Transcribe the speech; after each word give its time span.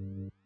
Thank 0.00 0.16
you. 0.16 0.39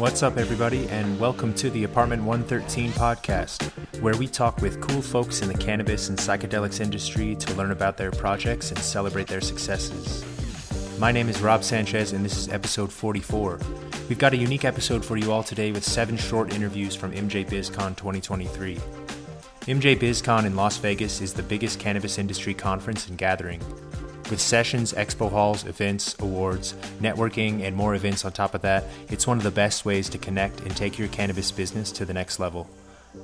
What's 0.00 0.22
up, 0.22 0.38
everybody, 0.38 0.88
and 0.88 1.20
welcome 1.20 1.52
to 1.56 1.68
the 1.68 1.84
Apartment 1.84 2.22
113 2.22 2.92
podcast, 2.92 3.64
where 4.00 4.16
we 4.16 4.26
talk 4.26 4.62
with 4.62 4.80
cool 4.80 5.02
folks 5.02 5.42
in 5.42 5.48
the 5.48 5.58
cannabis 5.58 6.08
and 6.08 6.16
psychedelics 6.16 6.80
industry 6.80 7.36
to 7.36 7.54
learn 7.54 7.70
about 7.70 7.98
their 7.98 8.10
projects 8.10 8.70
and 8.70 8.78
celebrate 8.78 9.26
their 9.26 9.42
successes. 9.42 10.24
My 10.98 11.12
name 11.12 11.28
is 11.28 11.42
Rob 11.42 11.62
Sanchez, 11.62 12.14
and 12.14 12.24
this 12.24 12.38
is 12.38 12.48
episode 12.48 12.90
44. 12.90 13.60
We've 14.08 14.18
got 14.18 14.32
a 14.32 14.38
unique 14.38 14.64
episode 14.64 15.04
for 15.04 15.18
you 15.18 15.32
all 15.32 15.42
today 15.42 15.70
with 15.70 15.84
seven 15.84 16.16
short 16.16 16.54
interviews 16.54 16.94
from 16.94 17.12
MJ 17.12 17.46
BizCon 17.46 17.94
2023. 17.94 18.76
MJ 19.66 19.98
BizCon 19.98 20.46
in 20.46 20.56
Las 20.56 20.78
Vegas 20.78 21.20
is 21.20 21.34
the 21.34 21.42
biggest 21.42 21.78
cannabis 21.78 22.16
industry 22.16 22.54
conference 22.54 23.06
and 23.06 23.18
gathering. 23.18 23.60
With 24.30 24.40
sessions, 24.40 24.92
expo 24.92 25.28
halls, 25.28 25.66
events, 25.66 26.14
awards, 26.20 26.74
networking, 27.00 27.62
and 27.62 27.74
more 27.74 27.96
events 27.96 28.24
on 28.24 28.30
top 28.30 28.54
of 28.54 28.62
that, 28.62 28.84
it's 29.08 29.26
one 29.26 29.38
of 29.38 29.42
the 29.42 29.50
best 29.50 29.84
ways 29.84 30.08
to 30.10 30.18
connect 30.18 30.60
and 30.60 30.76
take 30.76 31.00
your 31.00 31.08
cannabis 31.08 31.50
business 31.50 31.90
to 31.92 32.04
the 32.04 32.14
next 32.14 32.38
level. 32.38 32.70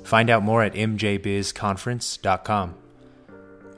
Find 0.03 0.29
out 0.29 0.43
more 0.43 0.63
at 0.63 0.73
mjbizconference.com. 0.73 2.75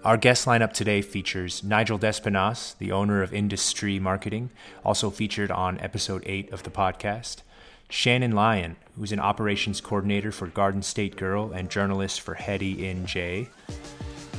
Our 0.03 0.17
guest 0.17 0.47
lineup 0.47 0.73
today 0.73 1.03
features 1.03 1.63
Nigel 1.63 1.99
Despinasse, 1.99 2.75
the 2.79 2.91
owner 2.91 3.21
of 3.21 3.31
Industree 3.31 3.99
Marketing, 3.99 4.49
also 4.83 5.11
featured 5.11 5.51
on 5.51 5.79
episode 5.81 6.23
8 6.25 6.51
of 6.51 6.63
the 6.63 6.71
podcast. 6.71 7.43
Shannon 7.89 8.31
Lyon, 8.31 8.75
who's 8.95 9.11
an 9.11 9.19
operations 9.19 9.81
coordinator 9.81 10.31
for 10.31 10.47
Garden 10.47 10.81
State 10.81 11.15
Girl 11.15 11.51
and 11.51 11.69
journalist 11.69 12.21
for 12.21 12.35
Heady 12.35 12.77
NJ. 12.77 13.49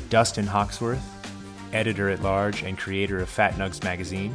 Dustin 0.09 0.47
Hoxworth, 0.47 1.20
editor 1.73 2.09
at 2.11 2.23
large 2.23 2.63
and 2.63 2.79
creator 2.79 3.19
of 3.19 3.29
Fat 3.29 3.55
Nugs 3.55 3.83
magazine, 3.83 4.35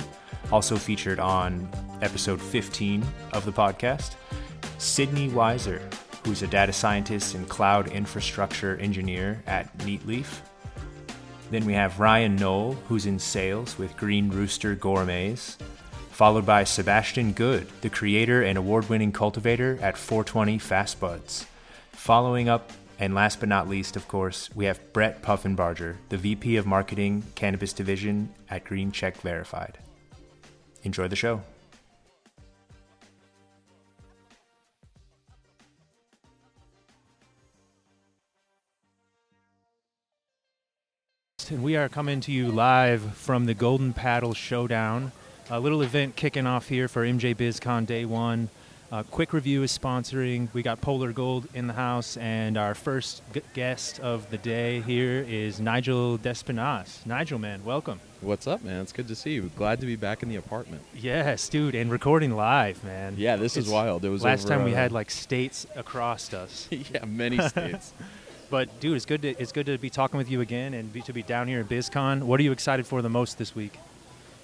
also 0.51 0.75
featured 0.75 1.19
on 1.19 1.69
episode 2.01 2.41
15 2.41 3.03
of 3.33 3.45
the 3.45 3.51
podcast. 3.51 4.15
Sydney 4.77 5.29
Weiser, 5.29 5.81
who's 6.25 6.41
a 6.41 6.47
data 6.47 6.73
scientist 6.73 7.35
and 7.35 7.47
cloud 7.47 7.87
infrastructure 7.87 8.77
engineer 8.77 9.43
at 9.47 9.75
Neatleaf. 9.79 10.41
Then 11.51 11.65
we 11.65 11.73
have 11.73 11.99
Ryan 11.99 12.35
Noll, 12.35 12.73
who's 12.87 13.05
in 13.05 13.19
sales 13.19 13.77
with 13.77 13.95
Green 13.95 14.29
Rooster 14.29 14.75
Gourmets, 14.75 15.57
followed 16.11 16.45
by 16.45 16.63
Sebastian 16.63 17.33
Good, 17.33 17.67
the 17.81 17.89
creator 17.89 18.41
and 18.41 18.57
award 18.57 18.89
winning 18.89 19.11
cultivator 19.11 19.77
at 19.81 19.97
420 19.97 20.57
Fast 20.59 20.99
Buds. 20.99 21.45
Following 21.91 22.49
up 22.49 22.71
and 22.99 23.13
last 23.13 23.39
but 23.39 23.49
not 23.49 23.67
least, 23.67 23.95
of 23.95 24.07
course, 24.07 24.49
we 24.55 24.65
have 24.65 24.93
Brett 24.93 25.21
Puffenbarger, 25.21 25.97
the 26.09 26.17
VP 26.17 26.55
of 26.57 26.65
Marketing 26.65 27.23
Cannabis 27.35 27.73
Division 27.73 28.29
at 28.49 28.63
Green 28.63 28.91
Check 28.91 29.17
Verified. 29.17 29.77
Enjoy 30.83 31.07
the 31.07 31.15
show. 31.15 31.41
And 41.49 41.61
we 41.61 41.75
are 41.75 41.89
coming 41.89 42.21
to 42.21 42.31
you 42.31 42.47
live 42.49 43.15
from 43.15 43.45
the 43.45 43.53
Golden 43.53 43.93
Paddle 43.93 44.33
Showdown, 44.33 45.11
a 45.49 45.59
little 45.59 45.83
event 45.83 46.15
kicking 46.15 46.47
off 46.47 46.69
here 46.69 46.87
for 46.87 47.05
MJ 47.05 47.35
BizCon 47.35 47.85
Day 47.85 48.03
One. 48.03 48.49
Uh, 48.91 49.01
Quick 49.03 49.33
Review 49.33 49.63
is 49.63 49.75
sponsoring. 49.77 50.47
We 50.53 50.61
got 50.61 50.79
Polar 50.79 51.11
Gold 51.11 51.47
in 51.55 51.65
the 51.67 51.73
house, 51.73 52.17
and 52.17 52.55
our 52.55 52.75
first 52.75 53.23
g- 53.33 53.41
guest 53.53 53.99
of 53.99 54.29
the 54.29 54.37
day 54.37 54.81
here 54.81 55.25
is 55.27 55.59
Nigel 55.59 56.17
Despinasse. 56.19 57.03
Nigel, 57.05 57.39
man, 57.39 57.65
welcome. 57.65 57.99
What's 58.21 58.45
up, 58.45 58.63
man? 58.63 58.81
It's 58.81 58.91
good 58.93 59.07
to 59.07 59.15
see 59.15 59.31
you. 59.33 59.49
Glad 59.57 59.79
to 59.79 59.87
be 59.87 59.95
back 59.95 60.21
in 60.21 60.29
the 60.29 60.35
apartment. 60.35 60.83
Yes, 60.95 61.49
dude, 61.49 61.73
and 61.73 61.91
recording 61.91 62.35
live, 62.35 62.83
man. 62.83 63.15
Yeah, 63.17 63.37
this 63.37 63.57
It's- 63.57 63.65
is 63.67 63.73
wild. 63.73 64.05
It 64.05 64.09
was 64.09 64.23
Last 64.23 64.45
over, 64.45 64.55
time 64.55 64.63
we 64.65 64.73
uh, 64.73 64.77
had 64.77 64.91
like 64.91 65.09
states 65.09 65.65
across 65.75 66.31
us, 66.33 66.67
yeah, 66.71 67.03
many 67.05 67.39
states. 67.49 67.91
but 68.51 68.79
dude, 68.79 68.95
it's 68.95 69.05
good 69.05 69.23
to 69.23 69.29
it's 69.41 69.51
good 69.51 69.65
to 69.65 69.79
be 69.79 69.89
talking 69.89 70.19
with 70.19 70.29
you 70.29 70.41
again 70.41 70.75
and 70.75 70.93
be, 70.93 71.01
to 71.01 71.11
be 71.11 71.23
down 71.23 71.47
here 71.47 71.59
in 71.59 71.67
BizCon. 71.67 72.21
What 72.23 72.39
are 72.39 72.43
you 72.43 72.51
excited 72.51 72.85
for 72.85 73.01
the 73.01 73.09
most 73.09 73.39
this 73.39 73.55
week? 73.55 73.79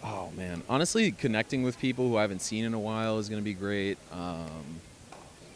Oh 0.04 0.30
man, 0.36 0.64
honestly, 0.70 1.12
connecting 1.12 1.64
with 1.64 1.80
people 1.80 2.08
who 2.08 2.18
I 2.18 2.22
haven't 2.22 2.42
seen 2.42 2.66
in 2.66 2.74
a 2.74 2.80
while 2.80 3.20
is 3.20 3.30
going 3.30 3.42
to 3.42 3.46
be 3.46 3.54
great. 3.54 3.98
Um, 4.12 4.48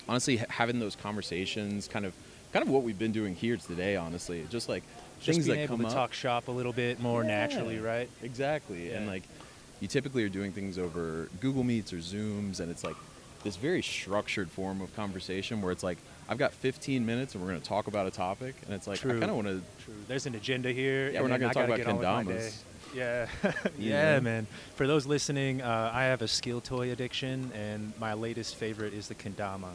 honestly, 0.07 0.37
ha- 0.37 0.45
having 0.49 0.79
those 0.79 0.95
conversations, 0.95 1.87
kind 1.87 2.05
of, 2.05 2.13
kind 2.53 2.63
of 2.63 2.69
what 2.69 2.83
we've 2.83 2.99
been 2.99 3.11
doing 3.11 3.35
here 3.35 3.57
today. 3.57 3.95
Honestly, 3.95 4.45
just 4.49 4.69
like 4.69 4.83
Just 5.19 5.25
things 5.37 5.45
being 5.45 5.57
that 5.57 5.63
able 5.63 5.77
come 5.77 5.81
to 5.85 5.87
up. 5.87 5.93
talk 5.93 6.13
shop 6.13 6.47
a 6.47 6.51
little 6.51 6.73
bit 6.73 6.99
more 6.99 7.21
Yeah, 7.23 7.27
naturally, 7.29 7.79
right? 7.79 8.09
Exactly, 8.23 8.91
and 8.91 9.05
Yeah. 9.05 9.11
like 9.11 9.23
you 9.81 9.87
typically 9.87 10.23
are 10.23 10.29
doing 10.29 10.51
things 10.51 10.77
over 10.77 11.27
Google 11.41 11.63
Meets 11.63 11.91
or 11.93 11.97
Zooms, 11.97 12.59
and 12.59 12.71
it's 12.71 12.83
like 12.83 12.95
this 13.43 13.57
very 13.57 13.81
structured 13.83 14.49
form 14.49 14.81
of 14.81 14.95
conversation 14.95 15.61
where 15.61 15.71
it's 15.71 15.83
like 15.83 15.97
I've 16.27 16.39
got 16.39 16.53
15 16.53 17.05
minutes 17.05 17.35
and 17.35 17.43
we're 17.43 17.49
going 17.51 17.61
to 17.61 17.67
talk 17.67 17.85
about 17.87 18.07
a 18.07 18.11
topic, 18.11 18.55
and 18.65 18.73
it's 18.73 18.87
like 18.87 18.99
True. 18.99 19.17
I 19.17 19.19
kind 19.19 19.29
of 19.29 19.35
want 19.35 19.47
to 19.47 19.61
True. 19.83 19.93
There's 20.07 20.25
an 20.25 20.33
agenda 20.35 20.71
here. 20.71 21.09
Yeah, 21.11 21.19
and 21.19 21.23
we're 21.23 21.27
not 21.29 21.39
then 21.39 21.39
gonna 21.41 21.49
I 21.49 21.53
talk 21.53 21.67
gotta 21.67 21.81
about 21.83 21.99
get 22.01 22.07
on 22.07 22.25
with 22.25 22.27
my 22.27 22.33
kendamas. 22.33 22.49
day. 22.49 22.55
Yeah, 22.95 23.27
yeah, 23.77 24.19
man. 24.19 24.47
For 24.75 24.87
those 24.87 25.05
listening, 25.05 25.61
uh, 25.61 25.91
I 25.93 26.05
have 26.05 26.21
a 26.21 26.27
skill 26.27 26.61
toy 26.61 26.91
addiction, 26.91 27.51
and 27.53 27.91
my 27.99 28.13
latest 28.13 28.55
favorite 28.55 28.93
is 28.93 29.07
the 29.09 29.15
kendama. 29.15 29.71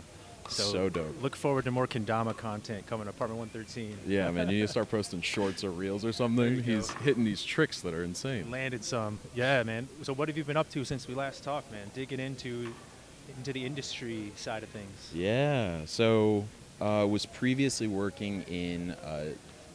So, 0.49 0.63
So 0.65 0.89
dope. 0.89 1.23
Look 1.23 1.37
forward 1.37 1.65
to 1.67 1.71
more 1.71 1.87
kendama 1.87 2.37
content 2.37 2.87
coming 2.87 3.05
to 3.05 3.11
Apartment 3.11 3.39
113. 3.39 3.99
Yeah, 4.07 4.31
man, 4.31 4.49
you 4.49 4.57
need 4.57 4.63
to 4.63 4.69
start 4.69 4.91
posting 4.91 5.21
shorts 5.21 5.63
or 5.63 5.71
reels 5.71 6.05
or 6.05 6.13
something. 6.13 6.63
He's 6.63 6.91
go. 6.91 7.01
hitting 7.01 7.25
these 7.25 7.45
tricks 7.45 7.83
that 7.83 7.95
are 7.95 8.03
insane. 8.03 8.51
Landed 8.51 8.83
some. 8.85 9.19
Yeah, 9.35 9.63
man. 9.63 9.89
So 10.03 10.13
what 10.13 10.29
have 10.29 10.37
you 10.37 10.45
been 10.45 10.57
up 10.57 10.71
to 10.71 10.85
since 10.85 11.07
we 11.07 11.15
last 11.15 11.45
talked, 11.45 11.71
man? 11.71 11.91
Digging 11.95 12.21
into 12.21 12.73
into 13.37 13.53
the 13.53 13.65
industry 13.65 14.33
side 14.35 14.63
of 14.63 14.69
things. 14.71 15.11
Yeah, 15.15 15.85
so 15.85 16.47
uh, 16.81 17.07
was 17.09 17.27
previously 17.27 17.87
working 17.87 18.43
in 18.43 18.91
uh, 18.93 19.27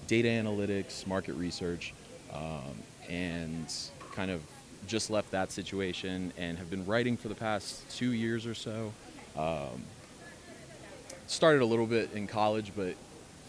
data 0.07 0.27
analytics, 0.27 1.07
market 1.07 1.33
research, 1.33 1.93
um, 2.33 2.75
and 3.09 3.71
kind 4.13 4.31
of 4.31 4.41
just 4.87 5.09
left 5.09 5.31
that 5.31 5.51
situation 5.51 6.31
and 6.37 6.57
have 6.57 6.69
been 6.69 6.85
writing 6.85 7.17
for 7.17 7.27
the 7.27 7.35
past 7.35 7.81
two 7.95 8.11
years 8.11 8.45
or 8.45 8.53
so. 8.53 8.93
Um, 9.37 9.83
started 11.27 11.61
a 11.61 11.65
little 11.65 11.87
bit 11.87 12.11
in 12.13 12.27
college, 12.27 12.71
but 12.75 12.95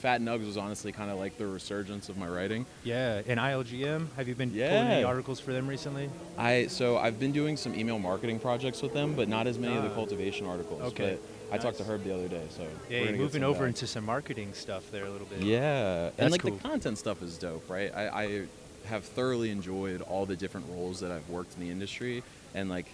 Fat 0.01 0.21
Nugs 0.21 0.47
was 0.47 0.57
honestly 0.57 0.93
kind 0.93 1.11
of 1.11 1.19
like 1.19 1.37
the 1.39 1.47
resurgence 1.47 2.09
of 2.09 2.17
my 2.17 2.27
writing. 2.29 2.67
Yeah, 2.85 3.23
and 3.27 3.39
ILGM. 3.41 4.09
Have 4.17 4.29
you 4.29 4.35
been 4.35 4.51
pulling 4.51 4.65
any 4.71 5.05
articles 5.05 5.41
for 5.41 5.53
them 5.53 5.67
recently? 5.67 6.11
I 6.39 6.67
so 6.69 6.97
I've 6.99 7.19
been 7.19 7.33
doing 7.33 7.57
some 7.57 7.75
email 7.75 7.99
marketing 7.99 8.39
projects 8.41 8.83
with 8.83 8.93
them, 8.93 9.15
but 9.15 9.29
not 9.29 9.47
as 9.47 9.59
many 9.59 9.75
of 9.77 9.83
the 9.83 9.91
Ah. 9.91 9.95
cultivation 9.95 10.47
articles. 10.47 10.83
Okay, 10.83 11.19
But 11.51 11.55
I 11.55 11.59
talked 11.59 11.79
to. 11.79 11.85
Herb 11.85 12.05
the 12.05 12.15
other 12.15 12.29
day, 12.29 12.43
so 12.51 12.63
Yeah, 12.63 12.69
we're 13.01 13.05
gonna 13.07 13.13
get 13.13 13.21
moving 13.21 13.43
over 13.45 13.61
back. 13.61 13.69
into 13.69 13.87
some 13.87 14.05
marketing 14.05 14.53
stuff 14.53 14.91
there 14.91 15.05
a 15.07 15.11
little 15.11 15.27
bit. 15.27 15.41
Yeah, 15.43 16.05
That's 16.05 16.19
and 16.19 16.31
like 16.33 16.43
cool. 16.43 16.53
the 16.53 16.59
content 16.63 16.99
stuff 16.99 17.23
is 17.23 17.39
dope, 17.39 17.69
right? 17.71 17.91
I, 17.95 18.09
I 18.09 18.43
have 18.87 19.05
thoroughly 19.05 19.51
enjoyed 19.51 20.01
all 20.03 20.27
the 20.27 20.37
different 20.37 20.67
roles 20.71 21.01
that 21.01 21.11
I've 21.13 21.29
worked 21.29 21.55
in 21.55 21.61
the 21.61 21.71
industry, 21.71 22.23
and 22.55 22.69
like 22.71 22.87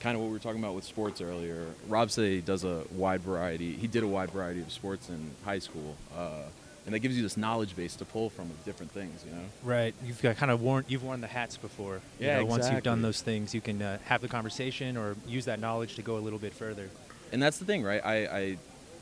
kind 0.00 0.14
of 0.14 0.20
what 0.20 0.26
we 0.28 0.32
were 0.34 0.38
talking 0.38 0.60
about 0.60 0.74
with 0.74 0.84
sports 0.84 1.20
earlier. 1.20 1.66
Rob 1.88 2.10
said 2.10 2.24
he 2.26 2.40
does 2.40 2.64
a 2.64 2.84
wide 2.92 3.20
variety. 3.22 3.72
He 3.74 3.86
did 3.86 4.02
a 4.02 4.06
wide 4.08 4.30
variety 4.30 4.60
of 4.60 4.70
sports 4.70 5.08
in 5.08 5.30
high 5.44 5.58
school, 5.58 5.96
uh, 6.16 6.42
and 6.84 6.94
that 6.94 7.00
gives 7.00 7.16
you 7.16 7.22
this 7.22 7.36
knowledge 7.36 7.74
base 7.74 7.96
to 7.96 8.04
pull 8.04 8.28
from 8.30 8.44
of 8.50 8.64
different 8.64 8.92
things, 8.92 9.24
you 9.26 9.32
know. 9.34 9.42
Right. 9.64 9.94
You've 10.04 10.20
got 10.22 10.36
kind 10.36 10.52
of 10.52 10.60
worn 10.62 10.84
you've 10.86 11.02
worn 11.02 11.20
the 11.20 11.26
hats 11.26 11.56
before. 11.56 12.00
You 12.20 12.26
Yeah, 12.26 12.38
know, 12.40 12.44
Once 12.44 12.70
you've 12.70 12.82
done 12.84 13.02
those 13.02 13.22
things, 13.22 13.54
you 13.54 13.60
can 13.60 13.80
uh, 13.82 13.98
have 14.04 14.20
the 14.20 14.28
conversation 14.28 14.96
or 14.96 15.16
use 15.26 15.46
that 15.46 15.60
knowledge 15.60 15.94
to 15.96 16.02
go 16.02 16.16
a 16.16 16.22
little 16.26 16.38
bit 16.38 16.52
further. 16.54 16.88
and 17.32 17.42
that's 17.42 17.58
the 17.58 17.64
thing, 17.64 17.82
right? 17.82 18.04
I, 18.04 18.16
I 18.26 18.56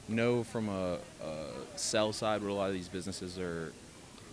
know 0.09 0.45
from 0.45 0.69
a, 0.69 0.99
a 1.23 1.47
sell 1.77 2.13
side 2.13 2.41
what 2.43 2.51
a 2.51 2.55
lot 2.55 2.69
of 2.69 2.75
these 2.75 2.89
businesses 2.89 3.39
are 3.39 3.73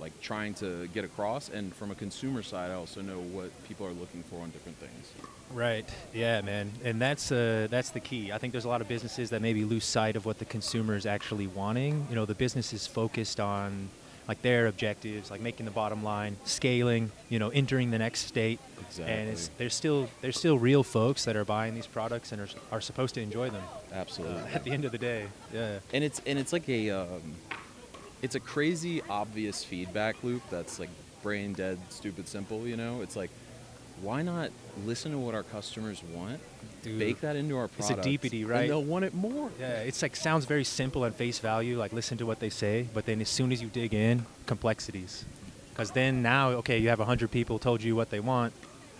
like 0.02 0.20
trying 0.20 0.56
to 0.56 0.88
get 0.88 1.06
across, 1.06 1.50
and 1.50 1.74
from 1.76 1.92
a 1.92 1.96
consumer 1.96 2.42
side, 2.42 2.72
I 2.72 2.74
also 2.74 3.02
know 3.02 3.20
what 3.20 3.52
people 3.68 3.86
are 3.86 3.94
looking 3.94 4.24
for 4.24 4.40
on 4.42 4.50
different 4.50 4.78
things. 4.80 5.14
Right. 5.54 5.88
Yeah, 6.14 6.42
man. 6.42 6.72
And 6.84 7.00
that's 7.00 7.32
uh, 7.32 7.68
that's 7.70 7.92
the 7.92 8.00
key. 8.00 8.32
I 8.32 8.38
think 8.40 8.52
there's 8.52 8.66
a 8.66 8.70
lot 8.70 8.82
of 8.82 8.88
businesses 8.88 9.30
that 9.30 9.42
maybe 9.42 9.64
lose 9.64 9.86
sight 9.86 10.16
of 10.16 10.26
what 10.26 10.40
the 10.40 10.46
consumer 10.46 10.96
is 10.96 11.06
actually 11.06 11.48
wanting. 11.48 12.08
You 12.10 12.16
know, 12.16 12.26
the 12.26 12.36
business 12.36 12.74
is 12.74 12.88
focused 12.88 13.40
on 13.40 13.90
like 14.28 14.42
their 14.42 14.68
objectives, 14.68 15.30
like 15.30 15.42
making 15.42 15.66
the 15.66 15.72
bottom 15.72 16.04
line, 16.04 16.38
scaling, 16.46 17.12
you 17.30 17.38
know, 17.38 17.50
entering 17.50 17.92
the 17.92 17.98
next 17.98 18.28
state. 18.28 18.60
Exactly. 18.80 19.14
And 19.14 19.30
it's, 19.30 19.50
there's 19.58 19.76
still 19.76 20.10
there's 20.22 20.38
still 20.38 20.58
real 20.58 20.84
folks 20.84 21.26
that 21.26 21.36
are 21.36 21.46
buying 21.46 21.76
these 21.76 21.88
products 21.88 22.32
and 22.32 22.42
are, 22.42 22.48
are 22.72 22.82
supposed 22.82 23.14
to 23.16 23.22
enjoy 23.22 23.50
them 23.50 23.64
Absolutely. 23.92 24.42
uh, 24.42 24.46
at 24.56 24.64
the 24.64 24.72
end 24.72 24.86
of 24.86 24.92
the 24.92 24.98
day. 24.98 25.28
Yeah. 25.54 25.80
and 25.94 26.04
it's 26.04 26.22
and 26.26 26.40
it's 26.40 26.54
like 26.54 26.68
a 26.70 26.92
um, 26.92 27.36
it's 28.22 28.36
a 28.36 28.40
crazy 28.40 29.02
obvious 29.10 29.64
feedback 29.64 30.16
loop 30.24 30.42
that's 30.50 30.80
like 30.80 30.90
brain 31.24 31.54
dead 31.54 31.78
stupid 31.90 32.28
simple 32.28 32.68
you 32.68 32.78
know 32.78 33.02
it's 33.02 33.16
like 33.16 33.30
why 34.02 34.22
not 34.22 34.50
listen 34.86 35.12
to 35.12 35.18
what 35.18 35.36
our 35.36 35.44
customers 35.44 36.02
want, 36.14 36.40
Dude, 36.84 37.00
bake 37.00 37.22
that 37.22 37.36
into 37.36 37.58
our 37.58 37.68
product? 37.68 38.00
it's 38.00 38.08
a 38.08 38.10
deepity, 38.10 38.48
right? 38.48 38.62
And 38.62 38.70
they'll 38.70 38.84
want 38.84 39.06
it 39.06 39.14
more. 39.14 39.52
Yeah, 39.60 39.82
it's 39.82 40.02
like 40.02 40.16
sounds 40.16 40.46
very 40.46 40.64
simple 40.64 41.06
at 41.06 41.16
face 41.16 41.40
value, 41.40 41.78
like 41.78 41.94
listen 41.94 42.18
to 42.18 42.26
what 42.26 42.40
they 42.40 42.50
say, 42.50 42.88
but 42.94 43.06
then 43.06 43.22
as 43.22 43.30
soon 43.30 43.52
as 43.52 43.62
you 43.62 43.68
dig 43.68 43.94
in, 43.94 44.26
complexities. 44.46 45.26
Because 45.70 45.92
then 45.92 46.22
now, 46.22 46.50
okay, 46.50 46.80
you 46.80 46.90
have 46.90 47.00
100 47.00 47.32
people 47.32 47.60
told 47.60 47.82
you 47.82 47.96
what 47.96 48.10
they 48.10 48.20
want, 48.20 48.54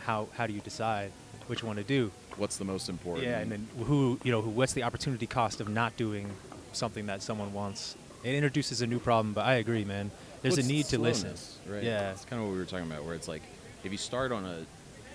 how, 0.06 0.30
how 0.36 0.48
do 0.48 0.54
you 0.54 0.62
decide 0.62 1.12
which 1.48 1.64
one 1.64 1.76
to 1.76 1.84
do? 1.84 2.12
What's 2.38 2.58
the 2.58 2.66
most 2.66 2.88
important? 2.88 3.28
Yeah, 3.28 3.40
and 3.40 3.52
then 3.52 3.68
who, 3.86 4.20
you 4.24 4.32
know, 4.32 4.42
who, 4.42 4.50
what's 4.52 4.74
the 4.74 4.84
opportunity 4.84 5.28
cost 5.28 5.60
of 5.60 5.68
not 5.68 5.98
doing 5.98 6.30
something 6.72 7.08
that 7.08 7.22
someone 7.22 7.54
wants? 7.54 7.96
It 8.24 8.36
introduces 8.36 8.82
a 8.82 8.88
new 8.88 9.00
problem, 9.00 9.34
but 9.34 9.46
I 9.46 9.56
agree, 9.56 9.84
man. 9.86 10.12
There's 10.42 10.58
Well, 10.58 10.66
a 10.66 10.68
need 10.70 10.86
to 10.88 11.00
listen. 11.00 11.34
Right. 11.68 11.84
Yeah. 11.84 12.12
It's 12.12 12.26
kind 12.26 12.42
of 12.42 12.48
what 12.48 12.54
we 12.54 12.60
were 12.60 12.66
talking 12.66 12.86
about, 12.90 13.04
where 13.04 13.16
it's 13.16 13.28
like 13.28 13.42
if 13.84 13.92
you 13.92 13.98
start 13.98 14.32
on 14.32 14.46
a 14.46 14.66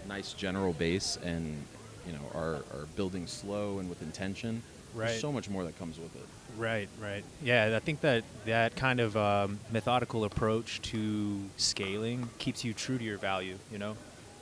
nice 0.08 0.32
general 0.32 0.72
base 0.72 1.18
and 1.24 1.62
you 2.06 2.12
know 2.12 2.20
are, 2.34 2.54
are 2.76 2.86
building 2.96 3.26
slow 3.26 3.78
and 3.78 3.88
with 3.88 4.02
intention, 4.02 4.62
Right. 4.94 5.08
there's 5.08 5.20
so 5.20 5.30
much 5.32 5.50
more 5.50 5.64
that 5.64 5.78
comes 5.78 5.98
with 5.98 6.14
it. 6.16 6.24
Right, 6.56 6.88
right. 7.02 7.22
Yeah, 7.42 7.74
I 7.76 7.80
think 7.80 8.00
that 8.00 8.24
that 8.46 8.76
kind 8.76 8.98
of 9.00 9.16
um, 9.16 9.58
methodical 9.70 10.24
approach 10.24 10.80
to 10.82 11.40
scaling 11.58 12.28
keeps 12.38 12.64
you 12.64 12.72
true 12.72 12.96
to 12.96 13.04
your 13.04 13.18
value, 13.18 13.58
you 13.70 13.78
know, 13.78 13.96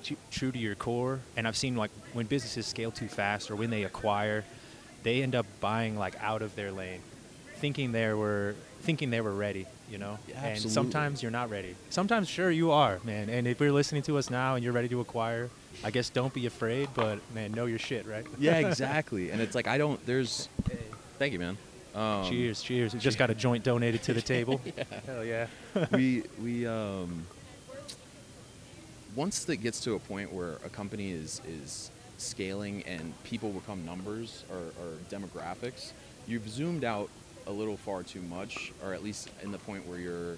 Tru- 0.05 0.17
true 0.31 0.53
to 0.53 0.59
your 0.59 0.75
core. 0.75 1.21
And 1.37 1.49
I've 1.49 1.57
seen 1.57 1.77
like 1.77 1.91
when 2.13 2.27
businesses 2.27 2.67
scale 2.67 2.91
too 2.93 3.09
fast 3.09 3.51
or 3.51 3.57
when 3.57 3.71
they 3.71 3.85
acquire, 3.85 4.45
they 5.03 5.23
end 5.23 5.35
up 5.35 5.47
buying 5.61 5.99
like 5.99 6.15
out 6.23 6.43
of 6.43 6.55
their 6.57 6.71
lane, 6.71 7.01
thinking 7.57 7.93
they 7.93 8.13
were 8.13 8.55
thinking 8.83 9.11
they 9.11 9.21
were 9.21 9.35
ready, 9.35 9.67
you 9.91 9.99
know. 9.99 10.19
Yeah, 10.29 10.37
and 10.37 10.47
absolutely. 10.47 10.71
sometimes 10.71 11.23
you're 11.23 11.33
not 11.33 11.51
ready. 11.51 11.75
Sometimes, 11.91 12.29
sure, 12.29 12.51
you 12.51 12.71
are, 12.71 13.01
man. 13.05 13.31
And 13.31 13.47
if 13.47 13.61
you're 13.61 13.73
listening 13.73 14.03
to 14.03 14.19
us 14.19 14.31
now 14.31 14.55
and 14.55 14.65
you're 14.65 14.73
ready 14.73 14.89
to 14.89 15.01
acquire, 15.01 15.51
I 15.83 15.91
guess 15.91 16.11
don't 16.11 16.33
be 16.33 16.47
afraid, 16.47 16.89
but 16.95 17.19
man, 17.35 17.53
know 17.53 17.67
your 17.67 17.79
shit, 17.79 18.07
right? 18.07 18.27
Yeah, 18.39 18.59
exactly. 18.69 19.31
and 19.31 19.41
it's 19.41 19.55
like 19.55 19.67
I 19.67 19.79
don't. 19.79 20.05
There's. 20.07 20.49
Thank 21.19 21.33
you, 21.33 21.39
man. 21.39 21.57
Um, 21.95 22.29
cheers, 22.29 22.61
cheers. 22.61 22.93
We 22.93 22.99
just 22.99 23.19
got 23.19 23.31
a 23.31 23.35
joint 23.35 23.63
donated 23.63 24.03
to 24.05 24.15
the 24.15 24.23
table. 24.35 24.61
Hell 25.07 25.25
yeah. 25.25 25.47
we 25.93 26.25
we 26.43 26.67
um 26.67 27.25
once 29.15 29.45
that 29.45 29.57
gets 29.57 29.81
to 29.81 29.95
a 29.95 29.99
point 29.99 30.33
where 30.33 30.55
a 30.65 30.69
company 30.69 31.13
is 31.13 31.41
is 31.47 31.91
scaling 32.19 32.83
and 32.87 33.13
people 33.25 33.51
become 33.51 33.85
numbers 33.85 34.45
or, 34.51 34.59
or 34.59 34.93
demographics, 35.11 35.93
you've 36.27 36.49
zoomed 36.49 36.85
out 36.85 37.11
a 37.47 37.53
little 37.53 37.77
far 37.77 38.03
too 38.03 38.23
much, 38.23 38.73
or 38.85 38.95
at 38.95 39.03
least 39.03 39.29
in 39.43 39.53
the 39.53 39.59
point 39.59 39.87
where 39.89 39.99
you're 39.99 40.37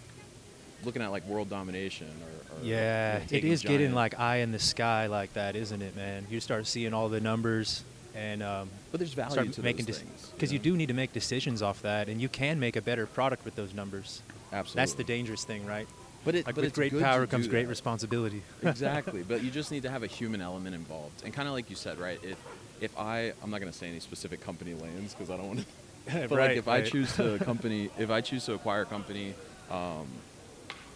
looking 0.85 1.03
at 1.03 1.09
like 1.11 1.27
world 1.29 1.49
domination 1.49 2.07
or, 2.07 2.57
or 2.57 2.65
Yeah, 2.65 3.15
you 3.15 3.19
know, 3.19 3.25
it 3.25 3.29
taking 3.29 3.55
getting 3.57 3.95
like 3.95 4.19
eye 4.19 4.37
in 4.37 4.53
the 4.53 4.59
sky 4.59 5.07
like 5.07 5.33
that, 5.35 5.57
isn't 5.57 5.83
it, 5.83 5.97
man? 5.97 6.27
You 6.31 6.41
start 6.41 6.67
seeing 6.67 6.93
all 6.93 7.09
the 7.09 7.21
numbers 7.21 7.85
and 8.17 8.43
um, 8.43 8.71
but 8.91 8.99
there's 8.99 9.13
value 9.13 9.33
start 9.33 9.53
to 9.53 9.63
making 9.63 9.85
because 9.85 10.53
you 10.53 10.59
know? 10.59 10.63
do 10.63 10.77
need 10.77 10.87
to 10.87 10.95
make 10.95 11.13
decisions 11.13 11.61
off 11.61 11.83
that, 11.83 12.09
and 12.09 12.21
you 12.21 12.29
can 12.29 12.59
make 12.59 12.77
a 12.77 12.83
better 12.83 13.07
product 13.07 13.45
with 13.45 13.55
those 13.57 13.75
numbers. 13.75 14.23
absolutely 14.53 14.81
That's 14.81 14.95
the 14.95 15.05
dangerous 15.05 15.45
thing, 15.45 15.67
right? 15.67 15.87
but 16.25 16.35
it 16.35 16.47
Like 16.47 16.55
but 16.57 16.63
with 16.63 16.79
it's 16.79 16.91
great 16.91 16.99
power 16.99 17.27
comes 17.27 17.47
great 17.47 17.65
that. 17.65 17.69
responsibility. 17.69 18.43
exactly 18.63 19.23
but 19.23 19.45
you 19.45 19.51
just 19.51 19.71
need 19.71 19.83
to 19.85 19.91
have 19.91 20.03
a 20.03 20.09
human 20.09 20.41
element 20.41 20.75
involved 20.75 21.23
and 21.25 21.33
kind 21.33 21.47
of 21.47 21.55
like 21.55 21.71
you 21.71 21.77
said 21.77 21.99
right 21.99 22.19
if 22.25 22.37
if 22.81 22.99
i 22.99 23.33
i'm 23.43 23.51
not 23.51 23.61
going 23.61 23.71
to 23.71 23.79
say 23.79 23.87
any 23.89 24.01
specific 24.01 24.41
company 24.41 24.75
lanes 24.75 25.15
because 25.15 25.31
i 25.31 25.37
don't 25.37 25.47
want 25.47 25.61
to 25.61 25.67
but 26.13 26.31
Right, 26.31 26.49
like 26.49 26.57
if 26.57 26.69
i 26.69 26.83
choose 26.83 27.15
to 27.17 27.39
company 27.45 27.91
if 27.99 28.11
i 28.11 28.21
choose 28.21 28.45
to 28.47 28.55
acquire 28.55 28.83
a 28.83 28.87
company 28.87 29.35
um, 29.71 30.07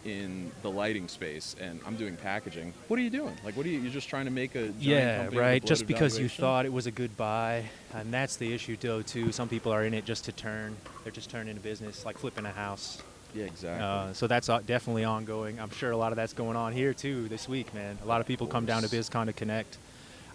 in 0.04 0.50
the 0.62 0.70
lighting 0.70 1.08
space 1.08 1.56
and 1.60 1.80
i'm 1.86 1.96
doing 1.96 2.16
packaging 2.16 2.72
what 2.88 2.98
are 2.98 3.02
you 3.02 3.10
doing 3.10 3.36
like 3.44 3.56
what 3.56 3.66
are 3.66 3.68
you 3.68 3.80
you're 3.80 3.92
just 3.92 4.08
trying 4.08 4.24
to 4.24 4.30
make 4.30 4.54
a 4.54 4.72
yeah, 4.78 5.18
company 5.18 5.38
right. 5.40 5.64
Just 5.64 5.86
because 5.86 6.18
you 6.18 6.28
thought 6.28 6.64
it 6.64 6.72
was 6.72 6.86
a 6.86 6.90
good 6.90 7.16
buy, 7.16 7.64
and 7.94 8.12
that's 8.12 8.36
the 8.36 8.52
issue, 8.52 8.76
though. 8.80 9.02
Too. 9.02 9.32
Some 9.32 9.48
people 9.48 9.72
are 9.72 9.84
in 9.84 9.94
it 9.94 10.04
just 10.04 10.24
to 10.26 10.32
turn. 10.32 10.76
They're 11.02 11.12
just 11.12 11.30
turning 11.30 11.56
a 11.56 11.60
business, 11.60 12.04
like 12.04 12.18
flipping 12.18 12.46
a 12.46 12.50
house. 12.52 13.02
yeah 13.34 13.44
exactly 13.44 13.84
Uh, 13.84 14.12
so 14.12 14.26
that's 14.26 14.48
uh, 14.48 14.60
definitely 14.66 15.04
ongoing. 15.04 15.60
I'm 15.60 15.70
sure 15.70 15.90
a 15.90 15.96
lot 15.96 16.12
of 16.12 16.16
that's 16.16 16.32
going 16.32 16.56
on 16.56 16.72
here 16.72 16.92
too 16.94 17.28
this 17.28 17.48
week, 17.48 17.72
man. 17.74 17.98
A 18.02 18.06
lot 18.06 18.20
of 18.20 18.26
people 18.26 18.46
come 18.46 18.66
down 18.66 18.82
to. 18.82 18.88
BizCon 18.88 19.26
to 19.26 19.32
connect. 19.32 19.78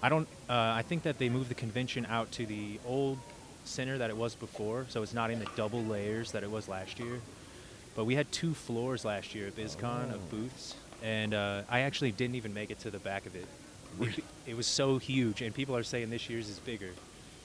I 0.02 0.10
don't. 0.10 0.28
Uh, 0.50 0.54
I 0.54 0.84
think 0.84 1.04
that 1.04 1.18
they 1.18 1.30
moved 1.30 1.50
the 1.50 1.56
convention 1.56 2.06
out 2.06 2.32
to 2.34 2.46
the 2.46 2.80
old 2.86 3.18
center 3.68 3.98
that 3.98 4.10
it 4.10 4.18
was 4.18 4.36
before, 4.36 4.86
so 4.90 5.04
it's 5.04 5.14
not 5.14 5.32
in 5.32 5.40
the 5.40 5.48
double 5.56 5.84
layers 5.84 6.32
that 6.32 6.44
it 6.44 6.52
was 6.52 6.68
last 6.68 7.00
year. 7.00 7.20
But 7.96 8.06
we 8.06 8.16
had 8.16 8.32
two 8.32 8.54
floors 8.54 9.06
last 9.06 9.34
year 9.36 9.48
at 9.48 9.56
BizCon 9.56 10.12
Oh. 10.12 10.16
of 10.16 10.30
booths, 10.30 10.76
and 11.04 11.34
uh, 11.34 11.62
I 11.70 11.82
actually 11.82 12.12
didn't 12.12 12.36
even 12.36 12.54
make 12.54 12.72
it 12.72 12.80
to 12.82 12.92
the 12.92 13.00
back 13.00 13.26
of 13.26 13.36
it. 13.36 13.46
It, 14.02 14.24
it 14.48 14.58
was 14.58 14.68
so 14.68 14.98
huge, 14.98 15.42
and 15.42 15.54
people 15.56 15.76
are 15.78 15.84
saying 15.84 16.10
this 16.10 16.30
year's 16.30 16.50
is 16.50 16.60
bigger. 16.60 16.90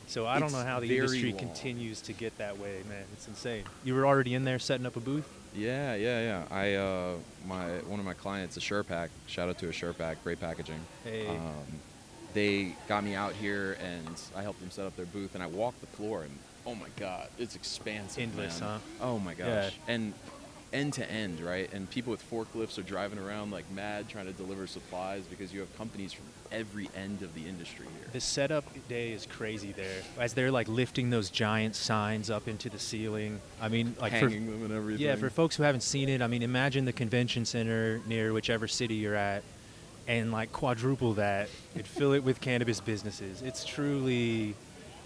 So 0.09 0.27
I 0.27 0.41
don't 0.41 0.51
know 0.51 0.65
how 0.65 0.81
the 0.81 0.97
industry 0.99 1.31
long. 1.31 1.39
continues 1.39 2.01
to 2.03 2.13
get 2.13 2.37
that 2.39 2.59
way, 2.59 2.83
man. 2.89 3.05
It's 3.13 3.29
insane. 3.29 3.63
You 3.85 3.95
were 3.95 4.05
already 4.05 4.35
in 4.35 4.43
there 4.45 4.59
setting 4.59 4.85
up 4.85 4.97
a 4.97 5.01
booth. 5.01 5.29
Yeah, 5.55 5.95
yeah, 5.95 6.21
yeah. 6.21 6.43
I 6.51 6.75
uh, 6.75 7.13
my 7.47 7.69
one 7.87 8.01
of 8.01 8.07
my 8.07 8.15
clients, 8.15 8.57
a 8.57 8.61
Surepack. 8.61 9.11
Shout 9.29 9.49
out 9.49 9.59
to 9.59 9.69
a 9.69 9.73
Surepack, 9.73 10.17
great 10.25 10.41
packaging. 10.41 10.81
Hey. 11.05 11.29
Um, 11.29 11.39
they 12.35 12.75
got 12.89 13.05
me 13.05 13.15
out 13.15 13.33
here, 13.33 13.77
and 13.83 14.21
I 14.37 14.43
helped 14.43 14.61
them 14.61 14.71
set 14.71 14.87
up 14.87 14.97
their 14.97 15.07
booth. 15.07 15.35
And 15.35 15.43
I 15.43 15.47
walked 15.47 15.81
the 15.81 15.87
floor, 15.89 16.23
and 16.23 16.31
oh 16.67 16.75
my 16.75 16.89
god, 16.97 17.29
it's 17.39 17.57
expansive. 17.57 18.23
Endless, 18.23 18.61
man. 18.61 18.81
huh? 19.01 19.05
Oh 19.07 19.19
my 19.19 19.35
gosh. 19.35 19.47
Yeah. 19.47 19.71
And 19.95 20.15
end 20.73 20.93
to 20.95 21.11
end, 21.11 21.41
right? 21.41 21.69
And 21.73 21.91
people 21.91 22.13
with 22.13 22.31
forklifts 22.31 22.79
are 22.79 22.83
driving 22.83 23.19
around 23.19 23.51
like 23.51 23.69
mad 23.73 24.09
trying 24.09 24.27
to 24.27 24.33
deliver 24.33 24.69
supplies 24.69 25.25
because 25.25 25.53
you 25.53 25.59
have 25.59 25.77
companies 25.77 26.13
from 26.13 26.27
every 26.53 26.89
end 26.97 27.23
of 27.23 27.35
the 27.35 27.47
industry 27.49 27.87
here. 27.99 28.09
The 28.13 28.21
setup 28.21 28.65
day 28.89 29.13
is 29.13 29.27
crazy 29.27 29.73
there. 29.73 30.03
As 30.19 30.33
they're 30.35 30.53
like 30.53 30.69
lifting 30.69 31.11
those 31.11 31.29
giant 31.29 31.75
signs 31.75 32.31
up 32.31 32.47
into 32.47 32.69
the 32.71 32.79
ceiling. 32.79 33.41
I 33.61 33.69
mean, 33.69 33.97
like 34.01 34.13
for, 34.13 34.29
Hanging 34.29 34.47
them 34.47 34.65
and 34.65 34.73
everything. 34.73 35.05
yeah, 35.05 35.17
for 35.17 35.29
folks 35.29 35.57
who 35.57 35.65
haven't 35.65 35.83
seen 35.83 36.09
it, 36.09 36.23
I 36.23 36.29
mean, 36.29 36.43
imagine 36.43 36.85
the 36.85 36.93
convention 36.93 37.45
center 37.45 38.01
near 38.07 38.33
whichever 38.33 38.69
city 38.69 38.95
you're 38.95 39.17
at, 39.17 39.43
and 40.07 40.33
like 40.33 40.53
quadruple 40.53 41.15
that 41.15 41.49
and 41.75 41.87
fill 41.87 42.13
it 42.13 42.25
with 42.25 42.41
cannabis 42.41 42.81
businesses. 42.81 43.43
It's 43.43 43.65
truly 43.65 44.55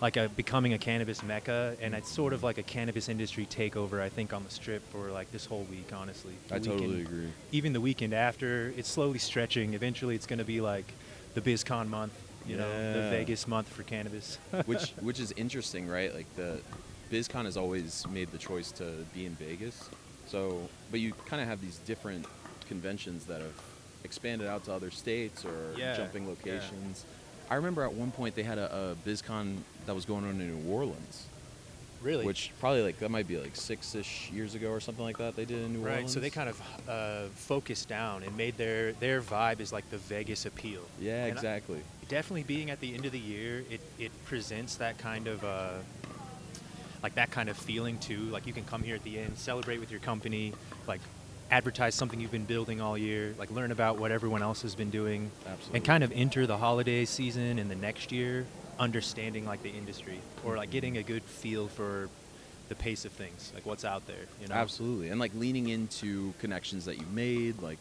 like 0.01 0.17
a 0.17 0.29
becoming 0.29 0.73
a 0.73 0.79
cannabis 0.79 1.23
mecca, 1.23 1.77
and 1.81 1.95
it's 1.95 2.11
sort 2.11 2.33
of 2.33 2.43
like 2.43 2.59
a 2.59 2.63
cannabis 2.63 3.09
industry 3.09 3.47
takeover. 3.47 4.01
I 4.01 4.09
think 4.09 4.33
on 4.33 4.45
the 4.45 4.51
strip 4.51 4.83
for 4.91 5.11
like 5.11 5.31
this 5.33 5.47
whole 5.47 5.67
week, 5.71 5.91
honestly. 5.95 6.35
The 6.49 6.57
I 6.57 6.59
totally 6.59 7.03
agree. 7.03 7.29
Even 7.53 7.73
the 7.73 7.81
weekend 7.81 8.13
after, 8.13 8.73
it's 8.77 8.89
slowly 8.89 9.19
stretching. 9.19 9.75
Eventually, 9.75 10.15
it's 10.15 10.27
going 10.27 10.41
to 10.41 10.45
be 10.45 10.61
like 10.61 10.87
the 11.35 11.41
BizCon 11.41 11.89
month. 11.89 12.13
You 12.47 12.59
know, 12.59 12.93
the 12.93 13.09
Vegas 13.09 13.49
month 13.49 13.69
for 13.69 13.85
cannabis. 13.85 14.37
which 14.67 14.91
which 15.01 15.19
is 15.19 15.33
interesting, 15.33 15.89
right? 15.89 16.15
Like 16.15 16.27
the 16.37 16.61
BizCon 17.11 17.47
has 17.47 17.57
always 17.57 18.07
made 18.11 18.31
the 18.33 18.39
choice 18.39 18.71
to 18.73 19.07
be 19.15 19.25
in 19.25 19.35
Vegas. 19.37 19.89
So, 20.27 20.69
but 20.91 21.01
you 21.01 21.13
kind 21.27 21.41
of 21.41 21.49
have 21.49 21.61
these 21.63 21.79
different 21.79 22.27
conventions 22.69 23.25
that 23.27 23.41
have 23.41 23.55
expanded 24.05 24.47
out 24.47 24.65
to 24.65 24.73
other 24.73 24.91
states 24.91 25.45
or 25.45 25.75
Yeah, 25.77 25.97
jumping 25.97 26.25
yeah. 26.25 26.31
locations. 26.31 27.05
I 27.51 27.57
remember 27.57 27.83
at 27.83 27.93
one 27.93 28.11
point 28.11 28.35
they 28.37 28.43
had 28.43 28.59
a, 28.59 28.95
a 29.05 29.09
BizCon 29.09 29.57
that 29.87 29.95
was 29.95 30.05
going 30.05 30.25
on 30.25 30.41
in 30.41 30.63
New 30.65 30.71
Orleans, 30.73 31.27
really? 32.03 32.25
which 32.25 32.51
probably 32.61 32.83
like 32.83 32.99
that 33.01 33.11
might 33.11 33.29
be 33.29 33.37
like 33.39 33.55
six-ish 33.55 34.31
years 34.33 34.55
ago 34.55 34.71
or 34.71 34.81
something 34.81 35.05
like 35.05 35.19
that. 35.19 35.37
They 35.37 35.45
did 35.45 35.63
in 35.63 35.73
New 35.75 35.81
right. 35.81 35.93
Orleans. 35.95 36.13
So 36.13 36.21
they 36.21 36.31
kind 36.31 36.49
of 36.49 36.61
uh, 36.89 37.25
focused 37.35 37.89
down 37.89 38.23
and 38.23 38.35
made 38.37 38.57
their 38.57 38.93
their 38.95 39.21
vibe 39.21 39.61
is 39.61 39.73
like 39.73 39.89
the 39.91 39.99
Vegas 39.99 40.47
appeal. 40.47 40.81
yeah, 41.01 41.25
And 41.25 41.35
I- 41.35 41.37
exactly. 41.37 41.81
definitely 42.09 42.45
being 42.45 42.71
at 42.71 42.81
the 42.81 42.95
end 42.95 43.05
of 43.05 43.13
the 43.13 43.19
year, 43.19 43.65
it, 43.71 43.81
it 43.99 44.13
presents 44.25 44.77
that 44.77 44.97
kind 44.99 45.27
of 45.27 45.45
uh, 45.45 45.71
like 47.03 47.15
that 47.17 47.31
kind 47.31 47.51
of 47.51 47.57
feeling 47.59 47.99
too. 47.99 48.21
Like 48.31 48.47
you 48.47 48.55
can 48.55 48.65
come 48.65 48.83
here 48.83 48.95
at 48.95 49.05
the 49.05 49.19
end, 49.19 49.37
celebrate 49.37 49.81
with 49.81 49.91
your 49.91 50.01
company, 50.01 50.55
like 50.89 51.01
advertise 51.55 51.95
something 51.95 52.19
you've 52.19 52.33
been 52.33 52.45
building 52.45 52.81
all 52.81 52.99
year, 52.99 53.33
like 53.39 53.49
learn 53.53 53.71
about 53.71 53.97
what 53.97 54.11
everyone 54.11 54.43
else 54.43 54.63
has 54.63 54.75
been 54.75 54.91
doing, 54.91 55.31
Absolutely. 55.47 55.77
and 55.77 55.85
kind 55.85 56.03
of 56.03 56.11
enter 56.13 56.49
the 56.49 56.57
holiday 56.57 57.05
season 57.05 57.61
and 57.61 57.71
the 57.71 57.77
next 57.77 58.11
year 58.11 58.45
understanding 58.81 59.47
like 59.47 59.63
the 59.63 59.71
industry 59.71 60.19
or 60.45 60.57
like 60.57 60.65
mm-hmm. 60.65 60.73
getting 60.73 60.97
a 60.97 61.03
good 61.05 61.23
feel 61.23 61.69
for 61.69 62.09
the 62.69 62.75
pace 62.75 63.05
of 63.05 63.13
things, 63.13 63.53
like 63.55 63.65
what's 63.65 63.85
out 63.85 64.05
there. 64.09 64.27
You 64.43 64.49
know, 64.49 64.55
Absolutely, 64.57 65.11
and 65.11 65.21
like 65.21 65.33
leaning 65.37 65.69
into 65.69 66.35
connections 66.41 66.87
that 66.87 66.99
you 66.99 67.07
made. 67.13 67.63
Like 67.63 67.79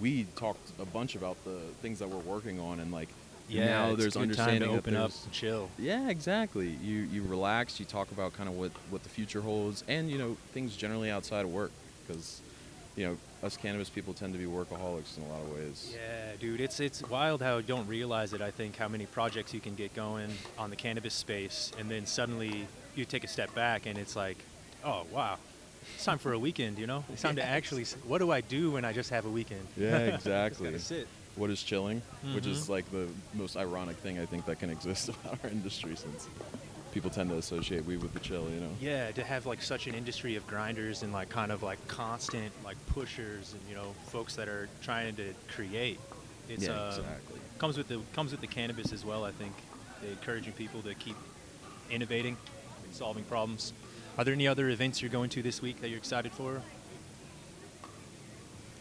we 0.00 0.26
talked 0.34 0.68
a 0.80 0.84
bunch 0.84 1.14
about 1.14 1.36
the 1.44 1.60
things 1.80 2.00
that 2.00 2.08
we're 2.08 2.18
working 2.34 2.58
on, 2.58 2.80
and 2.80 2.90
like 2.90 3.08
Yeah, 3.48 3.66
now 3.66 3.94
there's 3.94 4.14
good 4.14 4.14
time 4.14 4.22
understanding 4.22 4.68
to 4.68 4.76
open 4.76 4.96
up 4.96 5.12
and 5.24 5.32
chill. 5.32 5.70
Yeah, 5.78 6.08
exactly. 6.08 6.70
You 6.82 7.02
you 7.12 7.22
relax. 7.22 7.78
You 7.78 7.86
talk 7.86 8.10
about 8.10 8.32
kind 8.32 8.48
of 8.48 8.56
what 8.56 8.72
what 8.90 9.04
the 9.04 9.10
future 9.10 9.42
holds, 9.42 9.84
and 9.86 10.10
you 10.10 10.18
know 10.18 10.36
things 10.52 10.74
generally 10.74 11.08
outside 11.08 11.44
of 11.44 11.52
work, 11.52 11.70
because 12.04 12.40
you 12.96 13.04
know 13.06 13.16
us 13.42 13.56
cannabis 13.56 13.88
people 13.90 14.14
tend 14.14 14.32
to 14.32 14.38
be 14.38 14.46
workaholics 14.46 15.16
in 15.18 15.22
a 15.24 15.28
lot 15.28 15.42
of 15.42 15.52
ways. 15.54 15.94
Yeah, 15.94 16.32
dude, 16.40 16.60
it's 16.60 16.80
it's 16.80 17.02
wild 17.08 17.42
how 17.42 17.58
you 17.58 17.62
don't 17.62 17.86
realize 17.86 18.32
it. 18.32 18.40
I 18.40 18.50
think 18.50 18.76
how 18.76 18.88
many 18.88 19.06
projects 19.06 19.52
you 19.54 19.60
can 19.60 19.74
get 19.74 19.94
going 19.94 20.30
on 20.58 20.70
the 20.70 20.76
cannabis 20.76 21.14
space, 21.14 21.72
and 21.78 21.90
then 21.90 22.06
suddenly 22.06 22.66
you 22.94 23.04
take 23.04 23.24
a 23.24 23.28
step 23.28 23.54
back, 23.54 23.86
and 23.86 23.98
it's 23.98 24.16
like, 24.16 24.38
oh 24.84 25.04
wow, 25.12 25.36
it's 25.94 26.04
time 26.04 26.18
for 26.18 26.32
a 26.32 26.38
weekend. 26.38 26.78
You 26.78 26.86
know, 26.86 27.04
it's 27.12 27.22
time 27.22 27.36
to 27.36 27.44
actually. 27.58 27.84
What 28.06 28.18
do 28.18 28.30
I 28.32 28.40
do 28.40 28.70
when 28.72 28.84
I 28.84 28.92
just 28.92 29.10
have 29.10 29.26
a 29.26 29.30
weekend? 29.30 29.66
Yeah, 29.76 30.06
Just 30.06 30.26
exactly. 30.26 30.66
gotta 30.70 30.78
sit. 30.82 31.06
what 31.36 31.50
is 31.50 31.62
chilling, 31.62 32.00
which 32.34 32.46
is 32.46 32.64
Mhm. 32.64 32.68
like 32.70 32.90
the 32.90 33.06
most 33.34 33.56
ironic 33.58 33.96
thing 33.98 34.18
I 34.18 34.24
think 34.24 34.46
that 34.46 34.58
can 34.58 34.70
exist 34.76 35.10
about 35.10 35.38
our 35.44 35.50
industry 35.50 35.94
since 35.96 36.28
people 36.96 37.10
tend 37.10 37.28
to 37.28 37.36
associate 37.36 37.84
weed 37.84 38.00
with 38.00 38.14
the 38.14 38.20
chill, 38.20 38.48
you 38.48 38.58
know. 38.58 38.70
Yeah, 38.80 39.10
to 39.10 39.22
have 39.22 39.44
like 39.44 39.60
such 39.60 39.86
an 39.86 39.94
industry 39.94 40.34
of 40.34 40.46
grinders 40.46 41.02
and 41.02 41.12
like 41.12 41.28
kind 41.28 41.52
of 41.52 41.62
like 41.62 41.76
constant 41.88 42.50
like 42.64 42.78
pushers 42.86 43.52
and 43.52 43.60
you 43.68 43.74
know 43.74 43.94
folks 44.06 44.34
that 44.36 44.48
are 44.48 44.66
trying 44.80 45.14
to 45.16 45.34
create. 45.46 46.00
It's 46.48 46.64
Yeah, 46.64 46.70
uh, 46.70 46.88
exactly. 46.88 47.40
comes 47.58 47.76
with 47.76 47.88
the 47.88 48.00
comes 48.14 48.30
with 48.30 48.40
the 48.40 48.46
cannabis 48.46 48.94
as 48.94 49.04
well. 49.04 49.26
I 49.26 49.30
think 49.32 49.52
They're 50.00 50.10
encouraging 50.12 50.54
people 50.54 50.80
to 50.82 50.94
keep 50.94 51.16
innovating 51.90 52.38
and 52.86 52.94
solving 52.94 53.24
problems. 53.24 53.74
Are 54.16 54.24
there 54.24 54.32
any 54.32 54.48
other 54.48 54.70
events 54.70 55.02
you're 55.02 55.10
going 55.10 55.28
to 55.30 55.42
this 55.42 55.60
week 55.60 55.82
that 55.82 55.88
you're 55.90 55.98
excited 55.98 56.32
for? 56.32 56.62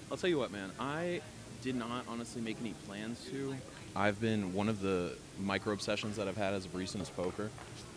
I'll 0.09 0.15
tell 0.15 0.29
you 0.29 0.37
what, 0.37 0.53
man. 0.53 0.71
I 0.79 1.19
did 1.61 1.75
not 1.75 2.05
honestly 2.07 2.41
make 2.41 2.55
any 2.61 2.75
plans 2.87 3.25
to. 3.31 3.55
I've 3.93 4.21
been 4.21 4.53
one 4.53 4.69
of 4.69 4.81
the 4.81 5.15
micro 5.39 5.73
obsessions 5.73 6.17
that 6.17 6.27
I've 6.27 6.37
had 6.37 6.53
as 6.53 6.65
of 6.65 6.75
recent 6.75 7.01
is 7.03 7.09
poker. 7.09 7.49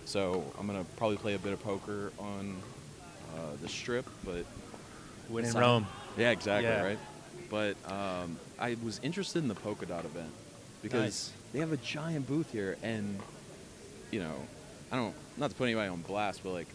So 0.08 0.42
I'm 0.58 0.66
gonna 0.66 0.86
probably 0.96 1.18
play 1.18 1.34
a 1.34 1.38
bit 1.38 1.52
of 1.52 1.62
poker 1.62 2.12
on 2.18 2.56
uh, 3.36 3.40
the 3.60 3.68
strip, 3.68 4.06
but 4.24 4.46
When 5.28 5.44
in 5.44 5.52
Rome. 5.52 5.86
Yeah, 6.16 6.30
exactly, 6.30 6.70
Yeah. 6.70 6.82
right? 6.82 6.98
But 7.50 7.76
um, 7.92 8.38
I 8.58 8.78
was 8.82 9.00
interested 9.02 9.40
in 9.42 9.48
the 9.48 9.54
Polka 9.54 9.84
Dot 9.84 10.06
event 10.06 10.30
because 10.82 11.02
Nice. 11.02 11.32
they 11.52 11.58
have 11.58 11.72
a 11.72 11.76
giant 11.76 12.26
booth 12.26 12.50
here, 12.50 12.78
and 12.82 13.18
you 14.10 14.20
know, 14.20 14.34
I 14.90 14.96
don't 14.96 15.14
not 15.36 15.50
to 15.50 15.56
put 15.56 15.64
anybody 15.64 15.90
on 15.90 16.00
blast, 16.00 16.40
but 16.42 16.52
like 16.52 16.68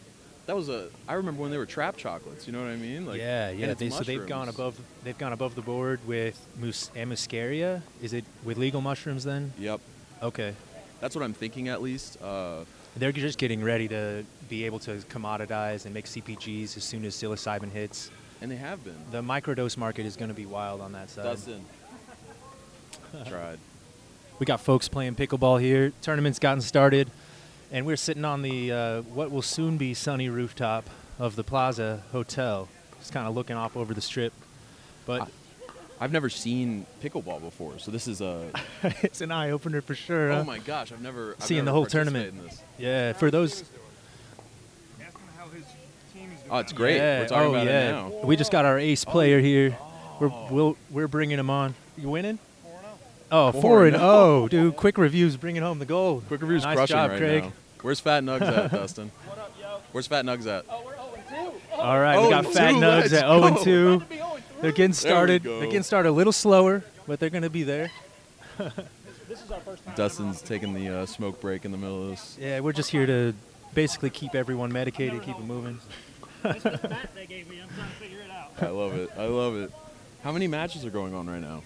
that 0.45 0.55
was 0.55 0.69
a. 0.69 0.89
I 1.07 1.13
remember 1.13 1.41
when 1.41 1.49
they 1.49 1.57
were 1.57 1.65
trap 1.65 1.97
chocolates. 1.97 2.45
You 2.45 2.53
know 2.53 2.61
what 2.61 2.69
I 2.69 2.75
mean? 2.75 3.07
Like 3.07 3.17
yeah, 3.19 3.49
yeah. 3.49 3.73
They, 3.73 3.89
so 3.89 4.03
they've 4.03 4.27
gone 4.27 4.47
above. 4.47 4.79
They've 5.03 5.17
gone 5.17 5.33
above 5.33 5.55
the 5.55 5.61
board 5.63 5.99
with 6.05 6.39
mus- 6.59 6.91
muscaria. 6.95 7.81
Is 7.99 8.13
it 8.13 8.25
with 8.43 8.59
legal 8.59 8.81
mushrooms 8.81 9.23
then? 9.23 9.53
Yep, 9.57 9.81
Okay. 10.21 10.53
that's 11.01 11.15
what 11.15 11.23
I'm 11.23 11.33
thinking 11.33 11.67
at 11.69 11.81
least. 11.81 12.21
Uh, 12.21 12.65
They're 12.95 13.11
just 13.11 13.37
getting 13.39 13.63
ready 13.63 13.87
to 13.87 14.23
be 14.49 14.65
able 14.65 14.79
to 14.79 14.97
commoditize 15.09 15.85
and 15.85 15.93
make 15.93 16.05
CPGs 16.05 16.77
as 16.77 16.83
soon 16.83 17.05
as 17.05 17.15
psilocybin 17.15 17.71
hits. 17.71 18.11
and 18.41 18.51
they 18.51 18.55
have 18.57 18.83
been. 18.83 18.95
The 19.11 19.21
microdose 19.21 19.77
market 19.77 20.05
is 20.05 20.15
going 20.15 20.27
to 20.29 20.35
be 20.35 20.45
wild 20.45 20.79
on 20.81 20.91
that 20.91 21.09
side. 21.09 21.23
Dustin 21.23 21.65
tried. 23.27 23.59
We 24.39 24.45
got 24.45 24.59
folks 24.59 24.87
playing 24.87 25.15
pickleball 25.15 25.61
here. 25.61 25.93
Tournament's 26.01 26.39
gotten 26.39 26.61
started, 26.61 27.09
and 27.71 27.85
we're 27.85 27.95
sitting 27.95 28.25
on 28.25 28.41
the 28.41 28.71
uh, 28.71 29.01
what 29.03 29.31
will 29.31 29.41
soon 29.43 29.77
be 29.77 29.93
sunny 29.93 30.29
rooftop 30.29 30.89
of 31.19 31.35
the 31.35 31.43
Plaza 31.43 32.03
Hotel, 32.11 32.67
just 32.99 33.13
kind 33.13 33.27
of 33.27 33.35
looking 33.35 33.55
off 33.55 33.77
over 33.77 33.93
the 33.93 34.01
strip. 34.01 34.33
But 35.05 35.29
I've 36.03 36.11
never 36.11 36.27
seen 36.27 36.85
pickleball 37.01 37.39
before, 37.39 37.79
so 37.79 37.89
this 37.89 38.09
is 38.09 38.19
a. 38.19 38.51
it's 39.03 39.21
an 39.21 39.31
eye 39.31 39.51
opener 39.51 39.79
for 39.79 39.95
sure. 39.95 40.31
Oh 40.31 40.35
huh? 40.35 40.41
oh 40.41 40.43
my 40.43 40.59
gosh, 40.59 40.91
I've 40.91 40.99
never 40.99 41.37
I've 41.39 41.45
Seeing 41.45 41.63
the 41.63 41.71
whole 41.71 41.85
tournament. 41.85 42.27
in 42.27 42.43
this. 42.43 42.61
Yeah, 42.77 43.13
for 43.13 43.31
those. 43.31 43.61
Ask 44.99 45.17
him 45.17 45.27
how 45.37 45.47
his 45.47 45.63
team 46.13 46.29
is 46.33 46.39
doing. 46.41 46.51
Oh, 46.51 46.57
it's 46.57 46.73
great. 46.73 46.97
Yeah. 46.97 47.21
We're 47.21 47.27
talking 47.29 47.47
oh, 47.47 47.49
about 47.51 47.67
yeah. 47.67 47.87
it 47.87 47.91
now. 47.93 48.25
We 48.25 48.35
just 48.35 48.51
got 48.51 48.65
our 48.65 48.77
ace 48.77 49.05
oh. 49.07 49.11
player 49.11 49.39
here. 49.39 49.77
We're 50.19 50.27
oh. 50.27 50.47
we'll, 50.51 50.77
we're 50.91 51.07
bringing 51.07 51.39
him 51.39 51.49
on. 51.49 51.73
You 51.97 52.09
winning? 52.09 52.37
4-0. 52.37 52.39
Oh, 53.31 53.51
Four 53.53 53.61
four 53.61 53.85
and 53.85 53.95
and 53.95 54.03
oh, 54.03 54.49
dude! 54.49 54.75
Quick 54.75 54.97
reviews, 54.97 55.37
bringing 55.37 55.61
home 55.61 55.79
the 55.79 55.85
gold. 55.85 56.27
Quick 56.27 56.41
review's 56.41 56.65
nice 56.65 56.75
crushing 56.75 56.97
job, 56.97 57.11
right 57.11 57.19
Craig. 57.19 57.43
now. 57.45 57.53
Where's 57.81 58.01
Fat 58.01 58.25
Nugs 58.25 58.41
at, 58.41 58.71
Dustin? 58.71 59.09
What 59.25 59.37
up, 59.39 59.53
yo? 59.57 59.79
Where's 59.93 60.07
Fat 60.07 60.25
Nugs 60.25 60.47
at? 60.47 60.65
Oh, 60.69 60.83
we're 60.85 60.95
0 60.95 61.51
2. 61.71 61.75
All 61.77 61.97
right, 61.97 62.19
we 62.19 62.25
Oh, 62.25 62.29
got 62.29 62.45
Fat 62.47 62.71
two, 62.71 62.77
Nugs 62.77 63.13
at 63.13 63.25
0 63.25 63.43
and 63.45 63.55
go. 63.55 63.63
2. 63.63 64.03
To 64.63 64.71
be 64.71 64.71
0 64.71 64.71
They're 64.71 64.71
getting 64.71 64.93
started. 64.93 65.43
They're 65.43 65.65
getting 65.65 65.83
started 65.83 66.09
a 66.09 66.11
little 66.11 66.33
slower, 66.33 66.83
but 67.05 67.19
they're 67.19 67.29
going 67.29 67.43
to 67.43 67.49
be 67.49 67.63
there. 67.63 67.91
This 69.27 69.43
is 69.43 69.51
our 69.51 69.59
first 69.61 69.83
time. 69.85 69.95
Dustin's 69.95 70.41
taking 70.41 70.73
the 70.73 70.89
uh, 70.89 71.05
smoke 71.05 71.41
break 71.41 71.65
in 71.65 71.71
the 71.71 71.77
middle 71.77 72.03
of 72.03 72.09
this. 72.09 72.37
Yeah, 72.39 72.59
we're 72.59 72.73
just 72.73 72.91
here 72.91 73.05
to 73.05 73.33
basically 73.73 74.09
keep 74.09 74.35
everyone 74.35 74.71
medicated, 74.71 75.21
keep 75.23 75.37
it 75.37 75.45
moving. 75.45 75.79
This 76.43 76.57
is 76.57 76.63
the 76.63 76.87
bat 76.87 77.09
they 77.15 77.25
gave 77.25 77.49
me. 77.49 77.61
I'm 77.61 77.69
trying 77.69 77.89
to 77.89 77.95
figure 77.95 78.19
it 78.19 78.29
out. 78.29 78.51
I 78.61 78.69
love 78.69 78.93
it. 78.95 79.09
I 79.17 79.25
love 79.25 79.55
it. 79.55 79.71
How 80.23 80.31
many 80.31 80.47
matches 80.47 80.85
are 80.85 80.89
going 80.89 81.13
on 81.13 81.27
right 81.27 81.41
now? 81.41 81.63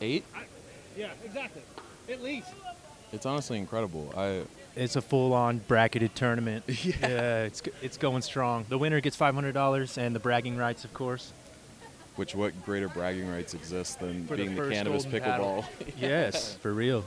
Eight? 0.00 0.24
I, 0.34 0.40
yeah, 0.96 1.10
exactly. 1.24 1.62
At 2.10 2.22
least. 2.22 2.48
It's 3.12 3.26
honestly 3.26 3.58
incredible. 3.58 4.12
I 4.16 4.42
It's 4.74 4.96
a 4.96 5.02
full-on 5.02 5.58
bracketed 5.68 6.14
tournament. 6.14 6.64
Yeah, 6.84 7.44
it's 7.44 7.62
it's 7.82 7.98
going 7.98 8.22
strong. 8.22 8.64
The 8.68 8.78
winner 8.78 9.00
gets 9.00 9.16
$500 9.16 9.98
and 9.98 10.14
the 10.14 10.20
bragging 10.20 10.56
rights, 10.56 10.84
of 10.84 10.92
course. 10.92 11.32
Which 12.16 12.34
what 12.34 12.64
greater 12.64 12.88
bragging 12.88 13.28
rights 13.30 13.54
exist 13.54 14.00
than 14.00 14.26
For 14.26 14.36
being 14.36 14.50
the, 14.50 14.56
first 14.56 14.72
cannabis 14.72 15.04
golden 15.04 15.20
pickleball? 15.20 15.64
Yes, 15.96 16.54
for 16.56 16.72
real. 16.72 17.04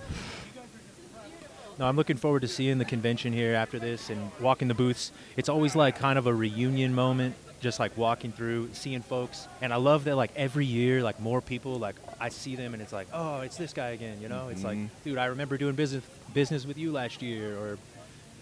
No, 1.78 1.86
I'm 1.88 1.98
looking 1.98 2.16
forward 2.18 2.42
to 2.42 2.48
seeing 2.48 2.78
the 2.78 2.86
convention 2.86 3.34
here 3.34 3.54
after 3.54 3.80
this 3.80 4.10
and 4.10 4.32
walking 4.40 4.68
the 4.70 4.74
booths. 4.74 5.12
It's 5.36 5.50
always 5.50 5.76
like 5.76 5.98
kind 6.00 6.18
of 6.18 6.26
a 6.26 6.34
reunion 6.34 6.96
moment, 6.96 7.36
just 7.60 7.80
like 7.82 7.98
walking 7.98 8.32
through, 8.32 8.70
seeing 8.72 9.02
folks. 9.02 9.48
And 9.62 9.74
I 9.74 9.76
love 9.76 10.06
that 10.06 10.16
like 10.16 10.32
every 10.38 10.66
year, 10.66 11.04
like 11.04 11.20
more 11.20 11.42
people, 11.42 11.76
like 11.78 11.96
I 12.20 12.30
see 12.30 12.56
them 12.56 12.74
and 12.74 12.82
it's 12.82 12.94
like, 12.94 13.08
oh, 13.12 13.42
it's 13.42 13.58
this 13.58 13.74
guy 13.74 13.90
again, 13.90 14.22
you 14.22 14.30
know? 14.30 14.48
It's 14.48 14.64
like, 14.64 14.78
Mhm. 14.78 14.90
dude, 15.04 15.18
I 15.18 15.26
remember 15.26 15.58
doing 15.58 15.76
business 15.76 16.04
business 16.34 16.66
with 16.66 16.78
you 16.78 16.94
last 16.94 17.22
year, 17.22 17.58
or 17.58 17.78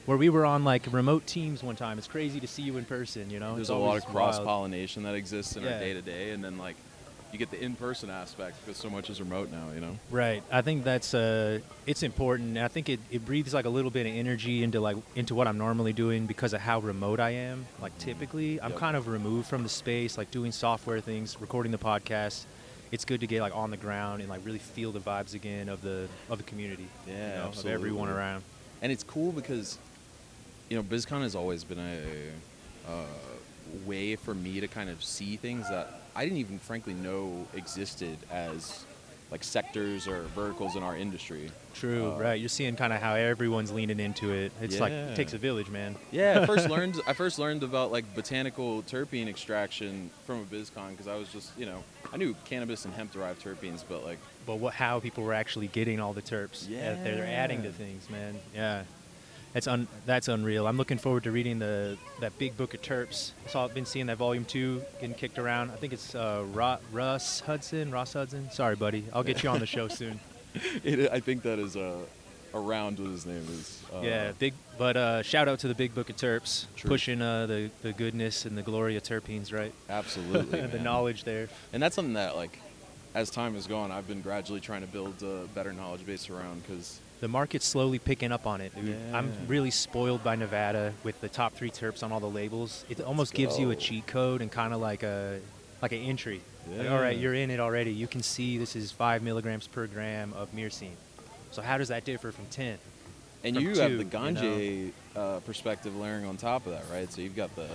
where 0.06 0.18
we 0.18 0.30
were 0.30 0.46
on 0.46 0.64
like 0.64 0.92
remote 0.92 1.26
teams 1.28 1.64
one 1.64 1.76
time. 1.76 1.98
It's 1.98 2.08
crazy 2.08 2.40
to 2.40 2.48
see 2.48 2.62
you 2.64 2.78
in 2.78 2.86
person, 2.86 3.30
you 3.30 3.40
know? 3.40 3.56
There's 3.56 3.70
a 3.70 3.76
lot 3.76 3.98
of 3.98 4.06
cross 4.06 4.40
pollination 4.40 5.04
that 5.04 5.16
exists 5.16 5.56
in 5.56 5.64
Yeah. 5.64 5.74
our 5.74 5.80
day 5.80 5.94
to 5.94 6.02
day, 6.02 6.32
and 6.32 6.44
then 6.44 6.58
like 6.58 6.76
you 7.32 7.40
get 7.40 7.50
the 7.50 7.60
in 7.64 7.76
person 7.76 8.12
aspect 8.12 8.58
because 8.64 8.78
so 8.80 8.92
much 8.92 9.10
is 9.10 9.20
remote 9.20 9.50
now. 9.52 9.72
You 9.74 9.82
know. 9.82 9.98
Right. 10.12 10.44
I 10.52 10.62
think 10.62 10.84
that's 10.84 11.16
uh, 11.16 11.60
it's 11.88 12.04
important. 12.04 12.58
I 12.60 12.68
think 12.68 12.90
it, 12.90 13.00
it 13.10 13.26
breathes 13.26 13.54
like 13.56 13.66
a 13.66 13.70
little 13.70 13.90
bit 13.90 14.06
of 14.06 14.14
energy 14.14 14.64
into 14.64 14.80
like 14.80 14.98
into 15.16 15.34
what 15.34 15.48
I'm 15.48 15.58
normally 15.58 15.94
doing 15.94 16.28
because 16.28 16.54
of 16.54 16.62
how 16.62 16.80
remote 16.80 17.20
I 17.20 17.32
am. 17.32 17.66
Like 17.82 17.98
typically, 17.98 18.62
I'm 18.62 18.72
Yep. 18.72 18.80
kind 18.80 18.96
of 18.96 19.08
removed 19.08 19.48
from 19.48 19.64
the 19.64 19.70
space, 19.70 20.16
like 20.18 20.30
doing 20.30 20.52
software 20.52 21.00
things, 21.00 21.40
recording 21.42 21.72
the 21.72 21.78
podcast. 21.80 22.46
It's 22.92 23.06
good 23.06 23.22
to 23.22 23.26
get 23.28 23.42
like 23.42 23.56
on 23.56 23.72
the 23.72 23.78
ground 23.78 24.22
and 24.22 24.30
like 24.30 24.46
really 24.46 24.60
feel 24.60 24.92
the 24.92 25.00
vibes 25.00 25.34
again 25.34 25.70
of 25.70 25.82
the 25.82 26.08
of 26.30 26.38
the 26.38 26.44
community. 26.44 26.88
you 27.08 27.14
Yeah, 27.14 27.38
know, 27.38 27.46
of 27.48 27.66
everyone 27.66 28.10
around. 28.10 28.44
and 28.84 28.92
it's 28.92 29.04
cool 29.04 29.32
because 29.32 29.80
you 30.74 30.80
know 30.80 30.84
BizCon 30.84 31.22
has 31.22 31.36
always 31.36 31.64
been 31.64 31.78
a 31.78 32.92
uh, 32.92 33.06
way 33.86 34.16
for 34.16 34.34
me 34.34 34.60
to 34.60 34.68
kind 34.68 34.90
of 34.90 35.04
see 35.04 35.38
things 35.38 35.70
that 35.70 36.02
I 36.16 36.24
didn't 36.24 36.40
even 36.40 36.58
frankly 36.58 36.96
know 36.96 37.46
existed 37.54 38.18
as 38.32 38.84
like 39.30 39.44
sectors 39.44 40.08
or 40.08 40.24
verticals 40.36 40.76
in 40.76 40.82
our 40.82 40.98
industry. 40.98 41.52
True. 41.76 42.14
Uh, 42.14 42.18
right. 42.18 42.40
You're 42.40 42.50
seeing 42.50 42.76
kind 42.76 42.92
of 42.92 43.02
how 43.02 43.14
everyone's 43.14 43.72
leaning 43.72 44.00
into 44.00 44.32
it. 44.32 44.52
It's 44.62 44.80
like 44.80 44.92
it 44.92 45.16
takes 45.16 45.34
a 45.34 45.38
village, 45.38 45.70
man. 45.70 45.96
Yeah, 46.12 46.40
I 46.42 46.46
first 46.48 46.68
learned 46.72 47.00
I 47.06 47.14
first 47.14 47.38
learned 47.38 47.62
about 47.62 47.92
like 47.92 48.16
botanical 48.16 48.82
terpene 48.82 49.28
extraction 49.28 50.10
from 50.26 50.42
a 50.42 50.46
BizCon 50.46 50.90
because 50.90 51.08
I 51.08 51.18
was 51.18 51.28
just 51.28 51.56
you 51.56 51.68
know 51.68 51.84
I 52.12 52.18
knew 52.18 52.36
cannabis 52.46 52.86
and 52.86 52.96
hemp 52.96 53.14
derived 53.14 53.44
terpenes, 53.44 53.84
but 53.88 54.04
like 54.04 54.18
but 54.48 54.56
what 54.56 54.74
how 54.74 55.00
people 55.00 55.24
were 55.24 55.36
actually 55.36 55.68
getting 55.68 56.00
all 56.00 56.14
the 56.14 56.24
terps 56.24 56.68
that 56.68 57.04
they're 57.04 57.28
adding 57.28 57.62
to 57.62 57.72
things, 57.72 58.10
man. 58.10 58.40
Yeah, 58.56 58.86
that's 59.54 59.68
un 59.68 59.88
that's 60.06 60.28
unreal. 60.28 60.68
I'm 60.68 60.78
looking 60.78 60.98
forward 60.98 61.24
to 61.24 61.32
reading 61.32 61.60
the 61.60 61.98
that 62.20 62.38
big 62.40 62.58
book 62.58 62.74
of 62.74 62.82
terps. 62.82 63.32
So 63.48 63.64
I've 63.64 63.74
been 63.74 63.86
seeing 63.86 64.08
that 64.08 64.18
volume 64.18 64.46
two 64.46 64.82
getting 65.00 65.16
kicked 65.16 65.38
around. 65.40 65.72
I 65.72 65.76
think 65.76 65.94
it's 65.94 66.16
uh, 66.16 66.44
Russ 66.92 67.40
Hudson. 67.42 67.92
Ross 67.92 68.14
Hudson. 68.14 68.50
Sorry, 68.52 68.76
buddy. 68.76 69.06
I'll 69.14 69.24
get 69.24 69.44
you 69.44 69.50
on 69.50 69.60
the 69.60 69.66
show 69.68 69.88
soon. 70.00 70.20
it, 70.84 71.12
I 71.12 71.20
think 71.20 71.44
that 71.44 71.60
is 71.60 71.76
uh, 71.78 71.98
around 72.54 73.00
what 73.00 73.10
his 73.10 73.26
name 73.26 73.46
is. 73.50 73.84
Uh, 73.94 74.02
yeah, 74.02 74.32
big. 74.38 74.54
But 74.78 74.98
uh, 74.98 75.22
shout 75.22 75.48
out 75.48 75.60
to 75.60 75.68
the 75.68 75.76
big 75.76 75.94
book 75.94 76.10
of 76.10 76.16
terps, 76.18 76.66
True. 76.76 76.90
pushing 76.90 77.22
uh, 77.22 77.46
the 77.46 77.70
the 77.82 77.94
goodness 77.94 78.46
and 78.46 78.58
the 78.58 78.64
glory 78.64 78.96
of 78.98 79.04
terpenes, 79.04 79.54
right? 79.54 79.74
absolutely. 79.90 80.62
the 80.68 80.80
knowledge 80.80 81.24
there. 81.24 81.48
and 81.72 81.82
that's 81.82 81.96
something 81.96 82.14
that 82.16 82.36
like 82.36 82.60
as 83.16 83.30
time 83.30 83.54
has 83.54 83.68
gone, 83.68 83.92
I've 83.92 84.08
been 84.08 84.22
gradually 84.22 84.60
trying 84.60 84.82
to 84.82 84.88
build 84.88 85.22
a 85.22 85.46
better 85.54 85.72
knowledge 85.72 86.04
base 86.06 86.32
around 86.32 86.64
because 86.64 87.00
The 87.24 87.30
market's 87.30 87.66
slowly 87.66 88.00
picking 88.00 88.34
up 88.34 88.46
on 88.46 88.60
it. 88.60 88.76
Dude. 88.76 88.98
I'm 89.14 89.32
really 89.48 89.72
spoiled 89.72 90.26
by 90.26 90.36
Nevada 90.36 90.94
with 91.06 91.22
the 91.22 91.30
top 91.30 91.54
three 91.54 91.72
terps 91.72 92.04
on 92.04 92.12
all 92.12 92.20
the 92.20 92.30
labels. 92.30 92.84
It 92.90 93.00
almost 93.00 93.32
Let's 93.32 93.38
gives 93.38 93.58
you 93.58 93.72
a 93.72 93.78
cheat 93.78 94.06
code 94.08 94.42
and 94.42 94.52
kind 94.52 94.74
of 94.74 94.82
like 94.82 95.04
a 95.04 95.40
like 95.82 95.94
an 95.94 96.00
entry. 96.00 96.42
Like, 96.70 96.90
all 96.90 97.00
right, 97.00 97.18
you're 97.18 97.34
in 97.34 97.50
it 97.50 97.62
already. 97.62 97.94
You 97.94 98.08
can 98.08 98.22
see 98.22 98.58
this 98.58 98.76
is 98.76 98.92
five 98.92 99.24
milligrams 99.24 99.68
per 99.68 99.88
gram 99.88 100.34
of 100.34 100.54
myrcene. 100.54 100.98
So 101.52 101.62
how 101.62 101.78
does 101.78 101.88
that 101.88 102.04
differ 102.04 102.34
from 102.34 102.46
ten? 102.48 102.78
and 103.46 103.56
From 103.56 103.64
you 103.64 103.70
have 103.80 103.92
two, 103.92 103.98
the 104.00 104.04
you 104.04 104.10
ganja 104.10 104.92
uh, 105.16 105.40
perspective 105.40 105.96
layering 105.96 106.26
on 106.26 106.36
top 106.36 106.66
of 106.66 106.74
that, 106.74 106.84
right? 106.92 107.10
So 107.10 107.22
you've 107.22 107.38
got 107.38 107.56
the 107.56 107.70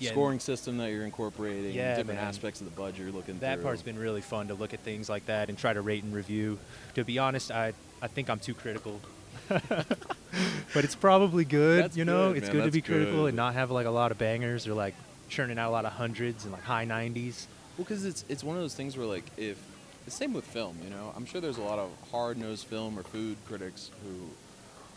Yeah. 0.00 0.10
scoring 0.12 0.40
system 0.40 0.78
that 0.78 0.90
you're 0.90 1.04
incorporating, 1.04 1.72
Yeah, 1.74 1.96
different 1.96 2.20
man. 2.20 2.28
aspects 2.28 2.60
of 2.60 2.66
the 2.66 2.72
budget 2.72 3.00
you're 3.00 3.12
looking 3.12 3.34
through. 3.34 3.40
That 3.40 3.56
through. 3.56 3.64
part's 3.64 3.82
been 3.82 3.98
really 3.98 4.20
fun 4.20 4.48
to 4.48 4.54
look 4.54 4.74
at 4.74 4.80
things 4.80 5.08
like 5.08 5.26
that 5.26 5.48
and 5.48 5.56
try 5.58 5.72
to 5.72 5.80
rate 5.80 6.02
and 6.04 6.14
review. 6.14 6.58
To 6.94 7.04
be 7.04 7.18
honest, 7.18 7.50
I 7.50 7.72
I 8.02 8.08
think 8.08 8.30
I'm 8.30 8.38
too 8.40 8.54
critical. 8.54 9.00
but 9.48 10.84
it's 10.84 10.94
probably 10.94 11.44
good, 11.44 11.84
That's 11.84 11.96
you 11.96 12.04
know. 12.04 12.28
good, 12.32 12.38
it's 12.38 12.46
man, 12.48 12.56
good 12.56 12.64
to 12.66 12.70
be 12.70 12.80
critical 12.80 13.20
good. 13.22 13.26
and 13.28 13.36
not 13.36 13.54
have 13.54 13.70
like 13.70 13.86
a 13.86 13.90
lot 13.90 14.10
of 14.12 14.18
bangers 14.18 14.66
or 14.66 14.74
like 14.74 14.94
churning 15.28 15.58
out 15.58 15.68
a 15.68 15.72
lot 15.72 15.84
of 15.84 15.92
hundreds 15.92 16.44
and 16.44 16.52
like 16.52 16.62
high 16.62 16.86
90s. 16.86 17.46
Well, 17.76 17.84
because 17.84 18.04
it's 18.04 18.24
it's 18.28 18.42
one 18.44 18.56
of 18.56 18.62
those 18.62 18.74
things 18.74 18.96
where 18.96 19.06
like 19.06 19.24
if 19.36 19.58
the 20.04 20.10
same 20.10 20.32
with 20.32 20.44
film. 20.44 20.76
You 20.82 20.90
know, 20.90 21.12
I'm 21.16 21.24
sure 21.26 21.40
there's 21.40 21.58
a 21.58 21.62
lot 21.62 21.78
of 21.78 21.90
hard-nosed 22.10 22.66
film 22.66 22.98
or 22.98 23.02
food 23.02 23.36
critics 23.46 23.90
who, 24.04 24.30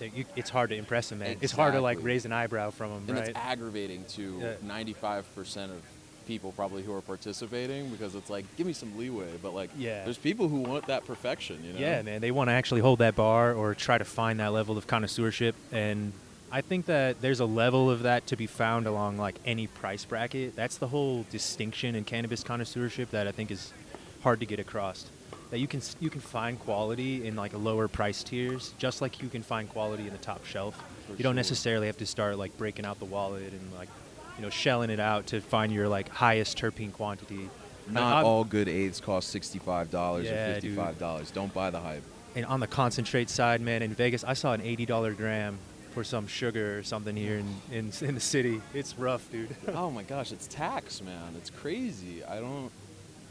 you- 0.01 0.25
It's 0.35 0.49
hard 0.49 0.69
to 0.71 0.75
impress 0.75 1.09
them, 1.09 1.19
man. 1.19 1.37
It's 1.41 1.53
hard 1.53 1.73
to 1.73 1.81
like 1.81 1.99
raise 2.01 2.25
an 2.25 2.31
eyebrow 2.31 2.71
from 2.71 2.91
them, 2.91 3.03
and 3.07 3.19
right? 3.19 3.29
it's 3.29 3.37
aggravating 3.37 4.05
to 4.09 4.39
Yeah. 4.41 4.53
95% 4.67 5.71
of 5.71 5.81
people 6.27 6.53
probably 6.53 6.83
who 6.83 6.93
are 6.93 7.01
participating 7.01 7.89
because 7.89 8.15
it's 8.15 8.29
like, 8.29 8.45
give 8.55 8.65
me 8.65 8.71
some 8.73 8.97
leeway. 8.97 9.27
But 9.41 9.53
like, 9.53 9.69
Yeah. 9.77 10.03
there's 10.05 10.17
people 10.17 10.47
who 10.47 10.59
want 10.61 10.87
that 10.87 11.05
perfection. 11.05 11.61
You 11.65 11.73
know? 11.73 11.79
Yeah, 11.79 12.01
man. 12.01 12.21
They 12.21 12.31
want 12.31 12.47
to 12.49 12.53
actually 12.53 12.79
hold 12.81 12.99
that 12.99 13.15
bar 13.15 13.53
or 13.53 13.75
try 13.75 13.97
to 13.97 14.05
find 14.05 14.39
that 14.39 14.53
level 14.53 14.77
of 14.77 14.87
connoisseurship. 14.87 15.53
And 15.71 16.13
I 16.49 16.61
think 16.61 16.85
that 16.85 17.19
there's 17.19 17.41
a 17.41 17.45
level 17.45 17.89
of 17.89 18.03
that 18.03 18.25
to 18.27 18.37
be 18.37 18.47
found 18.47 18.87
along 18.87 19.17
like 19.17 19.35
any 19.45 19.67
price 19.67 20.05
bracket. 20.05 20.55
That's 20.55 20.77
the 20.77 20.87
whole 20.87 21.25
distinction 21.29 21.93
in 21.95 22.03
cannabis 22.05 22.41
connoisseurship 22.43 23.09
that 23.11 23.27
I 23.27 23.31
think 23.31 23.51
is 23.51 23.73
hard 24.21 24.39
to 24.39 24.45
get 24.45 24.59
across. 24.59 25.05
That 25.53 25.59
you 25.59 25.67
can 25.67 25.81
you 25.99 26.09
can 26.09 26.19
find 26.19 26.59
quality 26.59 27.27
in 27.27 27.35
like 27.35 27.53
lower 27.53 27.87
price 27.87 28.23
tiers, 28.23 28.73
just 28.79 29.03
like 29.03 29.21
you 29.21 29.29
can 29.29 29.43
find 29.43 29.69
quality 29.69 30.07
in 30.07 30.11
the 30.11 30.17
top 30.17 30.43
shelf. 30.47 30.73
For 31.05 31.11
you 31.11 31.17
don't 31.19 31.33
sure. 31.33 31.35
necessarily 31.35 31.85
have 31.85 31.97
to 31.97 32.07
start 32.07 32.39
like 32.39 32.57
breaking 32.57 32.85
out 32.85 32.97
the 32.97 33.05
wallet 33.05 33.53
and 33.53 33.71
like 33.71 33.89
you 34.35 34.41
know 34.41 34.49
shelling 34.49 34.89
it 34.89 34.99
out 34.99 35.27
to 35.27 35.41
find 35.41 35.71
your 35.71 35.87
like 35.87 36.09
highest 36.09 36.57
terpene 36.57 36.91
quantity. 36.91 37.51
Not 37.87 38.23
all 38.23 38.43
good 38.43 38.67
aids 38.67 38.99
cost 38.99 39.31
$65 39.31 40.23
Yeah, 40.23 40.55
or 40.55 40.59
$55. 40.59 41.33
Don't 41.33 41.53
buy 41.53 41.69
the 41.69 41.79
hype. 41.79 42.01
And 42.35 42.47
on 42.47 42.59
the 42.59 42.65
concentrate 42.65 43.29
side, 43.29 43.61
man, 43.61 43.83
in 43.83 43.93
Vegas, 43.93 44.23
I 44.23 44.33
saw 44.33 44.53
an 44.53 44.61
eighty 44.61 44.87
dollar 44.87 45.13
gram 45.13 45.59
for 45.91 46.03
some 46.03 46.25
sugar 46.25 46.79
or 46.79 46.81
something 46.81 47.15
here 47.15 47.37
in, 47.37 47.61
in 47.71 47.91
in 48.01 48.15
the 48.15 48.19
city. 48.19 48.59
It's 48.73 48.97
rough, 48.97 49.29
dude. 49.31 49.55
oh 49.67 49.91
my 49.91 50.01
gosh, 50.01 50.31
it's 50.31 50.47
tax, 50.47 50.99
man. 51.03 51.35
It's 51.37 51.51
crazy. 51.51 52.23
I 52.23 52.39
don't, 52.39 52.71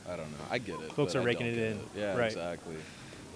I 0.08 0.16
don't 0.16 0.30
know. 0.30 0.38
I 0.50 0.58
get 0.58 0.80
it. 0.80 0.92
Folks 0.92 1.14
are 1.14 1.20
I 1.20 1.24
raking 1.24 1.46
it 1.46 1.58
in. 1.58 1.80
Yeah, 1.96 2.16
Right. 2.16 2.26
exactly. 2.26 2.74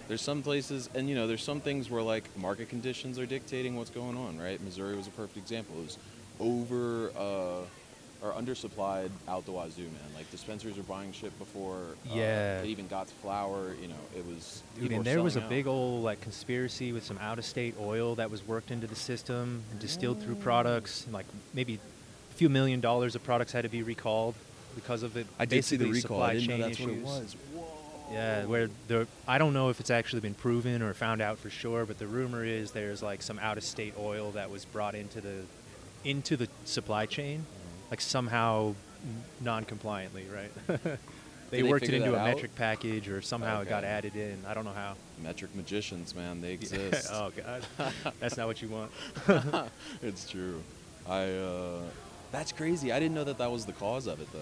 There's 0.09 0.23
some 0.23 0.43
places, 0.43 0.89
and 0.95 1.09
you 1.09 1.15
know, 1.17 1.27
there's 1.27 1.43
some 1.43 1.61
things 1.61 1.91
where 1.91 2.03
like 2.03 2.25
market 2.37 2.69
conditions 2.69 3.19
are 3.19 3.27
dictating 3.27 3.77
what's 3.77 3.91
going 3.91 4.17
on, 4.17 4.39
right? 4.39 4.61
Missouri 4.63 4.97
was 4.97 5.07
a 5.09 5.11
perfect 5.11 5.37
example. 5.37 5.75
It 5.81 5.85
was 5.85 5.99
over 6.39 7.11
uh, 7.17 8.25
or 8.25 8.33
undersupplied 8.33 9.11
out 9.29 9.45
the 9.47 9.53
wazoo, 9.53 9.83
man. 9.83 9.93
Like 10.15 10.31
dispensaries 10.31 10.77
were 10.77 10.85
buying 10.85 11.13
shit 11.13 11.37
before. 11.41 11.79
uh, 12.09 12.15
Yeah. 12.15 12.61
it 12.61 12.67
even 12.67 12.87
got 12.87 13.09
to 13.09 13.15
flour. 13.15 13.75
You 13.81 13.89
know, 13.89 13.95
it 14.17 14.25
was. 14.27 14.63
Dude, 14.79 14.93
and 14.93 15.05
there 15.05 15.23
was 15.23 15.37
a 15.37 15.43
out. 15.43 15.49
big 15.49 15.67
old 15.67 16.05
like 16.05 16.21
conspiracy 16.21 16.93
with 16.93 17.05
some 17.05 17.19
out 17.19 17.39
of 17.39 17.45
state 17.45 17.75
oil 17.81 18.15
that 18.15 18.31
was 18.31 18.47
worked 18.47 18.71
into 18.71 18.87
the 18.87 18.95
system 18.97 19.63
and 19.73 19.81
distilled 19.81 20.23
through 20.23 20.37
products. 20.37 21.05
and, 21.05 21.15
Like 21.15 21.27
maybe 21.53 21.81
a 22.31 22.35
few 22.35 22.49
million 22.49 22.81
dollars 22.81 23.15
of 23.17 23.25
products 23.25 23.51
had 23.53 23.63
to 23.63 23.69
be 23.69 23.83
recalled 23.83 24.35
because 24.77 25.03
of 25.03 25.17
it. 25.17 25.27
I 25.41 25.45
did 25.47 25.65
see 25.65 25.77
the 25.77 25.87
basically 25.87 26.03
recall. 26.03 26.19
Supply 26.19 26.29
I 26.31 26.33
didn't 26.35 26.47
chain 26.49 26.61
know 26.61 26.67
that's 26.69 26.79
issues. 26.81 27.03
what 27.03 27.17
it 27.17 27.23
was. 27.23 27.37
Yeah, 28.13 28.45
where 28.45 28.69
the 28.87 29.09
I 29.27 29.39
don't 29.39 29.53
know 29.53 29.69
if 29.71 29.81
it's 29.81 29.91
actually 29.91 30.21
been 30.21 30.35
proven 30.35 30.81
or 30.81 30.95
found 30.95 31.21
out 31.21 31.39
for 31.39 31.51
sure, 31.51 31.85
but 31.85 31.99
the 31.99 32.07
rumor 32.07 32.45
is 32.45 32.71
there's 32.71 33.03
like 33.03 33.21
some 33.21 33.41
out 33.41 33.57
of 33.59 33.65
state 33.65 33.95
oil 33.99 34.31
that 34.33 34.49
was 34.49 34.65
brought 34.65 34.95
into 34.95 35.21
the 35.21 35.41
into 36.05 36.37
the 36.37 36.49
supply 36.65 37.07
chain, 37.07 37.45
like 37.91 38.01
somehow 38.01 38.75
non 39.41 39.65
compliantly, 39.65 40.25
right? 40.33 40.53
they 40.69 40.77
Did 40.77 40.99
they 41.51 41.63
worked 41.65 41.85
it 41.89 41.95
into 41.95 42.15
a 42.15 42.19
out? 42.19 42.27
metric 42.29 42.55
package 42.55 43.09
or 43.09 43.21
somehow 43.23 43.63
it 43.63 43.69
got 43.69 43.83
added 43.83 44.15
in. 44.15 44.39
I 44.47 44.55
don't 44.55 44.65
know 44.65 44.73
how. 44.73 44.95
Metric 45.21 45.53
magicians, 45.57 46.15
man. 46.15 46.41
They 46.41 46.53
exist. 46.61 47.11
oh 47.13 47.33
god. 47.37 47.67
That's 48.21 48.37
not 48.37 48.47
what 48.47 48.63
you 48.63 48.69
want. 48.69 48.93
it's 50.01 50.29
true. 50.31 50.63
I. 51.09 51.25
Uh, 51.25 51.81
that's 52.33 52.51
crazy. 52.53 52.91
I 52.93 52.99
didn't 52.99 53.15
know 53.15 53.25
that 53.25 53.39
that 53.39 53.51
was 53.51 53.67
the 53.67 53.73
cause 53.73 54.07
of 54.09 54.21
it, 54.21 54.29
though. 54.33 54.41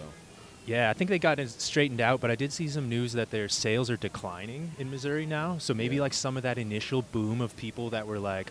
Yeah, 0.66 0.88
I 0.88 0.94
think 0.94 1.10
they 1.10 1.18
got 1.18 1.38
it 1.38 1.50
straightened 1.50 2.00
out, 2.00 2.20
but 2.20 2.30
I 2.30 2.36
did 2.36 2.52
see 2.52 2.68
some 2.68 2.88
news 2.88 3.12
that 3.12 3.30
their 3.30 3.48
sales 3.48 3.90
are 3.90 3.98
declining 3.98 4.72
in 4.78 4.90
Missouri 4.90 5.26
now. 5.26 5.58
So 5.58 5.74
maybe 5.74 5.96
Yeah. 5.96 6.02
like 6.02 6.14
some 6.14 6.36
of 6.38 6.42
that 6.44 6.56
initial 6.56 7.02
boom 7.02 7.42
of 7.42 7.54
people 7.56 7.90
that 7.90 8.06
were 8.06 8.18
like, 8.18 8.50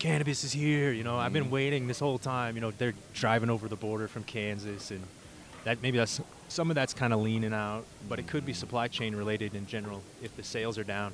cannabis 0.00 0.42
is 0.42 0.50
here, 0.52 0.90
you 0.90 1.04
know, 1.04 1.16
I've 1.18 1.32
been 1.32 1.44
Mhm. 1.44 1.50
waiting 1.50 1.86
this 1.86 2.00
whole 2.00 2.18
time, 2.18 2.56
you 2.56 2.60
know, 2.60 2.72
they're 2.72 2.94
driving 3.14 3.48
over 3.48 3.68
the 3.68 3.76
border 3.76 4.08
from 4.08 4.24
Kansas 4.24 4.90
and 4.90 5.02
that 5.62 5.80
maybe 5.80 5.98
that's 5.98 6.20
some 6.48 6.68
of 6.70 6.74
that's 6.74 6.92
kind 6.92 7.12
of 7.12 7.20
leaning 7.20 7.52
out, 7.54 7.84
but 8.08 8.18
it 8.18 8.26
could 8.26 8.44
be 8.44 8.52
supply 8.52 8.88
chain 8.88 9.14
related 9.14 9.54
in 9.54 9.64
general 9.68 10.02
if 10.20 10.36
the 10.36 10.42
sales 10.42 10.76
are 10.76 10.84
down. 10.84 11.12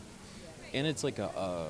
And 0.72 0.86
it's 0.86 1.04
like 1.04 1.18
a. 1.18 1.28
Uh, 1.36 1.68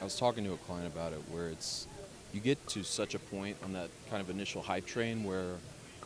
I 0.00 0.04
was 0.04 0.16
talking 0.16 0.44
to 0.44 0.52
a 0.52 0.56
client 0.58 0.86
about 0.86 1.12
it, 1.14 1.20
where 1.30 1.48
it's 1.48 1.86
you 2.34 2.40
get 2.40 2.64
to 2.68 2.82
such 2.84 3.14
a 3.14 3.18
point 3.18 3.56
on 3.64 3.72
that 3.72 3.88
kind 4.10 4.20
of 4.20 4.28
initial 4.28 4.60
hype 4.62 4.86
train 4.86 5.24
where, 5.24 5.54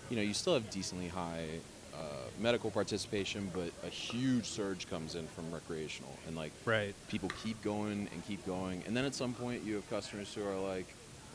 you 0.08 0.14
know, 0.16 0.22
you 0.22 0.32
still 0.34 0.54
have 0.54 0.70
decently 0.70 1.08
high 1.08 1.46
uh, 1.94 1.98
medical 2.40 2.70
participation, 2.70 3.50
but 3.54 3.70
a 3.86 3.88
huge 3.90 4.46
surge 4.46 4.88
comes 4.88 5.14
in 5.14 5.26
from 5.28 5.50
recreational, 5.52 6.16
and 6.26 6.36
like 6.36 6.52
Right. 6.64 6.94
people 7.08 7.30
keep 7.42 7.60
going 7.62 8.08
and 8.12 8.26
keep 8.26 8.44
going, 8.46 8.82
and 8.86 8.96
then 8.96 9.04
at 9.04 9.14
some 9.14 9.34
point 9.34 9.62
you 9.64 9.74
have 9.74 9.88
customers 9.90 10.32
who 10.34 10.42
are 10.46 10.58
like, 10.58 10.86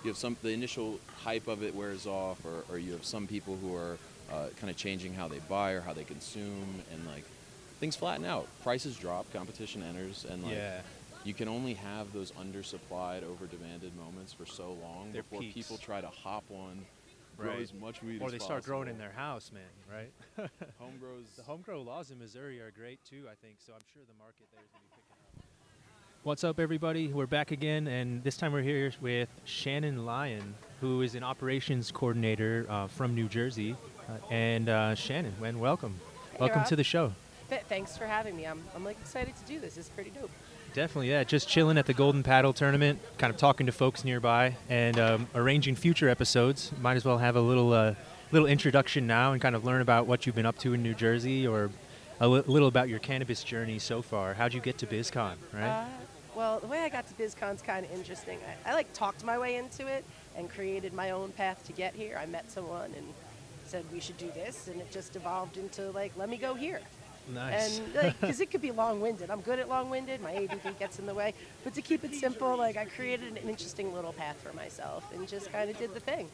you 0.04 0.10
have 0.10 0.18
some 0.18 0.36
the 0.44 0.50
initial 0.50 1.00
hype 1.18 1.48
of 1.48 1.64
it 1.64 1.76
wears 1.76 2.06
off, 2.08 2.44
or, 2.46 2.64
or 2.72 2.78
you 2.78 2.92
have 2.94 3.06
some 3.06 3.28
people 3.28 3.56
who 3.58 3.76
are 3.76 3.98
uh, 4.32 4.48
kind 4.60 4.70
of 4.70 4.76
changing 4.78 5.14
how 5.14 5.28
they 5.28 5.40
buy 5.48 5.72
or 5.72 5.82
how 5.82 5.94
they 5.94 6.04
consume, 6.04 6.82
and 6.92 7.06
like 7.08 7.24
things 7.80 7.96
flatten 7.96 8.26
out, 8.26 8.48
prices 8.64 8.98
drop, 8.98 9.32
competition 9.32 9.84
enters, 9.84 10.26
and 10.30 10.44
like 10.44 10.54
yeah. 10.56 10.82
you 11.24 11.34
can 11.34 11.48
only 11.48 11.76
have 11.76 12.12
those 12.14 12.32
undersupplied, 12.32 13.24
over 13.24 13.46
demanded 13.46 13.96
moments 13.96 14.34
for 14.34 14.46
so 14.46 14.76
long 14.82 15.12
They're 15.14 15.22
before 15.24 15.42
peaks. 15.42 15.54
people 15.54 15.78
try 15.78 16.02
to 16.02 16.08
hop 16.10 16.44
on, 16.50 16.86
grow 17.38 17.52
Right. 17.52 17.62
as 17.62 17.74
much 17.74 18.02
weed 18.02 18.22
Or 18.22 18.26
as 18.28 18.32
they 18.32 18.40
start 18.40 18.64
growing 18.64 18.88
in 18.90 18.98
their 18.98 19.12
house, 19.12 19.52
man, 19.52 19.64
right? 19.92 20.12
home 20.80 20.98
grows. 21.00 21.26
The 21.36 21.44
home 21.44 21.62
grow 21.62 21.82
laws 21.82 22.12
in 22.12 22.20
Missouri 22.20 22.60
are 22.60 22.72
great 22.72 23.00
too, 23.06 23.26
I 23.32 23.36
think. 23.36 23.58
So 23.66 23.74
I'm 23.74 23.82
sure 23.94 24.02
the 24.08 24.18
market 24.18 24.48
there 24.52 24.62
is 24.64 24.72
going 24.72 24.84
to 24.84 24.96
be 24.98 25.02
picking 25.08 25.42
up. 25.42 25.46
What's 26.24 26.44
up, 26.44 26.60
everybody? 26.60 27.08
We're 27.08 27.28
back 27.28 27.52
again, 27.52 27.88
and 27.88 28.24
this 28.24 28.38
time 28.38 28.52
we're 28.52 28.62
here 28.64 28.92
with 29.00 29.30
Shannon 29.46 30.06
Lyon, 30.06 30.56
who 30.82 31.02
is 31.02 31.16
an 31.16 31.24
operations 31.24 31.92
coordinator 31.92 32.66
uh, 32.70 32.88
from 32.88 33.14
New 33.16 33.28
Jersey. 33.28 33.76
Uh, 34.10 34.34
and 34.34 34.68
uh, 34.70 34.96
Shannon, 34.96 35.34
man, 35.40 35.60
welcome. 35.60 35.94
Hey, 36.34 36.38
welcome 36.40 36.60
Rob. 36.60 36.68
to 36.70 36.76
the 36.76 36.84
show. 36.84 37.14
Th- 37.50 37.62
thanks 37.70 37.98
for 37.98 38.06
having 38.06 38.36
me. 38.36 38.46
I'm, 38.46 38.62
I'm 38.76 38.84
like 38.84 38.98
excited 39.00 39.36
to 39.36 39.44
do 39.46 39.60
this. 39.60 39.78
It's 39.78 39.90
pretty 39.90 40.10
dope. 40.10 40.32
Definitely, 40.78 41.10
yeah. 41.10 41.24
Just 41.24 41.50
chilling 41.50 41.80
at 41.80 41.88
the 41.88 41.94
Golden 41.96 42.22
Paddle 42.22 42.54
tournament, 42.54 43.00
kind 43.18 43.34
of 43.34 43.38
talking 43.38 43.66
to 43.66 43.72
folks 43.72 44.06
nearby, 44.06 44.58
and 44.70 45.00
um, 45.00 45.28
arranging 45.34 45.76
future 45.76 46.08
episodes. 46.08 46.72
Might 46.80 46.98
as 46.98 47.04
well 47.04 47.18
have 47.18 47.36
a 47.36 47.42
little 47.42 47.74
uh, 47.74 47.96
little 48.32 48.48
introduction 48.48 49.08
now 49.08 49.32
and 49.32 49.42
kind 49.42 49.56
of 49.56 49.66
learn 49.66 49.82
about 49.82 50.06
what 50.06 50.28
you've 50.28 50.36
been 50.36 50.46
up 50.46 50.60
to 50.60 50.76
in 50.76 50.84
New 50.84 50.94
Jersey, 50.94 51.48
or 51.48 51.72
a 52.20 52.28
li- 52.28 52.44
little 52.46 52.68
about 52.68 52.90
your 52.90 53.00
cannabis 53.00 53.44
journey 53.44 53.80
so 53.80 54.04
far. 54.04 54.36
How'd 54.36 54.54
you 54.54 54.60
get 54.60 54.78
to 54.78 54.86
BizCon, 54.86 55.38
right? 55.52 55.68
Uh, 55.68 55.86
well, 56.36 56.60
the 56.60 56.68
way 56.68 56.82
I 56.82 56.90
got 56.90 57.08
to 57.08 57.14
BizCon's 57.16 57.64
kind 57.64 57.84
of 57.84 57.92
interesting. 57.92 58.38
I, 58.64 58.70
I 58.70 58.74
like 58.76 58.94
talked 58.94 59.26
my 59.26 59.40
way 59.40 59.56
into 59.56 59.88
it 59.88 60.06
and 60.36 60.48
created 60.48 60.94
my 60.94 61.10
own 61.10 61.32
path 61.32 61.66
to 61.66 61.74
get 61.74 61.96
here. 61.96 62.20
I 62.22 62.28
met 62.28 62.52
someone 62.52 62.94
and 62.96 63.08
said 63.66 63.84
we 63.92 64.00
should 64.00 64.18
do 64.18 64.30
this, 64.36 64.68
and 64.68 64.80
it 64.80 64.92
just 64.92 65.16
evolved 65.16 65.58
into 65.58 65.90
like, 65.90 66.12
let 66.16 66.30
me 66.30 66.38
go 66.38 66.54
here. 66.54 66.82
Nice. 67.34 67.80
And 67.80 67.96
like, 67.96 68.22
because 68.22 68.40
it 68.40 68.52
could 68.52 68.62
be 68.62 68.72
long-winded. 68.72 69.30
I'm 69.30 69.42
good 69.42 69.60
at 69.60 69.68
long-winded. 69.70 70.22
My 70.22 70.34
ADD 70.34 70.80
gets 70.80 71.00
in 71.00 71.06
the 71.06 71.14
way. 71.14 71.34
But 71.64 71.74
to 71.76 71.82
keep 71.82 72.04
it 72.04 72.16
simple, 72.16 72.58
like 72.58 72.78
I 72.78 72.86
created 72.86 73.38
an 73.38 73.50
interesting 73.50 73.94
little 73.94 74.14
path 74.14 74.38
for 74.42 74.54
myself 74.56 75.04
and 75.14 75.28
just 75.28 75.52
kind 75.52 75.70
of 75.70 75.78
did 75.78 75.94
the 75.94 76.00
thing. 76.00 76.30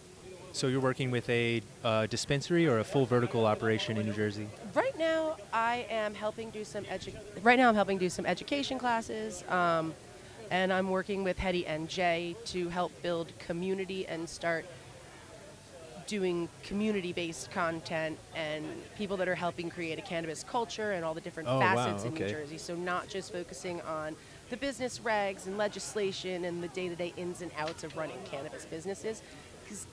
so 0.52 0.68
you're 0.68 0.80
working 0.80 1.10
with 1.10 1.28
a 1.30 1.62
uh, 1.84 2.06
dispensary 2.06 2.68
or 2.68 2.78
a 2.80 2.84
full 2.84 3.06
vertical 3.08 3.46
operation 3.48 3.98
in 3.98 4.06
New 4.06 4.14
Jersey? 4.14 4.48
Right 4.76 4.96
now, 5.00 5.38
I 5.52 5.88
am 5.90 6.14
helping 6.14 6.52
do 6.52 6.64
some 6.64 6.84
edu- 6.86 7.16
Right 7.42 7.58
now, 7.58 7.70
I'm 7.70 7.76
helping 7.76 7.98
do 7.98 8.10
some 8.10 8.26
education 8.28 8.78
classes, 8.78 9.44
um, 9.50 9.96
and 10.52 10.72
I'm 10.72 10.90
working 10.92 11.24
with 11.24 11.40
Heady 11.40 11.64
NJ 11.64 12.36
to 12.46 12.70
help 12.70 12.92
build 13.02 13.34
community 13.40 14.06
and 14.06 14.30
start 14.30 14.66
doing 16.08 16.50
community-based 16.64 17.50
content 17.52 18.18
and 18.36 18.66
people 18.98 19.18
that 19.18 19.28
are 19.28 19.36
helping 19.36 19.70
create 19.70 19.98
a 19.98 20.02
cannabis 20.02 20.44
culture 20.44 20.92
and 20.92 21.06
all 21.06 21.14
the 21.14 21.22
different 21.22 21.50
Oh, 21.50 21.60
wow, 21.60 21.76
facets 21.76 22.04
in 22.06 22.14
New. 22.14 22.28
Jersey. 22.28 22.58
So 22.58 22.76
not 22.76 23.08
just 23.08 23.32
focusing 23.32 23.82
on 23.82 24.16
the 24.50 24.58
business 24.58 25.00
regs 25.00 25.48
and 25.48 25.58
legislation 25.58 26.46
and 26.46 26.62
the 26.62 26.68
day-to-day 26.70 27.14
ins 27.18 27.42
and 27.42 27.52
outs 27.58 27.84
of 27.84 27.96
running 27.96 28.18
cannabis 28.26 28.66
businesses, 28.66 29.22
because 29.64 29.88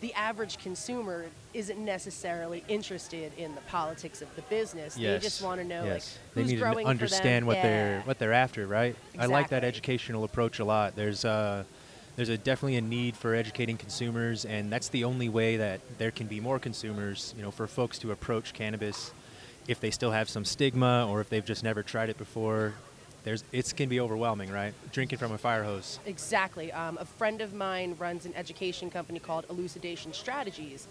the 0.00 0.12
average 0.14 0.58
consumer 0.58 1.26
isn't 1.54 1.82
necessarily 1.82 2.62
interested 2.68 3.32
in 3.38 3.54
the 3.54 3.60
politics 3.62 4.22
of 4.22 4.34
the 4.36 4.42
business. 4.42 4.94
They 4.94 5.18
just 5.18 5.40
want 5.42 5.60
to 5.60 5.66
know 5.66 5.84
yes. 5.84 6.18
like 6.36 6.46
they 6.46 6.52
need 6.52 6.60
growing 6.60 6.78
to 6.78 6.84
for 6.84 6.90
understand 6.90 7.42
them. 7.42 7.46
what 7.46 7.56
Yeah. 7.56 7.62
they're 7.62 8.00
what 8.02 8.18
they're 8.18 8.32
after, 8.32 8.66
right? 8.66 8.96
I 9.18 9.26
like 9.26 9.48
that 9.48 9.64
educational 9.64 10.24
approach 10.24 10.58
a 10.58 10.64
lot. 10.64 10.94
There's 10.94 11.24
uh 11.24 11.64
there's 12.16 12.28
a 12.28 12.38
definitely 12.38 12.76
a 12.76 12.80
need 12.80 13.16
for 13.16 13.34
educating 13.34 13.76
consumers, 13.76 14.44
and 14.44 14.70
that's 14.70 14.88
the 14.88 15.04
only 15.04 15.28
way 15.28 15.56
that 15.56 15.80
there 15.98 16.10
can 16.10 16.26
be 16.26 16.40
more 16.40 16.58
consumers. 16.58 17.34
You 17.36 17.42
know, 17.42 17.50
for 17.50 17.66
folks 17.66 17.98
to 18.00 18.12
approach 18.12 18.52
cannabis, 18.52 19.12
if 19.66 19.80
they 19.80 19.90
still 19.90 20.12
have 20.12 20.28
some 20.28 20.44
stigma 20.44 21.06
or 21.08 21.20
if 21.20 21.28
they've 21.28 21.44
just 21.44 21.64
never 21.64 21.82
tried 21.82 22.10
it 22.10 22.18
before, 22.18 22.74
there's 23.24 23.42
it 23.52 23.72
can 23.76 23.88
be 23.88 24.00
overwhelming, 24.00 24.52
right? 24.52 24.74
Drinking 24.92 25.18
from 25.18 25.32
a 25.32 25.38
fire 25.38 25.64
hose. 25.64 25.98
Exactly. 26.06 26.70
Um, 26.72 26.98
a 27.00 27.04
friend 27.04 27.40
of 27.40 27.54
mine 27.54 27.96
runs 27.98 28.26
an 28.26 28.34
education 28.36 28.90
company 28.90 29.18
called 29.18 29.46
Elucidation 29.50 30.12
Strategies, 30.12 30.86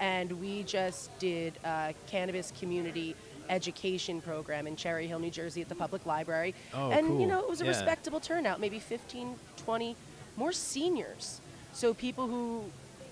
and 0.00 0.32
we 0.40 0.62
just 0.62 1.16
did 1.18 1.54
a 1.64 1.92
cannabis 2.06 2.52
community 2.58 3.14
education 3.50 4.20
program 4.22 4.66
in 4.66 4.76
Cherry 4.76 5.06
Hill, 5.08 5.18
New 5.18 5.30
Jersey 5.30 5.60
at 5.60 5.68
the 5.68 5.74
public 5.74 6.06
library. 6.06 6.54
Oh, 6.72 6.90
and 6.92 7.20
you 7.20 7.26
know, 7.26 7.40
it 7.40 7.48
was 7.48 7.60
a 7.60 7.64
Yeah. 7.64 7.70
respectable 7.70 8.20
turnout, 8.20 8.60
maybe 8.60 8.78
15, 8.78 9.34
20 9.56 9.96
more 10.36 10.52
seniors. 10.52 11.40
So 11.72 11.94
people 11.94 12.26
who 12.26 12.64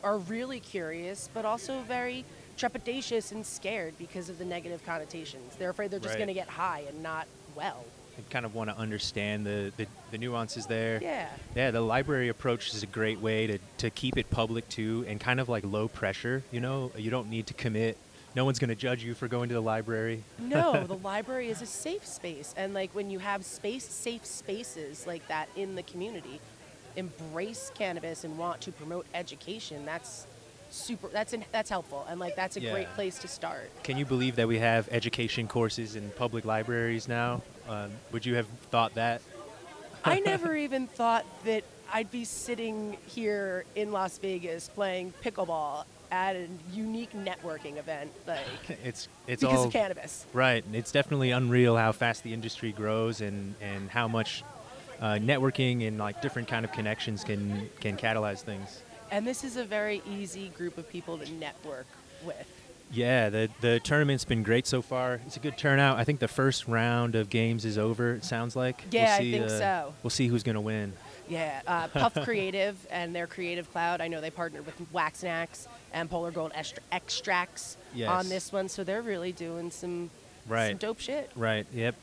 are 0.02 0.18
really 0.18 0.60
curious 0.60 1.28
but 1.32 1.44
also 1.44 1.80
very 1.82 2.24
trepidatious 2.58 3.32
and 3.32 3.44
scared 3.44 3.94
because 3.98 4.28
of 4.28 4.38
the 4.38 4.44
negative 4.44 4.84
connotations. 4.84 5.56
They're 5.56 5.70
afraid 5.70 5.90
they're 5.90 5.98
just 5.98 6.10
Right. 6.12 6.18
going 6.18 6.28
to 6.28 6.34
get 6.34 6.48
high 6.48 6.84
and 6.88 7.02
not 7.02 7.26
well. 7.54 7.84
I 8.18 8.22
kind 8.30 8.44
of 8.44 8.54
want 8.54 8.68
to 8.68 8.76
understand 8.76 9.46
the, 9.46 9.72
the, 9.78 9.86
the 10.10 10.18
nuances 10.18 10.66
there. 10.66 10.98
Yeah. 11.02 11.28
Yeah, 11.54 11.70
the 11.70 11.80
library 11.80 12.28
approach 12.28 12.74
is 12.74 12.82
a 12.82 12.86
great 12.86 13.18
way 13.20 13.46
to, 13.46 13.58
to 13.78 13.88
keep 13.90 14.18
it 14.18 14.28
public 14.30 14.68
too 14.68 15.06
and 15.08 15.18
kind 15.18 15.40
of 15.40 15.48
like 15.48 15.64
low 15.64 15.88
pressure. 15.88 16.42
You 16.52 16.60
know, 16.60 16.92
you 16.96 17.10
don't 17.10 17.30
need 17.30 17.46
to 17.46 17.54
commit. 17.54 17.96
No 18.36 18.44
one's 18.44 18.58
going 18.58 18.68
to 18.68 18.76
judge 18.76 19.02
you 19.02 19.14
for 19.14 19.26
going 19.26 19.48
to 19.48 19.54
the 19.54 19.60
library. 19.62 20.22
No, 20.38 20.84
the 20.86 20.94
library 21.02 21.48
is 21.48 21.62
a 21.62 21.66
safe 21.66 22.06
space, 22.06 22.54
and 22.56 22.72
like 22.74 22.94
when 22.94 23.10
you 23.10 23.18
have 23.18 23.44
space, 23.44 23.84
safe 23.84 24.24
spaces 24.24 25.04
like 25.04 25.26
that 25.26 25.48
in 25.56 25.74
the 25.74 25.82
community, 25.82 26.40
embrace 26.96 27.70
cannabis 27.74 28.24
and 28.24 28.36
want 28.38 28.60
to 28.62 28.72
promote 28.72 29.06
education. 29.14 29.84
That's 29.84 30.26
super. 30.70 31.08
That's 31.08 31.32
in, 31.32 31.44
that's 31.52 31.70
helpful, 31.70 32.06
and 32.08 32.20
like 32.20 32.36
that's 32.36 32.56
a 32.56 32.60
great 32.60 32.88
place 32.94 33.18
to 33.20 33.28
start. 33.28 33.70
Can 33.82 33.96
you 33.96 34.04
believe 34.04 34.36
that 34.36 34.48
we 34.48 34.58
have 34.58 34.88
education 34.90 35.48
courses 35.48 35.96
in 35.96 36.10
public 36.10 36.44
libraries 36.44 37.08
now? 37.08 37.42
Um, 37.68 37.90
would 38.12 38.24
you 38.26 38.34
have 38.36 38.46
thought 38.70 38.94
that? 38.94 39.20
I 40.04 40.20
never 40.24 40.56
even 40.56 40.86
thought 40.86 41.24
that 41.44 41.64
I'd 41.92 42.10
be 42.10 42.24
sitting 42.24 42.96
here 43.06 43.64
in 43.74 43.92
Las 43.92 44.18
Vegas 44.18 44.68
playing 44.68 45.12
pickleball 45.22 45.84
at 46.12 46.34
a 46.34 46.48
unique 46.72 47.12
networking 47.12 47.76
event, 47.76 48.10
like 48.26 48.40
It's 48.84 49.08
it's 49.26 49.42
because 49.42 49.58
all 49.58 49.64
of 49.66 49.72
cannabis. 49.72 50.26
right. 50.32 50.64
It's 50.72 50.90
definitely 50.92 51.30
unreal 51.30 51.76
how 51.76 51.92
fast 51.92 52.24
the 52.24 52.32
industry 52.32 52.72
grows 52.72 53.20
and 53.20 53.54
and 53.60 53.90
how 53.90 54.08
much 54.08 54.42
uh, 55.00 55.14
networking 55.14 55.86
and 55.86 55.98
like 55.98 56.20
different 56.22 56.48
kind 56.48 56.64
of 56.64 56.72
connections 56.72 57.24
can 57.24 57.68
can 57.80 57.96
catalyze 57.96 58.42
things. 58.42 58.82
And 59.10 59.26
this 59.26 59.42
is 59.44 59.56
a 59.56 59.64
very 59.64 60.02
easy 60.08 60.48
group 60.50 60.78
of 60.78 60.88
people 60.88 61.18
to 61.18 61.30
network 61.32 61.86
with. 62.24 62.46
Yeah, 62.92 63.28
the 63.30 63.48
the 63.60 63.80
tournament's 63.80 64.24
been 64.24 64.42
great 64.42 64.66
so 64.66 64.82
far. 64.82 65.20
It's 65.26 65.36
a 65.36 65.40
good 65.40 65.56
turnout. 65.56 65.98
I 65.98 66.04
think 66.04 66.18
the 66.20 66.28
first 66.28 66.66
round 66.66 67.14
of 67.14 67.30
games 67.30 67.64
is 67.64 67.78
over. 67.78 68.14
It 68.14 68.24
sounds 68.24 68.56
like. 68.56 68.84
Yeah, 68.90 69.14
I 69.14 69.18
see, 69.20 69.32
think 69.32 69.44
uh, 69.46 69.48
so. 69.48 69.94
We'll 70.02 70.10
see 70.10 70.26
who's 70.26 70.42
gonna 70.42 70.60
win. 70.60 70.92
Yeah, 71.28 71.60
uh, 71.66 71.86
Puff 71.94 72.14
Creative 72.24 72.76
and 72.90 73.14
their 73.14 73.28
Creative 73.28 73.70
Cloud. 73.70 74.00
I 74.00 74.08
know 74.08 74.20
they 74.20 74.30
partnered 74.30 74.66
with 74.66 74.74
Wax 74.92 75.22
Nax 75.22 75.68
and 75.92 76.10
Polar 76.10 76.32
Gold 76.32 76.50
Extra- 76.54 76.82
Extracts 76.90 77.76
Yes. 77.94 78.08
on 78.10 78.28
this 78.28 78.52
one, 78.52 78.68
so 78.68 78.82
they're 78.84 79.02
really 79.02 79.32
doing 79.32 79.70
some 79.70 80.10
Right. 80.48 80.70
some 80.70 80.78
dope 80.78 80.98
shit. 81.00 81.30
Right. 81.36 81.66
Yep. 81.72 81.94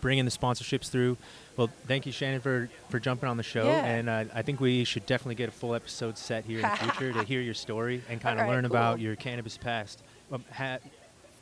Bringing 0.00 0.24
the 0.24 0.30
sponsorships 0.32 0.88
through. 0.88 1.16
Well, 1.56 1.68
thank 1.86 2.06
you, 2.06 2.12
Shannon, 2.12 2.40
for, 2.40 2.68
for 2.88 2.98
jumping 2.98 3.28
on 3.28 3.36
the 3.36 3.42
show. 3.42 3.64
Yeah. 3.64 3.84
And 3.84 4.08
uh, 4.08 4.24
I 4.34 4.42
think 4.42 4.60
we 4.60 4.84
should 4.84 5.04
definitely 5.06 5.34
get 5.34 5.48
a 5.48 5.52
full 5.52 5.74
episode 5.74 6.16
set 6.16 6.44
here 6.44 6.58
in 6.58 6.62
the 6.62 6.76
future 6.76 7.12
to 7.12 7.22
hear 7.26 7.40
your 7.40 7.54
story 7.54 8.02
and 8.08 8.20
kind 8.20 8.38
of 8.38 8.44
Alright, 8.44 8.56
learn 8.56 8.64
about 8.64 9.00
your 9.00 9.16
cannabis 9.16 9.58
past. 9.58 10.02
Um, 10.30 10.44
ha- 10.52 10.78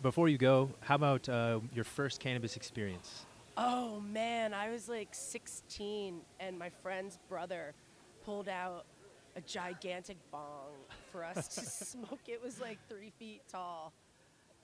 before 0.03 0.29
you 0.29 0.39
go, 0.39 0.71
how 0.81 0.97
about 0.97 1.29
uh, 1.29 1.61
your 1.75 1.85
first 1.85 2.21
cannabis 2.21 2.57
experience? 2.57 3.25
Oh 3.57 4.01
man, 4.01 4.55
I 4.55 4.71
was 4.71 4.89
like 4.89 5.09
16, 5.13 6.21
and 6.41 6.59
my 6.59 6.71
friend's 6.83 7.19
brother 7.29 7.75
pulled 8.25 8.49
out 8.49 8.85
a 9.37 9.41
gigantic 9.43 10.17
bong 10.33 10.73
for 11.13 11.25
us 11.25 11.49
to 11.49 11.61
smoke. 11.67 12.21
It 12.27 12.43
was 12.43 12.61
like 12.61 12.79
three 12.89 13.13
feet 13.19 13.43
tall. 13.51 13.93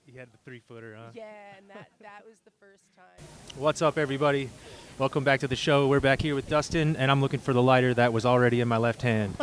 You 0.07 0.21
had 0.21 0.33
the 0.33 0.39
three 0.45 0.61
footer, 0.61 0.95
huh? 0.97 1.11
Yeah, 1.15 1.25
and 1.59 1.69
that 1.69 1.91
that 2.01 2.23
was 2.29 2.37
the 2.45 2.53
first 2.61 2.85
time. 2.97 3.27
What's 3.57 3.83
up, 3.83 3.99
everybody? 3.99 4.51
Welcome 4.99 5.25
back 5.25 5.41
to 5.41 5.49
the 5.49 5.57
show. 5.57 5.89
We're 5.89 5.99
back 5.99 6.23
here 6.23 6.37
with 6.37 6.49
Dustin, 6.49 6.95
and 6.95 7.11
I'm 7.11 7.21
looking 7.21 7.41
for 7.41 7.53
the 7.53 7.63
lighter 7.63 7.93
that 7.95 8.13
was 8.13 8.25
already 8.25 8.61
in 8.61 8.69
my 8.69 8.77
left 8.77 9.03
hand. 9.03 9.37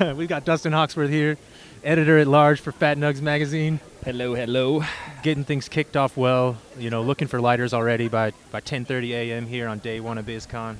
We've 0.16 0.28
got 0.28 0.46
Dustin 0.46 0.72
Hoxworth 0.72 1.10
here, 1.10 1.36
editor 1.84 2.16
at 2.16 2.28
large 2.28 2.60
for 2.60 2.72
Fat 2.72 2.96
Nugs 2.96 3.20
magazine, 3.20 3.78
Hello, 4.06 4.34
hello. 4.34 4.82
getting 5.22 5.44
things 5.44 5.68
kicked 5.68 5.96
off 5.96 6.16
well. 6.16 6.56
You 6.78 6.88
know, 6.88 7.02
looking 7.02 7.28
for 7.28 7.42
lighters 7.42 7.74
already 7.74 8.08
by 8.08 8.32
by 8.50 8.62
10:30 8.62 9.10
a.m. 9.10 9.46
here 9.46 9.68
on 9.68 9.80
day 9.80 10.00
one 10.00 10.16
of 10.16 10.24
BizCon. 10.24 10.76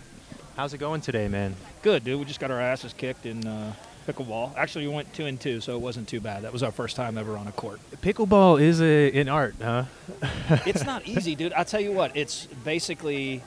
How's 0.57 0.73
it 0.73 0.79
going 0.79 1.03
today, 1.03 1.29
man? 1.29 1.55
Good, 1.83 2.05
dude. 2.05 2.19
We 2.19 2.25
just 2.25 2.41
got 2.41 2.51
our 2.51 2.61
asses 2.61 2.95
kicked 2.95 3.27
in 3.27 3.47
uh, 3.47 3.75
pickleball. 4.09 4.57
Actually, 4.57 4.87
we 4.87 4.95
went 4.95 5.13
two 5.13 5.27
and 5.27 5.41
two, 5.41 5.61
so 5.61 5.75
it 5.75 5.81
wasn't 5.81 6.09
too 6.09 6.21
bad. 6.21 6.43
That 6.43 6.53
was 6.53 6.63
our 6.63 6.73
first 6.73 6.97
time 6.97 7.19
ever 7.19 7.37
on 7.37 7.47
a 7.47 7.53
court. 7.53 7.81
Pickleball 8.01 8.61
is 8.61 8.81
a, 8.81 9.13
an 9.13 9.29
art, 9.29 9.55
huh? 9.61 9.85
it's 10.67 10.85
not 10.85 11.07
easy, 11.07 11.35
dude. 11.35 11.53
I'll 11.53 11.65
tell 11.65 11.81
you 11.81 11.93
what. 11.93 12.17
It's 12.17 12.47
basically 12.65 13.43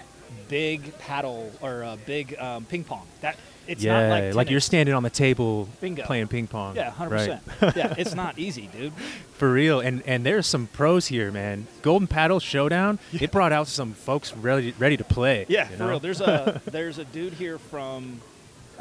big 0.48 0.98
paddle 1.00 1.52
or 1.62 1.82
a 1.82 1.98
big 2.06 2.38
um, 2.38 2.66
ping 2.66 2.84
pong. 2.84 3.08
That 3.22 3.38
it's 3.68 3.84
yeah, 3.84 4.08
not 4.08 4.10
like 4.10 4.36
like 4.36 4.50
you're 4.50 4.60
standing 4.60 4.94
on 4.94 5.04
the 5.04 5.10
table 5.10 5.70
Bingo. 5.80 6.04
playing 6.04 6.28
ping 6.28 6.48
pong. 6.48 6.76
Yeah, 6.76 6.92
hundred 6.92 7.16
right? 7.16 7.46
percent. 7.46 7.76
Yeah, 7.78 7.94
it's 7.98 8.16
not 8.16 8.38
easy, 8.38 8.68
dude. 8.68 8.94
For 9.34 9.52
real, 9.52 9.80
and 9.80 10.04
and 10.06 10.24
there's 10.26 10.46
some 10.46 10.68
pros 10.68 11.08
here, 11.08 11.32
man. 11.32 11.68
Golden 11.82 12.08
Paddle 12.08 12.40
Showdown. 12.40 13.00
It 13.12 13.32
brought 13.32 13.52
out 13.52 13.68
some 13.68 13.94
folks 13.94 14.36
ready 14.36 14.76
ready 14.78 14.98
to 14.98 15.04
play. 15.04 15.48
Yeah, 15.50 15.70
you 15.70 15.78
for 15.78 15.88
real. 15.88 16.00
There's 16.00 16.22
a 16.22 16.62
there's 16.66 17.00
a 17.00 17.06
dude 17.06 17.34
here 17.34 17.58
from 17.58 18.22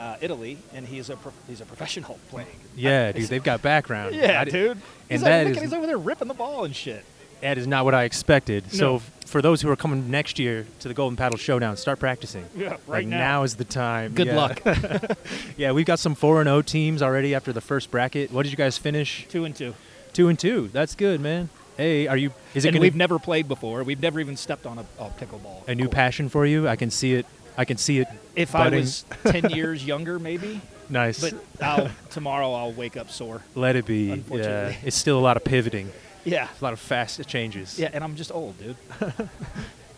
uh, 0.00 0.16
Italy, 0.22 0.56
and 0.74 0.86
he's 0.86 1.10
a 1.10 1.16
prof- 1.16 1.34
he's 1.46 1.60
a 1.60 1.66
professional 1.66 2.18
playing. 2.30 2.48
yeah, 2.74 3.12
dude, 3.12 3.28
they've 3.28 3.44
got 3.44 3.60
background. 3.62 4.14
Yeah, 4.14 4.40
I 4.40 4.44
dude. 4.44 4.70
And 4.72 4.80
He's, 5.10 5.20
that 5.22 5.44
like, 5.46 5.56
is 5.56 5.62
he's 5.62 5.72
over 5.74 5.86
there 5.86 5.98
ripping 5.98 6.28
the 6.28 6.34
ball 6.34 6.64
and 6.64 6.74
shit. 6.74 7.04
that 7.42 7.58
is 7.58 7.66
not 7.66 7.84
what 7.84 7.94
I 7.94 8.04
expected. 8.04 8.72
So 8.72 8.96
f- 8.96 9.10
for 9.26 9.42
those 9.42 9.60
who 9.62 9.70
are 9.70 9.76
coming 9.76 10.10
next 10.10 10.38
year 10.38 10.66
to 10.80 10.88
the 10.88 10.94
Golden 10.94 11.16
Paddle 11.16 11.36
Showdown, 11.38 11.76
start 11.76 11.98
practicing. 12.00 12.44
Yeah, 12.56 12.70
Like, 12.70 12.80
right 12.86 13.06
now. 13.06 13.42
is 13.42 13.56
the 13.56 13.64
time. 13.64 14.12
Good 14.14 14.28
Yeah. 14.28 14.36
luck. 14.36 14.60
yeah, 15.56 15.72
we've 15.72 15.86
got 15.86 15.98
some 15.98 16.14
four 16.14 16.40
and 16.40 16.48
O 16.48 16.62
teams 16.62 17.02
already 17.02 17.34
after 17.34 17.52
the 17.52 17.60
first 17.60 17.90
bracket. 17.90 18.32
What 18.32 18.44
did 18.44 18.50
you 18.52 18.56
guys 18.56 18.78
finish? 18.78 19.26
two 19.28 19.44
and 19.44 19.54
two. 19.54 19.74
Two 20.12 20.28
and 20.28 20.38
two. 20.38 20.68
That's 20.72 20.94
good, 20.94 21.20
man. 21.20 21.48
Hey, 21.76 22.06
are 22.06 22.16
you? 22.16 22.32
Is 22.54 22.64
it 22.64 22.70
and 22.74 22.78
we've 22.80 22.96
never 22.96 23.18
played 23.18 23.48
before. 23.48 23.82
We've 23.84 24.00
never 24.02 24.20
even 24.20 24.36
stepped 24.36 24.66
on 24.66 24.78
a, 24.78 24.84
a 24.98 25.08
pickleball. 25.10 25.66
a 25.68 25.74
new 25.74 25.84
court. 25.84 25.94
passion 25.94 26.28
for 26.28 26.44
you? 26.44 26.68
I 26.68 26.76
can 26.76 26.90
see 26.90 27.14
it. 27.14 27.26
I 27.56 27.64
can 27.64 27.76
see 27.76 27.98
it. 27.98 28.08
If 28.36 28.54
I 28.54 28.68
was 28.68 29.04
ten 29.24 29.50
years 29.50 29.84
younger, 29.84 30.18
maybe. 30.18 30.60
Nice. 30.88 31.20
But 31.20 31.34
I'll, 31.62 31.90
tomorrow 32.10 32.52
I'll 32.52 32.72
wake 32.72 32.96
up 32.96 33.10
sore. 33.10 33.42
Let 33.54 33.76
it 33.76 33.86
be. 33.86 34.22
Yeah, 34.30 34.72
it's 34.84 34.96
still 34.96 35.18
a 35.18 35.20
lot 35.20 35.36
of 35.36 35.44
pivoting, 35.44 35.92
Yeah. 36.24 36.48
a 36.60 36.64
lot 36.64 36.72
of 36.72 36.80
fast 36.80 37.26
changes. 37.28 37.78
Yeah, 37.78 37.90
and 37.92 38.02
I'm 38.02 38.16
just 38.16 38.32
old, 38.32 38.58
dude. 38.58 38.76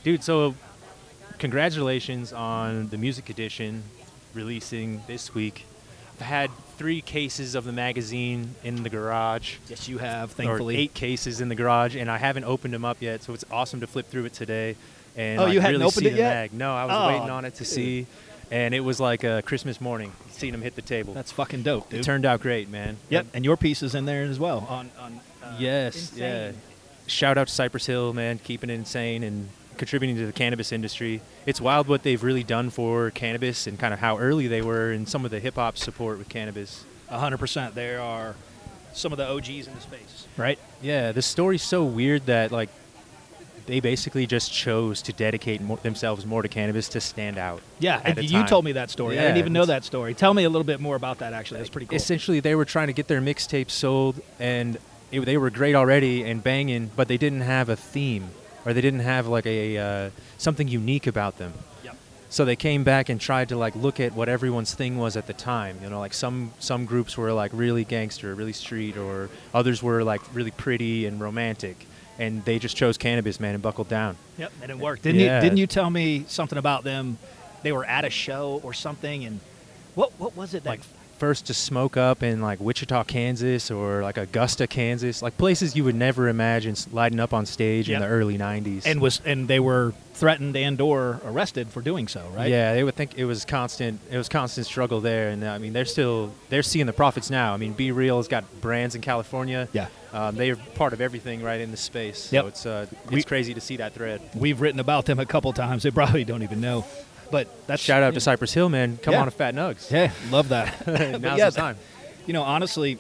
dude. 0.05 0.23
So, 0.25 0.55
congratulations 1.39 2.33
on 2.33 2.89
the 2.89 2.99
music 2.99 3.31
edition 3.31 3.83
releasing 4.35 5.03
this 5.07 5.35
week. 5.35 5.65
I've 6.21 6.27
had 6.27 6.51
three 6.77 7.01
cases 7.01 7.55
of 7.55 7.65
the 7.65 7.73
magazine 7.73 8.55
in 8.63 8.83
the 8.83 8.91
garage, 8.91 9.57
Yes, 9.69 9.89
you 9.89 9.99
have. 9.99 10.31
or 10.31 10.35
Thankfully. 10.35 10.77
eight 10.77 10.95
cases 10.95 11.41
in 11.41 11.49
the 11.49 11.55
garage, 11.55 11.97
and 11.97 12.11
I 12.11 12.19
haven't 12.19 12.45
opened 12.45 12.75
them 12.75 12.85
up 12.85 12.99
yet. 13.01 13.23
So 13.23 13.33
it's 13.35 13.45
awesome 13.51 13.81
to 13.81 13.87
flip 13.87 14.07
through 14.09 14.27
it 14.27 14.33
today. 14.33 14.77
And 15.17 15.39
Oh, 15.41 15.45
like, 15.45 15.55
you 15.55 15.61
hadn't 15.61 15.81
really 15.81 15.87
opened 15.91 16.07
it 16.07 16.15
yet? 16.15 16.35
mag. 16.35 16.53
No, 16.55 16.75
I 16.75 16.85
was 16.87 16.95
Oh, 16.97 17.07
waiting 17.09 17.31
on 17.31 17.45
it 17.45 17.53
to 17.55 17.59
dude. 17.65 17.67
see, 17.69 18.07
and 18.51 18.75
it 18.75 18.81
was 18.81 18.99
like 19.01 19.25
a 19.25 19.43
Christmas 19.43 19.81
morning, 19.81 20.13
seeing 20.31 20.53
them 20.53 20.63
hit 20.63 20.75
the 20.75 20.83
table. 20.83 21.13
That's 21.15 21.33
fucking 21.33 21.63
dope, 21.63 21.91
dude. 21.91 22.01
it 22.01 22.03
turned 22.03 22.25
out 22.25 22.41
great, 22.41 22.69
man. 22.71 22.97
Yep, 23.11 23.27
and 23.35 23.45
your 23.45 23.57
piece 23.57 23.83
is 23.83 23.95
in 23.95 24.05
there 24.07 24.23
as 24.25 24.39
well. 24.39 24.67
On 24.69 24.91
on. 25.01 25.21
Uh, 25.43 25.57
Yes, 25.59 26.13
yeah. 26.17 26.53
Shout 27.07 27.37
out 27.37 27.49
to 27.49 27.53
Cypress 27.53 27.85
Hill, 27.87 28.13
man, 28.15 28.39
keeping 28.43 28.71
it 28.71 28.75
insane 28.75 29.23
and 29.23 29.49
contributing 29.77 30.17
to 30.17 30.25
the 30.27 30.33
cannabis 30.33 30.71
industry. 30.73 31.21
It's 31.45 31.61
wild 31.61 31.89
what 31.89 32.05
they've 32.05 32.23
really 32.23 32.45
done 32.45 32.71
for 32.71 33.11
cannabis 33.11 33.67
and 33.67 33.79
kind 33.79 33.93
of 33.93 34.01
how 34.01 34.19
early 34.19 34.47
they 34.47 34.63
were 34.63 34.93
and 34.93 35.07
some 35.09 35.25
of 35.25 35.31
the 35.31 35.41
hip 35.41 35.57
hop 35.57 35.77
support 35.77 36.17
with 36.19 36.29
cannabis. 36.29 36.85
A 37.11 37.19
hundred 37.19 37.39
percent. 37.39 37.75
They 37.75 37.97
are 37.97 38.35
some 38.95 39.13
of 39.13 39.19
the 39.19 39.27
OGs 39.29 39.67
in 39.67 39.75
the 39.75 39.81
space, 39.81 40.27
right? 40.37 40.59
Yeah, 40.81 41.13
the 41.13 41.23
story's 41.23 41.63
so 41.63 41.85
weird 41.85 42.27
that 42.27 42.51
like 42.53 42.69
they 43.67 43.81
basically 43.81 44.27
just 44.27 44.53
chose 44.53 45.03
to 45.03 45.13
dedicate 45.13 45.61
more, 45.61 45.77
themselves 45.79 46.27
more 46.27 46.43
to 46.43 46.49
cannabis 46.49 46.89
to 46.91 47.01
stand 47.01 47.39
out. 47.39 47.63
Yeah, 47.79 48.01
and 48.05 48.23
you 48.23 48.39
time. 48.39 48.47
told 48.47 48.65
me 48.65 48.73
that 48.73 48.91
story. 48.91 49.19
I 49.19 49.23
didn't 49.23 49.39
even 49.39 49.53
know 49.53 49.67
that 49.67 49.85
story. 49.85 50.15
Tell 50.15 50.35
me 50.35 50.45
a 50.45 50.51
little 50.51 50.65
bit 50.65 50.81
more 50.81 50.97
about 50.97 51.19
that. 51.19 51.33
Actually, 51.33 51.59
that's 51.59 51.71
pretty 51.71 51.87
cool. 51.87 51.97
Essentially, 51.97 52.41
they 52.41 52.55
were 52.55 52.65
trying 52.65 52.89
to 52.89 52.93
get 52.93 53.09
their 53.09 53.21
mixtapes 53.21 53.71
sold, 53.71 54.21
and 54.39 54.79
it, 55.11 55.21
they 55.21 55.37
were 55.37 55.51
great 55.51 55.75
already 55.75 56.23
and 56.25 56.43
banging, 56.43 56.91
but 56.97 57.09
they 57.09 57.17
didn't 57.17 57.43
have 57.43 57.69
a 57.69 57.77
theme 57.77 58.31
or 58.65 58.73
they 58.73 58.81
didn't 58.81 59.01
have 59.01 59.27
like 59.27 59.47
a 59.47 59.79
uh, 59.79 60.11
something 60.39 60.69
unique 60.69 61.07
about 61.07 61.39
them. 61.39 61.53
Yep. 61.85 61.97
So 62.31 62.45
they 62.45 62.57
came 62.57 62.85
back 62.85 63.09
and 63.09 63.21
tried 63.21 63.49
to 63.51 63.57
like 63.57 63.75
look 63.77 64.01
at 64.01 64.15
what 64.15 64.29
everyone's 64.29 64.75
thing 64.75 64.99
was 64.99 65.17
at 65.17 65.27
the 65.27 65.33
time. 65.33 65.79
You 65.83 65.91
know, 65.91 66.01
like 66.01 66.15
some 66.15 66.53
some 66.59 66.85
groups 66.85 67.17
were 67.17 67.33
like 67.33 67.51
really 67.55 67.85
gangster, 67.85 68.35
really 68.35 68.53
street, 68.53 68.97
or 68.97 69.29
others 69.53 69.83
were 69.83 70.05
like 70.05 70.21
really 70.35 70.51
pretty 70.51 71.07
and 71.07 71.21
romantic, 71.21 71.87
and 72.23 72.45
they 72.45 72.59
just 72.59 72.77
chose 72.77 72.97
cannabis, 72.97 73.41
man, 73.41 73.55
and 73.55 73.63
buckled 73.63 73.89
down. 73.89 74.17
Yep, 74.39 74.53
and 74.63 74.71
it 74.71 74.79
worked. 74.79 75.03
Didn't 75.03 75.21
Yeah. 75.21 75.37
you? 75.37 75.41
Didn't 75.43 75.59
you 75.59 75.67
tell 75.67 75.91
me 75.91 76.25
something 76.29 76.59
about 76.59 76.85
them? 76.85 77.19
They 77.63 77.73
were 77.73 77.85
at 77.85 78.05
a 78.05 78.11
show 78.11 78.61
or 78.63 78.73
something, 78.73 79.25
and 79.25 79.41
what 79.95 80.13
what 80.19 80.37
was 80.37 80.55
it? 80.55 80.63
That 80.65 80.71
Like 80.71 80.81
first 81.23 81.47
to 81.47 81.55
smoke 81.55 81.97
up 81.97 82.21
in 82.25 82.41
like 82.41 82.59
Wichita, 82.59 83.05
Kansas, 83.05 83.71
or 83.71 84.03
like 84.03 84.17
Augusta, 84.19 84.67
Kansas, 84.67 85.23
like 85.23 85.39
places 85.39 85.77
you 85.77 85.85
would 85.85 85.95
never 85.95 86.27
imagine 86.27 86.75
lighting 86.91 87.21
up 87.21 87.33
on 87.33 87.47
stage 87.47 87.89
Yep. 87.89 87.95
in 87.95 88.03
the 88.03 88.09
early 88.13 88.37
'90s. 88.37 88.83
and 88.87 89.01
was 89.01 89.23
and 89.25 89.47
they 89.47 89.61
were 89.61 89.95
threatened 90.15 90.57
and 90.57 90.81
or 90.81 91.21
arrested 91.25 91.69
for 91.69 91.81
doing 91.81 92.09
so, 92.09 92.23
right? 92.35 92.51
Yeah, 92.51 92.75
they 92.75 92.83
would 92.83 92.97
think 92.97 93.17
it 93.17 93.25
was 93.25 93.45
constant. 93.45 94.01
It 94.11 94.17
was 94.17 94.29
constant 94.29 94.67
struggle 94.67 95.01
there, 95.01 95.29
and 95.29 95.45
I 95.45 95.59
mean, 95.59 95.73
they're 95.73 95.85
still 95.85 96.33
they're 96.49 96.65
seeing 96.65 96.87
the 96.87 96.93
profits 96.93 97.31
now. 97.31 97.55
I 97.55 97.57
mean, 97.57 97.73
B-Real 97.73 98.17
has 98.17 98.27
got 98.27 98.43
brands 98.61 98.97
in 98.97 99.01
California. 99.01 99.69
Yeah. 99.73 99.87
um, 100.13 100.35
they're 100.35 100.57
part 100.75 100.93
of 100.93 101.01
everything 101.01 101.41
right 101.41 101.61
in 101.61 101.71
the 101.71 101.77
space. 101.77 102.19
So 102.31 102.37
Yep. 102.37 102.45
it's 102.47 102.67
uh, 102.67 102.87
it's 103.05 103.13
We- 103.13 103.23
crazy 103.23 103.55
to 103.55 103.61
see 103.61 103.77
that 103.77 103.95
thread. 103.95 104.21
We've 104.35 104.61
written 104.61 104.81
about 104.81 105.05
them 105.07 105.21
a 105.21 105.27
couple 105.27 105.53
times. 105.53 105.85
They 105.85 105.93
probably 105.93 106.25
don't 106.25 106.43
even 106.43 106.61
know. 106.61 106.85
But 107.33 107.67
that's 107.67 107.83
Shout 107.83 108.03
out 108.03 108.13
to 108.15 108.21
Cypress 108.21 108.53
Hill, 108.53 108.69
man. 108.69 108.99
Come 108.99 109.15
Yeah. 109.15 109.21
on 109.21 109.25
to 109.25 109.31
Fat 109.31 109.55
Nugs. 109.55 109.91
Yeah, 109.91 110.13
love 110.31 110.51
that. 110.51 110.87
Now's 111.21 111.39
yeah, 111.39 111.49
the 111.51 111.57
time. 111.57 111.79
You 112.27 112.35
know, 112.35 112.43
honestly, 112.43 112.99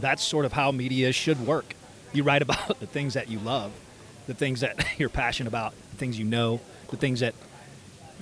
that's 0.00 0.22
sort 0.22 0.44
of 0.44 0.52
how 0.52 0.72
media 0.72 1.12
should 1.12 1.46
work. 1.46 1.74
You 2.12 2.24
write 2.24 2.42
about 2.48 2.80
the 2.80 2.86
things 2.88 3.14
that 3.14 3.28
you 3.30 3.38
love, 3.38 3.72
the 4.26 4.34
things 4.34 4.60
that 4.60 4.84
you're 4.98 5.08
passionate 5.08 5.48
about, 5.48 5.74
the 5.92 5.96
things 5.96 6.18
you 6.18 6.24
know, 6.24 6.60
the 6.90 6.96
things 6.96 7.20
that 7.20 7.34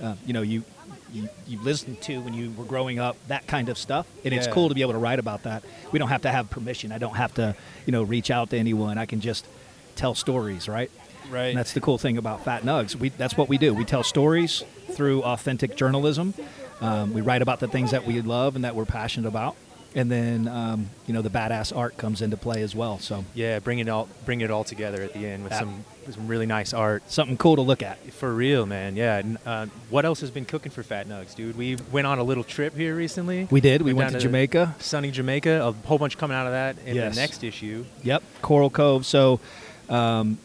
uh, 0.01 0.13
you 0.27 0.33
know 0.33 0.43
you, 0.43 0.63
you 1.11 1.27
you 1.47 1.59
listened 1.63 1.99
to 2.03 2.21
when 2.21 2.35
you 2.35 2.51
were 2.51 2.63
growing 2.65 2.99
up, 2.99 3.17
that 3.29 3.47
kind 3.47 3.69
of 3.69 3.79
stuff. 3.79 4.05
And 4.23 4.31
it's 4.31 4.47
cool 4.47 4.69
to 4.69 4.75
be 4.75 4.81
able 4.81 4.93
to 4.93 4.99
write 4.99 5.17
about 5.19 5.43
that. 5.43 5.63
We 5.91 5.97
don't 5.97 6.09
have 6.09 6.21
to 6.21 6.29
have 6.31 6.51
permission. 6.51 6.91
I 6.91 6.99
don't 6.99 7.15
have 7.15 7.33
to, 7.35 7.55
you 7.87 7.91
know, 7.91 8.03
reach 8.03 8.29
out 8.29 8.51
to 8.51 8.57
anyone. 8.57 8.99
I 8.99 9.07
can 9.07 9.21
just 9.21 9.47
tell 9.95 10.13
stories, 10.13 10.69
right? 10.69 10.91
Right. 11.29 11.47
And 11.49 11.57
that's 11.57 11.73
the 11.73 11.81
cool 11.81 11.97
thing 11.97 12.17
about 12.17 12.43
Fat 12.45 12.63
Nugs. 12.63 12.95
We, 12.95 13.09
that's 13.09 13.35
what 13.37 13.49
we 13.49 13.57
do. 13.57 13.73
We 13.73 13.85
tell 13.85 14.03
stories 14.03 14.63
through 14.91 15.23
authentic 15.23 15.75
journalism. 15.75 16.33
Um, 16.81 17.13
we 17.13 17.21
write 17.21 17.41
about 17.41 17.59
the 17.59 17.67
things 17.67 17.91
that 17.91 18.05
we 18.05 18.21
love 18.21 18.55
and 18.55 18.63
that 18.65 18.75
we're 18.75 18.85
passionate 18.85 19.27
about, 19.27 19.55
and 19.95 20.11
then 20.11 20.47
um, 20.49 20.89
you 21.07 21.13
know 21.13 21.21
the 21.21 21.29
badass 21.29 21.75
art 21.75 21.97
comes 21.97 22.21
into 22.21 22.35
play 22.35 22.61
as 22.61 22.75
well. 22.75 22.99
So 22.99 23.23
Yeah, 23.33 23.59
bring 23.59 23.79
it 23.79 23.87
all 23.87 24.09
bring 24.25 24.41
it 24.41 24.51
all 24.51 24.63
together 24.65 25.01
at 25.01 25.13
the 25.13 25.25
end 25.25 25.43
with 25.43 25.53
Yeah. 25.53 25.59
some 25.59 25.85
some 26.11 26.27
really 26.27 26.45
nice 26.45 26.73
art. 26.73 27.01
something 27.09 27.37
cool 27.37 27.55
to 27.55 27.61
look 27.61 27.81
at. 27.81 27.97
For 28.13 28.33
real, 28.33 28.65
man. 28.65 28.97
Yeah. 28.97 29.19
and, 29.19 29.37
Uh, 29.45 29.67
what 29.89 30.03
else 30.03 30.19
has 30.19 30.29
been 30.31 30.43
cooking 30.43 30.71
for 30.73 30.83
Fat 30.83 31.07
Nugs, 31.07 31.33
dude? 31.33 31.55
We 31.57 31.77
went 31.93 32.05
on 32.07 32.19
a 32.19 32.23
little 32.23 32.43
trip 32.43 32.75
here 32.75 32.93
recently. 32.93 33.47
We 33.49 33.61
did. 33.61 33.81
We 33.81 33.93
went 33.93 34.11
down 34.11 34.19
to 34.19 34.27
Jamaica. 34.27 34.75
sunny 34.79 35.11
Jamaica. 35.11 35.61
A 35.65 35.71
whole 35.87 35.97
bunch 35.97 36.17
coming 36.17 36.35
out 36.35 36.45
of 36.47 36.51
that 36.51 36.75
in 36.85 36.95
Yes. 36.97 37.15
the 37.15 37.21
next 37.21 37.43
issue. 37.45 37.85
Yep, 38.03 38.21
Coral 38.41 38.69
Cove. 38.69 39.05
So, 39.05 39.39
um, 39.87 40.37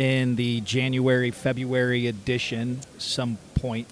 in 0.00 0.34
the 0.36 0.62
January 0.62 1.30
February 1.30 2.06
edition, 2.06 2.80
some 2.96 3.36
point, 3.54 3.86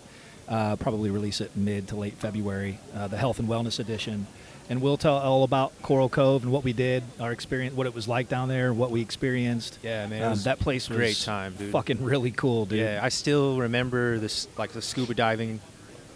uh, 0.49 0.75
probably 0.77 1.11
release 1.11 1.43
it 1.43 1.55
mid 1.55 1.87
to 1.89 1.97
late 1.97 2.15
February, 2.15 2.79
uh, 2.97 3.07
the 3.09 3.19
Health 3.19 3.39
and 3.39 3.47
Wellness 3.47 3.79
edition, 3.79 4.27
and 4.71 4.81
we'll 4.81 4.97
tell 4.97 5.19
all 5.19 5.45
about 5.45 5.71
Coral 5.83 6.09
Cove 6.09 6.45
and 6.45 6.51
what 6.51 6.65
we 6.65 6.73
did, 6.73 7.03
our 7.21 7.31
experience, 7.31 7.77
what 7.77 7.87
it 7.87 7.95
was 7.95 8.09
like 8.09 8.27
down 8.31 8.49
there, 8.49 8.73
what 8.73 8.91
we 8.91 9.03
experienced. 9.03 9.79
Yeah, 9.83 10.07
man. 10.07 10.33
Um, 10.33 10.39
that 10.45 10.59
place 10.61 10.89
was 10.89 10.97
great 10.97 11.17
time, 11.19 11.55
dude. 11.59 11.73
Fucking 11.73 12.03
really 12.03 12.31
cool, 12.31 12.65
dude. 12.65 12.79
Yeah, 12.79 13.01
I 13.03 13.11
still 13.11 13.59
remember 13.59 14.19
this, 14.19 14.49
like 14.57 14.73
the 14.73 14.81
scuba 14.81 15.13
diving, 15.13 15.61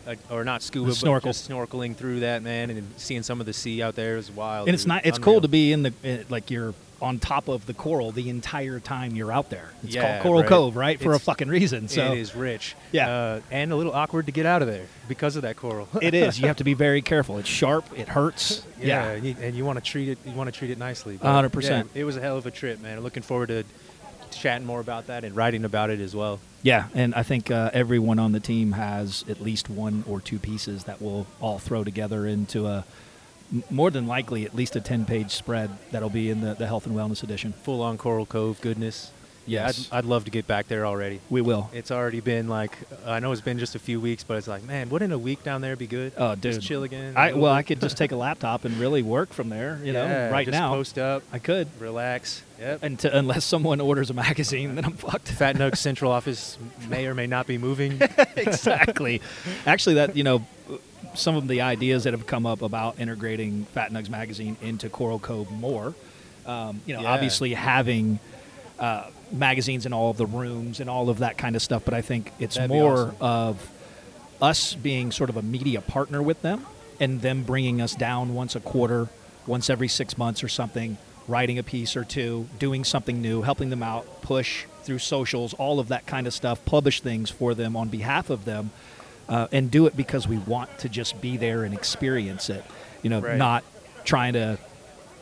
uh, 0.07 0.15
or 0.31 0.43
not 0.43 0.63
scuba, 0.63 0.89
The 0.89 0.95
snorkel. 0.95 1.29
but 1.29 1.33
just 1.35 1.51
snorkeling 1.51 1.95
through 1.97 2.21
that, 2.21 2.43
man, 2.43 2.71
and 2.71 2.89
seeing 2.97 3.23
some 3.23 3.41
of 3.41 3.47
the 3.47 3.53
sea 3.53 3.83
out 3.83 3.95
there 3.95 4.17
is 4.17 4.31
wild. 4.31 4.69
and 4.69 4.75
it's 4.75 4.87
not. 4.87 5.05
It's 5.05 5.19
Unreal. 5.19 5.35
cool 5.35 5.41
to 5.43 5.49
be 5.49 5.71
in 5.75 5.83
the 5.83 5.93
uh, 6.03 6.25
like 6.31 6.51
you're 6.51 6.73
on 7.03 7.19
top 7.19 7.49
of 7.49 7.67
the 7.67 7.75
coral 7.75 8.13
the 8.13 8.31
entire 8.31 8.79
time 8.81 9.15
you're 9.17 9.33
out 9.33 9.51
there. 9.51 9.71
It's 9.83 9.95
Yeah, 9.95 10.03
called 10.13 10.23
Coral 10.23 10.41
right. 10.43 10.49
Cove, 10.49 10.77
right? 10.77 11.01
For 11.01 11.13
a 11.13 11.19
fucking 11.19 11.49
reason. 11.49 11.89
So 11.89 12.13
it 12.13 12.19
is 12.19 12.35
rich. 12.35 12.77
Yeah. 12.93 13.11
uh, 13.11 13.41
and 13.51 13.73
a 13.73 13.77
little 13.77 13.93
awkward 13.93 14.27
to 14.27 14.33
get 14.33 14.47
out 14.47 14.63
of 14.63 14.69
there 14.69 14.87
because 15.09 15.35
of 15.37 15.43
that 15.43 15.57
coral. 15.57 15.89
it 16.01 16.15
is. 16.15 16.41
You 16.41 16.47
have 16.47 16.59
to 16.59 16.65
be 16.65 16.75
very 16.75 17.03
careful. 17.03 17.39
It's 17.39 17.49
sharp. 17.49 17.85
It 17.99 18.09
hurts. 18.09 18.63
yeah, 18.81 19.11
and 19.11 19.25
you, 19.27 19.37
and 19.41 19.57
you 19.57 19.65
want 19.65 19.79
to 19.79 19.85
treat 19.85 20.09
it. 20.09 20.19
You 20.25 20.33
want 20.33 20.53
to 20.53 20.59
treet 20.59 20.71
it 20.71 20.79
nicely. 20.79 21.17
hundred 21.17 21.53
percent. 21.53 21.91
yeah, 21.93 22.03
it 22.03 22.05
was 22.05 22.17
a 22.17 22.21
hell 22.21 22.37
of 22.39 22.47
a 22.47 22.51
trip, 22.51 22.81
man. 22.81 23.01
Looking 23.01 23.23
forward 23.25 23.49
to 23.49 23.65
chatting 24.31 24.67
more 24.67 24.81
about 24.81 25.09
that 25.09 25.25
and 25.25 25.37
writing 25.37 25.65
about 25.65 25.91
it 25.91 26.01
as 26.01 26.15
well. 26.15 26.39
Yeah, 26.63 26.87
and 26.95 27.15
I 27.15 27.23
think 27.25 27.51
uh, 27.51 27.71
everyone 27.73 28.19
on 28.21 28.33
the 28.33 28.41
team 28.41 28.73
has 28.73 29.25
at 29.29 29.41
least 29.41 29.69
one 29.69 30.05
or 30.09 30.21
two 30.21 30.39
pieces 30.39 30.85
that 30.85 31.03
we'll 31.03 31.27
all 31.41 31.59
throw 31.59 31.83
together 31.85 32.27
into 32.27 32.67
a 32.67 32.85
more 33.71 33.91
than 33.91 34.07
likely 34.07 34.45
at 34.45 34.55
least 34.55 34.77
a 34.77 34.81
10 34.81 35.05
page 35.05 35.31
spread 35.31 35.71
that'll 35.91 36.11
be 36.11 36.31
in 36.31 36.41
the, 36.41 36.55
the 36.55 36.67
health 36.67 36.87
and 36.87 36.95
wellness 36.97 37.23
edition. 37.23 37.53
Full 37.53 37.83
on 37.83 37.99
Coral 37.99 38.27
Cove 38.27 38.61
goodness. 38.61 39.11
Yes. 39.45 39.89
I'd, 39.91 39.99
I'd 39.99 40.05
love 40.05 40.25
to 40.27 40.31
get 40.31 40.47
back 40.47 40.69
there 40.69 40.87
already. 40.87 41.21
We 41.29 41.41
will. 41.41 41.69
It's 41.73 41.91
already 41.91 42.21
been 42.21 42.47
like 42.49 42.79
I 43.05 43.19
know 43.19 43.33
it's 43.33 43.41
been 43.41 43.59
just 43.59 43.75
a 43.75 43.81
few 43.81 44.01
weeks, 44.01 44.23
but 44.23 44.37
it's 44.37 44.47
like, 44.47 44.63
man, 44.63 44.89
wouldn't 44.89 45.13
a 45.13 45.19
week 45.19 45.43
down 45.43 45.61
there 45.63 45.75
be 45.75 45.89
good? 45.89 46.13
Oh, 46.17 46.37
dude. 46.37 46.55
just 46.55 46.67
chill 46.67 46.85
again. 46.85 47.17
I, 47.17 47.33
well, 47.33 47.53
I 47.53 47.63
could 47.65 47.81
just 47.81 47.97
take 47.97 48.13
a 48.13 48.17
laptop 48.17 48.65
and 48.65 48.77
really 48.77 49.03
work 49.03 49.33
from 49.33 49.49
there, 49.49 49.81
you 49.83 49.93
know, 49.93 50.05
Yeah, 50.05 50.31
right 50.31 50.47
just 50.47 50.57
now. 50.57 50.69
post 50.73 50.97
up, 50.97 51.25
I 51.33 51.41
could. 51.41 51.67
relax. 51.81 52.43
Yep. 52.61 52.79
And 52.85 52.99
to, 53.01 53.19
unless 53.19 53.45
someone 53.45 53.81
orders 53.81 54.11
a 54.11 54.15
magazine, 54.15 54.77
then 54.77 54.85
I'm 54.85 54.93
fucked. 54.93 55.27
Fat 55.33 55.57
Nug's 55.59 55.81
central 55.81 56.13
office 56.13 56.57
may 56.89 57.07
or 57.09 57.15
may 57.15 57.27
not 57.27 57.49
be 57.49 57.59
moving. 57.59 58.01
exactly. 58.37 59.21
Actually, 59.67 59.97
that 59.97 60.17
you 60.17 60.23
know, 60.23 60.47
some 61.15 61.37
of 61.37 61.49
the 61.49 61.61
ideas 61.61 62.05
that 62.05 62.13
have 62.13 62.27
come 62.27 62.47
up 62.47 62.63
about 62.63 62.99
integrating 63.01 63.65
Fat 63.67 63.93
Nugs 63.93 64.09
magazine 64.09 64.57
into 64.63 64.89
Coral 64.89 65.19
Cove 65.19 65.51
more. 65.51 65.95
Um, 66.47 66.81
you 66.87 66.95
know, 66.95 67.03
Yeah. 67.03 67.13
obviously 67.13 67.55
having 67.55 68.19
uh, 68.79 69.05
magazines 69.31 69.87
in 69.87 69.93
all 69.93 70.11
of 70.11 70.17
the 70.17 70.27
rooms 70.27 70.81
and 70.81 70.91
all 70.91 71.09
of 71.09 71.19
that 71.19 71.39
kind 71.39 71.55
of 71.55 71.63
stuff, 71.63 71.83
but 71.85 71.95
I 71.95 72.01
think 72.03 72.33
it's 72.41 72.57
That'd 72.57 72.71
more 72.71 73.09
awesome. 73.09 73.17
of 73.21 73.71
us 74.41 74.75
being 74.75 75.13
sort 75.13 75.31
of 75.31 75.37
a 75.37 75.43
media 75.43 75.81
partner 75.81 76.21
with 76.21 76.43
them 76.43 76.67
and 76.99 77.21
them 77.21 77.45
bringing 77.45 77.81
us 77.81 77.95
down 77.95 78.35
once 78.35 78.57
a 78.57 78.61
quarter, 78.61 79.09
once 79.47 79.71
every 79.71 79.89
six 79.89 80.19
months 80.19 80.43
or 80.43 80.49
something, 80.49 80.99
writing 81.29 81.59
a 81.59 81.63
piece 81.63 81.97
or 81.97 82.03
two, 82.05 82.49
doing 82.59 82.83
something 82.83 83.23
new, 83.23 83.43
helping 83.43 83.71
them 83.71 83.83
out, 83.83 84.23
push 84.23 84.65
through 84.83 84.99
socials, 84.99 85.55
all 85.55 85.79
of 85.79 85.89
that 85.89 86.07
kind 86.07 86.27
of 86.27 86.35
stuff, 86.35 86.65
publish 86.65 87.01
things 87.01 87.31
for 87.31 87.55
them 87.55 87.77
on 87.77 87.89
behalf 87.89 88.31
of 88.31 88.45
them, 88.45 88.73
uh, 89.29 89.49
and 89.53 89.71
do 89.71 89.87
it 89.87 89.97
because 89.97 90.27
we 90.29 90.39
want 90.39 90.79
to 90.79 90.89
just 90.89 91.21
be 91.21 91.37
there 91.37 91.65
and 91.65 91.75
experience 91.75 92.51
it. 92.51 92.65
You 93.03 93.11
know, 93.11 93.21
Right. 93.21 93.37
not 93.37 93.65
trying 94.05 94.33
to 94.35 94.59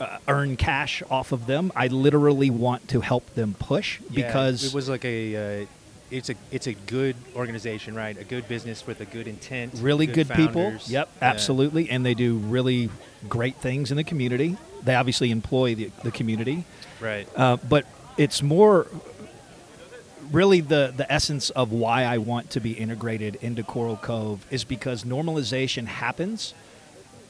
uh, 0.00 0.18
earn 0.28 0.56
cash 0.56 1.02
off 1.10 1.32
of 1.32 1.46
them. 1.46 1.70
I 1.76 1.86
literally 1.88 2.50
want 2.50 2.88
to 2.88 3.00
help 3.00 3.34
them 3.34 3.54
push 3.58 4.00
Yeah, 4.10 4.26
because 4.26 4.64
it 4.64 4.74
was 4.74 4.88
like 4.88 5.04
a. 5.04 5.62
Uh, 5.62 5.66
it's 6.10 6.28
a 6.28 6.34
it's 6.50 6.66
a 6.66 6.72
good 6.72 7.14
organization, 7.36 7.94
right? 7.94 8.18
A 8.18 8.24
good 8.24 8.48
business 8.48 8.84
with 8.84 9.00
a 9.00 9.04
good 9.04 9.28
intent. 9.28 9.74
really 9.76 10.06
good, 10.06 10.28
people. 10.28 10.62
founders. 10.64 10.90
Yep, 10.90 11.08
Yeah. 11.22 11.28
absolutely, 11.28 11.88
and 11.88 12.04
they 12.04 12.14
do 12.14 12.36
really 12.36 12.90
great 13.28 13.54
things 13.56 13.92
in 13.92 13.96
the 13.96 14.02
community. 14.02 14.56
They 14.82 14.96
obviously 14.96 15.30
employ 15.30 15.76
the, 15.76 15.90
the 16.02 16.10
community, 16.10 16.64
Right. 17.00 17.28
uh, 17.36 17.58
but 17.68 17.84
it's 18.16 18.42
more 18.42 18.88
really 20.30 20.60
the 20.60 20.92
the 20.96 21.10
essence 21.12 21.50
of 21.50 21.72
why 21.72 22.04
I 22.04 22.18
want 22.18 22.50
to 22.50 22.60
be 22.60 22.72
integrated 22.72 23.36
into 23.36 23.62
Coral 23.62 23.96
Cove 23.96 24.46
is 24.50 24.64
because 24.64 25.04
normalization 25.04 25.86
happens 25.86 26.54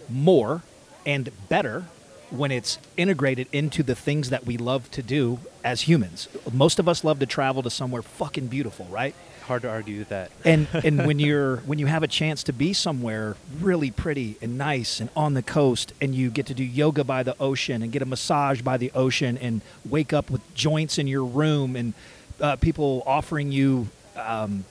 more 0.09 0.63
and 1.07 1.31
better 1.49 1.87
when 2.31 2.53
it's 2.53 2.79
integrated 2.97 3.49
into 3.53 3.83
the 3.83 3.95
things 3.95 4.31
that 4.31 4.47
we 4.47 4.57
love 4.57 4.91
to 4.93 5.03
do 5.03 5.41
as 5.65 5.83
humans. 5.83 6.29
Most 6.53 6.79
of 6.79 6.89
us 6.89 7.03
love 7.03 7.19
to 7.19 7.27
travel 7.27 7.63
to 7.63 7.71
somewhere 7.71 8.03
fucking 8.03 8.47
beautiful, 8.47 8.87
right? 8.87 9.15
Hard 9.47 9.63
to 9.63 9.71
argue 9.71 9.99
with 9.99 10.11
that. 10.11 10.31
and 10.45 10.69
and 10.85 11.07
when 11.07 11.19
you're 11.19 11.57
when 11.59 11.79
you 11.81 11.87
have 11.87 12.05
a 12.05 12.09
chance 12.09 12.45
to 12.45 12.53
be 12.53 12.73
somewhere 12.73 13.37
really 13.61 13.91
pretty 13.91 14.37
and 14.41 14.57
nice 14.57 15.01
and 15.01 15.11
on 15.17 15.35
the 15.35 15.43
coast 15.43 15.93
and 16.01 16.15
you 16.15 16.31
get 16.31 16.47
to 16.47 16.55
do 16.55 16.63
yoga 16.63 17.03
by 17.03 17.23
the 17.25 17.35
ocean 17.41 17.83
and 17.83 17.91
get 17.91 18.01
a 18.03 18.07
massage 18.07 18.63
by 18.63 18.77
the 18.77 18.93
ocean 18.95 19.37
and 19.39 19.61
wake 19.89 20.13
up 20.13 20.31
with 20.31 20.55
joints 20.55 20.99
in 20.99 21.09
your 21.09 21.25
room 21.25 21.75
and 21.75 21.95
uh, 22.40 22.57
people 22.57 23.03
offering 23.07 23.53
you 23.53 23.88
um, 24.16 24.64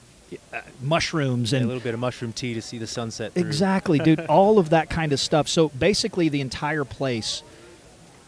uh, 0.52 0.60
mushrooms 0.80 1.52
and 1.52 1.64
a 1.64 1.66
little 1.66 1.82
bit 1.82 1.94
of 1.94 2.00
mushroom 2.00 2.32
tea 2.32 2.54
to 2.54 2.62
see 2.62 2.78
the 2.78 2.86
sunset. 2.86 3.32
through. 3.32 3.44
Exactly, 3.44 3.98
dude. 3.98 4.20
All 4.28 4.58
of 4.58 4.70
that 4.70 4.90
kind 4.90 5.12
of 5.12 5.20
stuff. 5.20 5.48
So 5.48 5.68
basically, 5.70 6.28
the 6.28 6.40
entire 6.40 6.84
place 6.84 7.42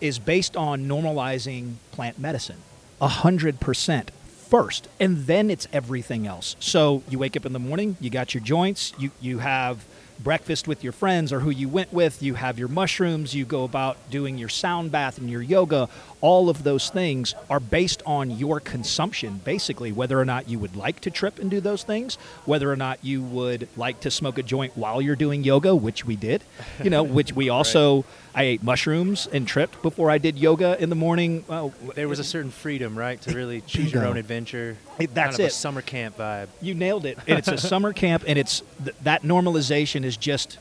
is 0.00 0.18
based 0.18 0.56
on 0.56 0.88
normalizing 0.88 1.74
plant 1.92 2.18
medicine, 2.18 2.58
a 3.00 3.08
hundred 3.08 3.60
percent 3.60 4.10
first, 4.50 4.88
and 4.98 5.26
then 5.26 5.48
it's 5.48 5.68
everything 5.72 6.26
else. 6.26 6.56
So 6.58 7.02
you 7.08 7.18
wake 7.18 7.36
up 7.36 7.46
in 7.46 7.52
the 7.52 7.58
morning, 7.58 7.96
you 8.00 8.10
got 8.10 8.34
your 8.34 8.42
joints, 8.42 8.92
you 8.98 9.10
you 9.20 9.38
have 9.38 9.84
breakfast 10.18 10.68
with 10.68 10.82
your 10.84 10.92
friends 10.92 11.32
or 11.32 11.40
who 11.40 11.50
you 11.50 11.68
went 11.68 11.92
with, 11.92 12.22
you 12.22 12.34
have 12.34 12.58
your 12.58 12.68
mushrooms, 12.68 13.34
you 13.34 13.44
go 13.44 13.64
about 13.64 13.96
doing 14.10 14.38
your 14.38 14.48
sound 14.48 14.92
bath 14.92 15.18
and 15.18 15.28
your 15.30 15.42
yoga. 15.42 15.88
All 16.20 16.48
of 16.48 16.62
those 16.62 16.88
things 16.90 17.34
are 17.50 17.58
based 17.58 18.02
on 18.06 18.30
your 18.30 18.60
consumption, 18.60 19.40
basically, 19.44 19.90
whether 19.90 20.18
or 20.18 20.24
not 20.24 20.48
you 20.48 20.58
would 20.58 20.76
like 20.76 21.00
to 21.00 21.10
trip 21.10 21.38
and 21.38 21.50
do 21.50 21.60
those 21.60 21.82
things, 21.82 22.14
whether 22.44 22.70
or 22.70 22.76
not 22.76 23.04
you 23.04 23.22
would 23.22 23.68
like 23.76 24.00
to 24.00 24.10
smoke 24.10 24.38
a 24.38 24.42
joint 24.42 24.76
while 24.76 25.02
you're 25.02 25.16
doing 25.16 25.42
yoga, 25.42 25.74
which 25.74 26.04
we 26.04 26.14
did, 26.14 26.44
you 26.82 26.90
know, 26.90 27.02
which 27.02 27.32
we 27.32 27.48
also, 27.56 28.04
I 28.34 28.44
ate 28.44 28.62
mushrooms 28.62 29.26
and 29.32 29.48
tripped 29.48 29.82
before 29.82 30.10
I 30.10 30.18
did 30.18 30.38
yoga 30.38 30.80
in 30.80 30.90
the 30.90 30.96
morning. 30.96 31.44
Well, 31.48 31.74
There 31.94 32.08
was 32.08 32.20
a 32.20 32.24
certain 32.24 32.52
freedom, 32.52 32.96
right, 32.96 33.20
to 33.22 33.34
really 33.34 33.60
choose 33.66 33.92
your 33.92 34.06
own 34.06 34.16
adventure. 34.16 34.76
Hey, 35.02 35.06
that's 35.06 35.36
kind 35.36 35.40
of 35.40 35.40
it. 35.40 35.52
A 35.52 35.54
summer 35.54 35.82
camp 35.82 36.18
vibe. 36.18 36.48
You 36.60 36.74
nailed 36.74 37.06
it. 37.06 37.18
And 37.26 37.38
it's 37.38 37.48
a 37.48 37.58
summer 37.58 37.92
camp, 38.04 38.24
and 38.26 38.38
it's 38.38 38.62
th- 38.82 38.96
that 39.02 39.22
normalization 39.22 40.04
is 40.04 40.16
just 40.16 40.58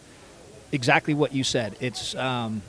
exactly 0.71 1.13
what 1.13 1.33
you 1.33 1.43
said. 1.43 1.75
It's 1.79 2.15
um, 2.15 2.61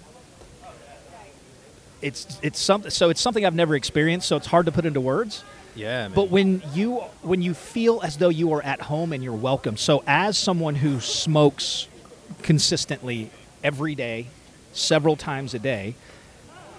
it's 2.01 2.39
it's 2.43 2.61
something. 2.61 2.91
So 2.91 3.11
it's 3.11 3.21
something 3.21 3.47
I've 3.47 3.55
never 3.55 3.75
experienced. 3.75 4.29
So 4.29 4.37
it's 4.37 4.49
hard 4.49 4.67
to 4.67 4.73
put 4.73 4.85
into 4.85 5.01
words. 5.01 5.45
Yeah, 5.75 6.09
man. 6.09 6.13
But 6.15 6.29
when 6.29 6.63
you 6.75 6.97
when 7.23 7.41
you 7.41 7.55
feel 7.55 8.01
as 8.03 8.19
though 8.19 8.29
you 8.29 8.53
are 8.53 8.63
at 8.63 8.83
home 8.83 9.13
and 9.13 9.25
you're 9.25 9.33
welcome. 9.33 9.77
So 9.77 10.03
as 10.07 10.37
someone 10.37 10.75
who 10.75 11.01
smokes 11.01 11.89
consistently 12.43 13.31
every 13.65 13.95
day, 13.95 14.27
several 14.73 15.17
times 15.17 15.55
a 15.55 15.59
day, 15.59 15.95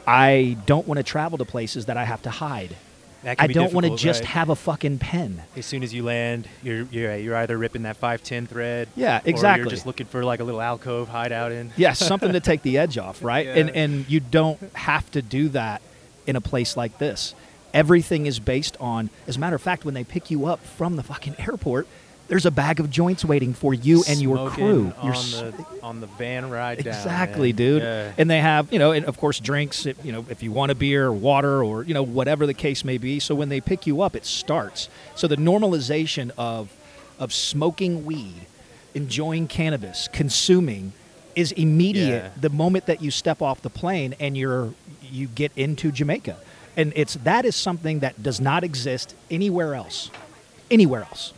I 0.06 0.58
don't 0.65 0.88
want 0.88 0.97
to 0.97 1.03
travel 1.03 1.38
to 1.39 1.45
places 1.45 1.88
that 1.88 1.97
I 1.97 2.03
have 2.03 2.21
to 2.23 2.29
hide. 2.29 2.75
I 3.25 3.47
don't 3.47 3.73
want 3.73 3.86
to 3.86 3.95
just 3.95 4.21
right? 4.21 4.29
have 4.29 4.49
a 4.49 4.55
fucking 4.55 4.99
pen. 4.99 5.43
As 5.55 5.65
soon 5.65 5.83
as 5.83 5.93
you 5.93 6.03
land, 6.03 6.47
you're 6.62 6.83
you're 6.91 7.15
you're 7.15 7.36
either 7.36 7.57
ripping 7.57 7.83
that 7.83 7.97
five 7.97 8.23
ten 8.23 8.47
thread. 8.47 8.89
Yeah, 8.95 9.17
Or 9.19 9.21
exactly. 9.29 9.63
you're 9.63 9.69
just 9.69 9.86
looking 9.86 10.07
for 10.07 10.23
like 10.23 10.39
a 10.39 10.43
little 10.43 10.62
alcove 10.62 11.07
hideout 11.07 11.51
in. 11.51 11.71
Yeah, 11.77 11.93
something 11.93 12.33
to 12.33 12.39
take 12.39 12.62
the 12.62 12.77
edge 12.77 12.97
off, 12.97 13.23
right? 13.23 13.47
And 13.47 13.69
and 13.71 14.09
you 14.09 14.19
don't 14.19 14.59
have 14.75 15.09
to 15.12 15.21
do 15.21 15.49
that 15.49 15.81
in 16.27 16.36
a 16.36 16.41
place 16.41 16.75
like 16.77 16.97
this. 16.97 17.33
Everything 17.73 18.25
is 18.25 18.39
based 18.39 18.77
on 18.79 19.09
as 19.27 19.38
a 19.38 19.39
matter 19.39 19.55
of 19.55 19.62
fact, 19.62 19.86
when 19.86 19.93
they 19.93 20.03
pick 20.03 20.29
you 20.29 20.45
up 20.45 20.59
from 20.63 20.95
the 20.95 21.03
fucking 21.03 21.36
airport, 21.39 21.88
there's 22.27 22.45
a 22.45 22.51
bag 22.51 22.79
of 22.79 22.89
joints 22.89 23.23
waiting 23.25 23.53
for 23.53 23.73
you 23.73 24.03
and 24.07 24.21
your 24.21 24.49
crew. 24.49 24.93
on 24.97 25.05
You're 25.05 25.13
the 25.51 25.65
on 25.83 25.99
the 25.99 26.07
van 26.07 26.49
ride 26.49 26.77
down. 26.83 26.88
Exactly, 26.93 27.49
man. 27.49 27.55
dude. 27.57 27.81
Yeah. 27.83 28.12
And 28.17 28.29
they 28.29 28.39
have, 28.39 28.71
you 28.71 28.79
know, 28.79 28.91
and 28.91 29.05
of 29.05 29.17
course 29.17 29.39
drinks, 29.39 29.86
if, 29.86 30.03
you 30.05 30.12
know, 30.12 30.25
if 30.29 30.41
you 30.41 30.51
want 30.51 30.71
a 30.71 30.75
beer 30.75 31.07
or 31.07 31.13
water 31.13 31.63
or, 31.63 31.83
you 31.83 31.93
know, 31.93 32.03
whatever 32.03 32.45
the 32.47 32.53
case 32.53 32.83
may 32.86 32.97
be. 32.97 33.19
So 33.19 33.36
when 33.36 33.49
they 33.49 33.59
pick 33.62 33.86
you 33.86 34.01
up, 34.01 34.15
it 34.15 34.25
starts. 34.25 34.89
So 35.15 35.27
the 35.27 35.36
normalization 35.38 36.31
of 36.38 36.69
of 37.19 37.31
smoking 37.33 38.05
weed, 38.05 38.47
enjoying 38.95 39.47
cannabis, 39.47 40.07
consuming 40.12 40.93
is 41.36 41.51
immediate 41.53 42.23
Yeah. 42.23 42.29
the 42.39 42.49
moment 42.49 42.86
that 42.86 43.01
you 43.01 43.12
step 43.12 43.41
off 43.41 43.62
the 43.62 43.69
plane 43.69 44.15
and 44.19 44.38
you're 44.38 44.73
you 45.01 45.27
get 45.27 45.51
into 45.55 45.91
Jamaica. 45.91 46.38
And 46.77 46.93
it's 46.95 47.15
that 47.23 47.45
is 47.45 47.55
something 47.55 47.99
that 47.99 48.23
does 48.23 48.39
not 48.41 48.63
exist 48.63 49.13
anywhere 49.29 49.75
else. 49.75 50.09
Anywhere 50.71 51.01
else. 51.01 51.33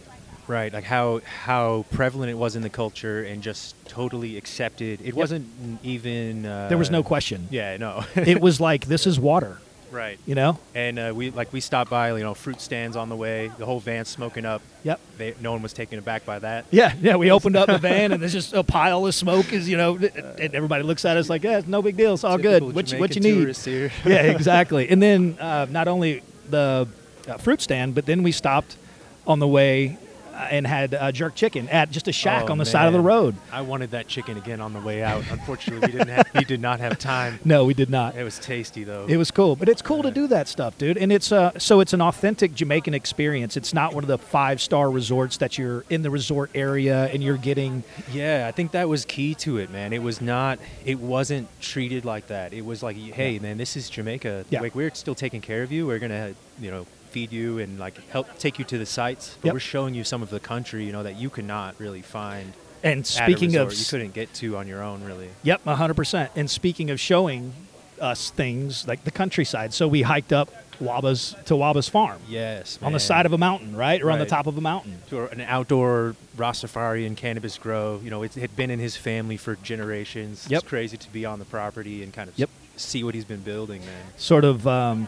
Right, 0.48 0.72
like 0.72 0.84
how 0.84 1.22
how 1.44 1.86
prevalent 1.92 2.30
it 2.30 2.36
was 2.36 2.56
in 2.56 2.62
the 2.62 2.70
culture 2.70 3.24
and 3.24 3.42
just 3.42 3.76
totally 3.88 4.38
accepted. 4.38 5.02
It 5.04 5.16
wasn't 5.16 5.48
even. 5.84 6.46
Uh, 6.46 6.68
There 6.68 6.78
was 6.78 6.92
no 6.92 7.02
question. 7.04 7.48
Yeah, 7.50 7.78
no. 7.78 8.04
It 8.16 8.42
was 8.42 8.60
like 8.60 8.86
this 8.86 9.08
is 9.08 9.20
water, 9.20 9.58
right. 9.92 10.20
you 10.28 10.36
know? 10.36 10.60
And 10.76 11.00
uh, 11.00 11.14
we 11.16 11.32
like 11.32 11.52
we 11.52 11.62
stopped 11.62 11.90
by, 11.90 12.10
you 12.16 12.24
know, 12.24 12.36
fruit 12.36 12.62
stands 12.62 12.96
on 12.96 13.10
the 13.10 13.16
way. 13.16 13.52
The 13.58 13.66
whole 13.66 13.80
van 13.80 14.06
smoking 14.06 14.46
up. 14.46 14.62
Yep. 14.84 15.00
They, 15.18 15.34
no 15.42 15.52
one 15.52 15.64
was 15.64 15.74
taken 15.74 15.98
aback 15.98 16.26
by 16.26 16.38
that. 16.40 16.66
Yeah, 16.72 16.94
yeah. 17.02 17.16
We 17.16 17.32
opened 17.32 17.56
up 17.56 17.68
the 17.68 17.80
van 17.80 18.12
and 18.12 18.22
there's 18.22 18.34
just 18.34 18.54
a 18.54 18.64
pile 18.64 19.06
of 19.08 19.16
smoke. 19.16 19.52
Is 19.52 19.68
you 19.68 19.78
know, 19.78 19.96
and 19.98 20.54
everybody 20.54 20.84
looks 20.84 21.06
at 21.06 21.18
us 21.18 21.28
like, 21.28 21.44
"Yeah, 21.44 21.58
it's 21.58 21.68
no 21.68 21.82
big 21.82 21.98
deal. 21.98 22.14
It's 22.14 22.24
all 22.24 22.38
good. 22.38 22.62
What 22.62 22.92
you, 22.92 23.00
what 23.00 23.16
you 23.16 23.22
need?" 23.22 23.56
here. 23.58 23.92
yeah, 24.06 24.22
exactly. 24.38 24.90
And 24.90 25.02
then 25.02 25.38
uh, 25.40 25.66
not 25.72 25.88
only 25.88 26.22
the 26.50 26.88
uh, 27.28 27.38
fruit 27.38 27.62
stand, 27.62 27.96
but 27.96 28.06
then 28.06 28.22
we 28.22 28.32
stopped 28.32 28.78
on 29.26 29.40
the 29.40 29.48
way 29.48 29.98
and 30.36 30.68
had 30.68 30.94
uh, 30.94 31.12
jerk 31.12 31.36
chicken 31.36 31.70
at 31.70 31.92
just 31.92 32.08
a 32.08 32.12
shack 32.12 32.46
Oh, 32.50 32.52
on 32.52 32.58
the 32.58 32.66
side 32.66 32.88
of 32.88 32.94
the 32.94 33.00
road. 33.00 33.36
I 33.52 33.62
wanted 33.62 33.92
that 33.92 34.08
chicken 34.08 34.38
again 34.38 34.60
on 34.62 34.74
the 34.74 34.80
way 34.80 35.04
out. 35.04 35.24
Unfortunately, 35.32 35.86
we 35.88 35.92
didn't 35.98 36.10
have, 36.14 36.28
we 36.36 36.44
did 36.44 36.60
not 36.62 36.80
have 36.80 37.00
time. 37.00 37.40
No, 37.46 37.66
we 37.66 37.74
did 37.74 37.90
not. 37.90 38.16
It 38.16 38.24
was 38.24 38.38
tasty 38.40 38.84
though. 38.84 39.06
It 39.08 39.18
was 39.18 39.32
cool, 39.32 39.56
but 39.56 39.70
it's 39.70 39.82
cool 39.82 40.04
to 40.04 40.12
do 40.12 40.28
that 40.28 40.48
stuff, 40.48 40.78
dude. 40.78 40.98
And 40.98 41.12
it's 41.12 41.32
uh, 41.32 41.58
so 41.58 41.80
it's 41.80 41.94
an 41.94 42.02
authentic 42.02 42.54
Jamaican 42.54 42.94
experience. 42.94 43.56
It's 43.58 43.74
not 43.74 43.94
one 43.94 44.04
of 44.04 44.08
the 44.08 44.18
five 44.18 44.60
star 44.62 44.90
resorts 44.92 45.38
that 45.38 45.58
you're 45.58 45.86
in 45.90 46.02
the 46.02 46.10
resort 46.10 46.52
area 46.54 47.06
and 47.06 47.24
you're 47.24 47.38
getting. 47.38 47.84
Yeah, 48.12 48.46
I 48.48 48.52
think 48.52 48.72
that 48.72 48.90
was 48.90 49.06
key 49.06 49.36
to 49.36 49.58
it, 49.58 49.70
man. 49.72 49.94
It 49.94 50.02
was 50.04 50.22
not. 50.22 50.60
It 50.84 51.00
wasn't 51.00 51.48
treated 51.62 52.06
like 52.06 52.28
that. 52.28 52.54
It 52.54 52.66
was 52.66 52.84
like, 52.84 52.96
hey, 52.98 53.40
man, 53.40 53.58
this 53.58 53.76
is 53.78 53.90
Jamaica. 53.90 54.46
Yeah. 54.50 54.62
Like 54.62 54.76
we're 54.76 54.94
still 54.94 55.16
taking 55.16 55.42
care 55.42 55.64
of 55.64 55.72
you. 55.72 55.88
We're 55.88 56.00
gonna, 56.00 56.34
you 56.60 56.72
know, 56.72 56.86
feed 57.16 57.32
you 57.32 57.60
and 57.60 57.80
like 57.80 57.96
help 58.10 58.28
take 58.40 58.60
you 58.60 58.66
to 58.66 58.78
the 58.78 58.86
sites. 58.86 59.38
But 59.42 59.48
Yep. 59.48 59.54
we're 59.54 59.60
showing 59.62 59.96
you 59.96 60.04
some 60.04 60.22
of 60.22 60.30
the 60.30 60.40
country, 60.42 60.84
you 60.86 60.92
know, 60.92 61.04
that 61.04 61.16
you 61.16 61.30
could 61.30 61.46
not 61.46 61.76
really 61.80 62.02
find. 62.02 62.52
And 62.84 63.08
speaking 63.08 63.56
of 63.56 63.74
you 63.74 63.86
couldn't 63.86 64.14
get 64.14 64.34
to 64.42 64.58
on 64.58 64.68
your 64.68 64.84
own, 64.84 65.02
really. 65.06 65.30
Yep, 65.44 65.62
100%. 65.66 66.30
And 66.36 66.50
speaking 66.50 66.90
of 66.90 67.00
showing 67.00 67.54
us 68.02 68.30
things 68.32 68.86
like 68.86 69.06
the 69.06 69.12
countryside, 69.12 69.74
so 69.74 69.88
we 69.88 70.02
hiked 70.02 70.34
up 70.34 70.50
Waba's 70.82 71.34
to 71.46 71.56
Waba's 71.56 71.88
farm 71.88 72.20
Yes, 72.28 72.78
on 72.82 72.92
the 72.92 73.00
side 73.00 73.26
of 73.26 73.32
a 73.32 73.38
mountain, 73.38 73.78
right? 73.78 74.02
Or 74.02 74.12
on 74.12 74.20
the 74.20 74.26
top 74.26 74.46
of 74.46 74.58
a 74.58 74.62
mountain. 74.62 75.00
to 75.10 75.28
an 75.32 75.40
outdoor 75.40 76.18
Rastafarian 76.36 77.16
cannabis 77.16 77.58
grow. 77.58 78.02
You 78.04 78.10
know, 78.10 78.24
it 78.24 78.34
had 78.36 78.54
been 78.58 78.70
in 78.70 78.80
his 78.80 78.98
family 78.98 79.38
for 79.38 79.56
generations. 79.64 80.46
Yep. 80.50 80.60
It's 80.64 80.70
crazy 80.70 80.98
to 80.98 81.10
be 81.14 81.24
on 81.26 81.40
the 81.40 81.46
property 81.46 82.04
and 82.04 82.12
kind 82.14 82.28
of 82.30 82.38
Yep. 82.38 82.50
see 82.76 83.06
what 83.06 83.16
he's 83.16 83.24
been 83.24 83.40
building, 83.40 83.80
man. 83.86 84.04
Sort 84.18 84.44
of 84.44 84.68
um, 84.68 85.08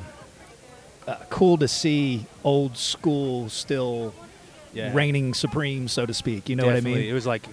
uh, 1.07 1.15
cool 1.29 1.57
to 1.57 1.67
see 1.67 2.25
old 2.43 2.77
school 2.77 3.49
still 3.49 4.13
Yeah. 4.73 4.91
reigning 4.93 5.33
supreme, 5.33 5.87
so 5.87 6.05
to 6.05 6.13
speak. 6.13 6.49
You 6.49 6.55
know 6.55 6.65
what 6.65 6.75
I 6.75 6.81
mean? 6.81 6.97
It 6.97 7.13
was 7.13 7.25
like 7.25 7.43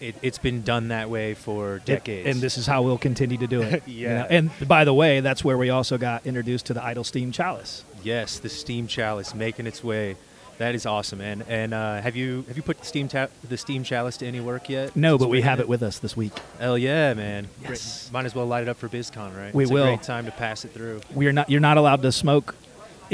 it, 0.00 0.16
it's 0.22 0.38
been 0.38 0.62
done 0.62 0.88
that 0.88 1.08
way 1.08 1.34
for 1.34 1.76
It- 1.76 1.84
decades. 1.84 2.28
and 2.28 2.40
this 2.40 2.58
is 2.58 2.66
how 2.66 2.82
we'll 2.82 2.98
continue 2.98 3.38
to 3.38 3.46
do 3.46 3.62
it. 3.62 3.82
you 3.88 4.08
know? 4.08 4.26
And 4.28 4.50
by 4.66 4.84
the 4.84 4.92
way, 4.92 5.20
that's 5.20 5.44
where 5.44 5.56
we 5.56 5.70
also 5.70 5.96
got 5.98 6.26
introduced 6.26 6.66
to 6.66 6.74
the 6.74 6.82
Idle 6.84 7.04
Steam 7.04 7.30
Chalice. 7.32 7.84
yes, 8.02 8.38
the 8.38 8.48
steam 8.48 8.86
chalice 8.86 9.34
making 9.34 9.66
its 9.66 9.82
way. 9.84 10.16
That 10.58 10.74
is 10.76 10.84
awesome, 10.86 11.18
man. 11.18 11.42
And 11.48 11.74
uh, 11.74 12.00
have 12.00 12.14
you 12.16 12.44
have 12.48 12.56
you 12.56 12.62
put 12.62 12.78
the 12.78 12.86
steam 12.86 13.08
ta- 13.08 13.26
the 13.48 13.56
steam 13.56 13.82
chalice 13.82 14.16
to 14.18 14.26
any 14.26 14.38
work 14.40 14.68
yet? 14.68 14.94
No, 14.94 15.18
but 15.18 15.28
we 15.28 15.40
have 15.40 15.58
in 15.58 15.62
it 15.64 15.68
with 15.68 15.82
us 15.82 15.98
this 15.98 16.16
week. 16.16 16.32
Hell 16.60 16.78
yeah, 16.78 17.12
man! 17.14 17.48
Great. 17.60 17.70
Yes. 17.70 18.08
Might 18.12 18.24
as 18.24 18.34
well 18.36 18.46
light 18.46 18.62
it 18.62 18.68
up 18.68 18.76
for 18.76 18.88
BizCon, 18.88 19.36
right? 19.36 19.52
We 19.52 19.64
it's 19.64 19.72
will. 19.72 19.82
A 19.84 19.86
great 19.88 20.02
time 20.04 20.26
to 20.26 20.30
pass 20.30 20.64
it 20.64 20.70
through. 20.72 21.00
We 21.12 21.26
are 21.26 21.32
not. 21.32 21.50
You're 21.50 21.60
not 21.60 21.76
allowed 21.76 22.02
to 22.02 22.12
smoke 22.12 22.54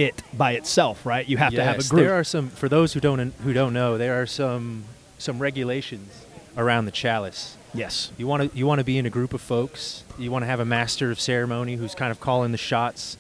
it 0.07 0.23
by 0.33 0.53
itself, 0.53 1.05
right? 1.07 1.29
You 1.29 1.37
have 1.37 1.53
to 1.55 1.63
have 1.65 1.79
a 1.79 1.89
group. 1.89 2.03
There 2.05 2.15
are 2.15 2.25
some 2.25 2.49
for 2.49 2.69
those 2.69 2.93
who 2.95 3.01
don't 3.01 3.33
who 3.45 3.53
don't 3.53 3.73
know. 3.73 3.99
There 3.99 4.21
are 4.21 4.27
some 4.27 4.85
some 5.19 5.39
regulations 5.39 6.25
around 6.57 6.85
the 6.87 6.91
chalice. 6.93 7.57
yes. 7.75 8.11
You 8.19 8.27
want 8.27 8.41
to 8.53 8.59
you 8.59 8.67
want 8.67 8.79
to 8.81 8.85
be 8.85 8.97
in 8.99 9.07
a 9.07 9.11
group 9.11 9.33
of 9.35 9.41
folks. 9.41 10.05
You 10.19 10.31
want 10.31 10.43
to 10.43 10.47
have 10.47 10.61
a 10.61 10.65
master 10.65 11.11
of 11.11 11.19
ceremony 11.21 11.77
who's 11.77 11.95
kind 11.95 12.11
of 12.11 12.19
calling 12.21 12.53
the 12.53 12.59
shots. 12.59 13.17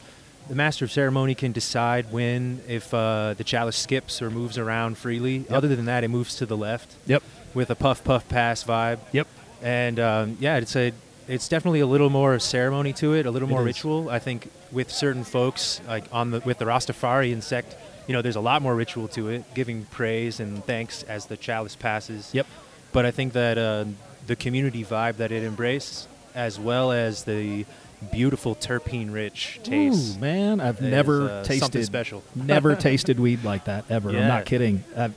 The 0.48 0.56
master 0.56 0.84
of 0.84 0.90
ceremony 0.90 1.34
can 1.36 1.52
decide 1.52 2.10
when 2.12 2.60
if 2.66 2.92
uh, 2.92 3.34
the 3.36 3.44
chalice 3.44 3.76
skips 3.76 4.20
or 4.22 4.30
moves 4.30 4.58
around 4.58 4.98
freely. 4.98 5.44
Other 5.48 5.68
than 5.68 5.84
that, 5.84 6.02
it 6.02 6.08
moves 6.08 6.34
to 6.36 6.46
the 6.46 6.56
left 6.56 6.88
Yep. 7.06 7.22
with 7.54 7.70
a 7.70 7.74
puff 7.76 8.02
puff 8.02 8.28
pass 8.28 8.64
vibe. 8.64 8.98
Yep. 9.12 9.28
And 9.62 10.00
um, 10.00 10.36
yeah, 10.40 10.56
it's 10.56 10.74
a 10.74 10.92
it's 11.30 11.48
definitely 11.48 11.80
a 11.80 11.86
little 11.86 12.10
more 12.10 12.34
of 12.34 12.42
ceremony 12.42 12.92
to 12.94 13.14
it, 13.14 13.24
a 13.24 13.30
little 13.30 13.48
more 13.48 13.62
ritual. 13.62 14.10
I 14.10 14.18
think 14.18 14.50
with 14.72 14.90
certain 14.90 15.22
folks, 15.22 15.80
like 15.86 16.04
on 16.12 16.32
the 16.32 16.40
with 16.40 16.58
the 16.58 16.64
Rastafarian 16.64 17.42
sect, 17.42 17.76
you 18.08 18.12
know, 18.12 18.20
there's 18.20 18.36
a 18.36 18.40
lot 18.40 18.62
more 18.62 18.74
ritual 18.74 19.06
to 19.08 19.28
it, 19.28 19.44
giving 19.54 19.84
praise 19.86 20.40
and 20.40 20.64
thanks 20.64 21.04
as 21.04 21.26
the 21.26 21.36
chalice 21.36 21.76
passes. 21.76 22.30
Yep. 22.34 22.46
But 22.92 23.06
I 23.06 23.12
think 23.12 23.34
that 23.34 23.56
uh, 23.56 23.84
the 24.26 24.34
community 24.34 24.84
vibe 24.84 25.18
that 25.18 25.30
it 25.30 25.44
embraced, 25.44 26.08
as 26.34 26.58
well 26.58 26.90
as 26.90 27.22
the 27.22 27.64
beautiful 28.10 28.56
terpene-rich 28.56 29.60
taste, 29.62 30.16
Ooh, 30.16 30.20
man, 30.20 30.60
I've 30.60 30.80
is, 30.80 30.90
never 30.90 31.22
uh, 31.22 31.44
something 31.44 31.60
tasted 31.60 31.84
special. 31.84 32.24
never 32.34 32.74
tasted 32.74 33.20
weed 33.20 33.44
like 33.44 33.66
that 33.66 33.84
ever. 33.88 34.10
I'm 34.10 34.26
not 34.26 34.46
kidding. 34.46 34.82
I've 34.96 35.14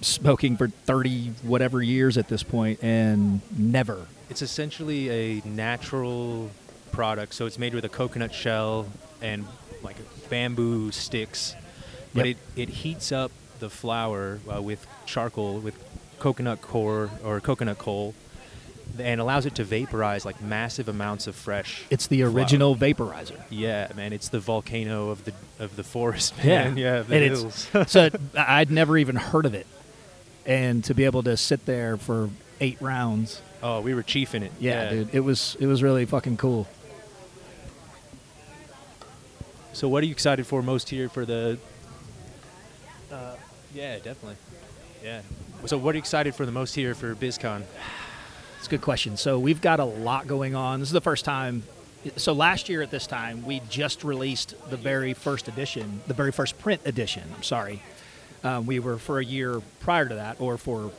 smoking 0.00 0.56
for 0.56 0.68
30 0.68 1.28
whatever 1.42 1.80
years 1.80 2.18
at 2.18 2.28
this 2.28 2.42
point 2.42 2.82
and 2.82 3.40
never. 3.56 4.06
It's 4.32 4.40
essentially 4.40 5.10
a 5.10 5.42
natural 5.46 6.50
product. 6.90 7.34
So 7.34 7.44
it's 7.44 7.58
made 7.58 7.74
with 7.74 7.84
a 7.84 7.90
coconut 7.90 8.32
shell 8.32 8.86
and 9.20 9.44
like 9.82 9.96
bamboo 10.30 10.90
sticks, 10.90 11.54
but 12.14 12.24
Yep. 12.24 12.36
it, 12.56 12.60
it 12.62 12.68
heats 12.70 13.12
up 13.12 13.30
the 13.60 13.68
flower 13.68 14.40
uh, 14.50 14.62
with 14.62 14.86
charcoal, 15.04 15.58
with 15.60 15.74
coconut 16.18 16.62
core 16.62 17.10
or 17.22 17.40
coconut 17.40 17.76
coal, 17.76 18.14
and 18.98 19.20
allows 19.20 19.44
it 19.44 19.54
to 19.56 19.64
vaporize 19.64 20.24
like 20.24 20.40
massive 20.40 20.88
amounts 20.88 21.26
of 21.26 21.34
fresh. 21.34 21.82
It's 21.90 22.06
the 22.06 22.20
flower. 22.22 22.30
original 22.32 22.74
vaporizer. 22.74 23.38
Yeah, 23.50 23.88
man, 23.94 24.14
it's 24.14 24.30
the 24.30 24.40
volcano 24.40 25.10
of 25.10 25.26
the 25.26 25.34
of 25.58 25.76
the 25.76 25.84
forest, 25.84 26.32
Yeah. 26.42 26.64
man. 26.68 26.76
Yeah, 26.78 27.02
the 27.02 27.14
and 27.16 27.24
hills. 27.36 27.68
it's 27.74 27.92
so 27.96 28.08
I'd 28.34 28.70
never 28.70 28.96
even 28.96 29.16
heard 29.16 29.44
of 29.44 29.52
it. 29.54 29.66
And 30.46 30.82
to 30.84 30.94
be 30.94 31.04
able 31.04 31.22
to 31.24 31.36
sit 31.36 31.66
there 31.66 31.98
for 31.98 32.30
8 32.62 32.78
rounds. 32.80 33.42
Oh, 33.62 33.80
we 33.80 33.94
were 33.94 34.02
chiefing 34.02 34.42
it. 34.42 34.52
Yeah, 34.60 34.90
dude, 34.90 35.14
it 35.14 35.20
was 35.20 35.56
it 35.60 35.66
was 35.66 35.82
really 35.82 36.04
fucking 36.04 36.36
cool. 36.36 36.66
So, 39.72 39.88
what 39.88 40.02
are 40.02 40.06
you 40.06 40.12
excited 40.12 40.46
for 40.46 40.62
most 40.62 40.90
here 40.90 41.08
for 41.08 41.24
the? 41.24 41.58
Uh, 43.10 43.36
yeah, 43.74 43.96
definitely. 43.96 44.36
Yeah. 45.02 45.22
So, 45.66 45.78
what 45.78 45.94
are 45.94 45.98
you 45.98 46.00
excited 46.00 46.34
for 46.34 46.44
the 46.44 46.52
most 46.52 46.74
here 46.74 46.94
for 46.94 47.14
BizCon? 47.14 47.62
It's 48.62 48.68
a 48.68 48.70
good 48.70 48.80
question. 48.80 49.16
So 49.16 49.40
we've 49.40 49.60
got 49.60 49.80
a 49.80 49.84
lot 49.84 50.28
going 50.28 50.54
on. 50.54 50.78
This 50.78 50.90
is 50.90 50.92
the 50.92 51.00
first 51.00 51.24
time. 51.24 51.64
So 52.14 52.32
last 52.32 52.68
year 52.68 52.80
at 52.80 52.92
this 52.92 53.08
time, 53.08 53.44
we 53.44 53.60
just 53.68 54.04
released 54.04 54.54
the 54.70 54.76
very 54.76 55.14
first 55.14 55.48
edition, 55.48 56.00
the 56.06 56.14
very 56.14 56.30
first 56.30 56.56
print 56.60 56.80
edition. 56.84 57.24
I'm 57.34 57.42
sorry. 57.42 57.82
Um, 58.44 58.66
we 58.66 58.78
were 58.78 58.98
for 58.98 59.18
a 59.18 59.24
year 59.24 59.60
prior 59.80 60.08
to 60.08 60.14
that, 60.14 60.40
or 60.40 60.58
for 60.58 60.92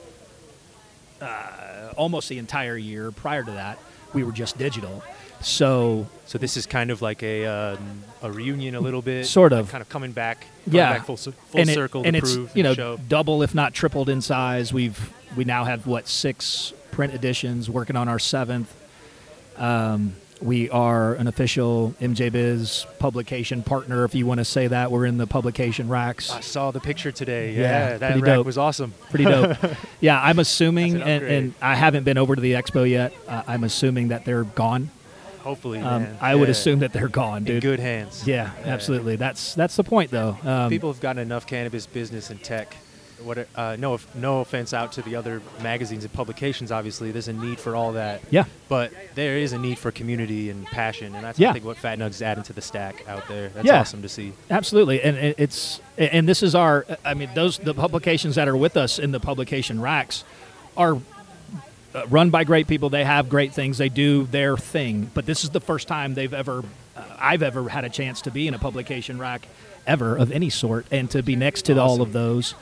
uh, 1.24 1.94
almost 1.98 2.30
the 2.30 2.38
entire 2.38 2.78
year. 2.78 3.12
Prior 3.12 3.44
to 3.44 3.52
that, 3.52 3.78
we 4.14 4.24
were 4.24 4.32
just 4.32 4.58
digital. 4.58 5.04
So 5.42 6.08
So 6.26 6.38
this 6.38 6.56
is 6.56 6.66
kind 6.66 6.90
of 6.92 7.02
like 7.02 7.22
a 7.24 7.46
um, 7.46 8.04
a 8.22 8.32
reunion, 8.32 8.76
a 8.76 8.80
little 8.80 9.02
bit, 9.02 9.26
Sort 9.26 9.52
like 9.52 9.62
of. 9.62 9.70
kind 9.72 9.82
of 9.82 9.90
coming 9.90 10.12
back, 10.14 10.46
coming 10.66 10.78
yeah, 10.78 10.94
back 10.94 11.06
full, 11.06 11.18
full 11.18 11.34
and 11.56 11.70
it- 11.70 11.74
circle 11.74 12.04
and 12.06 12.14
to 12.14 12.20
it's 12.20 12.34
prove 12.36 12.56
you 12.56 12.64
know 12.64 12.74
show. 12.74 12.98
double 13.10 13.44
if 13.44 13.54
not 13.54 13.74
tripled 13.74 14.08
in 14.10 14.22
size. 14.22 14.72
We've 14.72 15.12
we 15.36 15.44
now 15.44 15.66
have 15.66 15.86
what 15.88 16.08
six 16.08 16.74
print 16.92 17.14
editions, 17.14 17.70
working 17.70 17.96
on 17.98 18.08
our 18.08 18.20
seventh. 18.20 18.74
Um, 19.58 20.16
we 20.44 20.70
are 20.70 21.14
an 21.16 21.28
official 21.28 21.94
MJ 22.02 22.32
Biz 22.32 22.86
publication 23.00 23.64
partner, 23.64 24.04
if 24.04 24.14
you 24.14 24.26
want 24.26 24.40
to 24.40 24.46
say 24.46 24.68
that. 24.68 24.92
We're 24.92 25.06
in 25.06 25.18
the 25.18 25.28
publication 25.28 25.88
racks. 25.90 26.30
I 26.32 26.42
saw 26.42 26.72
the 26.72 26.80
picture 26.80 27.12
today. 27.12 27.54
Yeah, 27.54 27.62
Yeah, 27.92 27.98
that 27.98 28.16
rack 28.16 28.24
dope. 28.26 28.46
was 28.46 28.58
awesome. 28.58 28.94
Pretty 29.10 29.26
dope. 29.26 29.58
yeah, 30.02 30.22
I'm 30.22 30.40
assuming, 30.40 30.96
an 30.96 31.02
and, 31.02 31.24
and 31.26 31.54
I 31.62 31.76
haven't 31.76 32.04
been 32.04 32.18
over 32.18 32.36
to 32.36 32.42
the 32.42 32.54
expo 32.54 32.90
yet. 32.90 33.14
Uh, 33.28 33.44
I'm 33.48 33.64
assuming 33.64 34.10
that 34.10 34.26
they're 34.26 34.44
gone. 34.44 34.90
Hopefully, 35.42 35.80
Um. 35.80 36.08
I 36.22 36.36
would 36.36 36.50
assume 36.50 36.80
that 36.80 36.94
they're 36.94 37.10
gone, 37.10 37.44
dude. 37.44 37.56
in 37.56 37.60
good 37.62 37.80
hands. 37.82 38.26
Yeah, 38.26 38.52
absolutely. 38.64 39.18
That's 39.18 39.54
that's 39.56 39.76
the 39.76 39.84
point, 39.84 40.10
though. 40.12 40.38
Um, 40.44 40.70
People 40.70 40.90
have 40.92 41.02
gotten 41.02 41.22
enough 41.22 41.46
cannabis 41.48 41.86
business 41.86 42.30
and 42.30 42.42
tech. 42.42 42.76
What? 43.24 43.48
Uh, 43.56 43.76
no, 43.80 44.00
no 44.16 44.42
offense 44.42 44.74
out 44.74 44.94
to 44.94 45.02
the 45.02 45.16
other 45.16 45.42
magazines 45.62 46.04
and 46.04 46.14
publications. 46.14 46.72
Obviously, 46.72 47.12
there's 47.12 47.28
a 47.28 47.34
need 47.34 47.60
for 47.60 47.76
all 47.76 47.94
that. 47.94 48.22
Yeah. 48.30 48.46
But 48.70 48.92
there 49.16 49.38
is 49.38 49.54
a 49.54 49.58
need 49.58 49.78
for 49.80 49.92
community 49.92 50.50
and 50.50 50.66
passion, 50.66 51.16
and 51.16 51.24
that's 51.24 51.40
Yeah. 51.40 51.50
I 51.50 51.54
think 51.54 51.66
what 51.66 51.78
Fat 51.78 52.00
Nugs 52.00 52.12
is 52.12 52.22
adding 52.22 52.44
to 52.46 52.54
the 52.54 52.62
stack 52.62 53.04
out 53.08 53.28
there. 53.28 53.50
That's 53.50 53.66
Yeah. 53.66 53.80
awesome 53.82 54.02
to 54.02 54.10
see. 54.10 54.34
Absolutely, 54.50 55.02
and 55.02 55.18
it's 55.38 55.80
and 55.98 56.28
this 56.28 56.44
is 56.44 56.56
our. 56.56 56.86
I 57.06 57.14
mean, 57.14 57.30
those 57.34 57.58
the 57.58 57.74
publications 57.74 58.36
that 58.36 58.48
are 58.48 58.58
with 58.58 58.78
us 58.78 59.00
in 59.00 59.12
the 59.12 59.20
publication 59.20 59.80
racks 59.82 60.24
are 60.76 60.98
uh, 61.96 62.08
run 62.10 62.30
by 62.32 62.44
great 62.44 62.68
people. 62.68 62.90
They 62.90 63.04
have 63.04 63.30
great 63.30 63.54
things. 63.54 63.78
They 63.78 63.90
do 63.90 64.24
their 64.26 64.58
thing. 64.58 65.12
But 65.14 65.26
this 65.28 65.44
is 65.44 65.52
the 65.52 65.60
first 65.62 65.88
time 65.88 66.16
they've 66.16 66.34
ever, 66.34 66.64
uh, 66.98 67.02
I've 67.20 67.44
ever 67.44 67.70
had 67.70 67.86
a 67.86 67.90
chance 67.90 68.22
to 68.24 68.32
be 68.32 68.48
in 68.48 68.56
a 68.56 68.58
publication 68.60 69.20
rack, 69.20 69.48
ever 69.86 70.16
of 70.16 70.32
any 70.32 70.50
sort, 70.50 70.86
and 70.92 71.10
to 71.12 71.22
be 71.24 71.36
next 71.36 71.64
to 71.64 71.80
all 71.80 72.02
of 72.02 72.14
those 72.14 72.56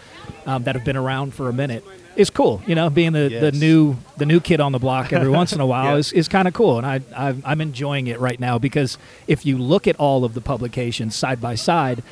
um, 0.45 0.63
that 0.63 0.75
have 0.75 0.83
been 0.85 0.97
around 0.97 1.33
for 1.33 1.49
a 1.49 1.53
minute 1.53 1.83
is 2.15 2.29
cool. 2.29 2.61
You 2.67 2.75
know, 2.75 2.89
being 2.89 3.13
the, 3.13 3.29
the 3.29 3.51
new 3.51 3.95
the 4.17 4.25
new 4.25 4.39
kid 4.39 4.59
on 4.59 4.71
the 4.71 4.79
block 4.79 5.13
every 5.13 5.29
once 5.41 5.53
in 5.53 5.61
a 5.61 5.65
while 5.65 5.93
Yeah. 5.93 5.97
is, 5.99 6.11
is 6.13 6.27
kind 6.27 6.47
of 6.47 6.53
cool, 6.53 6.77
and 6.77 6.85
I 6.85 7.01
I've, 7.15 7.45
I'm 7.45 7.61
enjoying 7.61 8.07
it 8.07 8.19
right 8.19 8.39
now 8.39 8.57
because 8.59 8.97
if 9.27 9.45
you 9.45 9.57
look 9.57 9.87
at 9.87 9.95
all 9.97 10.25
of 10.25 10.33
the 10.33 10.41
publications 10.41 11.15
side 11.15 11.39
by 11.41 11.55
side. 11.55 12.03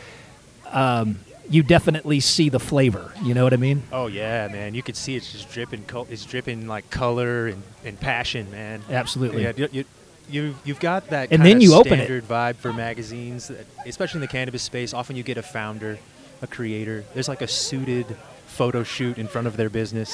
Um, 0.72 1.20
you 1.52 1.64
definitely 1.64 2.20
see 2.20 2.50
the 2.50 2.60
flavor. 2.60 3.12
You 3.24 3.34
know 3.34 3.44
what 3.44 3.54
I 3.54 3.58
mean? 3.58 3.82
Oh 3.92 4.06
yeah, 4.06 4.48
man! 4.52 4.76
You 4.76 4.84
could 4.84 4.96
see 4.96 5.16
it's 5.16 5.32
just 5.32 5.50
dripping. 5.52 5.84
Col- 5.86 6.06
it's 6.12 6.24
dripping 6.24 6.68
like 6.68 6.92
color 6.92 7.48
and, 7.48 7.64
and 7.84 8.00
passion, 8.00 8.52
man. 8.52 8.84
Absolutely. 8.88 9.42
Yeah, 9.42 9.54
you, 9.58 9.68
you, 9.72 9.86
you 10.30 10.56
you've 10.64 10.80
got 10.80 11.08
that. 11.10 11.32
And 11.32 11.46
then 11.46 11.62
you 11.62 11.74
open 11.74 11.94
it. 11.94 12.06
standard 12.06 12.26
vibe 12.28 12.56
for 12.56 12.72
magazines, 12.74 13.48
that- 13.50 13.66
especially 13.86 14.18
in 14.20 14.22
the 14.22 14.28
cannabis 14.28 14.64
space. 14.64 14.94
Often 14.94 15.16
you 15.16 15.24
get 15.24 15.38
a 15.38 15.44
founder, 15.44 15.98
a 16.42 16.48
creator. 16.48 17.04
There's 17.14 17.28
like 17.28 17.42
a 17.42 17.48
suited 17.48 18.06
photo 18.48 18.84
shoot 18.84 19.18
in 19.18 19.28
front 19.28 19.48
of 19.48 19.58
their 19.58 19.70
business. 19.70 20.14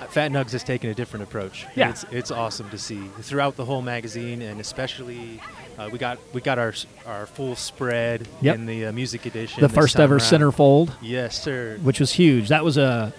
Uh, 0.00 0.06
Fat 0.06 0.32
Nugs 0.32 0.50
has 0.52 0.64
taken 0.64 0.90
a 0.90 0.94
different 0.94 1.22
approach. 1.22 1.66
Yeah. 1.76 1.90
it's 1.90 2.04
it's 2.10 2.30
awesome 2.30 2.68
to 2.70 2.78
see 2.78 3.00
throughout 3.20 3.56
the 3.56 3.64
whole 3.64 3.80
magazine, 3.82 4.42
and 4.42 4.60
especially 4.60 5.40
uh, 5.78 5.88
we 5.92 5.98
got 5.98 6.18
we 6.32 6.40
got 6.40 6.58
our 6.58 6.74
our 7.06 7.26
full 7.26 7.54
spread 7.56 8.26
Yep. 8.42 8.54
in 8.56 8.66
the 8.66 8.86
uh, 8.86 8.92
music 8.92 9.24
edition. 9.26 9.60
The 9.60 9.68
first 9.68 9.98
ever 10.00 10.14
around. 10.16 10.20
centerfold. 10.22 10.92
Yes, 11.00 11.40
sir. 11.40 11.78
which 11.82 12.00
was 12.00 12.12
huge. 12.12 12.48
That 12.48 12.64
was 12.64 12.76
a 12.76 13.12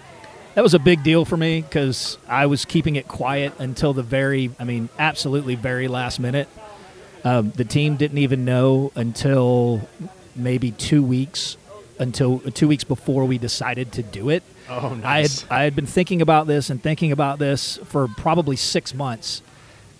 that 0.55 0.63
was 0.63 0.73
a 0.73 0.79
big 0.79 1.03
deal 1.03 1.25
for 1.25 1.37
me 1.37 1.61
because 1.61 2.17
I 2.27 2.45
was 2.45 2.65
keeping 2.65 2.95
it 2.95 3.07
quiet 3.07 3.53
until 3.59 3.93
the 3.93 4.03
very, 4.03 4.51
I 4.57 4.63
mean, 4.63 4.89
absolutely 4.97 5.55
very 5.55 5.87
last 5.87 6.19
minute. 6.19 6.47
Um, 7.25 7.51
the 7.51 7.65
team 7.65 7.97
didn't 7.97 8.19
even 8.19 8.45
know 8.45 8.91
until 8.95 9.87
maybe 10.35 10.71
two 10.71 11.03
weeks, 11.03 11.57
until 11.99 12.39
two 12.39 12.67
weeks 12.67 12.83
before 12.83 13.25
we 13.25 13.37
decided 13.37 13.91
to 13.93 14.03
do 14.03 14.29
it. 14.29 14.43
Oh, 14.69 14.77
I 14.77 14.89
had 14.89 15.01
nice. 15.01 15.45
I 15.49 15.63
had 15.63 15.75
been 15.75 15.85
thinking 15.85 16.21
about 16.21 16.47
this 16.47 16.69
and 16.69 16.81
thinking 16.81 17.11
about 17.11 17.37
this 17.37 17.77
for 17.85 18.07
probably 18.07 18.55
six 18.55 18.93
months, 18.93 19.41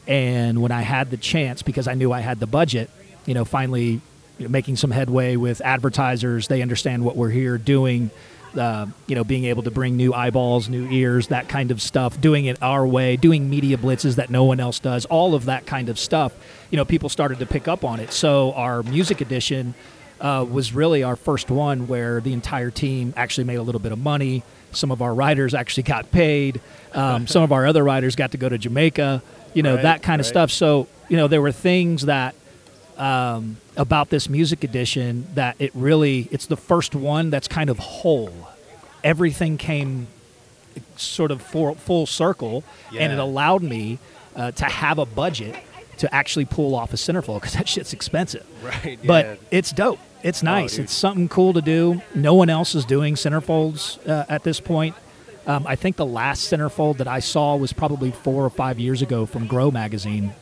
and 0.07 0.61
when 0.61 0.71
I 0.71 0.81
had 0.81 1.11
the 1.11 1.17
chance, 1.17 1.61
because 1.63 1.87
I 1.87 1.95
knew 1.95 2.11
I 2.11 2.21
had 2.21 2.39
the 2.39 2.47
budget, 2.47 2.89
you 3.25 3.33
know, 3.33 3.43
finally 3.43 4.01
you 4.37 4.45
know, 4.45 4.49
making 4.49 4.75
some 4.77 4.91
headway 4.91 5.35
with 5.35 5.61
advertisers, 5.61 6.47
they 6.47 6.61
understand 6.61 7.03
what 7.03 7.15
we're 7.15 7.29
here 7.29 7.57
doing. 7.57 8.09
Uh, 8.57 8.87
you 9.07 9.15
know, 9.15 9.23
being 9.23 9.45
able 9.45 9.63
to 9.63 9.71
bring 9.71 9.97
new 9.97 10.13
eyeballs, 10.13 10.69
new 10.69 10.87
ears, 10.89 11.27
that 11.27 11.49
kind 11.49 11.71
of 11.71 11.81
stuff, 11.81 12.19
doing 12.21 12.45
it 12.45 12.61
our 12.61 12.85
way, 12.87 13.17
doing 13.17 13.49
media 13.49 13.77
blitzes 13.77 14.15
that 14.15 14.29
no 14.29 14.43
one 14.43 14.59
else 14.59 14.79
does, 14.79 15.05
all 15.05 15.35
of 15.35 15.45
that 15.45 15.65
kind 15.65 15.89
of 15.89 15.99
stuff. 15.99 16.33
You 16.71 16.77
know, 16.77 16.85
people 16.85 17.09
started 17.09 17.39
to 17.39 17.45
pick 17.45 17.67
up 17.67 17.83
on 17.83 17.99
it. 17.99 18.11
So 18.13 18.53
our 18.53 18.81
music 18.83 19.19
edition 19.21 19.73
uh, 20.21 20.45
was 20.49 20.73
really 20.73 21.03
our 21.03 21.15
first 21.15 21.51
one 21.51 21.87
where 21.87 22.21
the 22.21 22.33
entire 22.33 22.71
team 22.71 23.13
actually 23.17 23.43
made 23.43 23.55
a 23.57 23.61
little 23.61 23.81
bit 23.81 23.91
of 23.91 23.99
money. 23.99 24.43
Some 24.71 24.91
of 24.91 25.01
our 25.01 25.13
writers 25.13 25.53
actually 25.53 25.83
got 25.83 26.11
paid. 26.11 26.61
Um, 26.93 27.27
some 27.35 27.43
of 27.43 27.51
our 27.51 27.65
other 27.65 27.83
writers 27.83 28.15
got 28.15 28.31
to 28.31 28.37
go 28.37 28.47
to 28.49 28.57
Jamaica. 28.57 29.21
You 29.53 29.63
know 29.63 29.75
Right, 29.75 29.83
that 29.83 30.03
kind 30.03 30.19
of 30.19 30.25
stuff. 30.25 30.51
So 30.51 30.87
you 31.09 31.17
know 31.17 31.27
there 31.27 31.41
were 31.41 31.51
things 31.51 32.03
that 32.05 32.35
um, 32.97 33.57
about 33.75 34.09
this 34.09 34.29
music 34.29 34.63
edition 34.63 35.27
that 35.35 35.55
it 35.59 35.71
really 35.73 36.27
it's 36.31 36.45
the 36.45 36.57
first 36.57 36.95
one 36.95 37.29
that's 37.29 37.47
kind 37.47 37.69
of 37.69 37.79
whole. 37.79 38.33
Everything 39.03 39.57
came 39.57 40.07
sort 40.95 41.31
of 41.31 41.41
full, 41.41 41.75
full 41.75 42.05
circle, 42.05 42.63
and 42.97 43.13
it 43.13 43.19
allowed 43.19 43.63
me 43.63 43.99
uh, 44.35 44.51
to 44.51 44.65
have 44.65 44.97
a 44.97 45.05
budget 45.05 45.55
to 45.97 46.13
actually 46.13 46.45
pull 46.45 46.75
off 46.75 46.93
a 46.93 46.97
centerfold 46.97 47.41
because 47.41 47.53
that 47.57 47.67
shit's 47.67 47.93
expensive. 47.93 48.45
Right. 48.63 48.99
But 49.05 49.39
it's 49.51 49.71
dope. 49.71 49.99
It's 50.23 50.41
nice. 50.41 50.75
dude. 50.75 50.85
it's 50.85 50.93
something 50.93 51.29
cool 51.29 51.53
to 51.53 51.61
do. 51.61 52.01
No 52.15 52.33
one 52.33 52.49
else 52.49 52.73
is 52.73 52.83
doing 52.83 53.13
centerfolds 53.13 54.05
uh, 54.09 54.25
at 54.27 54.43
this 54.43 54.59
point. 54.59 54.95
Um, 55.45 55.67
I 55.67 55.75
think 55.75 55.95
the 55.95 56.05
last 56.05 56.51
centerfold 56.51 56.97
that 56.97 57.07
I 57.07 57.19
saw 57.19 57.55
was 57.55 57.71
probably 57.71 58.09
four 58.09 58.43
or 58.43 58.49
five 58.49 58.79
years 58.79 59.03
ago 59.03 59.27
from 59.27 59.45
Grow 59.45 59.69
Magazine. 59.69 60.33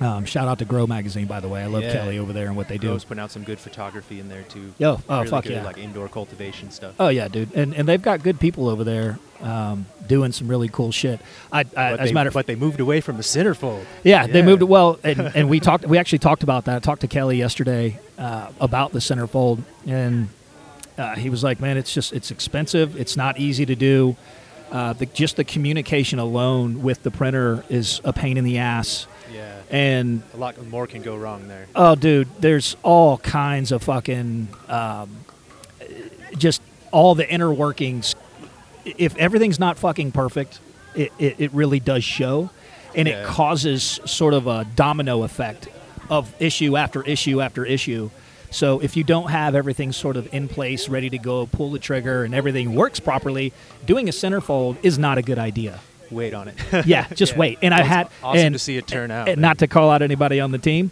Um, 0.00 0.24
shout 0.24 0.46
out 0.46 0.60
to 0.60 0.64
Grow 0.64 0.86
Magazine, 0.86 1.26
by 1.26 1.40
the 1.40 1.48
way. 1.48 1.62
I 1.62 1.66
love 1.66 1.82
Yeah. 1.82 1.92
Kelly 1.92 2.18
over 2.18 2.32
there 2.32 2.46
and 2.46 2.56
what 2.56 2.68
they 2.68 2.78
do. 2.78 2.88
Grows 2.88 3.04
putting 3.04 3.22
out 3.22 3.32
some 3.32 3.42
good 3.42 3.58
photography 3.58 4.20
in 4.20 4.28
there 4.28 4.42
too. 4.42 4.72
Yo, 4.78 5.00
oh, 5.08 5.18
really 5.18 5.28
fuck 5.28 5.44
good, 5.44 5.54
yeah. 5.54 5.64
Like 5.64 5.78
indoor 5.78 6.08
cultivation 6.08 6.70
stuff. 6.70 6.94
Oh 7.00 7.08
yeah, 7.08 7.26
dude, 7.28 7.52
and 7.54 7.74
and 7.74 7.88
they've 7.88 8.00
got 8.00 8.22
good 8.22 8.38
people 8.38 8.68
over 8.68 8.84
there 8.84 9.18
um, 9.42 9.86
doing 10.06 10.32
some 10.32 10.46
really 10.48 10.68
cool 10.68 10.92
shit. 10.92 11.20
I, 11.52 11.64
I 11.76 11.92
as 11.96 12.10
a 12.10 12.14
matter 12.14 12.28
of 12.28 12.34
but 12.34 12.46
they 12.46 12.54
moved 12.54 12.80
away 12.80 13.00
from 13.00 13.16
the 13.16 13.22
centerfold. 13.22 13.84
Yeah, 14.04 14.26
they 14.26 14.42
moved 14.42 14.62
well, 14.62 14.98
and, 15.02 15.20
and 15.34 15.48
we 15.48 15.58
talked. 15.60 15.86
We 15.86 15.98
actually 15.98 16.20
talked 16.20 16.42
about 16.42 16.64
that. 16.66 16.76
I 16.76 16.78
talked 16.78 17.00
to 17.00 17.08
Kelly 17.08 17.36
yesterday 17.36 17.98
uh, 18.18 18.52
about 18.60 18.92
the 18.92 19.00
centerfold, 19.00 19.62
and 19.86 20.28
uh, 20.96 21.16
he 21.16 21.28
was 21.28 21.42
like, 21.42 21.60
"Man, 21.60 21.76
it's 21.76 21.92
just 21.92 22.12
it's 22.12 22.30
expensive. 22.30 22.96
It's 22.96 23.16
not 23.16 23.38
easy 23.38 23.66
to 23.66 23.74
do. 23.74 24.16
Uh, 24.70 24.92
the, 24.92 25.06
just 25.06 25.36
the 25.36 25.44
communication 25.44 26.18
alone 26.18 26.82
with 26.82 27.02
the 27.02 27.10
printer 27.10 27.64
is 27.68 28.00
a 28.04 28.12
pain 28.12 28.36
in 28.36 28.44
the 28.44 28.58
ass." 28.58 29.06
Yeah. 29.70 29.76
And 29.76 30.22
A 30.34 30.36
lot 30.36 30.64
more 30.66 30.86
can 30.86 31.02
go 31.02 31.16
wrong 31.16 31.48
there. 31.48 31.66
oh, 31.74 31.94
dude, 31.94 32.28
there's 32.40 32.76
all 32.82 33.18
kinds 33.18 33.72
of 33.72 33.82
fucking, 33.82 34.48
um, 34.68 35.10
just 36.36 36.62
all 36.90 37.14
the 37.14 37.28
inner 37.28 37.52
workings. 37.52 38.14
If 38.84 39.16
everything's 39.16 39.58
not 39.58 39.78
fucking 39.78 40.12
perfect, 40.12 40.60
it, 40.94 41.12
it, 41.18 41.36
it 41.38 41.52
really 41.52 41.80
does 41.80 42.04
show. 42.04 42.50
And 42.94 43.06
it 43.06 43.24
causes 43.26 44.00
sort 44.06 44.34
of 44.34 44.46
a 44.46 44.64
domino 44.74 45.22
effect 45.22 45.68
of 46.08 46.34
issue 46.40 46.76
after 46.76 47.02
issue 47.02 47.40
after 47.42 47.64
issue. 47.64 48.10
So 48.50 48.80
if 48.80 48.96
you 48.96 49.04
don't 49.04 49.28
have 49.30 49.54
everything 49.54 49.92
sort 49.92 50.16
of 50.16 50.32
in 50.32 50.48
place, 50.48 50.88
ready 50.88 51.10
to 51.10 51.18
go, 51.18 51.44
pull 51.46 51.70
the 51.70 51.78
trigger, 51.78 52.24
and 52.24 52.34
everything 52.34 52.74
works 52.74 52.98
properly, 52.98 53.52
doing 53.84 54.08
a 54.08 54.12
centerfold 54.12 54.78
is 54.82 54.98
not 54.98 55.18
a 55.18 55.22
good 55.22 55.38
idea. 55.38 55.80
Wait 56.10 56.34
on 56.34 56.48
it. 56.48 56.54
Yeah, 56.86 57.06
just 57.14 57.32
Yeah. 57.32 57.38
wait. 57.38 57.58
And 57.62 57.72
I 57.74 57.82
had 57.82 58.08
awesome 58.22 58.46
and, 58.46 58.52
to 58.54 58.58
see 58.58 58.76
it 58.76 58.86
turn 58.86 59.10
out. 59.10 59.28
and 59.28 59.40
not 59.40 59.58
to 59.58 59.66
call 59.66 59.90
out 59.90 60.02
anybody 60.02 60.40
on 60.40 60.50
the 60.52 60.58
team, 60.58 60.90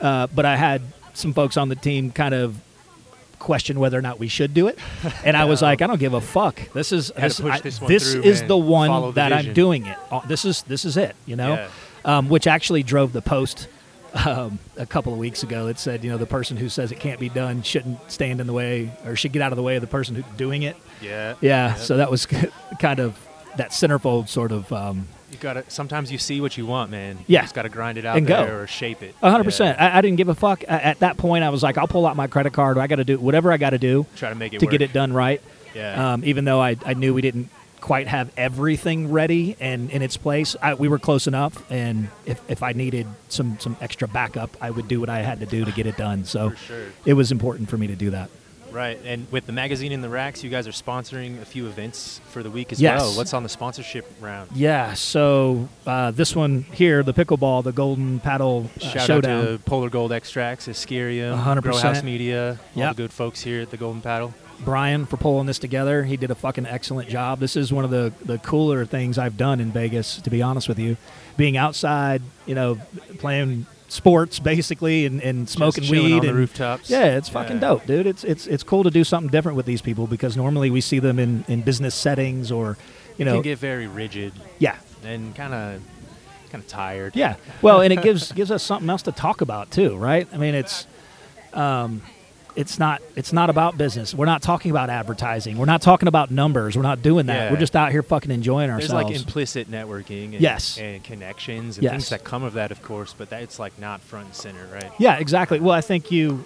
uh, 0.00 0.26
but 0.34 0.44
I 0.44 0.56
had 0.56 0.82
some 1.14 1.32
folks 1.32 1.56
on 1.56 1.68
the 1.68 1.76
team 1.76 2.10
kind 2.10 2.34
of 2.34 2.56
question 3.38 3.78
whether 3.78 3.98
or 3.98 4.02
not 4.02 4.18
we 4.18 4.28
should 4.28 4.54
do 4.54 4.68
it, 4.68 4.78
and 5.24 5.36
I 5.36 5.44
was 5.44 5.60
like, 5.60 5.82
I 5.82 5.86
don't 5.86 6.00
give 6.00 6.14
a 6.14 6.20
fuck. 6.20 6.60
This 6.72 6.92
is 6.92 7.12
this, 7.16 7.40
push 7.40 7.52
I- 7.52 7.60
this 7.60 7.80
one 7.80 7.92
this 7.92 8.12
through, 8.12 8.22
is 8.22 8.40
man. 8.40 8.48
the 8.48 8.56
one 8.56 8.88
Follow 8.88 9.08
the 9.12 9.14
that 9.16 9.32
I'm 9.32 9.52
doing 9.52 9.86
it. 9.86 9.98
This 10.26 10.44
is 10.44 10.62
this 10.62 10.84
is 10.84 10.96
it. 10.96 11.14
You 11.26 11.36
know, 11.36 11.54
Yeah. 11.54 11.68
um, 12.18 12.28
which 12.28 12.46
actually 12.46 12.82
drove 12.82 13.12
the 13.12 13.22
post. 13.22 13.68
Um, 14.24 14.60
a 14.76 14.86
couple 14.86 15.12
of 15.12 15.18
weeks 15.18 15.42
ago, 15.42 15.66
it 15.66 15.76
said, 15.76 16.04
you 16.04 16.10
know, 16.10 16.18
the 16.18 16.24
person 16.24 16.56
who 16.56 16.68
says 16.68 16.92
it 16.92 17.00
can't 17.00 17.18
be 17.18 17.28
done 17.28 17.62
shouldn't 17.64 17.98
stand 18.08 18.40
in 18.40 18.46
the 18.46 18.52
way 18.52 18.92
or 19.04 19.16
should 19.16 19.32
get 19.32 19.42
out 19.42 19.50
of 19.50 19.56
the 19.56 19.62
way 19.64 19.74
of 19.74 19.80
the 19.80 19.88
person 19.88 20.14
who's 20.14 20.24
doing 20.36 20.62
it. 20.62 20.76
yeah. 21.02 21.34
Yeah, 21.40 21.74
so 21.74 21.96
that 21.96 22.12
was 22.12 22.24
kind 22.78 23.00
of 23.00 23.18
that 23.56 23.70
centerfold 23.70 24.28
sort 24.28 24.52
of 24.52 24.72
um, 24.72 25.08
You 25.30 25.38
gotta. 25.38 25.64
Sometimes 25.70 26.10
you 26.12 26.18
see 26.18 26.40
what 26.40 26.56
you 26.56 26.66
want, 26.66 26.90
man. 26.90 27.18
Yeah. 27.26 27.40
You 27.40 27.44
just 27.44 27.54
gotta 27.54 27.68
grind 27.68 27.98
it 27.98 28.04
out 28.04 28.16
And 28.16 28.26
go. 28.26 28.44
there 28.44 28.62
or 28.62 28.66
shape 28.66 29.02
it. 29.02 29.14
A 29.20 29.24
One 29.24 29.32
hundred 29.32 29.44
percent. 29.44 29.80
I, 29.80 29.98
I 29.98 30.00
didn't 30.00 30.16
give 30.16 30.28
a 30.28 30.34
fuck. 30.34 30.62
A- 30.64 30.70
At 30.86 30.98
that 31.00 31.16
point, 31.16 31.44
I 31.44 31.50
was 31.50 31.62
like, 31.62 31.78
I'll 31.78 31.88
pull 31.88 32.06
out 32.06 32.16
my 32.16 32.26
credit 32.26 32.52
card. 32.52 32.78
I 32.78 32.86
got 32.86 32.96
to 32.96 33.04
do 33.04 33.18
whatever 33.18 33.50
I 33.52 33.56
got 33.56 33.70
to 33.70 33.78
do 33.78 34.06
Try 34.16 34.28
to 34.30 34.34
make 34.34 34.52
it 34.54 34.60
to 34.60 34.66
work. 34.66 34.70
get 34.72 34.82
it 34.82 34.92
done 34.92 35.12
right. 35.12 35.40
Yeah. 35.74 36.12
Um, 36.14 36.24
even 36.24 36.44
though 36.44 36.60
I, 36.60 36.76
I 36.84 36.94
knew 36.94 37.12
we 37.14 37.22
didn't 37.22 37.50
quite 37.80 38.06
have 38.06 38.30
everything 38.36 39.10
ready 39.12 39.56
and 39.60 39.90
in 39.90 40.00
its 40.00 40.16
place. 40.16 40.56
I, 40.62 40.72
we 40.72 40.88
were 40.88 40.98
close 40.98 41.26
enough, 41.26 41.70
and 41.70 42.08
if, 42.24 42.40
if 42.48 42.62
I 42.62 42.72
needed 42.72 43.06
some 43.28 43.58
some 43.58 43.76
extra 43.80 44.08
backup, 44.08 44.56
I 44.60 44.70
would 44.70 44.88
do 44.88 45.00
what 45.00 45.10
I 45.10 45.18
had 45.20 45.40
to 45.40 45.46
do 45.46 45.64
to 45.66 45.70
get 45.72 45.86
it 45.86 45.96
done. 45.98 46.24
So 46.24 46.52
sure. 46.52 46.86
it 47.04 47.12
was 47.14 47.30
important 47.32 47.68
for 47.68 47.76
me 47.76 47.88
to 47.88 47.96
do 47.96 48.10
that. 48.10 48.30
Right, 48.74 48.98
and 49.04 49.30
with 49.30 49.46
the 49.46 49.52
magazine 49.52 49.92
in 49.92 50.00
the 50.02 50.08
racks, 50.08 50.42
you 50.42 50.50
guys 50.50 50.66
are 50.66 50.72
sponsoring 50.72 51.40
a 51.40 51.44
few 51.44 51.68
events 51.68 52.20
for 52.30 52.42
the 52.42 52.50
week 52.50 52.72
as 52.72 52.80
Yes. 52.80 53.00
well. 53.00 53.16
What's 53.16 53.32
on 53.32 53.44
the 53.44 53.48
sponsorship 53.48 54.04
round? 54.20 54.50
Yeah. 54.52 54.94
So 54.94 55.68
uh, 55.86 56.10
this 56.10 56.34
one 56.34 56.62
here, 56.72 57.04
the 57.04 57.14
pickleball, 57.14 57.62
the 57.62 57.70
Golden 57.72 58.18
Paddle 58.18 58.68
uh, 58.76 58.80
Shout 58.80 59.06
Showdown. 59.06 59.40
out 59.42 59.46
to 59.46 59.58
Polar 59.60 59.90
Gold 59.90 60.10
Extracts, 60.12 60.66
Ischerium, 60.66 61.40
100%. 61.40 61.62
Grow 61.62 61.76
House 61.76 62.02
Media, 62.02 62.58
all 62.74 62.82
Yep. 62.82 62.96
the 62.96 63.02
good 63.04 63.12
folks 63.12 63.42
here 63.42 63.62
at 63.62 63.70
the 63.70 63.76
Golden 63.76 64.02
Paddle. 64.02 64.34
Brian 64.64 65.06
for 65.06 65.16
pulling 65.18 65.46
this 65.46 65.58
together. 65.60 66.02
He 66.04 66.16
did 66.16 66.30
a 66.32 66.34
fucking 66.34 66.66
excellent 66.66 67.08
job. 67.08 67.38
This 67.40 67.54
is 67.56 67.72
one 67.72 67.84
of 67.84 67.90
the, 67.90 68.12
the 68.24 68.38
cooler 68.38 68.84
things 68.86 69.18
I've 69.18 69.36
done 69.36 69.60
in 69.60 69.70
Vegas, 69.72 70.16
to 70.22 70.30
be 70.30 70.42
honest 70.42 70.68
with 70.68 70.78
you. 70.78 70.96
Being 71.36 71.56
outside, 71.56 72.22
you 72.46 72.54
know, 72.54 72.78
playing 73.18 73.66
sports 73.94 74.38
basically 74.40 75.06
and, 75.06 75.22
and 75.22 75.48
smoking 75.48 75.88
weed 75.88 76.14
on 76.14 76.20
the 76.20 76.28
and 76.28 76.36
rooftops. 76.36 76.90
Yeah, 76.90 77.16
it's 77.16 77.28
fucking 77.28 77.56
Yeah. 77.56 77.60
dope, 77.60 77.86
dude. 77.86 78.06
It's 78.06 78.24
it's 78.24 78.46
it's 78.46 78.62
cool 78.62 78.82
to 78.84 78.90
do 78.90 79.04
something 79.04 79.30
different 79.30 79.56
with 79.56 79.66
these 79.66 79.80
people 79.82 80.06
because 80.06 80.36
normally 80.36 80.68
we 80.70 80.80
see 80.80 80.98
them 80.98 81.18
in, 81.18 81.44
in 81.48 81.62
business 81.62 81.94
settings 81.94 82.50
or 82.50 82.76
you 83.16 83.22
It 83.22 83.26
know 83.26 83.32
can 83.34 83.42
get 83.42 83.58
very 83.58 83.86
rigid 83.86 84.32
yeah. 84.58 84.76
and 85.04 85.34
kind 85.34 85.54
of 85.54 85.80
kind 86.50 86.62
of 86.62 86.68
tired. 86.68 87.14
Yeah. 87.16 87.36
Well, 87.62 87.80
and 87.80 87.92
it 87.92 88.02
gives 88.02 88.32
gives 88.32 88.50
us 88.50 88.62
something 88.62 88.90
else 88.90 89.02
to 89.02 89.12
talk 89.12 89.40
about 89.40 89.70
too, 89.70 89.96
right? 89.96 90.26
I 90.32 90.36
mean, 90.36 90.54
it's 90.54 90.86
um, 91.52 92.02
it's 92.56 92.78
not 92.78 93.02
it's 93.16 93.32
not 93.32 93.50
about 93.50 93.76
business. 93.76 94.14
We're 94.14 94.26
not 94.26 94.40
talking 94.42 94.70
about 94.70 94.88
advertising. 94.90 95.58
We're 95.58 95.64
not 95.64 95.82
talking 95.82 96.06
about 96.08 96.30
numbers. 96.30 96.76
We're 96.76 96.82
not 96.82 97.02
doing 97.02 97.26
that. 97.26 97.34
Yeah. 97.46 97.50
We're 97.52 97.58
just 97.58 97.74
out 97.74 97.90
here 97.90 98.02
fucking 98.02 98.30
enjoying 98.30 98.68
There's 98.68 98.84
ourselves. 98.84 99.08
There's 99.08 99.20
like 99.20 99.26
implicit 99.26 99.70
networking 99.70 100.32
and, 100.32 100.40
Yes. 100.40 100.78
and 100.78 101.02
connections 101.02 101.76
and 101.78 101.82
Yes. 101.84 101.92
things 101.92 102.08
that 102.10 102.22
come 102.24 102.42
of 102.44 102.52
that, 102.54 102.70
of 102.70 102.82
course, 102.82 103.14
but 103.16 103.28
that's 103.30 103.58
like 103.58 103.78
not 103.80 104.00
front 104.02 104.26
and 104.26 104.34
center, 104.34 104.66
right? 104.72 104.90
yeah, 104.98 105.16
exactly. 105.18 105.58
Well, 105.60 105.72
I 105.74 105.80
think 105.80 106.10
you 106.10 106.44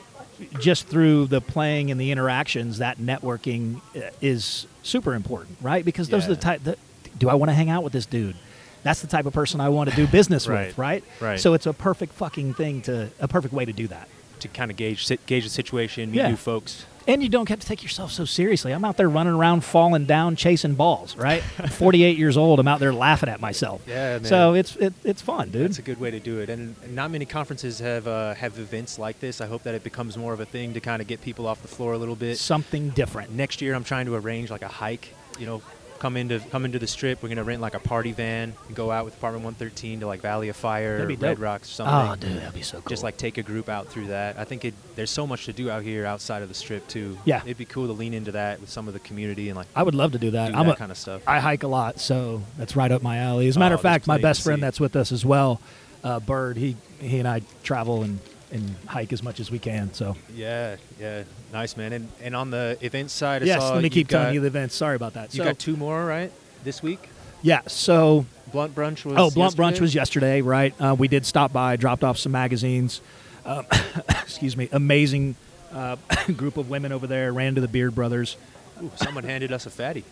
just 0.60 0.86
through 0.86 1.26
the 1.26 1.40
playing 1.40 1.90
and 1.90 2.00
the 2.00 2.10
interactions, 2.12 2.78
that 2.78 2.98
networking 2.98 3.80
uh, 3.96 4.10
is 4.20 4.66
super 4.82 5.14
important, 5.14 5.58
right? 5.60 5.84
Because 5.84 6.08
those 6.08 6.24
are 6.26 6.28
the 6.28 6.36
type. 6.36 6.62
The, 6.64 6.76
do 7.18 7.28
I 7.28 7.34
want 7.34 7.50
to 7.50 7.54
hang 7.54 7.68
out 7.70 7.82
with 7.82 7.92
this 7.92 8.06
dude? 8.06 8.36
That's 8.84 9.00
the 9.00 9.08
type 9.08 9.26
of 9.26 9.32
person 9.32 9.60
I 9.60 9.68
want 9.70 9.90
to 9.90 9.96
do 9.96 10.06
business 10.06 10.46
Right. 10.48 10.68
with, 10.68 10.78
right? 10.78 11.04
Right. 11.20 11.40
So 11.40 11.54
it's 11.54 11.66
a 11.66 11.72
perfect 11.72 12.12
fucking 12.14 12.54
thing 12.54 12.80
to 12.82 13.08
a 13.20 13.26
perfect 13.26 13.52
way 13.52 13.64
to 13.64 13.72
do 13.72 13.88
that. 13.88 14.08
To 14.40 14.48
kind 14.48 14.70
of 14.70 14.76
gauge 14.76 15.04
sit- 15.06 15.24
gauge 15.26 15.44
the 15.44 15.50
situation, 15.50 16.10
meet 16.10 16.18
Yeah. 16.18 16.28
new 16.30 16.36
folks. 16.36 16.84
And 17.06 17.22
you 17.22 17.30
don't 17.30 17.48
have 17.48 17.58
to 17.60 17.66
take 17.66 17.82
yourself 17.82 18.12
so 18.12 18.26
seriously. 18.26 18.70
I'm 18.72 18.84
out 18.84 18.98
there 18.98 19.08
running 19.08 19.32
around, 19.32 19.62
falling 19.64 20.04
down, 20.04 20.36
chasing 20.36 20.74
balls. 20.74 21.16
Right? 21.16 21.42
I'm 21.58 21.68
48 21.70 22.18
years 22.18 22.36
old. 22.36 22.60
I'm 22.60 22.68
out 22.68 22.80
there 22.80 22.92
laughing 22.92 23.30
at 23.30 23.40
myself. 23.40 23.80
Yeah, 23.86 24.18
man. 24.18 24.24
So 24.24 24.52
it's 24.52 24.76
it, 24.76 24.92
it's 25.04 25.22
fun, 25.22 25.48
dude. 25.50 25.62
It's 25.62 25.78
a 25.78 25.82
good 25.82 25.98
way 26.00 26.10
to 26.10 26.20
do 26.20 26.38
it, 26.40 26.50
and 26.50 26.76
not 26.94 27.10
many 27.10 27.24
conferences 27.24 27.78
have 27.78 28.06
uh, 28.06 28.34
have 28.34 28.58
events 28.58 28.98
like 28.98 29.20
this. 29.20 29.40
I 29.40 29.46
hope 29.46 29.62
that 29.62 29.74
it 29.74 29.82
becomes 29.82 30.16
more 30.18 30.34
of 30.34 30.40
a 30.40 30.44
thing 30.44 30.74
to 30.74 30.80
kind 30.80 31.00
of 31.00 31.08
get 31.08 31.22
people 31.22 31.46
off 31.46 31.62
the 31.62 31.68
floor 31.68 31.94
a 31.94 31.98
little 31.98 32.16
bit. 32.16 32.36
Something 32.38 32.90
different. 32.90 33.32
Next 33.32 33.62
year, 33.62 33.74
I'm 33.74 33.84
trying 33.84 34.04
to 34.06 34.14
arrange 34.14 34.50
like 34.50 34.62
a 34.62 34.68
hike. 34.68 35.14
You 35.38 35.46
know, 35.46 35.62
come 35.98 36.16
into 36.16 36.38
come 36.50 36.64
into 36.64 36.78
the 36.78 36.86
strip. 36.86 37.22
We're 37.22 37.28
gonna 37.28 37.44
rent 37.44 37.60
like 37.60 37.74
a 37.74 37.80
party 37.80 38.12
van 38.12 38.54
and 38.66 38.76
go 38.76 38.90
out 38.90 39.04
with 39.04 39.14
Apartment 39.16 39.44
113 39.44 40.00
to 40.00 40.06
like 40.06 40.20
Valley 40.20 40.48
of 40.48 40.56
Fire, 40.56 40.98
That'd 40.98 41.08
be 41.08 41.16
Red 41.16 41.34
dope. 41.36 41.42
Rocks, 41.44 41.68
Oh, 41.80 41.84
something. 41.84 42.28
dude, 42.30 42.38
that'd 42.40 42.54
be 42.54 42.62
so 42.62 42.80
cool. 42.80 42.88
Just 42.90 43.02
like 43.02 43.16
take 43.16 43.38
a 43.38 43.42
group 43.42 43.68
out 43.68 43.88
through 43.88 44.08
that. 44.08 44.38
I 44.38 44.44
think 44.44 44.64
it, 44.64 44.74
there's 44.96 45.10
so 45.10 45.26
much 45.26 45.44
to 45.46 45.52
do 45.52 45.70
out 45.70 45.82
here 45.82 46.06
outside 46.06 46.42
of 46.42 46.48
the 46.48 46.54
strip 46.54 46.86
too. 46.88 47.18
Yeah. 47.24 47.42
it'd 47.44 47.58
be 47.58 47.64
cool 47.64 47.86
to 47.86 47.92
lean 47.92 48.14
into 48.14 48.32
that 48.32 48.60
with 48.60 48.70
some 48.70 48.86
of 48.88 48.94
the 48.94 49.00
community 49.00 49.48
and 49.48 49.56
like 49.56 49.66
I 49.74 49.82
would 49.82 49.94
love 49.94 50.12
to 50.12 50.18
do 50.18 50.30
that. 50.32 50.52
do 50.52 50.58
I'm 50.58 50.66
that 50.66 50.76
a, 50.76 50.78
kind 50.78 50.90
of 50.90 50.98
stuff. 50.98 51.22
I 51.26 51.40
hike 51.40 51.62
a 51.62 51.68
lot, 51.68 52.00
so 52.00 52.42
that's 52.56 52.76
right 52.76 52.90
up 52.92 53.02
my 53.02 53.18
alley. 53.18 53.48
As 53.48 53.56
a 53.56 53.58
matter 53.58 53.74
Oh, 53.74 53.78
of 53.78 53.82
fact, 53.82 54.06
my 54.06 54.18
best 54.18 54.42
friend 54.42 54.62
that's 54.62 54.80
with 54.80 54.96
us 54.96 55.12
as 55.12 55.24
well, 55.24 55.60
uh, 56.04 56.20
Bird. 56.20 56.56
He 56.56 56.76
he 57.00 57.18
and 57.18 57.28
I 57.28 57.42
travel 57.62 58.02
and, 58.02 58.18
and 58.50 58.74
hike 58.86 59.12
as 59.12 59.22
much 59.22 59.40
as 59.40 59.50
we 59.50 59.58
can. 59.58 59.92
So 59.92 60.16
yeah, 60.34 60.76
yeah, 61.00 61.24
nice 61.52 61.76
man. 61.76 61.92
And 61.92 62.08
and 62.22 62.34
on 62.36 62.50
the 62.50 62.78
event 62.80 63.10
side, 63.10 63.42
I 63.42 63.46
yes, 63.46 63.62
let 63.62 63.82
me 63.82 63.90
keep 63.90 64.08
telling 64.08 64.34
you 64.34 64.40
the 64.40 64.46
events. 64.46 64.74
Sorry 64.74 64.96
about 64.96 65.14
that. 65.14 65.34
You 65.34 65.38
So- 65.38 65.44
got 65.44 65.58
two 65.58 65.76
more 65.76 66.04
right 66.04 66.32
this 66.64 66.82
week. 66.82 67.08
yeah. 67.42 67.60
So 67.66 68.26
Blunt 68.52 68.74
brunch 68.74 69.04
was. 69.04 69.14
Oh, 69.16 69.30
Blunt 69.30 69.54
Brunch 69.56 69.80
was 69.80 69.94
yesterday, 69.94 70.40
right? 70.40 70.74
Uh, 70.80 70.94
we 70.98 71.06
did 71.08 71.26
stop 71.26 71.52
by, 71.52 71.76
dropped 71.76 72.02
off 72.04 72.16
some 72.18 72.32
magazines. 72.32 73.00
Um, 73.44 73.66
excuse 74.08 74.56
me, 74.56 74.68
amazing 74.72 75.34
uh, 75.72 75.96
group 76.36 76.56
of 76.56 76.70
women 76.70 76.92
over 76.92 77.06
there. 77.06 77.32
Ran 77.32 77.54
to 77.56 77.60
the 77.60 77.68
Beard 77.68 77.94
Brothers. 77.94 78.36
Ooh, 78.82 78.90
someone 78.96 79.24
handed 79.24 79.52
us 79.52 79.66
a 79.66 79.70
fatty. 79.70 80.04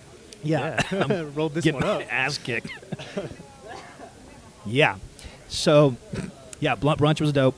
Yeah, 0.45 0.83
I'm 0.91 1.35
rolled 1.35 1.55
this 1.55 1.65
one 1.73 1.83
up. 1.83 2.03
ass 2.13 2.37
kicked. 2.37 2.69
yeah, 4.67 4.97
so 5.49 5.97
yeah, 6.61 6.75
Blunt 6.75 7.01
Brunch 7.01 7.21
was 7.21 7.33
dope, 7.33 7.55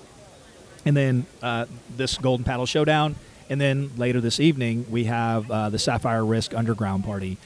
and 0.85 0.97
then 0.97 1.26
uh, 1.43 1.66
this 1.97 2.18
Golden 2.18 2.45
Paddle 2.45 2.66
Showdown, 2.66 3.16
and 3.51 3.61
then 3.61 3.91
later 3.97 4.20
this 4.20 4.41
evening 4.41 4.87
we 4.91 5.05
have 5.05 5.51
uh, 5.51 5.70
the 5.70 5.79
Sapphire 5.79 6.24
Risk 6.24 6.55
Underground 6.55 7.05
Party, 7.05 7.37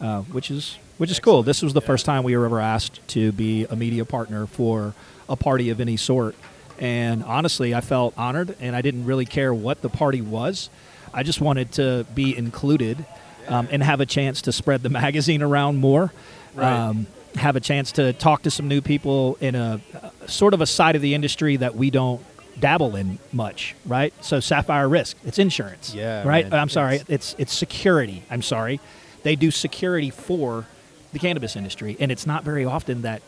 uh, 0.00 0.22
which 0.22 0.50
is 0.50 0.78
which 0.98 1.10
is 1.10 1.18
cool. 1.20 1.42
This 1.42 1.62
was 1.62 1.72
the 1.72 1.80
first 1.80 2.06
time 2.06 2.22
we 2.22 2.36
were 2.36 2.44
ever 2.44 2.60
asked 2.60 3.06
to 3.08 3.32
be 3.32 3.64
a 3.64 3.76
media 3.76 4.04
partner 4.04 4.46
for 4.46 4.94
a 5.28 5.36
party 5.36 5.70
of 5.70 5.80
any 5.80 5.96
sort, 5.96 6.34
and 6.78 7.22
honestly, 7.24 7.74
I 7.74 7.80
felt 7.80 8.14
honored, 8.16 8.56
and 8.60 8.76
I 8.76 8.82
didn't 8.82 9.04
really 9.04 9.26
care 9.26 9.52
what 9.52 9.82
the 9.82 9.88
party 9.88 10.20
was. 10.20 10.70
I 11.14 11.22
just 11.22 11.40
wanted 11.40 11.72
to 11.72 12.06
be 12.14 12.36
included 12.36 13.04
um, 13.48 13.68
and 13.70 13.82
have 13.82 14.00
a 14.00 14.06
chance 14.06 14.42
to 14.42 14.52
spread 14.52 14.82
the 14.82 14.88
magazine 15.02 15.42
around 15.42 15.78
more. 15.78 16.12
Right. 16.54 16.72
Um, 16.72 17.06
have 17.34 17.56
a 17.56 17.60
chance 17.60 17.92
to 17.92 18.12
talk 18.12 18.42
to 18.42 18.50
some 18.50 18.68
new 18.68 18.82
people 18.82 19.38
in 19.40 19.54
a 19.54 19.80
uh, 19.94 20.10
sort 20.26 20.52
of 20.52 20.60
a 20.60 20.66
side 20.66 20.96
of 20.96 21.02
the 21.02 21.14
industry 21.14 21.56
that 21.56 21.74
we 21.74 21.90
don't 21.90 22.20
dabble 22.60 22.96
in 22.96 23.18
much, 23.32 23.74
right? 23.86 24.12
So 24.24 24.40
Sapphire 24.40 24.88
Risk, 24.88 25.16
it's 25.24 25.38
insurance. 25.38 25.94
Yeah, 25.94 26.22
Right? 26.26 26.48
man. 26.48 26.58
I'm 26.60 26.68
sorry, 26.68 26.96
It's- 26.96 27.08
it's 27.10 27.34
it's 27.38 27.52
security. 27.54 28.22
I'm 28.30 28.42
sorry. 28.42 28.80
They 29.22 29.36
do 29.36 29.50
security 29.50 30.10
for 30.10 30.66
the 31.12 31.18
cannabis 31.18 31.56
industry 31.56 31.96
and 32.00 32.10
it's 32.12 32.26
not 32.26 32.44
very 32.44 32.64
often 32.64 33.02
that 33.02 33.22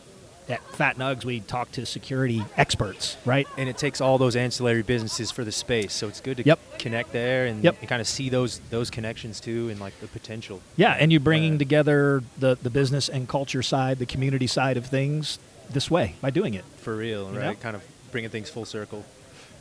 at 0.47 0.61
Fat 0.75 0.97
Nugs 0.99 1.25
we 1.25 1.39
talk 1.39 1.71
to 1.71 1.87
security 1.87 2.45
experts, 2.55 3.17
right? 3.25 3.47
And 3.57 3.67
it 3.67 3.79
takes 3.79 3.99
all 3.99 4.19
those 4.19 4.35
ancillary 4.35 4.83
businesses 4.83 5.31
for 5.31 5.43
the 5.43 5.51
space, 5.51 5.91
so 5.91 6.07
it's 6.07 6.21
good 6.21 6.37
to 6.37 6.43
Yep. 6.45 6.59
connect 6.77 7.13
there 7.13 7.47
and, 7.47 7.63
Yep. 7.63 7.77
and 7.79 7.89
kind 7.89 7.99
of 7.99 8.07
see 8.07 8.29
those 8.29 8.61
those 8.69 8.91
connections 8.91 9.39
too, 9.39 9.69
and 9.69 9.79
like 9.79 9.99
the 10.01 10.07
potential. 10.07 10.61
Yeah, 10.77 10.95
and 10.99 11.11
you're 11.11 11.19
bringing 11.19 11.53
Yeah. 11.53 11.55
Uh, 11.55 11.59
together 11.59 12.23
the 12.37 12.57
the 12.61 12.69
business 12.69 13.09
and 13.09 13.27
culture 13.27 13.63
side, 13.63 13.97
the 13.97 14.05
community 14.05 14.45
side 14.45 14.77
of 14.77 14.85
things 14.85 15.39
this 15.71 15.89
way 15.89 16.13
by 16.21 16.29
doing 16.29 16.53
it. 16.53 16.63
for 16.77 16.95
real, 16.95 17.31
You 17.33 17.39
right? 17.39 17.45
know? 17.47 17.53
Kind 17.55 17.75
of 17.75 17.81
bringing 18.15 18.31
things 18.31 18.49
full 18.49 18.63
circle 18.65 19.03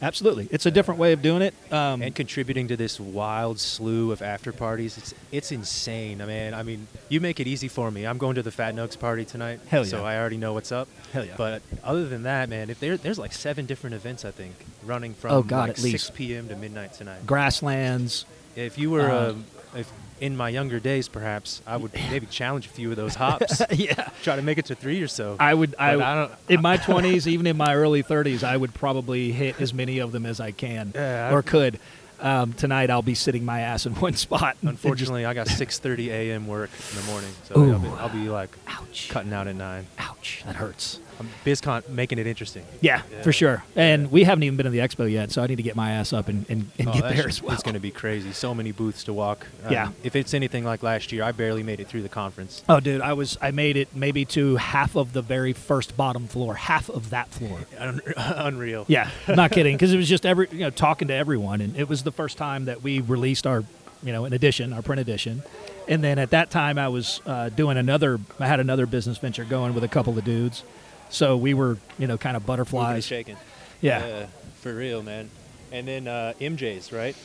Absolutely. 0.02 0.48
It's 0.50 0.66
a 0.66 0.70
different 0.70 0.98
way 1.00 1.12
of 1.12 1.22
doing 1.22 1.40
it. 1.40 1.54
Um, 1.72 2.02
and 2.02 2.14
contributing 2.14 2.68
to 2.68 2.76
this 2.76 2.98
wild 2.98 3.58
slew 3.60 4.12
of 4.12 4.22
after 4.22 4.52
parties. 4.52 4.98
It's 4.98 5.14
it's 5.30 5.52
insane, 5.52 6.20
I 6.20 6.26
mean. 6.26 6.52
I 6.52 6.62
mean, 6.62 6.88
you 7.08 7.20
make 7.20 7.38
it 7.40 7.46
easy 7.46 7.68
for 7.68 7.90
me. 7.90 8.04
I'm 8.04 8.18
going 8.18 8.34
to 8.34 8.42
the 8.42 8.50
Fat 8.50 8.74
Nugs 8.74 8.98
party 8.98 9.24
tonight, 9.24 9.60
Hell 9.68 9.84
so. 9.84 10.04
I 10.04 10.18
already 10.18 10.36
know 10.36 10.52
what's 10.52 10.72
up. 10.72 10.88
Hell 11.12 11.24
yeah. 11.24 11.34
But 11.38 11.62
other 11.82 12.06
than 12.08 12.24
that, 12.24 12.48
man, 12.48 12.70
if 12.70 12.80
there 12.80 12.96
there's 12.96 13.20
like 13.20 13.32
seven 13.32 13.66
different 13.66 13.94
events, 13.94 14.24
I 14.24 14.30
think, 14.32 14.54
running 14.84 15.14
from 15.14 15.30
Oh, 15.30 15.42
God, 15.42 15.68
like 15.68 15.78
at 15.78 15.82
least. 15.82 16.06
6 16.06 16.16
p.m. 16.16 16.48
to 16.48 16.56
midnight 16.56 16.92
tonight. 16.94 17.24
grasslands. 17.24 18.26
If 18.56 18.76
you 18.78 18.90
were, 18.90 19.08
Uh, 19.10 19.30
um, 19.30 19.44
if 19.76 19.90
in 20.20 20.36
my 20.36 20.48
younger 20.48 20.78
days, 20.80 21.08
perhaps 21.08 21.60
I 21.66 21.76
would 21.76 21.92
maybe 21.94 22.26
challenge 22.26 22.66
a 22.66 22.70
few 22.70 22.90
of 22.90 22.96
those 22.96 23.14
hops. 23.24 23.62
yeah. 23.70 24.08
Try 24.22 24.36
to 24.36 24.42
make 24.42 24.58
it 24.58 24.66
to 24.66 24.74
three 24.74 25.00
or 25.02 25.08
so. 25.08 25.36
I 25.40 25.54
would. 25.54 25.74
I, 25.78 25.92
I 25.94 26.14
don't- 26.14 26.32
in 26.48 26.62
my 26.62 26.76
twenties, 26.88 27.26
even 27.28 27.46
in 27.46 27.56
my 27.56 27.74
early 27.74 28.02
thirties, 28.02 28.42
I 28.44 28.56
would 28.56 28.74
probably 28.74 29.32
hit 29.32 29.60
as 29.60 29.72
many 29.74 29.98
of 29.98 30.12
them 30.12 30.26
as 30.26 30.40
I 30.40 30.50
can 30.52 30.92
Yeah, 30.94 31.32
or 31.32 31.38
I've- 31.38 31.48
could. 31.48 31.78
Um, 32.20 32.52
tonight, 32.54 32.90
I'll 32.90 33.02
be 33.02 33.16
sitting 33.16 33.44
my 33.44 33.60
ass 33.60 33.84
in 33.86 33.94
one 33.96 34.14
spot. 34.14 34.56
and 34.62 34.70
just- 34.70 34.84
Unfortunately, 34.84 35.26
I 35.26 35.34
got 35.34 35.46
6:30 35.48 36.06
a.m. 36.08 36.46
work 36.46 36.70
in 36.92 37.00
the 37.00 37.06
morning, 37.10 37.30
so 37.44 37.54
I'll 37.72 37.78
be, 37.78 37.88
I'll 37.88 38.08
be 38.08 38.28
like 38.30 38.50
ouch, 38.68 39.08
cutting 39.10 39.32
out 39.32 39.46
at 39.48 39.56
nine. 39.56 39.86
ouch, 39.98 40.42
that 40.46 40.56
hurts. 40.56 41.00
I'm 41.20 41.28
BizCon 41.44 41.88
making 41.88 42.18
it 42.18 42.26
interesting. 42.26 42.64
Yeah, 42.80 43.02
Yeah. 43.12 43.22
for 43.22 43.32
sure. 43.32 43.62
And 43.76 44.10
we 44.10 44.24
haven't 44.24 44.42
even 44.42 44.56
been 44.56 44.64
to 44.64 44.70
the 44.70 44.78
expo 44.78 45.10
yet, 45.10 45.30
so 45.30 45.42
I 45.42 45.46
need 45.46 45.56
to 45.56 45.62
get 45.62 45.76
my 45.76 45.92
ass 45.92 46.12
up 46.12 46.28
and, 46.28 46.44
and, 46.50 46.70
and 46.78 46.88
Oh, 46.88 46.92
get 46.92 47.08
there 47.14 47.28
as 47.28 47.40
well. 47.42 47.52
It's 47.54 47.62
going 47.62 47.74
to 47.74 47.80
be 47.80 47.90
crazy. 47.90 48.32
So 48.32 48.54
many 48.54 48.72
booths 48.72 49.04
to 49.04 49.12
walk. 49.12 49.46
Um, 49.64 49.72
Yeah. 49.72 49.90
If 50.02 50.16
it's 50.16 50.34
anything 50.34 50.64
like 50.64 50.82
last 50.82 51.12
year, 51.12 51.22
I 51.22 51.32
barely 51.32 51.62
made 51.62 51.78
it 51.80 51.86
through 51.88 52.02
the 52.02 52.08
conference. 52.08 52.62
Oh, 52.68 52.80
dude, 52.80 53.00
I 53.00 53.12
was 53.12 53.38
I 53.40 53.50
made 53.52 53.76
it 53.76 53.88
maybe 53.94 54.24
to 54.26 54.56
half 54.56 54.96
of 54.96 55.12
the 55.12 55.22
very 55.22 55.52
first 55.52 55.96
bottom 55.96 56.26
floor, 56.26 56.54
half 56.54 56.88
of 56.88 57.10
that 57.10 57.28
floor. 57.28 57.60
Un- 57.78 58.00
Unreal. 58.16 58.84
Yeah, 58.88 59.10
not 59.28 59.50
kidding, 59.52 59.76
because 59.76 59.92
it 59.92 59.96
was 59.96 60.08
just 60.08 60.26
every 60.26 60.48
you 60.50 60.58
know 60.60 60.70
talking 60.70 61.08
to 61.08 61.14
everyone, 61.14 61.60
and 61.60 61.76
it 61.76 61.88
was 61.88 62.02
the 62.02 62.12
first 62.12 62.36
time 62.38 62.64
that 62.64 62.82
we 62.82 63.00
released 63.00 63.46
our 63.46 63.62
you 64.02 64.12
know 64.12 64.24
an 64.24 64.32
edition, 64.32 64.72
our 64.72 64.82
print 64.82 65.00
edition, 65.00 65.42
and 65.88 66.02
then 66.04 66.18
at 66.18 66.30
that 66.30 66.50
time 66.50 66.78
I 66.78 66.88
was 66.88 67.20
uh, 67.26 67.48
doing 67.48 67.76
another, 67.78 68.18
I 68.38 68.46
had 68.46 68.60
another 68.60 68.84
business 68.86 69.18
venture 69.18 69.44
going 69.44 69.74
with 69.74 69.84
a 69.84 69.88
couple 69.88 70.16
of 70.18 70.24
dudes, 70.24 70.62
so 71.10 71.36
we 71.36 71.54
were 71.54 71.78
you 71.98 72.06
know 72.06 72.16
kind 72.18 72.36
of 72.36 72.44
butterflies. 72.46 73.04
shaking. 73.06 73.36
Yeah. 73.80 74.26
For 74.62 74.74
real, 74.74 75.02
man. 75.02 75.28
And 75.72 75.86
then 75.88 76.08
uh, 76.08 76.32
MJ's, 76.40 76.92
right? 76.92 77.16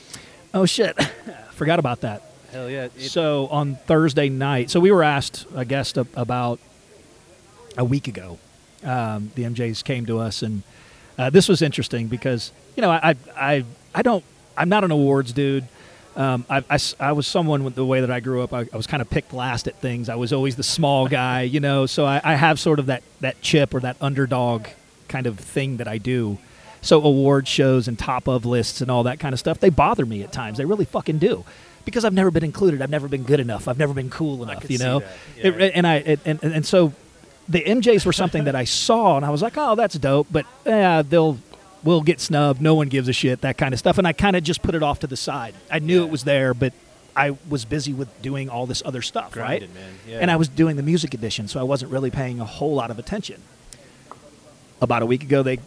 Oh 0.53 0.65
shit, 0.65 1.01
forgot 1.51 1.79
about 1.79 2.01
that. 2.01 2.23
Hell 2.51 2.69
yeah. 2.69 2.85
It- 2.97 3.09
So 3.11 3.47
on 3.47 3.75
Thursday 3.85 4.27
night, 4.29 4.69
so 4.71 4.79
we 4.79 4.91
were 4.91 5.03
asked 5.03 5.45
a 5.55 5.63
guest 5.65 5.97
a- 5.97 6.07
about 6.15 6.59
a 7.77 7.85
week 7.85 8.07
ago. 8.07 8.39
Um, 8.83 9.31
the 9.35 9.43
MJs 9.43 9.83
came 9.83 10.05
to 10.07 10.19
us, 10.19 10.41
and 10.41 10.63
uh, 11.17 11.29
this 11.29 11.47
was 11.47 11.61
interesting 11.61 12.07
because 12.07 12.51
you 12.75 12.81
know 12.81 12.89
I, 12.89 13.09
I 13.11 13.15
I 13.37 13.65
I 13.93 14.01
don't 14.01 14.23
I'm 14.57 14.69
not 14.69 14.83
an 14.83 14.91
awards 14.91 15.31
dude. 15.33 15.67
Um, 16.15 16.45
I, 16.49 16.63
I 16.69 16.77
I 16.99 17.11
was 17.13 17.27
someone 17.27 17.63
with 17.63 17.75
the 17.75 17.85
way 17.85 18.01
that 18.01 18.11
I 18.11 18.19
grew 18.19 18.41
up. 18.41 18.53
I, 18.53 18.65
I 18.73 18.77
was 18.77 18.87
kind 18.87 19.01
of 19.01 19.09
picked 19.09 19.31
last 19.33 19.67
at 19.67 19.75
things. 19.75 20.09
I 20.09 20.15
was 20.15 20.33
always 20.33 20.55
the 20.55 20.63
small 20.63 21.07
guy, 21.21 21.43
you 21.43 21.59
know. 21.59 21.85
So 21.85 22.05
I, 22.05 22.19
I 22.23 22.35
have 22.35 22.59
sort 22.59 22.79
of 22.79 22.87
that 22.87 23.03
that 23.21 23.41
chip 23.41 23.73
or 23.73 23.79
that 23.81 23.95
underdog 24.01 24.67
kind 25.07 25.27
of 25.27 25.39
thing 25.39 25.77
that 25.77 25.87
I 25.87 25.97
do. 25.97 26.37
So 26.81 27.01
award 27.03 27.47
shows 27.47 27.87
and 27.87 27.97
top 27.99 28.27
of 28.27 28.45
lists 28.45 28.79
and 28.81 28.89
all 28.89 29.03
that 29.03 29.19
kind 29.19 29.33
of 29.33 29.39
stuff, 29.39 29.59
they 29.59 29.69
bother 29.69 30.05
me 30.05 30.23
at 30.23 30.31
times. 30.31 30.57
They 30.57 30.65
really 30.65 30.85
fucking 30.85 31.17
do. 31.19 31.43
Because 31.85 32.05
I've 32.05 32.13
never 32.13 32.31
been 32.31 32.43
included. 32.43 32.81
I've 32.81 32.89
never 32.89 33.07
been 33.07 33.23
good 33.23 33.39
enough. 33.39 33.67
I've 33.67 33.77
never 33.79 33.93
been 33.93 34.09
cool 34.09 34.43
enough, 34.43 34.69
you 34.69 34.77
know. 34.77 34.99
that, 35.41 35.61
It- 35.61 35.71
and 35.75 35.87
I 35.87 35.95
it, 35.95 36.19
and, 36.25 36.41
and 36.43 36.65
so 36.65 36.93
the 37.47 37.61
MJs 37.61 38.05
were 38.05 38.13
something 38.13 38.43
that 38.45 38.55
I 38.55 38.63
saw 38.85 39.15
and 39.17 39.25
I 39.25 39.29
was 39.29 39.41
like, 39.41 39.53
"Oh, 39.57 39.75
that's 39.75 39.95
dope," 39.95 40.27
but 40.31 40.45
yeah, 40.65 41.01
they'll 41.01 41.37
we'll 41.83 42.01
get 42.01 42.19
snubbed. 42.19 42.61
No 42.61 42.75
one 42.75 42.87
gives 42.89 43.07
a 43.07 43.13
shit, 43.13 43.41
that 43.41 43.57
kind 43.57 43.73
of 43.73 43.79
stuff. 43.79 43.97
And 43.97 44.07
I 44.07 44.13
kind 44.13 44.35
of 44.35 44.43
just 44.43 44.61
put 44.61 44.75
it 44.75 44.83
off 44.83 44.99
to 44.99 45.07
the 45.07 45.17
side. 45.17 45.53
I 45.71 45.79
knew 45.79 46.03
it 46.03 46.09
was 46.09 46.23
there, 46.23 46.53
but 46.53 46.73
I 47.15 47.37
was 47.49 47.65
busy 47.65 47.93
with 47.93 48.21
doing 48.21 48.49
all 48.49 48.65
this 48.65 48.81
other 48.85 49.01
stuff, 49.01 49.35
right? 49.35 49.61
Man. 49.61 49.93
Yeah. 50.07 50.19
And 50.19 50.31
I 50.31 50.35
was 50.35 50.47
doing 50.47 50.75
the 50.75 50.83
music 50.83 51.13
edition, 51.13 51.47
so 51.47 51.59
I 51.59 51.63
wasn't 51.63 51.91
really 51.91 52.11
paying 52.11 52.39
a 52.39 52.45
whole 52.45 52.75
lot 52.75 52.91
of 52.91 52.99
attention. 52.99 53.41
About 54.81 55.01
a 55.01 55.05
week 55.05 55.23
ago, 55.23 55.43
they 55.43 55.59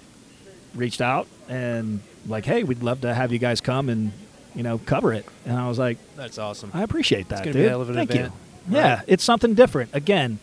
reached 0.75 1.03
out 1.03 1.27
and 1.49 2.01
like, 2.27 2.47
"Hey, 2.47 2.63
we'd 2.63 2.83
love 2.83 3.03
to 3.03 3.13
have 3.13 3.31
you 3.31 3.39
guys 3.39 3.61
come 3.61 3.91
and 3.91 4.13
you 4.55 4.63
know 4.63 4.79
cover 4.79 5.13
it." 5.13 5.27
And 5.45 5.59
I 5.59 5.69
was 5.69 5.79
like, 5.79 5.99
That's 6.17 6.39
awesome. 6.39 6.71
I 6.73 6.83
appreciate 6.83 7.29
that, 7.29 7.45
dude. 7.45 7.53
be 7.53 7.65
a 7.65 7.69
hell 7.69 7.83
of 7.83 7.91
an 7.91 7.97
Thank 7.97 8.11
event. 8.13 8.33
you. 8.71 8.77
Yeah, 8.77 9.03
it's 9.07 9.23
something 9.25 9.53
different. 9.53 9.91
Again, 9.93 10.39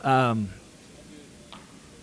um, 0.00 0.48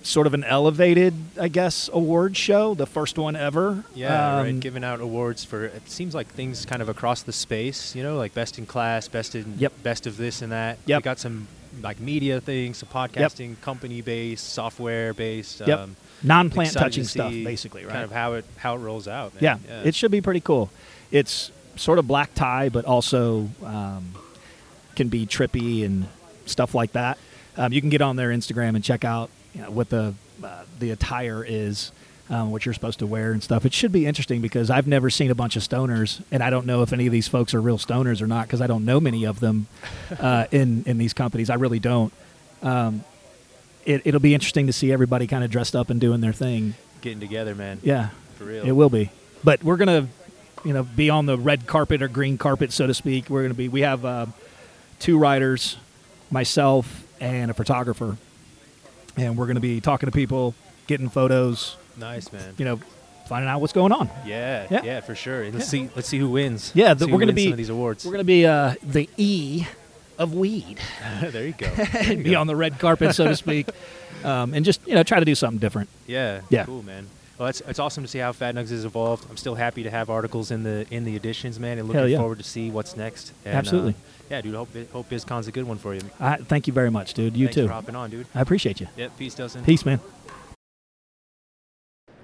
sort 0.04 0.28
of 0.28 0.34
an 0.34 0.43
elevated, 0.43 1.14
I 1.39 1.47
guess, 1.47 1.89
award 1.91 2.36
show, 2.38 2.74
the 2.76 2.86
first 2.86 3.18
one 3.18 3.36
ever. 3.36 3.84
Yeah, 3.95 4.38
Um, 4.39 4.43
right. 4.45 4.60
Giving 4.60 4.84
out 4.84 4.99
awards 4.99 5.43
for 5.45 5.64
it 5.66 5.89
seems 5.89 6.14
like 6.14 6.28
things 6.28 6.66
kind 6.66 6.82
of 6.82 6.89
across 6.89 7.24
the 7.24 7.32
space. 7.32 7.95
You 7.95 8.04
know, 8.04 8.18
like 8.18 8.34
best 8.34 8.58
in 8.60 8.66
class, 8.66 9.08
best 9.08 9.34
in 9.34 9.56
Yep. 9.58 9.74
best 9.82 10.06
of 10.06 10.18
this 10.18 10.41
and 10.41 10.51
that. 10.51 10.78
Yep. 10.86 10.99
We 10.99 11.04
got 11.04 11.20
some 11.20 11.47
like 11.82 11.99
media 11.99 12.39
things, 12.41 12.78
some 12.78 12.89
podcasting, 12.89 13.60
company 13.62 14.01
based, 14.01 14.51
software 14.54 15.14
based. 15.14 15.62
Yep. 15.66 15.80
Um, 15.80 15.95
non-plant 16.22 16.74
touching 16.74 17.04
to 17.04 17.10
stuff, 17.10 17.32
basically, 17.32 17.84
right? 17.84 17.91
Kind 17.93 18.04
of 18.04 18.12
how 18.12 18.34
it 18.34 18.45
how 18.58 18.76
it 18.76 18.80
rolls 18.80 19.08
out. 19.08 19.32
yeah, 19.39 19.58
Man. 19.68 19.88
it 19.88 19.95
should 19.95 20.12
be 20.12 20.22
pretty 20.22 20.39
cool. 20.41 20.70
It's 21.12 21.51
sort 21.78 21.97
of 21.97 22.08
black 22.08 22.34
tie, 22.36 22.70
but 22.70 22.86
also 22.86 23.49
um, 23.64 24.14
can 24.95 25.08
be 25.08 25.26
trippy 25.26 25.86
and 25.86 26.08
stuff 26.45 26.76
like 26.76 26.91
that. 26.91 27.18
Um, 27.58 27.72
you 27.74 27.82
can 27.82 27.89
get 27.89 28.01
on 28.01 28.16
their 28.18 28.30
Instagram 28.30 28.76
and 28.76 28.84
check 28.84 29.04
out 29.06 29.30
you 29.54 29.62
know, 29.62 29.72
what 29.72 29.89
the 29.89 30.14
uh, 30.43 30.64
the 30.80 30.91
attire 30.91 31.45
is, 31.47 31.91
um, 32.30 32.51
what 32.51 32.66
you're 32.66 32.74
supposed 32.74 32.99
to 32.99 33.08
wear 33.08 33.32
and 33.32 33.41
stuff. 33.43 33.66
It 33.66 33.74
should 33.74 33.91
be 33.91 34.06
interesting 34.06 34.41
because 34.41 34.70
I've 34.70 34.88
never 34.88 35.10
seen 35.10 35.32
a 35.32 35.36
bunch 35.36 35.56
of 35.56 35.64
stoners, 35.64 36.22
and 36.32 36.41
I 36.43 36.49
don't 36.49 36.66
know 36.66 36.82
if 36.82 36.91
any 36.93 37.06
of 37.06 37.12
these 37.12 37.28
folks 37.28 37.54
are 37.54 37.62
real 37.62 37.78
stoners 37.78 38.22
or 38.22 38.28
not 38.28 38.47
because 38.47 38.62
I 38.62 38.68
don't 38.68 38.84
know 38.86 38.99
many 38.99 39.26
of 39.26 39.39
them 39.39 39.68
uh, 40.20 40.45
in 40.51 40.84
in 40.86 40.97
these 40.97 41.14
companies. 41.14 41.49
I 41.49 41.56
really 41.56 41.80
don't. 41.80 42.12
Um, 42.62 43.04
it, 43.86 44.01
it'll 44.06 44.20
be 44.22 44.34
interesting 44.34 44.68
to 44.68 44.74
see 44.74 44.91
everybody 44.91 45.28
kind 45.28 45.43
of 45.43 45.51
dressed 45.51 45.76
up 45.76 45.89
and 45.89 45.99
doing 45.99 46.22
their 46.22 46.32
thing. 46.34 46.74
getting 47.01 47.20
together, 47.20 47.54
man. 47.54 47.80
Yeah, 47.84 48.10
For 48.38 48.45
real. 48.45 48.66
it 48.66 48.72
will 48.72 48.89
be. 48.89 49.10
But 49.43 49.62
we're 49.64 49.76
gonna, 49.78 50.08
you 50.64 50.72
know, 50.74 50.84
be 50.84 51.10
on 51.10 51.26
the 51.26 51.38
red 51.38 51.68
carpet 51.68 52.01
or 52.01 52.08
green 52.08 52.38
carpet, 52.38 52.72
so 52.72 52.88
to 52.88 52.93
speak. 52.93 53.30
We're 53.30 53.41
gonna 53.43 53.54
be. 53.54 53.68
We 53.68 53.82
have 53.82 54.06
uh, 54.06 54.26
two 54.99 55.18
writers, 55.18 55.76
myself 56.32 57.06
and 57.20 57.51
a 57.51 57.54
photographer, 57.54 58.18
and 59.18 59.38
we're 59.38 59.47
gonna 59.47 59.59
be 59.59 59.82
talking 59.82 60.07
to 60.07 60.11
people, 60.11 60.55
getting 60.88 61.09
photos. 61.09 61.76
Nice, 61.97 62.32
man. 62.32 62.53
You 62.57 62.66
know, 62.66 62.80
finding 63.28 63.49
out 63.49 63.61
what's 63.61 63.74
going 63.74 63.91
on. 63.91 64.09
Yeah, 64.26 64.68
Yeah. 64.70 64.82
yeah, 64.84 64.99
for 65.01 65.16
sure. 65.16 65.43
And 65.43 65.53
let's 65.53 65.68
see 65.68 65.89
let's 65.95 66.07
see 66.07 66.20
who 66.20 66.30
wins. 66.30 66.72
Yeah, 66.74 66.93
the- 66.93 67.07
we're 67.07 67.20
gonna 67.20 67.34
be- 67.34 67.45
some 67.45 67.53
of 67.53 67.57
these 67.57 67.70
awards. 67.70 68.05
We're 68.05 68.11
gonna 68.11 68.24
be 68.24 68.45
uh, 68.45 68.76
the 68.84 69.09
E 69.18 69.66
of 70.18 70.34
weed, 70.34 70.80
there 71.22 71.45
you 71.47 71.53
go. 71.57 71.68
and 71.93 72.24
be 72.24 72.36
on 72.36 72.47
the 72.47 72.55
red 72.55 72.80
carpet, 72.80 73.16
so 73.16 73.28
to 73.28 73.36
speak, 73.36 73.68
um, 74.24 74.53
and 74.53 74.64
just 74.64 74.86
you 74.88 74.93
know 74.95 75.03
try 75.03 75.20
to 75.20 75.26
do 75.26 75.36
something 75.36 75.59
different. 75.59 75.89
Yeah. 76.07 76.41
Yeah. 76.49 76.66
Cool, 76.66 76.84
man. 76.84 77.07
Well, 77.39 77.49
it's, 77.49 77.61
it's 77.61 77.80
awesome 77.80 78.03
to 78.03 78.07
see 78.07 78.20
how 78.20 78.32
Fat 78.32 78.53
Nugs 78.53 78.70
has 78.70 78.86
evolved. 78.86 79.26
I'm 79.30 79.38
still 79.38 79.55
happy 79.55 79.82
to 79.84 79.89
have 79.89 80.09
articles 80.11 80.51
in 80.51 80.64
the 80.64 80.86
in 80.91 81.03
the 81.03 81.16
editions, 81.16 81.59
man, 81.59 81.80
and 81.80 81.88
looking 81.88 82.07
yeah. 82.09 82.20
forward 82.20 82.38
to 82.38 82.43
see 82.43 82.70
what's 82.70 82.95
next. 82.95 83.34
And, 83.43 83.55
Absolutely. 83.55 83.93
uh, 83.93 83.95
yeah, 84.30 84.41
dude. 84.41 84.55
Hope 84.55 84.69
hope 84.91 85.09
BizCon's 85.09 85.47
a 85.47 85.51
good 85.51 85.65
one 85.65 85.78
for 85.78 85.93
you. 85.93 86.01
I, 86.19 86.38
thank 86.38 86.67
you 86.67 86.74
very 86.74 86.89
much, 86.89 87.13
dude. 87.13 87.36
You 87.36 87.47
Thanks 87.47 87.55
too. 87.55 87.67
for 87.67 87.74
hopping 87.74 87.95
on, 87.95 88.09
dude. 88.09 88.28
I 88.34 88.41
appreciate 88.41 88.80
you. 88.80 88.88
Yep. 88.97 89.17
Peace, 89.17 89.36
Dustin. 89.36 89.63
Peace, 89.63 89.86
man. 89.86 89.99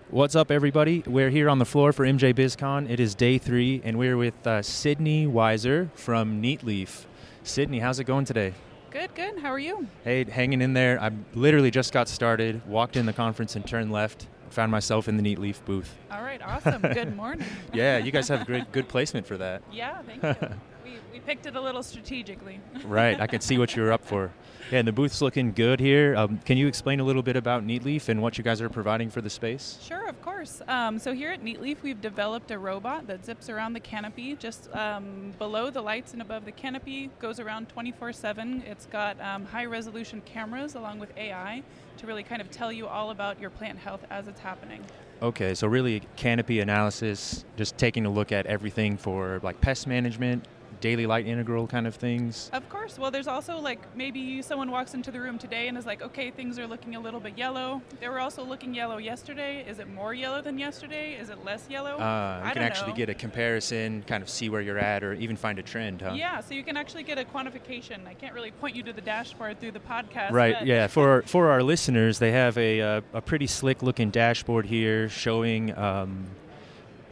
What's 0.09 0.35
up, 0.35 0.49
everybody? 0.49 1.03
We're 1.05 1.29
here 1.29 1.49
on 1.49 1.59
the 1.59 1.65
floor 1.65 1.93
for 1.93 2.03
MJ 2.03 2.33
BizCon. 2.33 2.89
It 2.89 2.99
is 2.99 3.13
day 3.13 3.37
three, 3.37 3.79
and 3.83 3.99
we're 3.99 4.17
with 4.17 4.47
uh, 4.47 4.63
Sydney 4.63 5.27
Weiser 5.27 5.91
from 5.93 6.41
Neatleaf. 6.41 7.05
Sydney, 7.43 7.77
how's 7.77 7.99
it 7.99 8.05
going 8.05 8.25
today? 8.25 8.55
Good, 8.89 9.13
good. 9.13 9.37
How 9.37 9.49
are 9.49 9.59
you? 9.59 9.87
Hey, 10.03 10.23
hanging 10.23 10.61
in 10.63 10.73
there. 10.73 10.99
I 10.99 11.11
literally 11.35 11.69
just 11.69 11.93
got 11.93 12.07
started, 12.07 12.65
walked 12.67 12.97
in 12.97 13.05
the 13.05 13.13
conference 13.13 13.55
and 13.55 13.63
turned 13.67 13.91
left. 13.91 14.25
Found 14.49 14.71
myself 14.71 15.07
in 15.07 15.15
the 15.15 15.21
Neatleaf 15.21 15.63
booth. 15.63 15.95
All 16.11 16.23
right, 16.23 16.41
awesome. 16.41 16.81
good 16.81 17.15
morning. 17.15 17.45
Yeah, 17.71 17.99
you 17.99 18.11
guys 18.11 18.27
have 18.29 18.41
a 18.41 18.45
great, 18.45 18.71
good 18.71 18.87
placement 18.87 19.27
for 19.27 19.37
that. 19.37 19.61
Yeah, 19.71 20.01
thank 20.01 20.23
you. 20.23 20.49
We, 20.89 20.99
we 21.13 21.19
picked 21.19 21.45
it 21.45 21.55
a 21.55 21.61
little 21.61 21.83
strategically. 21.83 22.59
Right, 22.85 23.19
I 23.19 23.27
can 23.27 23.41
see 23.41 23.57
what 23.57 23.75
you're 23.75 23.91
up 23.91 24.03
for. 24.03 24.31
Yeah, 24.71 24.79
and 24.79 24.87
the 24.87 24.91
booth's 24.91 25.21
looking 25.21 25.51
good 25.51 25.79
here. 25.79 26.15
Um, 26.15 26.39
can 26.39 26.57
you 26.57 26.67
explain 26.67 26.99
a 26.99 27.03
little 27.03 27.21
bit 27.21 27.35
about 27.35 27.65
Neatleaf 27.65 28.09
and 28.09 28.21
what 28.21 28.37
you 28.37 28.43
guys 28.43 28.61
are 28.61 28.69
providing 28.69 29.09
for 29.09 29.21
the 29.21 29.29
space? 29.29 29.77
Sure, 29.81 30.07
of 30.07 30.19
course. 30.21 30.61
Um, 30.67 30.97
so 30.97 31.13
here 31.13 31.31
at 31.31 31.43
Neatleaf, 31.43 31.83
we've 31.83 32.01
developed 32.01 32.49
a 32.51 32.57
robot 32.57 33.05
that 33.07 33.25
zips 33.25 33.49
around 33.49 33.73
the 33.73 33.79
canopy, 33.79 34.35
just 34.35 34.73
um, 34.75 35.33
below 35.37 35.69
the 35.69 35.81
lights 35.81 36.13
and 36.13 36.21
above 36.21 36.45
the 36.45 36.51
canopy, 36.51 37.09
goes 37.19 37.39
around 37.39 37.67
24/7. 37.69 38.63
It's 38.65 38.85
got 38.85 39.19
um, 39.21 39.45
high-resolution 39.45 40.21
cameras 40.25 40.75
along 40.75 40.99
with 40.99 41.15
AI 41.17 41.61
to 41.97 42.07
really 42.07 42.23
kind 42.23 42.41
of 42.41 42.49
tell 42.49 42.71
you 42.71 42.87
all 42.87 43.11
about 43.11 43.39
your 43.39 43.49
plant 43.49 43.77
health 43.77 44.05
as 44.09 44.27
it's 44.27 44.39
happening. 44.39 44.83
Okay, 45.21 45.53
so 45.53 45.67
really 45.67 46.01
canopy 46.15 46.61
analysis, 46.61 47.43
just 47.57 47.77
taking 47.77 48.05
a 48.05 48.09
look 48.09 48.31
at 48.31 48.45
everything 48.45 48.95
for 48.97 49.39
like 49.43 49.59
pest 49.59 49.85
management, 49.85 50.45
daily 50.82 51.05
light 51.05 51.27
integral 51.27 51.67
kind 51.67 51.88
of 51.88 51.95
things. 51.95 52.49
Of 52.53 52.67
course. 52.69 52.97
Well, 52.97 53.11
there's 53.11 53.27
also 53.27 53.57
like 53.59 53.80
maybe 53.95 54.41
someone 54.41 54.71
walks 54.71 54.93
into 54.93 55.11
the 55.11 55.19
room 55.19 55.38
today 55.38 55.67
and 55.67 55.77
is 55.77 55.86
like, 55.86 56.01
okay, 56.01 56.32
things 56.32 56.57
are 56.59 56.67
looking 56.67 56.95
a 56.95 56.99
little 56.99 57.19
bit 57.19 57.38
yellow. 57.38 57.82
They 57.99 58.07
were 58.07 58.19
also 58.19 58.43
looking 58.43 58.73
yellow 58.73 58.97
yesterday. 58.97 59.65
Is 59.67 59.80
it 59.80 59.89
more 59.89 60.13
yellow 60.13 60.41
than 60.41 60.57
yesterday? 60.57 61.13
Is 61.13 61.30
it 61.30 61.43
less 61.43 61.67
yellow? 61.69 61.97
Uh, 61.97 62.41
I 62.43 62.47
you 62.47 62.53
can 62.53 62.63
actually 62.63 62.91
know. 62.91 62.97
get 62.97 63.09
a 63.09 63.13
comparison, 63.13 64.03
kind 64.03 64.23
of 64.23 64.30
see 64.30 64.49
where 64.49 64.61
you're 64.61 64.80
at, 64.80 65.03
or 65.03 65.13
even 65.13 65.36
find 65.36 65.59
a 65.59 65.63
trend, 65.63 66.01
huh? 66.01 66.13
Yeah, 66.15 66.41
so 66.41 66.53
you 66.53 66.63
can 66.63 66.77
actually 66.77 67.03
get 67.03 67.17
a 67.17 67.23
quantification. 67.23 68.07
I 68.07 68.13
can't 68.13 68.34
really 68.34 68.51
point 68.51 68.75
you 68.75 68.84
to 68.84 68.93
the 68.93 69.01
dashboard 69.01 69.59
through 69.59 69.71
the 69.71 69.80
podcast. 69.80 70.32
Right. 70.32 70.65
Yeah. 70.65 70.88
For 70.88 71.23
for 71.23 71.49
our 71.49 71.63
listeners, 71.63 72.19
they 72.19 72.32
have 72.32 72.57
a 72.57 72.82
uh, 72.82 73.01
a 73.13 73.21
pretty 73.21 73.47
slick 73.47 73.84
looking 73.84 74.09
dashboard 74.09 74.65
here 74.65 75.09
showing 75.09 75.77
um, 75.77 76.25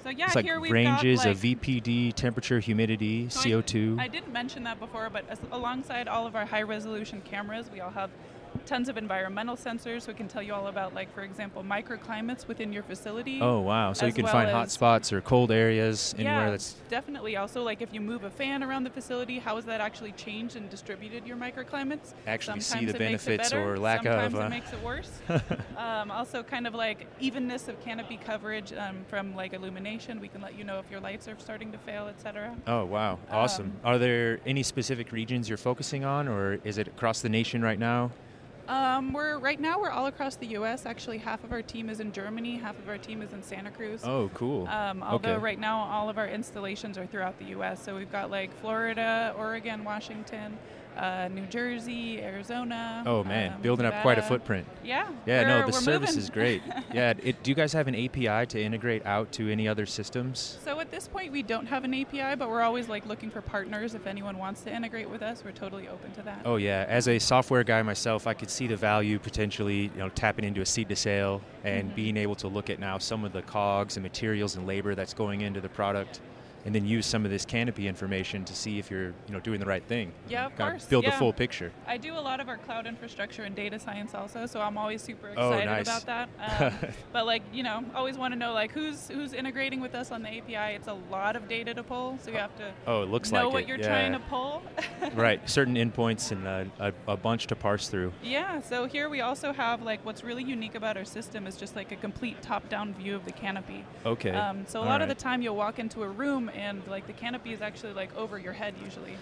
So 0.07 0.11
yeah, 0.11 0.27
it's 0.27 0.35
like 0.35 0.45
here 0.45 0.57
we've 0.61 0.71
ranges 0.71 1.25
got, 1.25 1.31
of 1.31 1.37
VPD, 1.39 2.13
temperature, 2.13 2.61
humidity, 2.61 3.27
So 3.27 3.41
CO2. 3.41 3.99
I 3.99 4.07
didn't 4.07 4.31
mention 4.31 4.63
that 4.63 4.79
before, 4.79 5.09
but 5.09 5.25
as, 5.29 5.37
alongside 5.51 6.07
all 6.07 6.25
of 6.25 6.33
our 6.33 6.45
high 6.45 6.61
resolution 6.61 7.21
cameras, 7.25 7.69
we 7.69 7.81
all 7.81 7.91
have 7.91 8.09
tons 8.65 8.89
of 8.89 8.97
environmental 8.97 9.55
sensors. 9.55 10.03
So 10.03 10.11
we 10.11 10.13
can 10.13 10.27
tell 10.27 10.41
you 10.41 10.53
all 10.53 10.67
about, 10.67 10.93
like, 10.93 11.13
for 11.13 11.21
example, 11.21 11.63
microclimates 11.63 12.47
within 12.47 12.73
your 12.73 12.83
facility. 12.83 13.39
oh 13.41 13.59
wow! 13.59 13.93
So 13.93 14.05
you 14.05 14.13
can 14.13 14.23
well 14.23 14.33
find 14.33 14.49
hot 14.49 14.71
spots 14.71 15.11
or 15.13 15.21
cold 15.21 15.51
areas 15.51 16.13
anywhere 16.17 16.45
yeah, 16.45 16.49
that's 16.51 16.75
definitely. 16.89 17.35
Also, 17.37 17.63
like 17.63 17.81
if 17.81 17.93
you 17.93 18.01
move 18.01 18.23
a 18.23 18.29
fan 18.29 18.63
around 18.63 18.83
the 18.83 18.89
facility, 18.89 19.39
how 19.39 19.55
has 19.55 19.65
that 19.65 19.81
actually 19.81 20.11
changed 20.13 20.55
and 20.55 20.69
distributed 20.69 21.25
your 21.25 21.37
microclimates? 21.37 22.13
Actually 22.25 22.59
see 22.61 22.85
the 22.85 22.95
it 22.95 22.99
makes 22.99 23.23
it 23.23 23.27
benefits 23.27 23.49
better, 23.51 23.73
or 23.73 23.77
lack 23.77 24.03
sometimes 24.03 24.33
of, 24.33 24.39
uh, 24.39 24.43
it 24.43 24.49
makes 24.49 24.73
it 24.73 24.83
worse. 24.83 25.11
um, 25.77 26.11
also, 26.11 26.43
kind 26.43 26.67
of 26.67 26.75
like 26.75 27.07
evenness 27.19 27.67
of 27.67 27.79
canopy 27.83 28.17
coverage 28.17 28.73
um, 28.73 29.05
from 29.07 29.35
like 29.35 29.53
illumination. 29.53 30.19
We 30.19 30.27
can 30.27 30.41
let 30.41 30.57
you 30.57 30.63
know 30.63 30.79
if 30.79 30.89
your 30.91 30.99
lights 30.99 31.27
are 31.27 31.35
starting 31.37 31.71
to 31.71 31.77
fail, 31.77 32.07
etc. 32.07 32.55
Oh 32.67 32.85
wow! 32.85 33.19
Awesome. 33.31 33.67
Um, 33.67 33.79
Are 33.83 33.97
there 33.97 34.39
any 34.45 34.63
specific 34.63 35.11
regions 35.11 35.49
you're 35.49 35.57
focusing 35.57 36.03
on, 36.03 36.27
or 36.27 36.59
is 36.63 36.77
it 36.77 36.87
across 36.87 37.21
the 37.21 37.29
nation 37.29 37.61
right 37.61 37.79
now? 37.79 38.11
Um, 38.67 39.13
we're 39.13 39.37
right 39.37 39.59
now 39.59 39.79
we're 39.79 39.89
all 39.89 40.07
across 40.07 40.35
the 40.35 40.47
U.S. 40.47 40.85
Actually, 40.85 41.19
half 41.19 41.43
of 41.43 41.51
our 41.51 41.61
team 41.61 41.89
is 41.89 41.99
in 41.99 42.11
Germany, 42.11 42.57
half 42.57 42.77
of 42.77 42.89
our 42.89 42.97
team 42.97 43.21
is 43.21 43.31
in 43.31 43.41
Santa 43.41 43.71
Cruz. 43.71 44.01
Oh, 44.03 44.29
cool. 44.33 44.67
Um, 44.67 45.01
although 45.03 45.35
okay. 45.35 45.41
right 45.41 45.59
now 45.59 45.79
all 45.79 46.09
of 46.09 46.17
our 46.17 46.27
installations 46.27 46.97
are 46.97 47.05
throughout 47.05 47.39
the 47.39 47.45
U.S. 47.45 47.81
So 47.83 47.95
we've 47.95 48.11
got 48.11 48.29
like 48.29 48.53
Florida, 48.59 49.33
Oregon, 49.37 49.83
Washington, 49.83 50.57
uh, 50.97 51.27
New 51.29 51.45
Jersey, 51.45 52.21
Arizona. 52.21 53.03
Oh 53.05 53.23
man, 53.23 53.53
um, 53.53 53.61
building 53.61 53.85
up 53.85 54.01
quite 54.01 54.17
a 54.17 54.21
footprint. 54.21 54.67
Yeah. 54.83 55.07
Yeah, 55.25 55.43
no, 55.43 55.65
the 55.65 55.73
service 55.73 56.09
moving. 56.11 56.23
is 56.23 56.29
great. 56.29 56.61
yeah, 56.93 57.13
it, 57.21 57.43
do 57.43 57.51
you 57.51 57.55
guys 57.55 57.73
have 57.73 57.87
an 57.87 57.95
API 57.95 58.45
to 58.47 58.61
integrate 58.61 59.05
out 59.05 59.31
to 59.33 59.49
any 59.51 59.67
other 59.67 59.85
systems? 59.85 60.57
So 60.63 60.79
at 60.79 60.91
this 60.91 61.07
point, 61.07 61.31
we 61.31 61.43
don't 61.43 61.65
have 61.67 61.83
an 61.83 61.93
API, 61.93 62.35
but 62.35 62.49
we're 62.49 62.61
always 62.61 62.87
like 62.89 63.05
looking 63.05 63.29
for 63.29 63.41
partners. 63.41 63.93
If 63.95 64.07
anyone 64.07 64.37
wants 64.37 64.61
to 64.61 64.73
integrate 64.73 65.09
with 65.09 65.21
us, 65.21 65.43
we're 65.43 65.51
totally 65.51 65.87
open 65.87 66.11
to 66.13 66.21
that. 66.23 66.41
Oh 66.45 66.55
yeah, 66.55 66.85
as 66.87 67.07
a 67.07 67.19
software 67.19 67.63
guy 67.63 67.81
myself, 67.83 68.27
I 68.27 68.33
could 68.33 68.49
see 68.49 68.67
the 68.67 68.77
value 68.77 69.19
potentially, 69.19 69.83
you 69.93 69.97
know, 69.97 70.09
tapping 70.09 70.45
into 70.45 70.61
a 70.61 70.65
seed 70.65 70.89
to 70.89 70.95
sale 70.95 71.41
and 71.63 71.91
Mhm. 71.91 71.95
being 71.95 72.17
able 72.17 72.35
to 72.35 72.47
look 72.47 72.69
at 72.69 72.79
now 72.79 72.97
some 72.97 73.23
of 73.23 73.33
the 73.33 73.41
cogs 73.41 73.97
and 73.97 74.03
materials 74.03 74.55
and 74.55 74.65
labor 74.65 74.95
that's 74.95 75.13
going 75.13 75.41
into 75.41 75.59
the 75.61 75.69
product, 75.69 76.21
and 76.65 76.73
then 76.75 76.85
use 76.85 77.05
some 77.05 77.23
of 77.25 77.31
this 77.31 77.45
canopy 77.45 77.87
information 77.87 78.43
to 78.45 78.53
see 78.55 78.77
if 78.79 78.91
you're, 78.91 79.07
you 79.27 79.31
know, 79.31 79.39
doing 79.39 79.59
the 79.59 79.65
right 79.65 79.83
thing. 79.83 80.11
Yeah, 80.29 80.45
of 80.45 80.55
course, 80.57 80.85
Build 80.85 81.05
the 81.05 81.11
full 81.11 81.31
picture. 81.33 81.71
I 81.87 81.97
do 81.97 82.13
a 82.13 82.19
lot 82.19 82.39
of 82.39 82.49
our 82.49 82.57
cloud 82.57 82.85
infrastructure 82.87 83.43
and 83.43 83.55
data 83.55 83.79
science 83.79 84.13
also, 84.13 84.45
so 84.45 84.59
I'm 84.61 84.77
always 84.77 85.01
super 85.01 85.31
Oh, 85.37 85.51
excited 85.53 85.65
nice. 85.69 85.81
about 86.03 86.05
that. 86.05 86.29
Um, 86.57 86.73
but 87.13 87.25
like, 87.25 87.43
you 87.53 87.61
know, 87.63 87.83
always 87.95 88.17
want 88.17 88.33
to 88.33 88.39
know 88.39 88.53
like 88.53 88.71
who's 88.71 89.07
who's 89.09 89.33
integrating 89.33 89.79
with 89.79 89.93
us 89.95 90.11
on 90.11 90.23
the 90.23 90.29
API. 90.37 90.75
It's 90.75 90.87
a 90.87 90.97
lot 91.11 91.35
of 91.35 91.47
data 91.47 91.73
to 91.73 91.83
pull, 91.83 92.17
so 92.21 92.31
you 92.31 92.37
have 92.37 92.55
to 92.57 92.71
Oh, 92.87 93.03
it 93.03 93.09
looks 93.09 93.31
know 93.31 93.45
like 93.45 93.53
what 93.53 93.61
it. 93.63 93.67
you're 93.69 93.77
yeah. 93.79 93.87
trying 93.87 94.11
to 94.13 94.19
pull. 94.27 94.63
right, 95.13 95.47
certain 95.49 95.75
endpoints 95.75 96.31
and 96.31 96.47
uh, 96.47 96.65
a, 97.07 97.11
a 97.13 97.17
bunch 97.17 97.47
to 97.47 97.55
parse 97.55 97.87
through. 97.89 98.11
Yeah, 98.23 98.61
so 98.61 98.85
here 98.85 99.09
we 99.09 99.21
also 99.21 99.53
have 99.53 99.81
like 99.83 100.03
what's 100.05 100.23
really 100.23 100.43
unique 100.43 100.75
about 100.75 100.97
our 100.97 101.05
system 101.05 101.45
is 101.47 101.55
just 101.57 101.75
like 101.75 101.91
a 101.91 101.95
complete 101.95 102.41
top-down 102.41 102.93
view 102.95 103.15
of 103.15 103.25
the 103.25 103.31
canopy. 103.31 103.85
Okay. 104.05 104.31
Um, 104.31 104.65
so 104.67 104.79
a 104.79 104.81
All 104.83 104.87
lot 104.89 105.01
of 105.01 105.07
the 105.09 105.15
time 105.15 105.41
you'll 105.41 105.55
walk 105.55 105.79
into 105.79 106.03
a 106.03 106.07
room 106.09 106.46
and 106.49 106.85
like 106.87 107.07
the 107.07 107.13
canopy 107.13 107.53
is 107.53 107.61
actually 107.61 107.93
like 107.93 108.15
over 108.17 108.37
your 108.37 108.53
head 108.53 108.73
usually. 108.83 109.17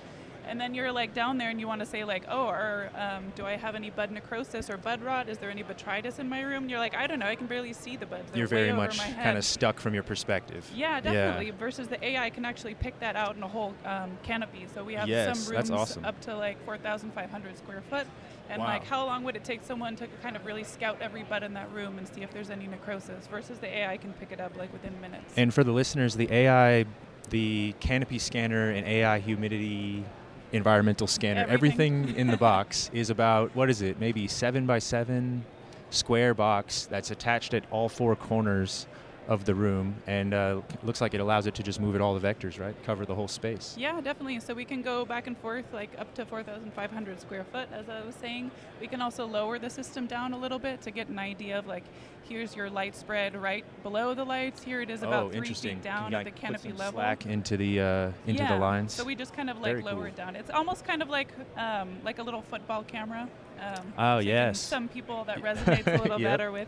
And 0.48 0.62
then 0.62 0.76
you're 0.76 0.92
like 0.92 1.16
down 1.16 1.40
there 1.40 1.50
and 1.50 1.60
you 1.60 1.68
want 1.68 1.80
to 1.80 1.88
say 1.88 2.04
like, 2.04 2.24
oh, 2.30 2.46
or 2.46 2.92
um, 2.96 3.34
do 3.36 3.46
I 3.48 3.56
have 3.56 3.74
any 3.74 3.90
bud 3.90 4.12
necrosis 4.12 4.70
or 4.70 4.78
bud 4.78 5.02
rot? 5.02 5.28
Is 5.28 5.40
there 5.40 5.50
any 5.50 5.64
botrytis 5.64 6.20
in 6.20 6.30
my 6.30 6.42
room? 6.42 6.64
And 6.64 6.70
you're 6.70 6.78
like, 6.78 6.94
I 6.96 7.08
don't 7.08 7.18
know. 7.18 7.26
I 7.26 7.34
can 7.34 7.48
barely 7.48 7.74
see 7.74 7.98
the 7.98 8.06
buds. 8.06 8.30
They're 8.30 8.40
You're 8.40 8.48
very 8.48 8.72
much 8.72 9.00
kind 9.16 9.40
of 9.40 9.44
stuck 9.44 9.80
from 9.80 9.96
your 9.96 10.04
perspective. 10.04 10.70
Yeah, 10.76 11.02
definitely. 11.02 11.50
Versus 11.50 11.88
the 11.88 12.04
AI 12.06 12.30
can 12.30 12.46
actually 12.46 12.76
pick 12.76 13.00
that 13.00 13.16
out 13.16 13.36
in 13.36 13.42
a 13.42 13.48
whole 13.48 13.74
um, 13.86 14.12
canopy. 14.22 14.68
So 14.72 14.84
we 14.84 14.94
have 14.94 15.10
Yes, 15.10 15.40
some 15.44 15.52
rooms 15.52 15.72
awesome. 15.72 16.06
up 16.06 16.22
to 16.22 16.38
like 16.38 16.64
4,500 16.66 17.58
square 17.58 17.82
foot. 17.90 18.06
And 18.48 18.60
Wow. 18.60 18.68
like, 18.68 18.84
how 18.86 19.04
long 19.04 19.24
would 19.24 19.36
it 19.36 19.44
take 19.44 19.64
someone 19.64 19.96
to 19.96 20.08
kind 20.22 20.36
of 20.36 20.46
really 20.46 20.64
scout 20.64 20.98
every 21.02 21.24
bud 21.24 21.42
in 21.42 21.56
that 21.56 21.72
room 21.74 21.98
and 21.98 22.08
see 22.08 22.22
if 22.22 22.30
there's 22.32 22.52
any 22.52 22.68
necrosis? 22.68 23.26
Versus 23.26 23.58
the 23.58 23.68
AI 23.68 23.98
can 23.98 24.14
pick 24.14 24.32
it 24.32 24.40
up 24.40 24.56
like 24.56 24.72
within 24.72 25.02
minutes. 25.02 25.34
And 25.36 25.52
for 25.52 25.64
the 25.64 25.72
listeners, 25.72 26.16
the 26.16 26.32
AI, 26.32 26.86
the 27.26 27.74
canopy 27.80 28.20
scanner 28.20 28.70
and 28.72 28.86
AI 28.88 29.20
humidity 29.20 30.04
environmental 30.52 31.08
scanner, 31.08 31.46
Everything. 31.48 32.02
everything, 32.04 32.16
in 32.20 32.28
the 32.28 32.38
box 32.38 32.90
is 32.94 33.10
about, 33.10 33.56
what 33.56 33.70
is 33.70 33.82
it, 33.82 34.00
maybe 34.00 34.28
seven 34.28 34.66
by 34.66 34.80
seven 34.80 35.44
square 35.90 36.34
box 36.34 36.88
that's 36.90 37.12
attached 37.12 37.54
at 37.54 37.64
all 37.72 37.90
four 37.90 38.16
corners 38.16 38.88
of 39.28 39.46
the 39.46 39.56
room 39.56 39.96
and 40.08 40.34
uh, 40.34 40.62
looks 40.84 41.02
like 41.02 41.14
it 41.14 41.20
allows 41.20 41.48
it 41.48 41.56
to 41.56 41.64
just 41.64 41.80
move 41.80 41.96
at 41.96 42.02
all 42.02 42.18
the 42.18 42.26
vectors, 42.28 42.60
right? 42.60 42.76
Cover 42.84 43.06
the 43.06 43.16
whole 43.16 43.28
space. 43.28 43.76
Yeah, 43.78 44.00
definitely. 44.02 44.40
So 44.40 44.54
we 44.54 44.66
can 44.66 44.82
go 44.82 45.06
back 45.06 45.28
and 45.28 45.38
forth 45.38 45.66
like 45.74 45.90
up 45.98 46.14
to 46.16 46.26
4,500 46.26 47.20
square 47.20 47.44
foot, 47.52 47.68
as 47.72 47.90
I 47.90 48.02
was 48.06 48.16
saying. 48.16 48.52
We 48.80 48.88
can 48.88 49.02
also 49.02 49.26
lower 49.26 49.58
the 49.60 49.70
system 49.70 50.06
down 50.06 50.34
a 50.34 50.38
little 50.38 50.60
bit 50.60 50.82
to 50.84 50.92
get 50.92 51.08
an 51.08 51.18
idea 51.20 51.58
of 51.58 51.66
like, 51.68 51.84
here's 52.24 52.56
your 52.56 52.70
light 52.70 52.96
spread 52.96 53.36
right 53.36 53.66
below 53.84 54.14
the 54.14 54.24
lights. 54.24 54.64
Here 54.64 54.82
it 54.82 54.90
is 54.90 55.02
about 55.04 55.26
oh, 55.26 55.30
three 55.30 55.40
interesting. 55.40 55.76
feet 55.78 55.84
down 55.84 56.14
at 56.14 56.26
the 56.26 56.32
canopy 56.32 56.70
put 56.70 56.72
some 56.72 56.78
level. 56.78 57.00
Slack 57.00 57.26
into 57.26 57.58
the 57.58 57.80
uh, 57.80 58.12
into 58.28 58.44
yeah. 58.44 58.54
the 58.54 58.60
lines. 58.60 58.94
So 58.94 59.04
we 59.04 59.16
just 59.16 59.34
kind 59.34 59.50
of 59.50 59.58
like 59.58 59.72
Very 59.72 59.82
lower 59.84 59.96
cool. 59.96 60.06
it 60.06 60.16
down. 60.16 60.36
It's 60.36 60.50
almost 60.52 60.86
kind 60.86 61.02
of 61.02 61.10
like 61.10 61.30
um, 61.58 61.98
like 62.04 62.20
a 62.20 62.24
little 62.24 62.42
football 62.42 62.84
camera. 62.84 63.28
Um, 63.60 63.94
Oh, 63.98 64.20
so 64.20 64.26
yes. 64.28 64.60
Some 64.60 64.88
people 64.90 65.24
that 65.26 65.38
resonates 65.42 65.88
a 65.88 66.02
little 66.02 66.20
Yep. 66.26 66.32
better 66.32 66.52
with. 66.52 66.68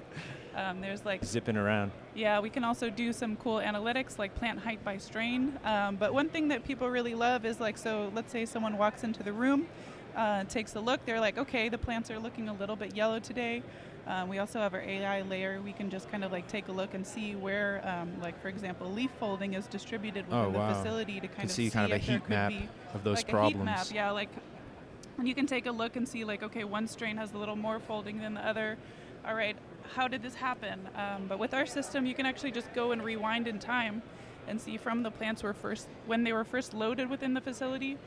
Um, 0.58 0.82
there's 0.82 1.06
like 1.06 1.24
zipping 1.24 1.56
around. 1.56 1.92
yeah, 2.16 2.40
we 2.40 2.50
can 2.50 2.64
also 2.64 2.90
do 2.90 3.14
some 3.14 3.36
cool 3.36 3.58
analytics 3.58 4.18
like 4.18 4.34
plant 4.34 4.58
height 4.60 4.84
by 4.84 4.98
strain. 4.98 5.58
Um, 5.64 5.98
but 5.98 6.14
one 6.14 6.30
thing 6.30 6.48
that 6.48 6.64
people 6.66 6.90
really 6.90 7.14
love 7.14 7.46
is 7.46 7.60
like, 7.60 7.78
so 7.78 8.12
let's 8.16 8.32
say 8.32 8.44
someone 8.46 8.76
walks 8.78 9.04
into 9.04 9.22
the 9.22 9.32
room, 9.32 9.68
uh, 10.16 10.46
takes 10.46 10.74
a 10.76 10.80
look, 10.80 11.06
they're 11.06 11.20
like, 11.20 11.38
okay, 11.38 11.70
the 11.70 11.78
plants 11.78 12.10
are 12.10 12.18
looking 12.18 12.50
a 12.50 12.54
little 12.54 12.76
bit 12.76 12.96
yellow 12.96 13.20
today. 13.20 13.62
Um, 14.08 14.30
we 14.30 14.40
also 14.40 14.60
have 14.60 14.74
our 14.74 14.82
AI 14.82 15.22
layer. 15.24 15.62
We 15.62 15.74
can 15.74 15.92
just 15.92 16.10
kind 16.10 16.24
of 16.24 16.32
like 16.32 16.48
take 16.48 16.70
a 16.70 16.72
look 16.72 16.96
and 16.96 17.06
see 17.06 17.36
where, 17.36 17.82
um, 17.88 18.20
like 18.20 18.42
for 18.42 18.48
example, 18.48 18.92
leaf 18.92 19.12
folding 19.20 19.54
is 19.54 19.68
distributed 19.68 20.26
within 20.28 20.40
Oh, 20.46 20.52
the 20.54 20.74
facility 20.74 21.20
to 21.20 21.28
kind 21.28 21.36
can 21.42 21.46
of 21.46 21.52
see 21.52 21.70
kind 21.70 21.92
of 21.92 21.98
a 21.98 22.02
heat 22.02 22.28
map 22.28 22.54
of 22.96 23.04
those 23.04 23.18
like 23.18 23.28
problems. 23.28 23.56
A 23.56 23.60
heat 23.60 23.78
map, 23.78 23.88
yeah, 23.94 24.10
like 24.12 24.30
and 25.20 25.28
you 25.28 25.36
can 25.36 25.46
take 25.46 25.68
a 25.68 25.72
look 25.72 25.96
and 25.98 26.08
see 26.08 26.24
like 26.24 26.42
okay 26.42 26.64
one 26.64 26.88
strain 26.88 27.18
has 27.18 27.34
a 27.34 27.38
little 27.38 27.56
more 27.56 27.80
folding 27.80 28.20
than 28.20 28.36
the 28.36 28.48
other 28.48 28.78
all 29.28 29.34
right 29.34 29.58
how 29.96 30.08
did 30.08 30.22
this 30.22 30.36
happen? 30.36 30.88
Um, 30.96 31.26
but 31.28 31.40
with 31.40 31.54
our 31.54 31.66
system 31.66 32.06
you 32.06 32.14
can 32.14 32.26
actually 32.26 32.52
just 32.52 32.74
go 32.74 32.92
and 32.92 33.04
rewind 33.04 33.48
in 33.48 33.60
time 33.60 34.02
and 34.48 34.60
see 34.60 34.78
from 34.78 35.04
the 35.04 35.12
plants 35.12 35.44
were 35.44 35.54
first 35.54 35.88
when 36.06 36.24
they 36.24 36.34
were 36.34 36.46
first 36.46 36.74
loaded 36.74 37.10
within 37.10 37.34
the 37.34 37.42
facility 37.42 37.98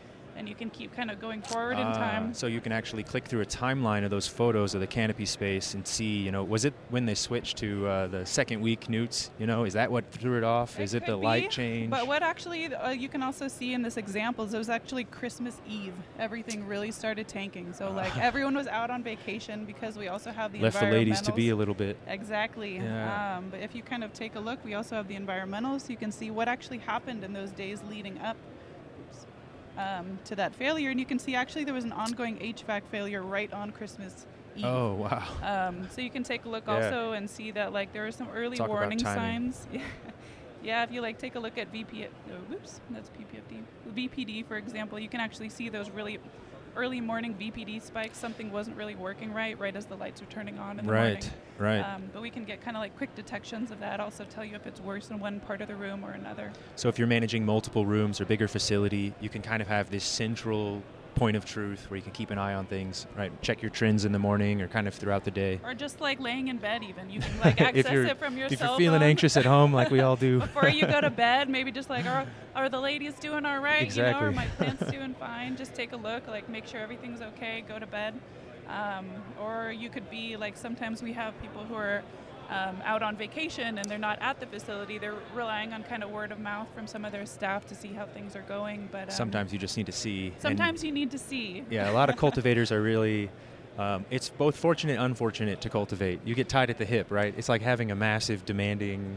and 0.41 0.49
you 0.49 0.55
can 0.55 0.71
keep 0.71 0.93
kind 0.97 1.11
of 1.11 1.21
going 1.21 1.43
forward 1.43 1.75
in 1.75 1.87
Ah, 1.87 1.93
time 1.93 2.35
So 2.35 2.47
you 2.47 2.63
can 2.63 2.73
actually 2.73 3.05
click 3.05 3.27
through 3.27 3.43
a 3.43 3.47
timeline 3.47 4.05
of 4.05 4.11
those 4.11 4.27
photos 4.27 4.75
of 4.75 4.81
the 4.81 4.87
canopy 4.87 5.27
space 5.27 5.75
and 5.75 5.87
see, 5.87 6.17
you 6.17 6.33
know, 6.33 6.43
was 6.43 6.65
it 6.65 6.73
when 6.89 7.05
they 7.05 7.15
switched 7.15 7.59
to 7.59 7.87
uh, 7.87 8.07
the 8.07 8.25
second 8.25 8.63
week 8.63 8.89
nutes? 8.89 9.31
You 9.39 9.47
know, 9.47 9.65
is 9.65 9.75
that 9.75 9.93
what 9.93 10.11
threw 10.11 10.39
it 10.39 10.45
off? 10.45 10.81
is 10.81 10.95
it 10.95 11.05
the 11.05 11.13
could 11.13 11.25
light 11.25 11.51
change? 11.51 11.91
But 11.91 12.07
what 12.07 12.23
actually 12.23 12.75
uh, 12.75 12.91
you 12.91 13.11
can 13.11 13.23
also 13.23 13.49
see 13.49 13.75
in 13.75 13.83
this 13.83 13.99
example 13.99 14.47
is 14.47 14.55
it 14.55 14.59
was 14.59 14.71
actually 14.71 15.05
Christmas 15.05 15.61
Eve. 15.69 15.93
Everything 16.19 16.67
really 16.67 16.91
started 16.91 17.29
tanking. 17.29 17.75
So 17.75 17.93
like 17.93 18.17
everyone 18.17 18.55
was 18.55 18.67
out 18.67 18.91
on 18.91 19.03
vacation 19.03 19.67
because 19.67 19.99
we 19.99 20.09
also 20.09 20.31
have 20.31 20.53
the 20.53 20.61
Left 20.61 20.81
the 20.81 20.87
ladies 20.87 21.21
to 21.23 21.33
be 21.33 21.51
a 21.51 21.57
little 21.57 21.75
bit. 21.75 21.99
Exactly. 22.07 22.77
Yeah. 22.77 23.37
Um, 23.37 23.51
but 23.51 23.61
if 23.61 23.75
you 23.75 23.83
kind 23.83 24.03
of 24.03 24.15
take 24.15 24.37
a 24.37 24.41
look, 24.41 24.65
we 24.65 24.73
also 24.73 24.97
have 24.97 25.07
the 25.07 25.17
environmentals. 25.17 25.83
So 25.83 25.91
you 25.91 25.99
can 25.99 26.13
see 26.13 26.31
what 26.31 26.49
actually 26.49 26.79
happened 26.79 27.25
in 27.25 27.35
those 27.35 27.51
days 27.51 27.83
leading 27.91 28.19
up 28.21 28.39
um, 29.81 30.19
to 30.25 30.37
that 30.37 30.55
failure. 30.55 30.91
And 30.91 31.01
you 31.01 31.07
can 31.07 31.19
see 31.19 31.35
actually 31.35 31.65
there 31.65 31.75
was 31.75 31.85
an 31.85 31.93
ongoing 31.93 32.37
HVAC 32.39 32.83
failure 32.91 33.23
right 33.23 33.53
on 33.53 33.71
Christmas 33.71 34.27
Eve. 34.57 34.65
Oh 34.65 34.95
wow. 34.95 35.27
Um, 35.43 35.89
so 35.91 36.01
you 36.01 36.11
can 36.11 36.23
take 36.23 36.45
a 36.45 36.49
look 36.49 36.65
Yeah. 36.67 36.75
also 36.77 37.13
and 37.13 37.29
see 37.29 37.51
that 37.53 37.73
like 37.73 37.93
there 37.93 38.07
are 38.07 38.13
some 38.13 38.29
early 38.35 38.57
Talk 38.57 38.69
warning 38.69 38.99
signs. 38.99 39.67
yeah, 40.63 40.83
if 40.83 40.93
you 40.93 41.01
like 41.01 41.19
take 41.19 41.35
a 41.37 41.41
look 41.41 41.57
at 41.57 41.71
VP, 41.73 42.07
oh, 42.07 42.33
whoops, 42.49 42.81
that's 42.91 43.11
PPFD, 43.11 43.63
VPD 43.95 44.47
for 44.47 44.57
example, 44.57 44.99
you 44.99 45.09
can 45.09 45.21
actually 45.21 45.49
see 45.49 45.69
those 45.69 45.91
really 45.91 46.19
early 46.77 47.01
morning 47.01 47.35
VPD 47.35 47.83
spikes. 47.83 48.19
Something 48.19 48.51
wasn't 48.53 48.77
really 48.77 48.95
working 48.95 49.33
right, 49.33 49.59
right 49.59 49.75
as 49.75 49.87
the 49.87 49.97
lights 49.97 50.23
are 50.23 50.27
turning 50.27 50.59
on 50.59 50.79
in 50.79 50.87
the 50.87 50.93
Right. 50.93 51.13
morning. 51.13 51.31
Right. 51.59 51.81
Um, 51.81 52.05
but 52.13 52.23
we 52.23 52.31
can 52.31 52.45
get 52.45 52.63
kind 52.63 52.77
of 52.77 52.81
like 52.81 52.97
quick 52.97 53.15
detections 53.15 53.71
of 53.71 53.81
that. 53.81 54.01
Also 54.01 54.25
tell 54.25 54.45
you 54.45 54.55
if 54.57 54.67
it's 54.67 54.81
worse 54.81 55.11
in 55.11 55.19
one 55.21 55.41
part 55.41 55.61
of 55.61 55.69
the 55.69 55.77
room 55.77 56.05
or 56.05 56.13
another. 56.13 56.53
so 56.77 56.89
if 56.89 56.99
you're 56.99 57.09
managing 57.09 57.45
multiple 57.45 57.85
rooms 57.85 58.21
or 58.21 58.25
bigger 58.25 58.49
facility, 58.49 59.13
you 59.21 59.29
can 59.29 59.43
kind 59.43 59.61
of 59.61 59.69
have 59.69 59.91
this 59.91 60.05
central 60.05 60.83
point 61.21 61.37
of 61.37 61.45
truth 61.45 61.85
where 61.91 61.99
you 61.99 62.03
can 62.03 62.13
keep 62.13 62.31
an 62.31 62.39
eye 62.39 62.55
on 62.55 62.65
things. 62.65 63.07
Right. 63.15 63.31
Check 63.43 63.61
your 63.61 63.71
trends 63.71 64.07
in 64.07 64.13
the 64.13 64.19
morning 64.19 64.63
or 64.63 64.69
kind 64.69 64.89
of 64.89 64.95
throughout 64.95 65.23
the 65.23 65.31
day. 65.31 65.61
Or 65.63 65.75
just 65.75 66.01
like 66.01 66.19
laying 66.19 66.49
in 66.49 66.57
bed, 66.57 66.83
even 66.83 67.11
you 67.11 67.21
can 67.21 67.39
like 67.45 67.61
access 67.61 68.11
it 68.11 68.19
from 68.19 68.39
your 68.39 68.47
if 68.47 68.59
you're 68.59 68.77
feeling 68.79 69.01
phone. 69.01 69.09
anxious 69.11 69.37
at 69.37 69.45
home 69.45 69.71
like 69.71 69.91
we 69.91 70.01
all 70.01 70.17
do. 70.17 70.39
before 70.41 70.71
you 70.71 70.87
go 70.87 70.99
to 70.99 71.11
bed, 71.27 71.51
maybe 71.51 71.71
just 71.71 71.91
like, 71.91 72.07
are, 72.07 72.27
are 72.57 72.71
the 72.71 72.81
ladies 72.81 73.13
doing 73.17 73.45
all 73.45 73.61
right? 73.61 73.95
You 73.95 74.03
know, 74.03 74.13
are 74.13 74.33
my 74.33 74.47
plants 74.57 74.91
doing 74.91 75.13
fine? 75.13 75.59
Just 75.59 75.75
take 75.75 75.93
a 75.93 75.97
look, 75.97 76.27
like 76.27 76.49
make 76.49 76.67
sure 76.67 76.81
everything's 76.81 77.21
okay, 77.21 77.65
go 77.69 77.79
to 77.79 77.87
bed. 77.87 78.19
Um, 78.67 79.11
or 79.39 79.73
you 79.73 79.91
could 79.91 80.09
be 80.09 80.39
like, 80.39 80.57
sometimes 80.57 81.03
we 81.03 81.13
have 81.13 81.39
people 81.43 81.65
who 81.65 81.75
are 81.75 82.03
um, 82.51 82.77
out 82.85 83.03
on 83.03 83.17
vacation 83.17 83.79
and 83.79 83.89
they're 83.89 83.99
not 83.99 84.19
at 84.21 84.41
the 84.41 84.47
facility. 84.47 84.99
They're 84.99 85.15
relying 85.35 85.73
on 85.73 85.83
kind 85.85 86.03
of 86.03 86.11
word 86.11 86.33
of 86.33 86.41
mouth 86.41 86.69
from 86.75 86.87
some 86.87 87.05
of 87.05 87.13
their 87.13 87.25
staff 87.25 87.67
to 87.69 87.75
see 87.75 87.89
how 87.89 88.07
things 88.07 88.35
are 88.35 88.43
going. 88.43 88.89
But 88.91 89.05
um, 89.05 89.11
Sometimes 89.11 89.53
you 89.53 89.59
just 89.59 89.77
need 89.77 89.87
to 89.87 89.93
see. 89.93 90.33
sometimes 90.39 90.83
you 90.83 90.91
need 90.93 91.11
to 91.13 91.19
see. 91.19 91.65
Yeah, 91.71 91.91
a 91.91 91.93
lot 91.95 92.11
of 92.11 92.17
cultivators 92.17 92.73
are 92.73 92.83
really. 92.83 93.31
Um, 93.79 94.05
it's 94.11 94.29
both 94.29 94.57
fortunate 94.57 94.95
and 94.95 95.03
unfortunate 95.05 95.61
to 95.63 95.71
cultivate. 95.71 96.21
You 96.27 96.35
get 96.35 96.49
tied 96.51 96.69
at 96.69 96.77
the 96.77 96.85
hip, 96.85 97.07
right? 97.11 97.33
It's 97.39 97.49
like 97.49 97.63
having 97.63 97.91
a 97.91 97.95
massive, 97.95 98.45
demanding 98.45 99.17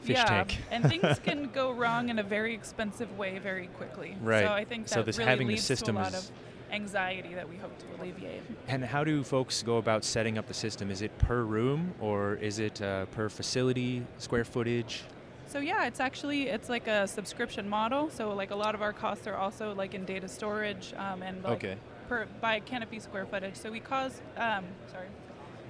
fish 0.00 0.16
yeah, 0.16 0.24
tank. 0.24 0.56
and 0.70 0.88
things 0.88 1.18
can 1.24 1.50
go 1.52 1.70
wrong 1.70 2.08
in 2.08 2.18
a 2.18 2.22
very 2.22 2.54
expensive 2.54 3.16
way 3.18 3.38
very 3.38 3.66
quickly. 3.68 4.16
Right. 4.22 4.44
So 4.44 4.52
I 4.52 4.64
think 4.64 4.86
that 4.88 4.94
So 4.94 5.02
this 5.02 5.18
really 5.18 5.28
having 5.28 5.46
the 5.46 5.52
leads 5.52 5.64
system 5.66 5.94
to 5.96 6.00
a 6.00 6.04
lot 6.04 6.14
is- 6.14 6.30
of 6.30 6.36
anxiety 6.72 7.34
that 7.34 7.48
we 7.48 7.56
hope 7.56 7.76
to 7.78 7.86
alleviate. 8.00 8.42
And 8.68 8.84
how 8.84 9.04
do 9.04 9.22
folks 9.24 9.62
go 9.62 9.78
about 9.78 10.04
setting 10.04 10.38
up 10.38 10.46
the 10.46 10.54
system? 10.54 10.90
Is 10.90 11.02
it 11.02 11.16
per 11.18 11.42
room 11.42 11.94
or 12.00 12.34
is 12.36 12.58
it 12.58 12.80
uh, 12.80 13.06
per 13.06 13.28
facility, 13.28 14.06
square 14.18 14.44
footage? 14.44 15.02
So 15.46 15.58
yeah, 15.58 15.86
it's 15.86 15.98
actually 16.00 16.48
it's 16.48 16.68
like 16.68 16.86
a 16.86 17.06
subscription 17.08 17.68
model. 17.68 18.08
So 18.10 18.32
like 18.34 18.50
a 18.52 18.56
lot 18.56 18.74
of 18.74 18.82
our 18.82 18.92
costs 18.92 19.26
are 19.26 19.34
also 19.36 19.74
like 19.74 19.94
in 19.94 20.04
data 20.04 20.28
storage 20.28 20.94
um, 20.96 21.22
and 21.22 21.42
like 21.42 21.52
Okay. 21.64 21.76
per 22.08 22.26
by 22.40 22.60
canopy 22.60 23.00
square 23.00 23.26
footage. 23.26 23.56
So 23.56 23.70
we 23.70 23.80
cause 23.80 24.20
um, 24.36 24.64
sorry, 24.90 25.08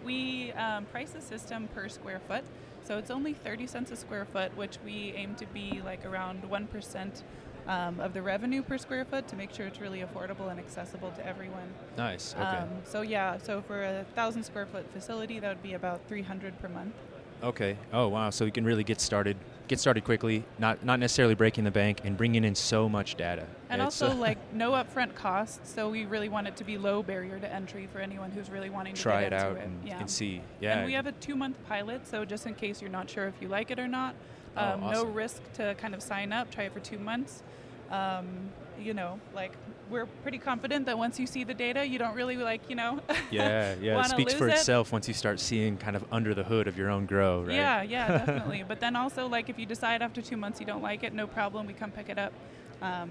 we 0.05 0.53
um, 0.53 0.84
price 0.86 1.11
the 1.11 1.20
system 1.22 1.68
per 1.74 1.88
square 1.88 2.20
foot. 2.28 2.44
So 2.82 2.96
it's 2.98 3.11
only 3.11 3.34
30 3.34 3.66
cents 3.66 3.90
a 3.90 3.96
square 3.96 4.24
foot, 4.26 4.57
which 4.57 4.78
we 4.84 5.12
aim 5.16 5.34
to 5.36 5.46
be 5.46 5.80
like 5.84 6.05
around 6.05 6.44
one 6.44 6.66
percent 6.66 7.22
um, 7.67 8.01
of 8.01 8.13
the 8.13 8.23
revenue 8.23 8.63
per 8.63 8.79
square 8.79 9.05
foot 9.05 9.29
to 9.29 9.37
make 9.37 9.53
sure 9.53 9.67
it's 9.67 9.81
really 9.81 10.01
affordable 10.01 10.51
and 10.51 10.59
accessible 10.59 11.11
to 11.13 11.27
everyone. 11.27 11.73
Nice. 11.97 12.35
Okay. 12.35 12.45
Um, 12.45 12.69
so 12.85 13.03
yeah, 13.03 13.39
so 13.39 13.63
for 13.63 13.83
a 13.83 14.05
thousand 14.15 14.45
square 14.45 14.67
foot 14.67 14.91
facility, 14.93 15.39
that 15.41 15.49
would 15.49 15.63
be 15.63 15.75
about 15.75 16.01
300 16.09 16.61
per 16.61 16.69
month. 16.69 16.95
Okay. 17.43 17.77
Oh 17.93 18.09
wow. 18.09 18.31
So 18.31 18.45
you 18.45 18.53
can 18.53 18.65
really 18.65 18.85
get 18.85 19.01
started, 19.01 19.37
get 19.69 19.81
started 19.81 20.05
quickly, 20.05 20.45
not 20.59 20.85
not 20.85 21.01
necessarily 21.01 21.35
breaking 21.35 21.65
the 21.65 21.71
bank, 21.71 22.01
and 22.05 22.17
bringing 22.17 22.45
in 22.45 22.55
so 22.55 22.89
much 22.89 23.15
data. 23.15 23.47
And 23.69 23.81
It's, 23.81 24.03
also 24.03 24.15
uh, 24.15 24.21
like 24.21 24.39
no 24.53 24.73
upfront 24.73 25.15
costs, 25.15 25.73
so 25.73 25.89
we 25.89 26.05
really 26.05 26.29
want 26.29 26.49
it 26.49 26.57
to 26.57 26.65
be 26.65 26.77
low 26.77 27.03
barrier 27.03 27.39
to 27.39 27.53
entry 27.53 27.89
for 27.93 27.99
anyone 27.99 28.31
who's 28.31 28.51
really 28.51 28.71
wanting 28.71 28.95
to 28.95 29.03
try 29.03 29.23
it 29.23 29.33
out 29.33 29.57
it. 29.57 29.65
and, 29.65 29.87
yeah. 29.87 30.01
and 30.01 30.11
see. 30.11 30.43
Yeah. 30.61 30.79
And 30.79 30.87
we 30.87 30.93
have 30.93 31.07
a 31.07 31.13
two 31.13 31.37
month 31.37 31.57
pilot, 31.67 32.07
so 32.07 32.25
just 32.25 32.47
in 32.47 32.55
case 32.55 32.83
you're 32.83 32.91
not 32.91 33.09
sure 33.09 33.27
if 33.27 33.35
you 33.41 33.49
like 33.49 33.71
it 33.71 33.79
or 33.79 33.89
not, 33.89 34.15
Oh, 34.57 34.72
um, 34.72 34.80
no 34.90 35.05
risk 35.05 35.40
to 35.55 35.74
kind 35.76 35.94
of 35.94 36.03
sign 36.03 36.32
up, 36.32 36.51
try 36.51 36.64
it 36.64 36.72
for 36.72 36.80
two 36.80 36.98
months. 36.98 37.42
Um, 37.90 38.51
you 38.80 38.94
know, 38.94 39.20
like 39.34 39.53
we're 39.90 40.07
pretty 40.07 40.38
confident 40.38 40.86
that 40.86 40.96
once 40.96 41.18
you 41.18 41.26
see 41.26 41.44
the 41.44 41.55
data, 41.55 41.84
you 41.84 41.98
don't 41.98 42.14
really 42.14 42.36
like, 42.36 42.68
you 42.68 42.76
know, 42.76 43.01
yeah, 43.30 43.74
yeah. 43.80 44.01
It 44.01 44.07
speaks 44.07 44.32
for 44.32 44.48
it. 44.48 44.53
itself 44.53 44.92
once 44.92 45.09
you 45.09 45.14
start 45.14 45.40
seeing 45.40 45.76
kind 45.76 45.96
of 45.96 46.05
under 46.12 46.34
the 46.34 46.44
hood 46.44 46.68
of 46.68 46.78
your 46.78 46.88
own 46.90 47.07
grow, 47.07 47.42
right? 47.42 47.55
Yeah, 47.55 47.82
yeah, 47.96 48.18
definitely. 48.18 48.64
but 48.66 48.80
then 48.80 48.96
also, 48.96 49.26
like, 49.26 49.48
if 49.48 49.59
you 49.59 49.66
decide 49.66 50.03
after 50.03 50.22
two 50.22 50.36
months 50.36 50.61
you 50.61 50.66
don't 50.66 50.82
like 50.82 51.03
it, 51.03 51.12
no 51.12 51.26
problem. 51.26 51.66
We 51.66 51.72
come 51.72 51.90
pick 51.90 52.09
it 52.09 52.18
up. 52.18 52.32
Um, 52.80 53.11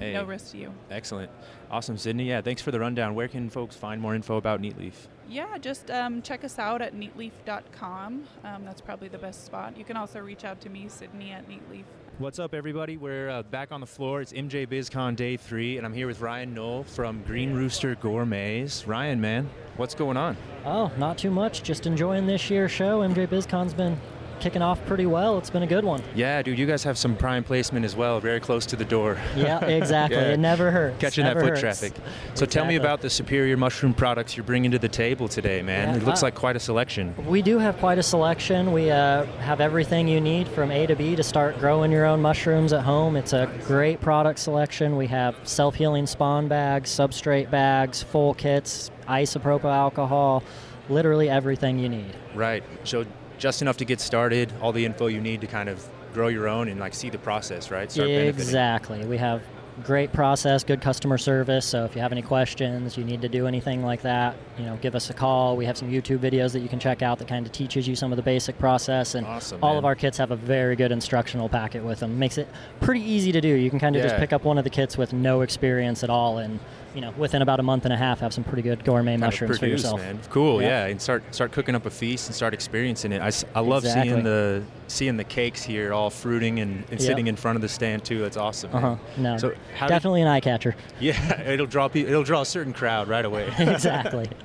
Hey. 0.00 0.14
No 0.14 0.24
risk 0.24 0.52
to 0.52 0.56
you. 0.56 0.72
Excellent. 0.90 1.30
Awesome, 1.70 1.98
Sydney. 1.98 2.24
Yeah, 2.24 2.40
thanks 2.40 2.62
for 2.62 2.70
the 2.70 2.80
rundown. 2.80 3.14
Where 3.14 3.28
can 3.28 3.50
folks 3.50 3.76
find 3.76 4.00
more 4.00 4.14
info 4.14 4.38
about 4.38 4.62
Neatleaf? 4.62 4.94
Yeah, 5.28 5.58
just 5.58 5.90
um, 5.90 6.22
check 6.22 6.42
us 6.42 6.58
out 6.58 6.80
at 6.80 6.94
neatleaf.com. 6.94 8.24
Um, 8.42 8.64
that's 8.64 8.80
probably 8.80 9.08
the 9.08 9.18
best 9.18 9.44
spot. 9.44 9.76
You 9.76 9.84
can 9.84 9.98
also 9.98 10.20
reach 10.20 10.44
out 10.44 10.58
to 10.62 10.70
me, 10.70 10.88
Sydney, 10.88 11.32
at 11.32 11.46
Neatleaf. 11.46 11.84
What's 12.16 12.38
up, 12.38 12.54
everybody? 12.54 12.96
We're 12.96 13.28
uh, 13.28 13.42
back 13.42 13.72
on 13.72 13.80
the 13.80 13.86
floor. 13.86 14.22
It's 14.22 14.32
MJ 14.32 14.66
BizCon 14.66 15.16
Day 15.16 15.36
3, 15.36 15.76
and 15.76 15.86
I'm 15.86 15.92
here 15.92 16.06
with 16.06 16.20
Ryan 16.22 16.54
Noll 16.54 16.82
from 16.84 17.22
Green 17.24 17.52
Rooster 17.52 17.94
Gourmets. 17.94 18.86
Ryan, 18.86 19.20
man, 19.20 19.50
what's 19.76 19.94
going 19.94 20.16
on? 20.16 20.36
Oh, 20.64 20.90
not 20.96 21.18
too 21.18 21.30
much. 21.30 21.62
Just 21.62 21.86
enjoying 21.86 22.26
this 22.26 22.48
year's 22.48 22.70
show. 22.72 23.00
MJ 23.00 23.26
BizCon's 23.26 23.74
been 23.74 23.98
kicking 24.40 24.62
off 24.62 24.84
pretty 24.86 25.06
well. 25.06 25.38
It's 25.38 25.50
been 25.50 25.62
a 25.62 25.66
good 25.66 25.84
one. 25.84 26.02
Yeah, 26.14 26.42
dude, 26.42 26.58
you 26.58 26.66
guys 26.66 26.82
have 26.84 26.98
some 26.98 27.16
prime 27.16 27.44
placement 27.44 27.84
as 27.84 27.94
well, 27.94 28.20
very 28.20 28.40
close 28.40 28.66
to 28.66 28.76
the 28.76 28.84
door. 28.84 29.18
Yeah, 29.36 29.64
exactly. 29.64 30.18
Yeah. 30.18 30.32
It 30.32 30.40
never 30.40 30.70
hurts. 30.70 30.98
Catching 30.98 31.24
that 31.24 31.34
foot 31.34 31.50
hurts. 31.50 31.60
traffic. 31.60 31.92
So 32.34 32.46
tell 32.46 32.64
me 32.64 32.76
about 32.76 33.00
the 33.00 33.10
superior 33.10 33.56
mushroom 33.56 33.94
products 33.94 34.36
you're 34.36 34.44
bringing 34.44 34.70
to 34.72 34.78
the 34.78 34.88
table 34.88 35.28
today, 35.28 35.62
man. 35.62 35.90
Yeah, 35.90 35.96
it 35.96 36.04
looks 36.04 36.22
uh, 36.22 36.26
like 36.26 36.34
quite 36.34 36.56
a 36.56 36.60
selection. 36.60 37.14
We 37.26 37.42
do 37.42 37.58
have 37.58 37.76
quite 37.78 37.98
a 37.98 38.02
selection. 38.02 38.72
We 38.72 38.90
uh, 38.90 39.24
have 39.40 39.60
everything 39.60 40.08
you 40.08 40.20
need 40.20 40.48
from 40.48 40.70
A 40.70 40.86
to 40.86 40.96
B 40.96 41.14
to 41.16 41.22
start 41.22 41.58
growing 41.58 41.92
your 41.92 42.06
own 42.06 42.20
mushrooms 42.20 42.72
at 42.72 42.82
home. 42.82 43.16
It's 43.16 43.32
a 43.32 43.50
great 43.66 44.00
product 44.00 44.38
selection. 44.38 44.96
We 44.96 45.06
have 45.08 45.36
self 45.44 45.74
healing 45.74 46.06
spawn 46.06 46.48
bags, 46.48 46.90
substrate 46.90 47.50
bags, 47.50 48.02
full 48.02 48.34
kits, 48.34 48.90
isopropyl 49.08 49.64
alcohol, 49.64 50.42
literally 50.88 51.28
everything 51.28 51.78
you 51.78 51.88
need. 51.88 52.14
Right. 52.34 52.62
So 52.84 53.04
just 53.40 53.62
enough 53.62 53.78
to 53.78 53.84
get 53.84 54.00
started, 54.00 54.52
all 54.60 54.70
the 54.70 54.84
info 54.84 55.08
you 55.08 55.20
need 55.20 55.40
to 55.40 55.46
kind 55.48 55.68
of 55.68 55.84
grow 56.12 56.28
your 56.28 56.46
own 56.46 56.68
and 56.68 56.78
like 56.78 56.94
see 56.94 57.10
the 57.10 57.18
process, 57.18 57.70
right? 57.70 57.90
Start 57.90 58.08
benefiting. 58.08 58.40
Exactly. 58.40 59.04
We 59.06 59.16
have 59.16 59.42
great 59.84 60.12
process, 60.12 60.62
good 60.62 60.82
customer 60.82 61.16
service. 61.16 61.64
So 61.64 61.84
if 61.86 61.94
you 61.94 62.02
have 62.02 62.12
any 62.12 62.20
questions, 62.20 62.98
you 62.98 63.04
need 63.04 63.22
to 63.22 63.30
do 63.30 63.46
anything 63.46 63.82
like 63.82 64.02
that, 64.02 64.36
you 64.58 64.64
know, 64.66 64.76
give 64.76 64.94
us 64.94 65.08
a 65.08 65.14
call. 65.14 65.56
We 65.56 65.64
have 65.64 65.78
some 65.78 65.90
YouTube 65.90 66.18
videos 66.18 66.52
that 66.52 66.60
you 66.60 66.68
can 66.68 66.78
check 66.78 67.00
out 67.00 67.18
that 67.18 67.28
kind 67.28 67.46
of 67.46 67.52
teaches 67.52 67.88
you 67.88 67.96
some 67.96 68.12
of 68.12 68.16
the 68.16 68.22
basic 68.22 68.58
process. 68.58 69.14
And 69.14 69.26
Awesome, 69.26 69.60
all 69.62 69.70
man. 69.70 69.78
of 69.78 69.84
our 69.86 69.94
kits 69.94 70.18
have 70.18 70.32
a 70.32 70.36
very 70.36 70.76
good 70.76 70.92
instructional 70.92 71.48
packet 71.48 71.82
with 71.82 72.00
them. 72.00 72.18
Makes 72.18 72.36
it 72.36 72.48
pretty 72.80 73.00
easy 73.00 73.32
to 73.32 73.40
do. 73.40 73.48
You 73.48 73.70
can 73.70 73.78
kind 73.78 73.96
of 73.96 74.02
just 74.02 74.16
pick 74.16 74.34
up 74.34 74.44
one 74.44 74.58
of 74.58 74.64
the 74.64 74.70
kits 74.70 74.98
with 74.98 75.14
no 75.14 75.40
experience 75.40 76.04
at 76.04 76.10
all, 76.10 76.38
and 76.38 76.60
you 76.94 77.00
know, 77.00 77.12
within 77.16 77.42
about 77.42 77.60
a 77.60 77.62
month 77.62 77.84
and 77.84 77.92
a 77.94 77.96
half, 77.96 78.20
have 78.20 78.32
some 78.34 78.44
pretty 78.44 78.62
good 78.62 78.84
gourmet 78.84 79.12
Kind 79.12 79.20
mushrooms 79.20 79.58
for 79.58 79.66
yourself. 79.66 80.00
man. 80.00 80.18
Cool, 80.30 80.60
Yeah. 80.60 80.68
yeah. 80.68 80.86
and 80.86 81.00
start 81.00 81.22
start 81.34 81.52
cooking 81.52 81.74
up 81.74 81.86
a 81.86 81.90
feast 81.90 82.28
and 82.28 82.34
start 82.34 82.52
experiencing 82.54 83.12
it. 83.12 83.22
I, 83.22 83.30
I 83.54 83.60
love 83.60 83.84
Exactly. 83.84 84.10
seeing 84.10 84.24
the 84.24 84.62
seeing 84.88 85.16
the 85.16 85.24
cakes 85.24 85.62
here, 85.62 85.92
all 85.92 86.10
fruiting 86.10 86.58
and, 86.60 86.78
and 86.90 87.00
Yep. 87.00 87.00
sitting 87.00 87.26
in 87.28 87.36
front 87.36 87.56
of 87.56 87.62
the 87.62 87.68
stand 87.68 88.04
too. 88.04 88.20
That's 88.20 88.36
awesome. 88.36 88.74
Uh 88.74 88.80
huh. 88.80 88.96
No, 89.16 89.36
So 89.36 89.50
did- 89.50 89.58
definitely 89.88 90.22
an 90.22 90.28
eye 90.28 90.40
catcher. 90.40 90.74
yeah, 90.98 91.40
it'll 91.48 91.66
draw. 91.66 91.88
It'll 91.94 92.24
draw 92.24 92.40
a 92.40 92.46
certain 92.46 92.72
crowd 92.72 93.08
right 93.08 93.24
away. 93.24 93.52
exactly. 93.58 94.28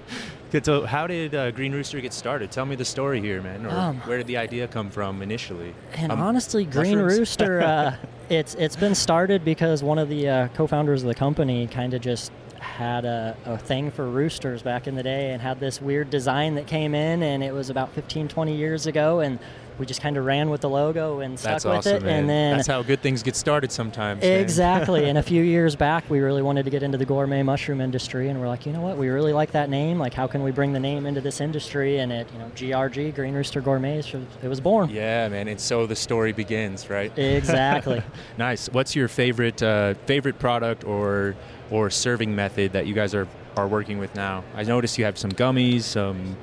Good. 0.52 0.66
So 0.66 0.86
how 0.86 1.08
did 1.08 1.34
uh, 1.36 1.52
Green 1.52 1.74
Rooster 1.74 2.00
get 2.02 2.14
started? 2.14 2.52
Tell 2.52 2.66
me 2.66 2.76
the 2.76 2.86
story 2.86 3.20
here, 3.20 3.42
man. 3.42 3.66
Or 3.66 3.70
Um, 3.70 3.98
where 4.02 4.18
did 4.18 4.28
the 4.28 4.38
idea 4.38 4.68
come 4.68 4.90
from 4.90 5.22
initially? 5.22 5.74
And 5.96 6.12
Um, 6.12 6.22
honestly, 6.22 6.66
Green 6.66 6.98
mushrooms? 7.00 7.20
Rooster, 7.20 7.62
uh, 7.64 7.96
it's 8.30 8.56
it's 8.56 8.76
been 8.76 8.96
started 8.96 9.44
because 9.44 9.84
one 9.84 9.98
of 10.00 10.08
the 10.10 10.30
uh, 10.30 10.48
co-founders 10.50 11.02
of 11.04 11.08
the 11.08 11.16
company 11.16 11.68
kind 11.68 11.94
of 11.94 12.02
just 12.02 12.32
had 12.60 13.06
a, 13.06 13.36
a 13.46 13.58
thing 13.58 13.92
for 13.92 14.06
roosters 14.10 14.62
back 14.64 14.88
in 14.88 14.96
the 14.96 15.04
day 15.04 15.32
and 15.32 15.42
had 15.42 15.60
this 15.60 15.82
weird 15.82 16.10
design 16.10 16.56
that 16.56 16.66
came 16.66 16.96
in 16.96 17.22
and 17.22 17.44
it 17.44 17.54
was 17.54 17.70
about 17.70 17.92
15 17.94 18.28
20 18.28 18.56
years 18.56 18.88
ago 18.88 19.20
and 19.20 19.38
we 19.78 19.86
just 19.86 20.02
kind 20.02 20.18
of 20.18 20.26
ran 20.26 20.50
with 20.50 20.62
the 20.62 20.70
logo 20.70 21.20
and 21.20 21.38
stuck 21.40 21.54
That's 21.54 21.66
with 21.66 21.74
awesome, 21.76 21.96
it 21.98 22.04
man. 22.04 22.20
and 22.22 22.30
then 22.30 22.56
That's 22.58 22.68
how 22.68 22.82
good 22.82 23.02
things 23.02 23.24
get 23.24 23.36
started 23.36 23.72
sometimes. 23.72 24.24
Exactly. 24.24 25.10
and 25.10 25.18
a 25.18 25.24
few 25.34 25.44
years 25.44 25.76
back, 25.76 26.10
we 26.10 26.20
really 26.20 26.42
wanted 26.42 26.64
to 26.64 26.72
get 26.72 26.84
into 26.84 26.98
the 26.98 27.06
gourmet 27.06 27.44
mushroom 27.44 27.82
industry, 27.82 28.30
and 28.30 28.40
we're 28.40 28.48
like, 28.48 28.66
you 28.66 28.72
know 28.72 28.82
what? 28.82 28.98
We 28.98 29.10
really 29.10 29.34
like 29.34 29.52
that 29.52 29.70
name. 29.70 30.00
Like, 30.00 30.14
how 30.14 30.28
can 30.28 30.44
we 30.44 30.52
bring 30.52 30.74
the 30.74 30.80
name 30.80 31.06
into 31.06 31.22
this 31.22 31.42
industry? 31.42 32.00
And 32.00 32.12
it, 32.12 32.28
you 32.32 32.40
know, 32.40 32.52
GRG, 32.56 33.14
Green 33.16 33.34
Rooster 33.34 33.62
Gourmet, 33.62 34.00
it 34.42 34.48
was 34.48 34.62
born. 34.62 34.90
yeah, 34.90 35.28
man. 35.30 35.48
And 35.48 35.60
so 35.60 35.86
the 35.86 35.96
story 35.96 36.32
begins, 36.32 36.90
right? 36.90 37.16
Exactly. 37.18 38.02
Nice. 38.38 38.68
What's 38.70 38.96
your 38.96 39.08
favorite 39.08 39.62
uh, 39.64 39.94
favorite 40.06 40.40
product 40.40 40.84
or 40.84 41.36
or 41.72 41.90
serving 41.90 42.36
method 42.36 42.74
that 42.74 42.86
you 42.86 42.94
guys 42.94 43.14
are, 43.16 43.28
are 43.56 43.68
working 43.68 43.98
with 43.98 44.14
now? 44.16 44.44
I 44.56 44.64
noticed 44.64 44.98
you 44.98 45.06
have 45.06 45.18
some 45.18 45.32
gummies. 45.32 45.82
Some 45.84 46.36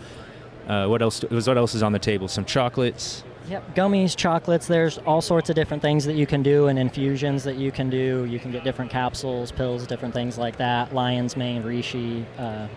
uh, 0.69 0.87
what 0.87 1.03
else? 1.03 1.23
What 1.23 1.57
else 1.57 1.75
is 1.75 1.83
on 1.83 1.93
the 1.93 1.99
table? 1.99 2.29
Some 2.29 2.45
chocolates. 2.45 3.25
Yep, 3.49 3.75
gummies, 3.75 4.17
chocolates. 4.17 4.69
There's 4.69 4.99
all 4.99 5.21
sorts 5.21 5.51
of 5.51 5.57
different 5.57 5.83
things 5.83 6.05
that 6.05 6.15
you 6.15 6.27
can 6.27 6.43
do, 6.43 6.69
and 6.69 6.79
infusions 6.79 7.43
that 7.45 7.57
you 7.57 7.73
can 7.73 7.91
do. 7.91 8.25
You 8.25 8.39
can 8.39 8.53
get 8.53 8.63
different 8.63 8.91
capsules, 8.91 9.51
pills, 9.51 9.87
different 9.87 10.15
things 10.15 10.39
like 10.39 10.57
that. 10.59 10.95
Lion's 10.95 11.37
mane, 11.37 11.63
reishi, 11.63 12.25
uh, 12.39 12.69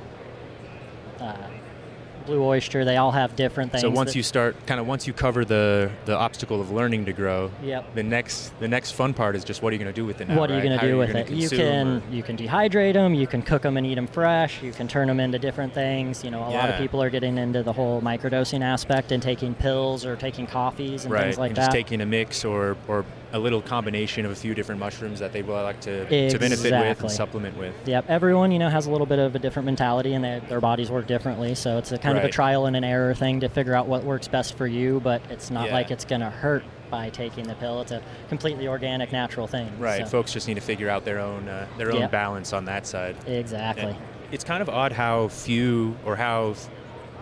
blue 2.25 2.43
oyster. 2.43 2.83
They 2.85 2.97
all 2.97 3.11
have 3.11 3.35
different 3.35 3.71
things. 3.71 3.81
So 3.81 3.89
once 3.89 4.15
you 4.15 4.23
start, 4.23 4.55
kind 4.67 4.79
of 4.79 4.87
once 4.87 5.07
you 5.07 5.13
cover 5.13 5.45
the 5.45 5.91
the 6.05 6.15
obstacle 6.15 6.59
of 6.61 6.71
learning 6.71 7.05
to 7.05 7.13
grow, 7.13 7.51
Yep. 7.63 7.95
the 7.95 8.03
next 8.03 8.57
the 8.59 8.67
next 8.67 8.91
fun 8.91 9.13
part 9.13 9.35
is 9.35 9.43
just 9.43 9.61
what 9.61 9.71
are 9.71 9.75
you 9.75 9.79
going 9.83 9.93
to 9.93 9.99
do 10.01 10.05
with 10.05 10.21
it 10.21 10.27
now? 10.27 10.37
what 10.37 10.49
are 10.49 10.53
you 10.53 10.59
right? 10.59 10.67
going 10.67 10.79
to 10.79 10.87
do 10.87 10.97
with 10.97 11.09
it? 11.15 11.29
You 11.29 11.49
can 11.49 11.87
or- 11.87 12.01
you 12.13 12.23
can 12.23 12.37
dehydrate 12.37 12.93
them. 12.93 13.13
You 13.13 13.27
can 13.27 13.41
cook 13.41 13.61
them 13.61 13.77
and 13.77 13.85
eat 13.85 13.95
them 13.95 14.07
fresh. 14.07 14.61
You 14.61 14.71
can 14.71 14.87
turn 14.87 15.07
them 15.07 15.19
into 15.19 15.39
different 15.39 15.73
things. 15.73 16.23
You 16.23 16.31
know, 16.31 16.39
a 16.47 16.49
lot 16.49 16.69
of 16.69 16.77
people 16.77 17.01
are 17.01 17.09
getting 17.09 17.37
into 17.37 17.63
the 17.63 17.73
whole 17.73 18.01
microdosing 18.01 18.61
aspect 18.61 19.11
and 19.11 19.21
taking 19.21 19.53
pills 19.53 20.05
or 20.05 20.15
taking 20.15 20.47
coffees 20.47 21.03
and 21.05 21.13
right, 21.13 21.23
things 21.23 21.37
like 21.37 21.49
and 21.51 21.57
that. 21.57 21.65
just 21.65 21.71
taking 21.71 22.01
a 22.01 22.05
mix 22.05 22.43
or 22.45 22.77
or 22.87 23.05
a 23.35 23.39
little 23.39 23.61
combination 23.61 24.25
of 24.25 24.31
a 24.31 24.35
few 24.35 24.55
different 24.55 24.79
mushrooms 24.79 25.19
that 25.19 25.33
they 25.33 25.41
will 25.41 25.61
like 25.61 25.81
to, 25.81 26.29
to 26.29 26.39
benefit 26.39 26.71
with 26.71 27.01
and 27.01 27.11
supplement 27.11 27.57
with. 27.57 27.75
Yep, 27.85 28.05
everyone 28.07 28.51
you 28.51 28.59
know 28.59 28.69
has 28.69 28.85
a 28.85 28.91
little 28.91 29.05
bit 29.05 29.19
of 29.19 29.35
a 29.35 29.39
different 29.39 29.65
mentality, 29.65 30.13
and 30.13 30.23
they, 30.23 30.41
their 30.47 30.61
bodies 30.61 30.89
work 30.89 31.05
differently. 31.05 31.53
So 31.53 31.77
it's 31.77 31.91
a 31.91 31.97
kind 31.97 32.17
of 32.17 32.23
a 32.23 32.29
trial 32.29 32.65
and 32.65 32.77
an 32.77 32.85
error 32.85 33.13
thing 33.13 33.41
to 33.41 33.49
figure 33.49 33.75
out 33.75 33.87
what 33.87 34.05
works 34.05 34.29
best 34.29 34.57
for 34.57 34.65
you. 34.65 35.01
But 35.01 35.21
it's 35.29 35.51
not 35.51 35.67
Yeah. 35.67 35.73
like 35.73 35.91
it's 35.91 36.05
going 36.05 36.21
to 36.21 36.29
hurt 36.29 36.63
by 36.89 37.09
taking 37.09 37.45
the 37.45 37.55
pill. 37.55 37.81
It's 37.81 37.91
a 37.91 38.01
completely 38.29 38.69
organic, 38.69 39.11
natural 39.11 39.47
thing. 39.47 39.69
Right, 39.79 40.03
so- 40.03 40.05
folks 40.09 40.31
just 40.31 40.47
need 40.47 40.53
to 40.55 40.61
figure 40.61 40.89
out 40.89 41.03
their 41.03 41.19
own 41.19 41.49
uh, 41.49 41.67
their 41.77 41.91
own 41.91 41.99
Yeah. 41.99 42.07
balance 42.07 42.53
on 42.53 42.63
that 42.65 42.87
side. 42.87 43.17
Exactly. 43.27 43.83
And 43.91 43.97
it's 44.31 44.45
kind 44.45 44.61
of 44.61 44.69
odd 44.69 44.93
how 44.93 45.27
few 45.27 45.97
or 46.05 46.15
how 46.15 46.55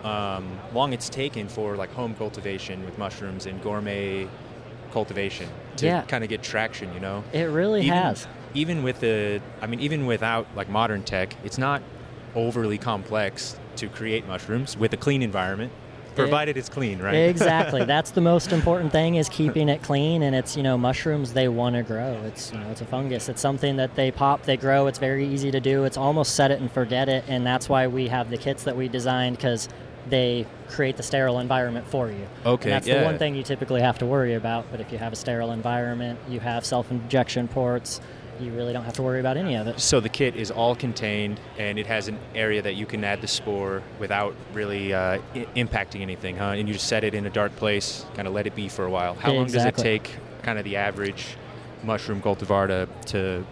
um, 0.03 0.59
long 0.73 0.93
it's 0.93 1.09
taken 1.09 1.47
for 1.47 1.75
like 1.75 1.91
home 1.93 2.13
cultivation 2.13 2.83
with 2.85 2.97
mushrooms 2.99 3.45
and 3.47 3.61
gourmet 3.63 4.27
cultivation 4.93 5.49
to 5.77 5.87
Yeah. 5.87 6.01
kind 6.03 6.23
of 6.23 6.29
get 6.29 6.43
traction. 6.43 6.93
You 6.93 6.99
know, 6.99 7.23
It 7.33 7.45
really 7.49 7.81
even, 7.81 7.93
has. 7.97 8.27
Even 8.53 8.83
with 8.83 8.99
the, 8.99 9.41
I 9.61 9.67
mean, 9.67 9.79
even 9.79 10.05
without 10.05 10.47
like 10.55 10.69
modern 10.69 11.01
tech, 11.03 11.35
it's 11.43 11.57
not 11.57 11.81
overly 12.35 12.77
complex 12.77 13.57
to 13.77 13.87
create 13.87 14.27
mushrooms 14.27 14.77
with 14.77 14.93
a 14.93 14.97
clean 14.97 15.21
environment, 15.23 15.71
provided 16.15 16.55
it's 16.57 16.69
clean, 16.69 16.99
right? 16.99 17.15
exactly. 17.15 17.83
That's 17.95 18.11
the 18.11 18.21
most 18.21 18.51
important 18.51 18.91
thing 18.91 19.15
is 19.15 19.27
keeping 19.29 19.67
it 19.67 19.81
clean. 19.81 20.21
And 20.21 20.35
it's 20.35 20.55
you 20.55 20.61
know 20.61 20.77
mushrooms 20.77 21.33
they 21.33 21.47
want 21.47 21.75
to 21.75 21.81
grow. 21.81 22.21
It's 22.25 22.51
you 22.53 22.59
know 22.59 22.69
it's 22.69 22.81
a 22.81 22.85
fungus. 22.85 23.29
It's 23.29 23.41
something 23.41 23.77
that 23.77 23.95
they 23.95 24.11
pop, 24.11 24.43
they 24.43 24.57
grow. 24.57 24.85
It's 24.85 24.99
very 24.99 25.27
easy 25.27 25.49
to 25.49 25.59
do. 25.59 25.85
It's 25.85 25.97
almost 25.97 26.35
set 26.35 26.51
it 26.51 26.61
and 26.61 26.71
forget 26.71 27.09
it. 27.09 27.23
And 27.27 27.43
that's 27.47 27.67
why 27.67 27.87
we 27.87 28.09
have 28.09 28.29
the 28.29 28.37
kits 28.37 28.63
that 28.65 28.77
we 28.77 28.87
designed 28.87 29.37
because 29.37 29.67
they 30.09 30.45
create 30.69 30.97
the 30.97 31.03
sterile 31.03 31.39
environment 31.39 31.87
for 31.87 32.09
you. 32.09 32.27
Okay, 32.45 32.69
And 32.69 32.73
that's 32.73 32.87
yeah. 32.87 32.99
the 32.99 33.05
one 33.05 33.17
thing 33.17 33.35
you 33.35 33.43
typically 33.43 33.81
have 33.81 33.97
to 33.99 34.05
worry 34.05 34.33
about. 34.33 34.65
But 34.71 34.81
if 34.81 34.91
you 34.91 34.97
have 34.97 35.13
a 35.13 35.15
sterile 35.15 35.51
environment, 35.51 36.19
you 36.27 36.39
have 36.39 36.65
self-injection 36.65 37.47
ports. 37.47 38.01
You 38.39 38.51
really 38.51 38.73
don't 38.73 38.83
have 38.83 38.95
to 38.95 39.03
worry 39.03 39.19
about 39.19 39.37
any 39.37 39.55
of 39.55 39.67
it. 39.67 39.79
So 39.79 39.99
the 39.99 40.09
kit 40.09 40.35
is 40.35 40.49
all 40.49 40.75
contained, 40.75 41.39
and 41.57 41.77
it 41.77 41.85
has 41.85 42.07
an 42.07 42.17
area 42.33 42.61
that 42.63 42.73
you 42.73 42.85
can 42.85 43.03
add 43.03 43.21
the 43.21 43.27
spore 43.27 43.83
without 43.99 44.35
really 44.53 44.93
uh, 44.93 45.19
I- 45.35 45.47
impacting 45.55 46.01
anything, 46.01 46.37
huh? 46.37 46.45
And 46.45 46.67
you 46.67 46.73
just 46.73 46.87
set 46.87 47.03
it 47.03 47.13
in 47.13 47.25
a 47.27 47.29
dark 47.29 47.55
place, 47.55 48.05
kind 48.15 48.27
of 48.27 48.33
let 48.33 48.47
it 48.47 48.55
be 48.55 48.69
for 48.69 48.85
a 48.85 48.89
while. 48.89 49.13
How 49.13 49.31
long 49.31 49.45
does 49.47 49.63
it 49.65 49.77
take, 49.77 50.09
kind 50.41 50.57
of 50.57 50.65
the 50.65 50.75
average 50.77 51.37
mushroom 51.83 52.21
cultivar 52.21 52.67
to 52.67 52.87
to 53.11 53.45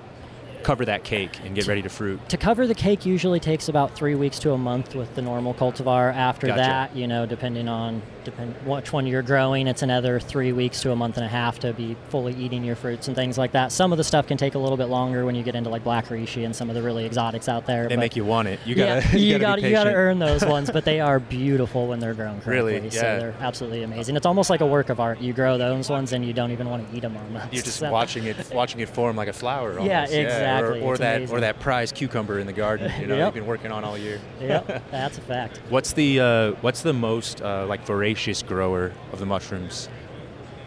cover 0.61 0.85
that 0.85 1.03
cake 1.03 1.39
and 1.43 1.55
get 1.55 1.67
ready 1.67 1.81
to 1.81 1.89
fruit? 1.89 2.27
To 2.29 2.37
cover 2.37 2.67
the 2.67 2.75
cake 2.75 3.05
usually 3.05 3.39
takes 3.39 3.67
about 3.69 3.95
three 3.95 4.15
weeks 4.15 4.39
to 4.39 4.51
a 4.51 4.57
month 4.57 4.95
with 4.95 5.13
the 5.15 5.21
normal 5.21 5.53
cultivar. 5.53 6.13
After 6.13 6.47
Gotcha. 6.47 6.57
that, 6.61 6.95
you 6.95 7.07
know, 7.07 7.25
depending 7.25 7.67
on 7.67 8.01
depend 8.23 8.53
which 8.67 8.93
one 8.93 9.07
you're 9.07 9.23
growing, 9.23 9.65
it's 9.67 9.81
another 9.81 10.19
three 10.19 10.51
weeks 10.51 10.81
to 10.81 10.91
a 10.91 10.95
month 10.95 11.17
and 11.17 11.25
a 11.25 11.29
half 11.29 11.57
to 11.59 11.73
be 11.73 11.95
fully 12.09 12.33
eating 12.35 12.63
your 12.63 12.75
fruits 12.75 13.07
and 13.07 13.15
things 13.15 13.37
like 13.37 13.51
that. 13.53 13.71
Some 13.71 13.91
of 13.91 13.97
the 13.97 14.03
stuff 14.03 14.27
can 14.27 14.37
take 14.37 14.53
a 14.55 14.59
little 14.59 14.77
bit 14.77 14.85
longer 14.85 15.25
when 15.25 15.33
you 15.35 15.41
get 15.43 15.55
into 15.55 15.69
like 15.69 15.83
black 15.83 16.05
reishi 16.07 16.45
and 16.45 16.55
some 16.55 16.69
of 16.69 16.75
the 16.75 16.81
really 16.83 17.05
exotics 17.05 17.49
out 17.49 17.65
there. 17.65 17.87
They 17.87 17.95
but- 17.95 18.01
make 18.01 18.15
you 18.15 18.23
want 18.25 18.47
it. 18.47 18.59
You 18.65 18.75
gotta 18.75 19.01
yeah, 19.01 19.15
you, 19.17 19.39
gotta, 19.39 19.61
you 19.61 19.71
gotta 19.71 19.93
earn 19.93 20.19
those 20.19 20.45
ones, 20.45 20.69
but 20.69 20.85
they 20.85 20.99
are 21.01 21.19
beautiful 21.19 21.87
when 21.87 21.99
they're 21.99 22.13
grown 22.13 22.41
correctly. 22.41 22.73
Really? 22.75 22.89
So 22.91 23.01
Yeah. 23.01 23.17
they're 23.17 23.35
absolutely 23.39 23.83
amazing. 23.83 24.15
It's 24.15 24.25
almost 24.27 24.49
like 24.51 24.61
a 24.61 24.67
work 24.67 24.89
of 24.89 24.99
art. 24.99 25.19
You 25.19 25.33
grow 25.33 25.57
those 25.57 25.89
ones 25.89 26.13
and 26.13 26.23
you 26.23 26.33
don't 26.33 26.51
even 26.51 26.69
want 26.69 26.87
to 26.89 26.95
eat 26.95 27.01
them 27.01 27.17
almost. 27.17 27.51
You're 27.53 27.63
just 27.63 27.79
So- 27.79 27.91
watching 27.91 28.25
it, 28.25 28.37
watching 28.53 28.81
it 28.81 28.89
form 28.89 29.15
like 29.15 29.29
a 29.29 29.33
flower. 29.33 29.71
Almost. 29.71 29.87
Yeah, 29.87 30.03
exactly. 30.03 30.27
Or, 30.59 30.75
or 30.79 30.97
that, 30.97 31.17
amazing. 31.17 31.35
or 31.35 31.39
that 31.41 31.59
prize 31.59 31.91
cucumber 31.91 32.39
in 32.39 32.47
the 32.47 32.53
garden. 32.53 32.91
You 32.99 33.07
know, 33.07 33.15
Yep. 33.17 33.25
you've 33.27 33.33
been 33.35 33.45
working 33.47 33.71
on 33.71 33.83
all 33.83 33.97
year. 33.97 34.19
Yep, 34.39 34.83
that's 34.91 35.17
a 35.17 35.21
fact. 35.21 35.61
What's 35.69 35.93
the 35.93 36.19
uh, 36.19 36.51
what's 36.61 36.81
the 36.81 36.93
most 36.93 37.41
uh, 37.41 37.65
like 37.67 37.85
voracious 37.85 38.43
grower 38.43 38.91
of 39.13 39.19
the 39.19 39.25
mushrooms? 39.25 39.89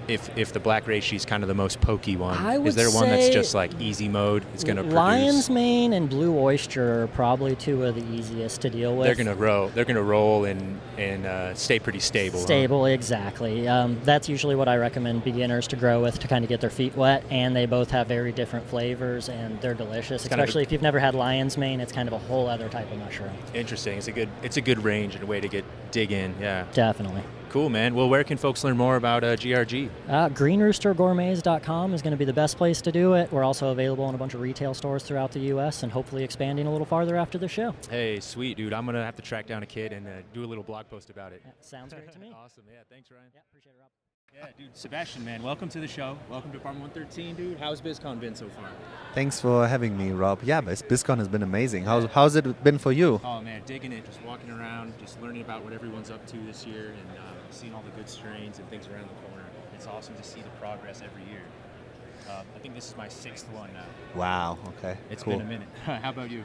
If 0.07 0.37
if 0.37 0.53
the 0.53 0.61
black 0.61 0.85
reishi 0.85 1.15
is 1.15 1.25
kind 1.25 1.43
of 1.43 1.49
the 1.49 1.55
most 1.55 1.81
pokey 1.81 2.17
one, 2.17 2.37
I 2.37 2.55
is 2.57 2.61
would 2.61 2.75
there 2.75 2.91
one 2.91 3.09
that's 3.09 3.31
just 3.31 3.55
like 3.55 3.71
easy 3.81 4.09
mode? 4.09 4.45
It's 4.53 4.63
gonna 4.65 4.83
produce. 4.83 4.95
Lion's 4.95 5.51
mane 5.51 5.93
and 5.95 6.11
blue 6.11 6.39
oyster 6.39 7.03
are 7.03 7.07
probably 7.09 7.57
two 7.57 7.85
of 7.85 7.95
the 7.95 8.05
easiest 8.15 8.61
to 8.63 8.71
deal 8.71 8.97
with. 8.97 9.07
They're 9.07 9.15
gonna 9.15 9.35
roll. 9.35 9.69
They're 9.69 9.85
gonna 9.87 10.03
roll 10.03 10.45
and 10.45 10.79
and 10.99 11.25
uh, 11.27 11.55
stay 11.55 11.79
pretty 11.79 12.01
stable. 12.01 12.39
huh? 12.41 12.45
Stable, 12.47 12.87
exactly. 12.87 13.67
Um, 13.67 13.99
that's 14.05 14.29
usually 14.29 14.55
what 14.55 14.69
I 14.69 14.77
recommend 14.77 15.25
beginners 15.25 15.67
to 15.69 15.77
grow 15.77 16.03
with 16.03 16.19
to 16.21 16.29
kind 16.29 16.45
of 16.45 16.49
get 16.49 16.61
their 16.61 16.71
feet 16.71 16.95
wet. 16.97 17.25
And 17.31 17.57
they 17.57 17.67
both 17.67 17.91
have 17.91 18.07
very 18.07 18.31
different 18.33 18.69
flavors, 18.69 19.29
and 19.29 19.61
they're 19.61 19.75
delicious. 19.75 20.23
kind 20.29 20.35
of 20.35 20.39
a- 20.41 20.43
Especially 20.45 20.63
if 20.63 20.71
you've 20.73 20.83
never 20.83 20.99
had 20.99 21.15
lion's 21.15 21.57
mane, 21.57 21.81
it's 21.81 21.93
kind 21.93 22.09
of 22.09 22.13
a 22.13 22.19
whole 22.19 22.47
other 22.47 22.69
type 22.69 22.91
of 22.93 22.99
mushroom. 22.99 23.33
Interesting. 23.55 23.99
It's 23.99 24.09
a 24.09 24.13
good 24.13 24.29
it's 24.43 24.57
a 24.57 24.61
good 24.61 24.85
range 24.85 25.15
and 25.15 25.25
a 25.25 25.27
way 25.27 25.41
to 25.41 25.49
get 25.49 25.65
dig 25.91 26.13
in. 26.13 26.35
Yeah. 26.41 26.67
Definitely. 26.75 27.23
Cool, 27.55 27.71
man. 27.71 27.95
Well, 27.95 28.09
where 28.09 28.25
can 28.25 28.37
folks 28.37 28.65
learn 28.65 28.77
more 28.77 28.97
about 28.97 29.23
uh, 29.23 29.37
GRG? 29.37 29.89
Uh, 30.09 30.29
greenroostergourmets.com 30.31 31.95
is 31.95 32.03
going 32.03 32.11
to 32.11 32.17
be 32.17 32.25
the 32.25 32.33
best 32.33 32.57
place 32.57 32.81
to 32.81 32.91
do 32.91 33.13
it. 33.13 33.31
We're 33.31 33.45
also 33.45 33.69
available 33.69 34.09
in 34.09 34.17
a 34.17 34.19
bunch 34.19 34.35
of 34.35 34.41
retail 34.41 34.75
stores 34.75 35.05
throughout 35.05 35.31
the 35.31 35.39
U.S. 35.39 35.85
and 35.85 35.93
hopefully 35.93 36.25
expanding 36.25 36.67
a 36.67 36.73
little 36.73 36.85
farther 36.85 37.15
after 37.15 37.39
the 37.39 37.47
show. 37.47 37.73
Hey, 37.89 38.19
sweet 38.19 38.57
dude. 38.57 38.73
I'm 38.73 38.87
gonna 38.87 39.05
have 39.05 39.15
to 39.15 39.23
track 39.23 39.47
down 39.47 39.63
a 39.63 39.67
kid 39.67 39.93
and 39.93 40.05
uh, 40.05 40.11
do 40.33 40.45
a 40.45 40.47
little 40.47 40.65
blog 40.65 40.89
post 40.91 41.11
about 41.11 41.33
it. 41.33 41.43
Yeah, 41.45 41.53
sounds 41.61 41.95
great 41.95 42.11
to 42.11 42.19
me. 42.19 42.35
awesome. 42.45 42.65
Yeah. 42.67 42.81
Thanks, 42.91 43.13
Ryan. 43.13 43.23
Yeah, 43.33 43.43
appreciate 43.49 43.71
it, 43.71 43.79
Rob. 43.79 43.91
Yeah, 44.35 44.47
dude. 44.59 44.77
Sebastian, 44.77 45.25
man, 45.25 45.41
welcome 45.45 45.69
to 45.69 45.79
the 45.79 45.87
show. 45.87 46.19
Welcome 46.29 46.51
to 46.51 46.59
Apartment 46.59 46.93
113, 46.93 47.37
dude. 47.37 47.61
How's 47.61 47.81
BizCon 47.81 48.19
been 48.19 48.35
so 48.35 48.49
far? 48.49 48.65
Thanks 49.15 49.41
for 49.41 49.69
having 49.69 49.97
me, 49.97 50.11
Rob. 50.11 50.41
Yeah, 50.43 50.61
BizCon 50.61 51.19
has 51.19 51.29
been 51.29 51.45
amazing. 51.45 51.85
How's, 51.85 52.07
how's 52.07 52.35
it 52.35 52.65
been 52.65 52.79
for 52.79 52.91
you? 52.91 53.21
Oh 53.25 53.41
man, 53.41 53.63
digging 53.65 53.93
it, 53.93 54.05
just 54.05 54.21
walking 54.25 54.51
around, 54.51 54.93
just 54.99 55.23
learning 55.23 55.43
about 55.43 55.63
what 55.63 55.73
everyone's 55.73 56.11
up 56.11 56.27
to 56.27 56.37
this 56.39 56.67
year, 56.67 56.87
and 56.87 57.19
um, 57.19 57.34
seeing 57.55 57.75
all 57.75 57.83
the 57.83 57.91
good 57.93 58.09
strains 58.09 58.59
and 58.59 58.69
things 58.69 58.89
around 58.89 59.09
the 59.09 59.29
corner. 59.29 59.45
It's 59.75 59.87
awesome 59.87 60.15
to 60.17 60.23
see 60.23 60.41
the 60.41 60.51
progress 60.61 61.03
every 61.05 61.23
year. 61.31 61.43
Uh, 62.29 62.43
I 62.55 62.59
think 62.59 62.75
this 62.75 62.89
is 62.89 62.97
my 62.97 63.09
sixth 63.09 63.49
one 63.53 63.71
now. 63.73 63.85
Wow. 64.19 64.59
Okay. 64.69 64.97
It's 65.11 65.23
cool. 65.23 65.35
been 65.35 65.47
a 65.47 65.49
minute. 65.49 65.69
How 65.85 66.11
about 66.11 66.31
you? 66.31 66.45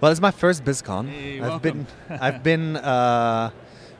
Well, 0.00 0.10
it's 0.10 0.20
my 0.20 0.30
first 0.30 0.64
BizCon. 0.64 1.08
Hey, 1.08 1.40
I've 1.40 1.48
welcome. 1.48 1.86
been 2.08 2.18
I've 2.20 2.42
been 2.42 2.76
uh, 2.76 3.50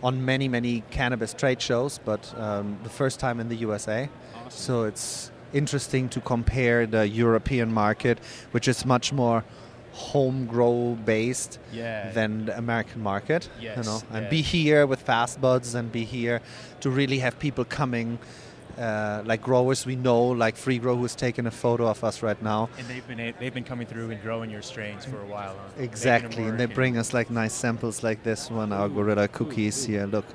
on 0.02 0.24
many 0.24 0.48
many 0.48 0.84
cannabis 0.90 1.34
trade 1.34 1.60
shows, 1.60 1.98
but 1.98 2.32
um, 2.38 2.78
the 2.82 2.90
first 2.90 3.20
time 3.20 3.40
in 3.40 3.48
the 3.48 3.56
USA. 3.56 4.08
Awesome. 4.36 4.50
So 4.50 4.84
it's 4.84 5.30
interesting 5.52 6.08
to 6.10 6.20
compare 6.20 6.86
the 6.86 7.08
European 7.08 7.72
market, 7.72 8.20
which 8.52 8.68
is 8.68 8.86
much 8.86 9.12
more 9.12 9.44
home 9.98 10.46
grow 10.46 10.96
based 11.04 11.58
Yeah. 11.72 12.10
than 12.12 12.46
the 12.46 12.56
American 12.56 13.02
market. 13.02 13.48
Yes, 13.60 13.76
You 13.76 13.82
know, 13.82 14.00
and 14.12 14.24
yeah. 14.24 14.30
be 14.30 14.42
here 14.42 14.86
with 14.86 15.00
fast 15.02 15.40
buds 15.40 15.74
and 15.74 15.90
be 15.90 16.04
here 16.04 16.40
to 16.80 16.88
really 16.90 17.18
have 17.18 17.38
people 17.38 17.64
coming. 17.64 18.18
Uh, 18.78 19.22
like 19.26 19.42
growers 19.42 19.84
we 19.84 19.96
know, 19.96 20.22
like 20.44 20.54
Free 20.56 20.78
Grow, 20.78 20.94
who's 20.94 21.16
taking 21.16 21.46
a 21.46 21.50
photo 21.50 21.88
of 21.88 22.04
us 22.04 22.22
right 22.22 22.40
now. 22.40 22.68
And 22.78 22.86
they've 22.86 23.08
been 23.08 23.34
they've 23.40 23.52
been 23.52 23.64
coming 23.64 23.88
through 23.88 24.12
and 24.12 24.22
growing 24.22 24.50
your 24.50 24.62
strains 24.62 25.04
for 25.04 25.20
a 25.20 25.26
while. 25.26 25.56
Huh? 25.58 25.82
Exactly, 25.82 26.44
and 26.44 26.60
they 26.60 26.66
bring 26.66 26.96
us 26.96 27.12
like 27.12 27.28
nice 27.28 27.54
samples 27.54 28.04
like 28.04 28.22
this 28.22 28.48
one, 28.52 28.72
our 28.72 28.88
Gorilla 28.88 29.26
cookies 29.26 29.84
here. 29.84 30.06
Look, 30.06 30.26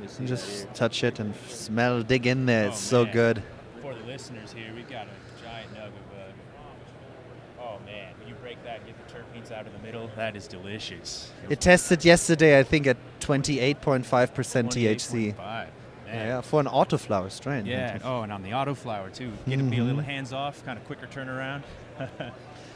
me 0.00 0.08
see 0.08 0.18
and 0.18 0.28
that 0.28 0.34
just 0.34 0.74
touch 0.74 1.04
it 1.04 1.20
and 1.20 1.34
smell, 1.48 2.02
dig 2.02 2.26
in 2.26 2.46
there. 2.46 2.66
It's 2.66 2.82
Oh, 2.88 2.90
so 2.98 3.04
man. 3.04 3.12
good. 3.12 3.42
For 3.80 3.94
the 3.94 4.04
listeners 4.12 4.50
here, 4.52 4.72
we've 4.74 4.90
got 4.90 5.06
a 5.06 5.44
giant 5.44 5.70
nug 5.74 5.86
of. 6.00 6.06
Uh, 6.18 7.62
oh 7.62 7.76
man, 7.86 8.08
when 8.18 8.26
you 8.28 8.34
break 8.42 8.58
that, 8.64 8.78
and 8.78 8.86
get 8.86 8.96
the 9.06 9.14
terpenes 9.14 9.41
out 9.52 9.66
of 9.66 9.72
the 9.72 9.78
middle. 9.80 10.10
That 10.16 10.36
is 10.36 10.46
delicious. 10.46 11.30
It 11.48 11.60
tested 11.60 12.04
yesterday, 12.04 12.58
I 12.58 12.62
think, 12.62 12.86
at 12.86 12.96
28.5% 13.20 14.04
THC. 14.04 15.34
28.5. 15.34 15.36
Man. 15.36 16.26
Yeah, 16.26 16.40
for 16.42 16.60
an 16.60 16.66
autoflower 16.66 17.30
strain. 17.30 17.64
Yeah. 17.64 17.98
Oh, 18.04 18.20
and 18.20 18.32
on 18.32 18.42
the 18.42 18.50
autoflower 18.50 19.14
too. 19.14 19.32
Get 19.48 19.56
to 19.56 19.62
be 19.62 19.78
a 19.78 19.82
little 19.82 20.00
mm-hmm. 20.00 20.10
hands 20.10 20.32
off, 20.34 20.62
kind 20.64 20.78
of 20.78 20.84
quicker 20.84 21.06
turnaround. 21.06 21.62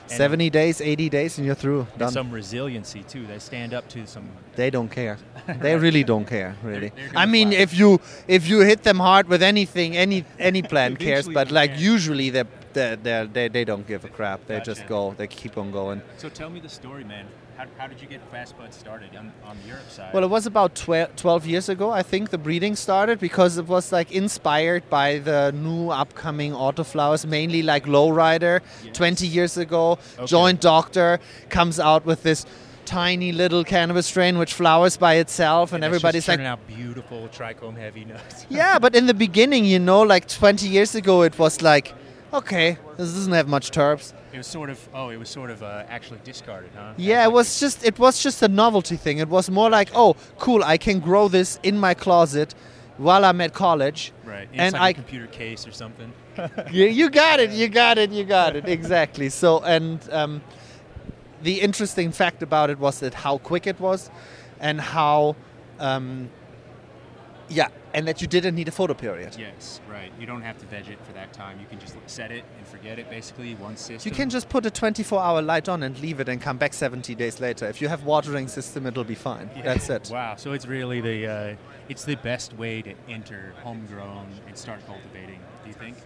70 0.06 0.50
days, 0.50 0.80
80 0.80 1.08
days, 1.08 1.38
and 1.38 1.46
you're 1.46 1.54
through. 1.54 1.86
Done. 1.98 2.12
some 2.12 2.30
resiliency 2.30 3.02
too. 3.02 3.26
They 3.26 3.38
stand 3.38 3.74
up 3.74 3.88
to 3.88 4.06
some. 4.06 4.28
They 4.54 4.70
don't 4.70 4.88
care. 4.88 5.18
They 5.60 5.76
really 5.76 6.02
don't 6.02 6.26
care, 6.26 6.56
really. 6.62 6.88
they're 6.88 7.06
gonna 7.06 7.20
I 7.20 7.26
mean, 7.26 7.50
fly. 7.50 7.58
if 7.58 7.78
you 7.78 8.00
if 8.26 8.48
you 8.48 8.60
hit 8.60 8.82
them 8.82 8.98
hard 8.98 9.28
with 9.28 9.42
anything, 9.42 9.96
any 9.96 10.24
any 10.38 10.62
plant 10.72 10.98
cares. 10.98 11.28
But 11.28 11.50
like 11.50 11.74
can. 11.74 11.82
usually, 11.82 12.30
they 12.30 12.44
they 12.76 13.28
they 13.32 13.48
they 13.48 13.64
don't 13.64 13.86
give 13.86 14.04
a 14.04 14.08
crap. 14.08 14.46
They 14.46 14.60
just 14.60 14.86
go. 14.86 15.14
They 15.16 15.26
keep 15.26 15.56
on 15.58 15.70
going. 15.72 16.02
So 16.18 16.28
tell 16.28 16.50
me 16.50 16.60
the 16.60 16.68
story, 16.68 17.04
man. 17.04 17.26
How, 17.56 17.64
how 17.78 17.86
did 17.86 18.02
you 18.02 18.06
get 18.06 18.20
Fast 18.30 18.52
Bud 18.58 18.74
started 18.74 19.16
on, 19.16 19.32
on 19.46 19.56
the 19.62 19.68
Europe 19.68 19.88
side? 19.88 20.12
Well, 20.12 20.22
it 20.22 20.28
was 20.28 20.44
about 20.46 20.74
twe- 20.74 21.08
12 21.16 21.46
years 21.46 21.70
ago, 21.70 21.90
I 21.90 22.02
think, 22.02 22.28
the 22.28 22.36
breeding 22.36 22.76
started 22.76 23.18
because 23.18 23.56
it 23.56 23.66
was 23.66 23.92
like 23.92 24.12
inspired 24.12 24.82
by 24.90 25.20
the 25.20 25.52
new 25.52 25.88
upcoming 25.88 26.52
autoflowers, 26.52 27.24
mainly 27.24 27.62
like 27.62 27.86
Lowryder. 27.86 28.60
Yes. 28.84 28.94
20 28.94 29.26
years 29.26 29.56
ago, 29.56 29.98
Okay. 30.18 30.26
Joint 30.26 30.60
Doctor 30.60 31.18
comes 31.48 31.80
out 31.80 32.04
with 32.04 32.22
this 32.22 32.44
tiny 32.84 33.32
little 33.32 33.64
cannabis 33.64 34.06
strain 34.06 34.36
which 34.36 34.52
flowers 34.52 34.98
by 34.98 35.14
itself, 35.14 35.72
and, 35.72 35.80
just 35.82 35.86
everybody's 35.86 36.28
like, 36.28 36.36
turning 36.36 36.46
out 36.46 36.60
beautiful 36.66 37.26
trichome 37.28 37.76
heavy 37.78 38.04
nuts. 38.04 38.44
yeah, 38.50 38.78
but 38.78 38.94
in 38.94 39.06
the 39.06 39.14
beginning, 39.14 39.64
you 39.64 39.78
know, 39.78 40.02
like 40.02 40.28
20 40.28 40.68
years 40.68 40.94
ago, 40.94 41.22
it 41.22 41.38
was 41.38 41.62
like, 41.62 41.94
okay, 42.32 42.78
this 42.96 43.12
doesn't 43.12 43.32
have 43.32 43.48
much 43.48 43.70
terps. 43.70 44.12
It 44.32 44.38
was 44.38 44.46
sort 44.46 44.70
of 44.70 44.88
oh, 44.94 45.08
it 45.10 45.16
was 45.16 45.28
sort 45.28 45.50
of 45.50 45.62
uh, 45.62 45.84
actually 45.88 46.20
discarded, 46.24 46.70
huh? 46.76 46.92
Yeah, 46.96 47.24
it 47.24 47.32
was 47.32 47.58
just 47.60 47.84
it 47.84 47.98
was 47.98 48.22
just 48.22 48.42
a 48.42 48.48
novelty 48.48 48.96
thing. 48.96 49.18
It 49.18 49.28
was 49.28 49.50
more 49.50 49.70
like, 49.70 49.90
oh, 49.94 50.16
cool, 50.38 50.62
I 50.64 50.76
can 50.78 51.00
grow 51.00 51.28
this 51.28 51.58
in 51.62 51.78
my 51.78 51.94
closet 51.94 52.54
while 52.98 53.24
I'm 53.24 53.40
at 53.40 53.52
college. 53.52 54.12
right. 54.24 54.48
and 54.54 54.74
I- 54.76 54.90
a 54.90 54.94
computer 54.94 55.26
case 55.26 55.66
or 55.66 55.72
something. 55.72 56.12
you, 56.70 56.86
you 56.86 57.08
got 57.10 57.40
it, 57.40 57.50
you 57.50 57.68
got 57.68 57.98
it, 57.98 58.10
you 58.10 58.24
got 58.24 58.56
it. 58.56 58.66
Exactly. 58.68 59.28
So, 59.30 59.60
and 59.60 60.00
um, 60.12 60.42
the 61.42 61.60
interesting 61.60 62.12
fact 62.12 62.42
about 62.42 62.70
it 62.70 62.78
was 62.78 63.00
that 63.00 63.14
how 63.14 63.38
quick 63.38 63.66
it 63.66 63.78
was, 63.80 64.10
and 64.60 64.80
how, 64.80 65.36
um, 65.78 66.30
yeah, 67.48 67.68
and 67.96 68.06
that 68.06 68.20
you 68.20 68.28
didn't 68.28 68.54
need 68.54 68.68
a 68.68 68.70
photo 68.70 68.92
period. 68.92 69.34
Yes, 69.38 69.80
right. 69.90 70.12
You 70.20 70.26
don't 70.26 70.42
have 70.42 70.58
to 70.58 70.66
veg 70.66 70.86
it 70.86 70.98
for 71.06 71.14
that 71.14 71.32
time. 71.32 71.58
You 71.58 71.66
can 71.66 71.80
just 71.80 71.96
set 72.06 72.30
it 72.30 72.44
and 72.58 72.68
forget 72.68 72.98
it. 72.98 73.08
Basically, 73.08 73.54
one 73.54 73.76
system. 73.78 74.08
You 74.08 74.14
can 74.14 74.28
just 74.28 74.50
put 74.50 74.66
a 74.66 74.70
24-hour 74.70 75.40
light 75.40 75.66
on 75.66 75.82
and 75.82 75.98
leave 76.00 76.20
it, 76.20 76.28
and 76.28 76.40
come 76.40 76.58
back 76.58 76.74
70 76.74 77.14
days 77.14 77.40
later. 77.40 77.66
If 77.66 77.80
you 77.80 77.88
have 77.88 78.04
watering 78.04 78.48
system, 78.48 78.84
it'll 78.86 79.02
be 79.02 79.14
fine. 79.14 79.48
Yeah. 79.56 79.62
That's 79.62 79.88
it. 79.88 80.10
Wow. 80.12 80.36
So 80.36 80.52
it's 80.52 80.66
really 80.66 81.00
the 81.00 81.26
uh, 81.26 81.56
it's 81.88 82.04
the 82.04 82.16
best 82.16 82.52
way 82.58 82.82
to 82.82 82.92
enter 83.08 83.54
homegrown 83.62 84.26
and 84.46 84.58
start 84.58 84.86
cultivating. 84.86 85.40
Do 85.64 85.68
you 85.68 85.74
think? 85.74 85.96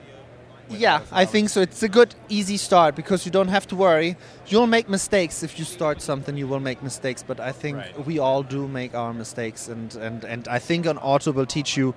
Yeah, 0.71 1.01
I 1.11 1.25
think 1.25 1.49
so. 1.49 1.61
It's 1.61 1.83
a 1.83 1.89
good, 1.89 2.15
easy 2.29 2.57
start 2.57 2.95
because 2.95 3.27
you 3.27 3.33
don't 3.33 3.49
have 3.49 3.67
to 3.69 3.77
worry. 3.77 4.17
You'll 4.47 4.67
make 4.69 4.89
mistakes 4.89 5.43
if 5.43 5.59
you 5.59 5.65
start 5.65 6.01
something. 6.01 6.37
You 6.37 6.47
will 6.47 6.61
make 6.61 6.83
mistakes, 6.83 7.25
but 7.27 7.41
I 7.41 7.53
think 7.53 7.77
Right. 7.79 8.07
we 8.07 8.19
all 8.19 8.43
do 8.43 8.69
make 8.69 8.95
our 8.95 9.13
mistakes, 9.13 9.69
and 9.69 9.95
and 9.97 10.25
and 10.25 10.47
I 10.49 10.59
think 10.59 10.87
an 10.87 10.99
auto 10.99 11.33
will 11.33 11.47
teach 11.47 11.77
you 11.77 11.95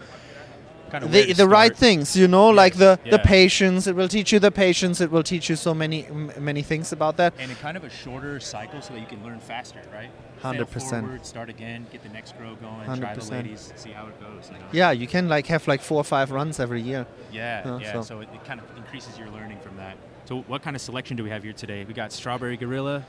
Kind 0.93 1.05
of 1.05 1.11
the 1.11 1.33
the 1.33 1.47
right 1.47 1.75
things. 1.75 2.15
You 2.15 2.27
know, 2.27 2.49
like 2.49 2.73
Yes, 2.73 2.79
the 3.03 3.09
the 3.09 3.17
yeah. 3.17 3.23
patience. 3.37 3.87
It 3.87 3.95
will 3.95 4.07
teach 4.07 4.31
you 4.31 4.39
the 4.39 4.51
patience. 4.51 5.01
It 5.01 5.09
will 5.09 5.23
teach 5.23 5.49
you 5.49 5.55
so 5.55 5.73
many 5.73 6.05
m- 6.05 6.31
many 6.37 6.61
things 6.61 6.91
about 6.93 7.17
that. 7.17 7.33
And 7.39 7.49
in 7.49 7.57
kind 7.57 7.75
of 7.77 7.83
a 7.83 7.89
shorter 7.89 8.39
cycle, 8.39 8.79
so 8.79 8.93
that 8.93 8.99
you 8.99 9.07
can 9.07 9.23
learn 9.23 9.39
faster, 9.39 9.81
right? 9.91 10.11
100%. 10.43 11.01
Forward, 11.01 11.25
start 11.25 11.49
again, 11.49 11.87
get 11.91 12.03
the 12.03 12.09
next 12.09 12.37
grow 12.37 12.53
going, 12.55 12.85
try 12.99 13.15
the 13.15 13.21
100%. 13.21 13.31
ladies, 13.31 13.73
see 13.75 13.89
how 13.91 14.05
it 14.05 14.19
goes. 14.21 14.51
You 14.51 14.59
know? 14.59 14.65
Yeah, 14.71 14.91
you 14.91 15.07
can 15.07 15.27
like 15.29 15.47
have 15.47 15.67
like 15.67 15.81
four 15.81 15.97
or 15.97 16.03
five 16.03 16.29
runs 16.29 16.59
every 16.59 16.81
year. 16.81 17.07
Yeah, 17.31 17.63
Uh, 17.65 17.77
yeah. 17.81 17.93
so- 17.93 18.01
So, 18.03 18.19
it, 18.21 18.29
it 18.35 18.43
kind 18.45 18.59
of 18.59 18.65
increases 18.77 19.17
your 19.17 19.29
learning 19.29 19.59
from 19.65 19.75
that. 19.77 19.95
So, 20.25 20.43
what 20.47 20.61
kind 20.61 20.75
of 20.75 20.81
selection 20.81 21.17
do 21.17 21.23
we 21.23 21.29
have 21.31 21.41
here 21.43 21.53
today? 21.53 21.85
We 21.85 21.93
got 21.95 22.11
Strawberry 22.11 22.57
Gorilla. 22.57 23.03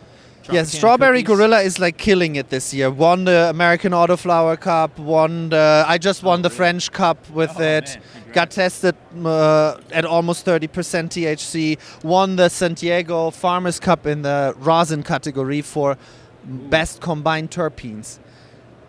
Yes, 0.52 0.72
Strawberry 0.72 1.22
cookies. 1.22 1.36
Gorilla 1.36 1.60
is 1.62 1.78
like 1.78 1.96
killing 1.96 2.36
it 2.36 2.50
this 2.50 2.74
year. 2.74 2.90
Won 2.90 3.24
the 3.24 3.48
American 3.50 3.92
Autoflower 3.92 4.60
Cup. 4.60 4.98
Won 4.98 5.48
the. 5.48 5.84
I 5.86 5.96
just 5.98 6.22
won 6.22 6.42
the 6.42 6.50
French 6.50 6.92
Cup 6.92 7.18
with 7.30 7.52
Oh, 7.58 7.62
it. 7.62 7.98
Got 8.32 8.50
tested 8.50 8.94
uh, 9.24 9.78
at 9.90 10.04
almost 10.04 10.44
30% 10.44 10.68
THC. 10.68 11.78
Won 12.04 12.36
the 12.36 12.48
Santiago 12.50 13.30
Farmers 13.30 13.80
Cup 13.80 14.06
in 14.06 14.22
the 14.22 14.54
rosin 14.58 15.02
category 15.02 15.62
for 15.62 15.96
best 16.44 17.00
combined 17.00 17.50
terpenes, 17.50 18.18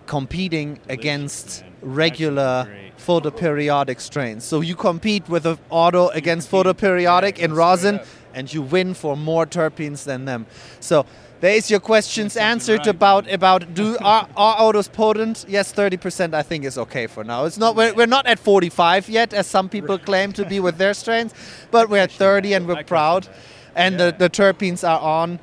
competing 0.07 0.79
against 0.89 1.61
man. 1.61 1.71
regular 1.81 2.67
photoperiodic 2.97 4.01
strains. 4.01 4.43
So 4.43 4.61
you 4.61 4.75
compete 4.75 5.29
with 5.29 5.45
an 5.45 5.57
auto 5.69 6.09
against 6.09 6.51
photoperiodic 6.51 7.37
yeah, 7.37 7.45
in 7.45 7.53
rosin, 7.53 7.99
and 8.33 8.53
you 8.53 8.61
win 8.61 8.93
for 8.93 9.15
more 9.15 9.45
terpenes 9.45 10.03
than 10.03 10.25
them. 10.25 10.45
So 10.79 11.05
there's 11.45 11.69
your 11.69 11.79
questions 11.79 12.35
answered 12.37 12.79
right, 12.79 12.95
about 12.95 13.31
about 13.31 13.61
do 13.73 13.97
are, 14.13 14.27
are 14.35 14.55
autos 14.63 14.87
potent? 14.87 15.45
Yes, 15.47 15.71
30% 15.73 16.33
I 16.33 16.43
think 16.43 16.65
is 16.65 16.77
okay 16.77 17.07
for 17.07 17.23
now. 17.23 17.45
It's 17.45 17.57
not 17.59 17.75
we're, 17.75 17.93
we're 17.93 18.07
not 18.17 18.25
at 18.25 18.39
45 18.39 19.09
yet, 19.09 19.33
as 19.33 19.45
some 19.47 19.69
people 19.69 19.97
claim 19.99 20.31
to 20.33 20.45
be 20.45 20.59
with 20.59 20.77
their 20.77 20.93
strains, 21.03 21.33
but 21.71 21.89
we're 21.89 22.01
at 22.03 22.11
30 22.11 22.53
and 22.55 22.67
we're 22.67 22.83
proud, 22.83 23.27
and 23.75 23.93
Yeah. 23.99 24.11
the, 24.11 24.17
the 24.17 24.29
terpenes 24.29 24.83
are 24.83 24.99
on. 24.99 25.39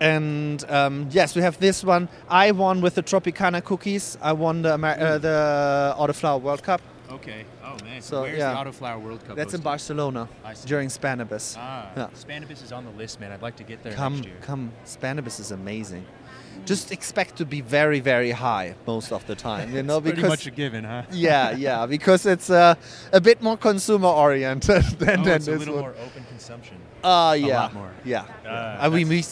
And 0.00 0.64
um, 0.70 1.08
yes, 1.10 1.34
we 1.36 1.42
have 1.42 1.58
this 1.58 1.84
one. 1.84 2.08
I 2.28 2.52
won 2.52 2.80
with 2.80 2.94
the 2.94 3.02
Tropicana 3.02 3.60
cookies. 3.64 4.16
I 4.22 4.32
won 4.32 4.62
the 4.62 4.74
Amer- 4.74 4.96
uh, 5.00 5.18
the 5.18 5.94
Autoflower 5.98 6.40
World 6.40 6.62
Cup. 6.62 6.80
Okay. 7.10 7.44
Man. 7.84 8.00
So, 8.02 8.08
So, 8.10 8.22
where's 8.22 8.38
yeah. 8.38 8.52
the 8.64 8.70
Autoflower 8.70 9.00
World 9.00 9.24
Cup? 9.26 9.36
That's 9.36 9.54
in? 9.54 9.60
Barcelona 9.60 10.28
I 10.44 10.54
during 10.66 10.88
Spannabis. 10.88 11.56
Ah, 11.58 11.90
Yeah. 11.96 12.08
Spannabis 12.14 12.62
is 12.64 12.72
on 12.72 12.84
the 12.84 12.90
list, 12.92 13.20
man. 13.20 13.32
I'd 13.32 13.42
like 13.42 13.56
to 13.56 13.64
get 13.64 13.82
there 13.82 13.92
Come, 13.94 14.14
next 14.16 14.26
year. 14.26 14.36
come. 14.40 14.72
Spannabis 14.86 15.38
is 15.40 15.50
amazing. 15.50 16.04
Just 16.66 16.90
expect 16.90 17.36
to 17.36 17.44
be 17.46 17.60
very, 17.60 18.00
very 18.00 18.32
high 18.32 18.74
most 18.86 19.12
of 19.12 19.24
the 19.26 19.34
time, 19.36 19.72
you 19.72 19.82
know, 19.88 19.98
It's 19.98 20.02
pretty 20.02 20.16
because 20.16 20.30
much 20.30 20.46
a 20.46 20.50
given, 20.50 20.82
huh? 20.84 21.02
yeah, 21.12 21.52
yeah, 21.52 21.86
because 21.86 22.26
it's 22.26 22.50
uh, 22.50 22.74
a 23.12 23.20
bit 23.20 23.40
more 23.40 23.56
consumer 23.56 24.08
oriented 24.08 24.82
than, 24.98 25.20
Oh, 25.20 25.24
than 25.24 25.36
it's 25.36 25.46
a 25.48 25.52
little 25.52 25.74
one. 25.76 25.82
more 25.84 25.94
open 26.04 26.24
consumption. 26.28 26.76
Uh, 27.04 27.36
yeah, 27.38 27.46
A 27.46 27.60
lot 27.62 27.74
more. 27.74 27.92
yeah. 28.04 28.24
Uh, 28.44 28.86
Uh, 28.86 28.90
we 28.92 29.04
we, 29.04 29.22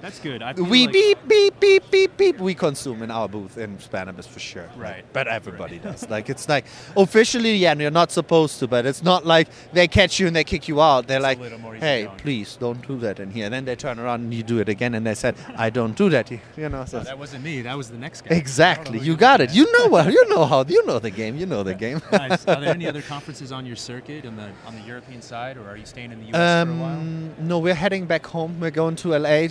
that's- 0.00 0.18
good. 0.20 0.42
We 0.58 0.84
like- 0.84 0.92
beep 0.92 1.18
beep 1.28 1.60
beep 1.60 1.90
beep 1.90 2.16
beep. 2.16 2.38
We 2.38 2.54
consume 2.54 3.02
in 3.02 3.10
our 3.10 3.28
booth 3.28 3.58
in 3.58 3.78
Spannabis 3.78 4.26
for 4.26 4.40
sure. 4.40 4.68
Right. 4.76 5.04
but 5.12 5.26
everybody 5.28 5.78
does. 5.78 6.08
Like 6.08 6.28
it's 6.30 6.48
like 6.48 6.64
officially, 6.96 7.56
yeah, 7.56 7.74
you're 7.74 7.90
not 7.90 8.10
supposed 8.12 8.58
to, 8.60 8.66
but 8.66 8.86
it's 8.86 9.02
not 9.02 9.24
like 9.26 9.48
they 9.72 9.88
catch 9.88 10.18
you 10.20 10.26
and 10.26 10.34
they 10.36 10.44
kick 10.44 10.68
you 10.68 10.80
out. 10.80 11.06
They're 11.06 11.18
It's 11.24 11.40
like, 11.40 11.80
hey, 11.80 12.08
please 12.18 12.56
don't 12.56 12.86
do 12.86 12.98
that 13.00 13.20
in 13.20 13.30
here. 13.30 13.48
Then 13.50 13.64
they 13.64 13.76
turn 13.76 13.98
around 13.98 14.20
and 14.22 14.34
you 14.34 14.42
do 14.42 14.58
it 14.60 14.68
again, 14.68 14.94
and 14.94 15.06
they 15.06 15.14
said, 15.14 15.34
I 15.56 15.70
don't 15.70 15.96
do 15.96 16.08
that. 16.10 16.30
You 16.56 16.68
know. 16.68 16.84
So 16.84 16.98
Oh, 16.98 17.02
that 17.02 17.18
wasn't 17.18 17.44
me. 17.44 17.62
That 17.62 17.76
was 17.76 17.90
the 17.90 17.98
next 17.98 18.20
guy. 18.22 18.26
I 18.26 18.28
don't 18.30 18.36
know 18.38 18.40
exactly. 18.40 18.98
You 19.00 19.16
got 19.16 19.40
it. 19.40 19.52
You 19.54 19.70
know 19.78 19.86
what? 19.88 20.10
You 20.12 20.28
know 20.28 20.44
how. 20.44 20.64
You 20.64 20.84
know 20.86 20.98
the 20.98 21.10
game. 21.10 21.36
You 21.36 21.46
know 21.46 21.62
the 21.62 21.74
game. 21.74 22.00
nice. 22.12 22.46
Are 22.46 22.60
there 22.60 22.70
any 22.74 22.86
other 22.86 23.02
conferences 23.02 23.52
on 23.52 23.66
your 23.66 23.76
circuit 23.76 24.24
on 24.26 24.36
the 24.36 24.48
on 24.66 24.74
the 24.74 24.82
European 24.82 25.20
side, 25.22 25.56
or 25.56 25.68
are 25.68 25.76
you 25.76 25.84
staying 25.86 26.12
in 26.12 26.20
the 26.20 26.26
US 26.32 26.64
for 26.66 26.70
a 26.72 26.74
while? 26.76 26.96
Um, 26.98 27.34
no, 27.40 27.58
we're 27.58 27.74
heading 27.74 28.06
back 28.06 28.24
home. 28.26 28.58
We're 28.60 28.70
going 28.70 28.96
to 28.96 29.08
LA 29.18 29.48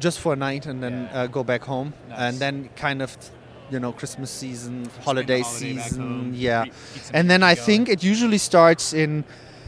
just 0.00 0.18
for 0.18 0.32
a 0.32 0.36
night 0.36 0.66
and 0.66 0.82
then 0.82 1.08
Yeah. 1.12 1.22
uh, 1.22 1.26
go 1.28 1.44
back 1.44 1.62
home. 1.64 1.92
Nice. 2.08 2.18
And 2.18 2.38
then 2.38 2.68
kind 2.76 3.02
of, 3.02 3.16
you 3.70 3.78
know, 3.78 3.92
Christmas 3.92 4.30
season, 4.30 4.88
holiday 5.04 5.40
holiday 5.42 5.42
season. 5.42 6.32
yeah. 6.34 6.64
get 6.64 7.10
And 7.14 7.30
then 7.30 7.42
I 7.42 7.54
think 7.54 7.88
it 7.88 8.02
usually 8.02 8.38
starts 8.38 8.92
in 8.92 9.24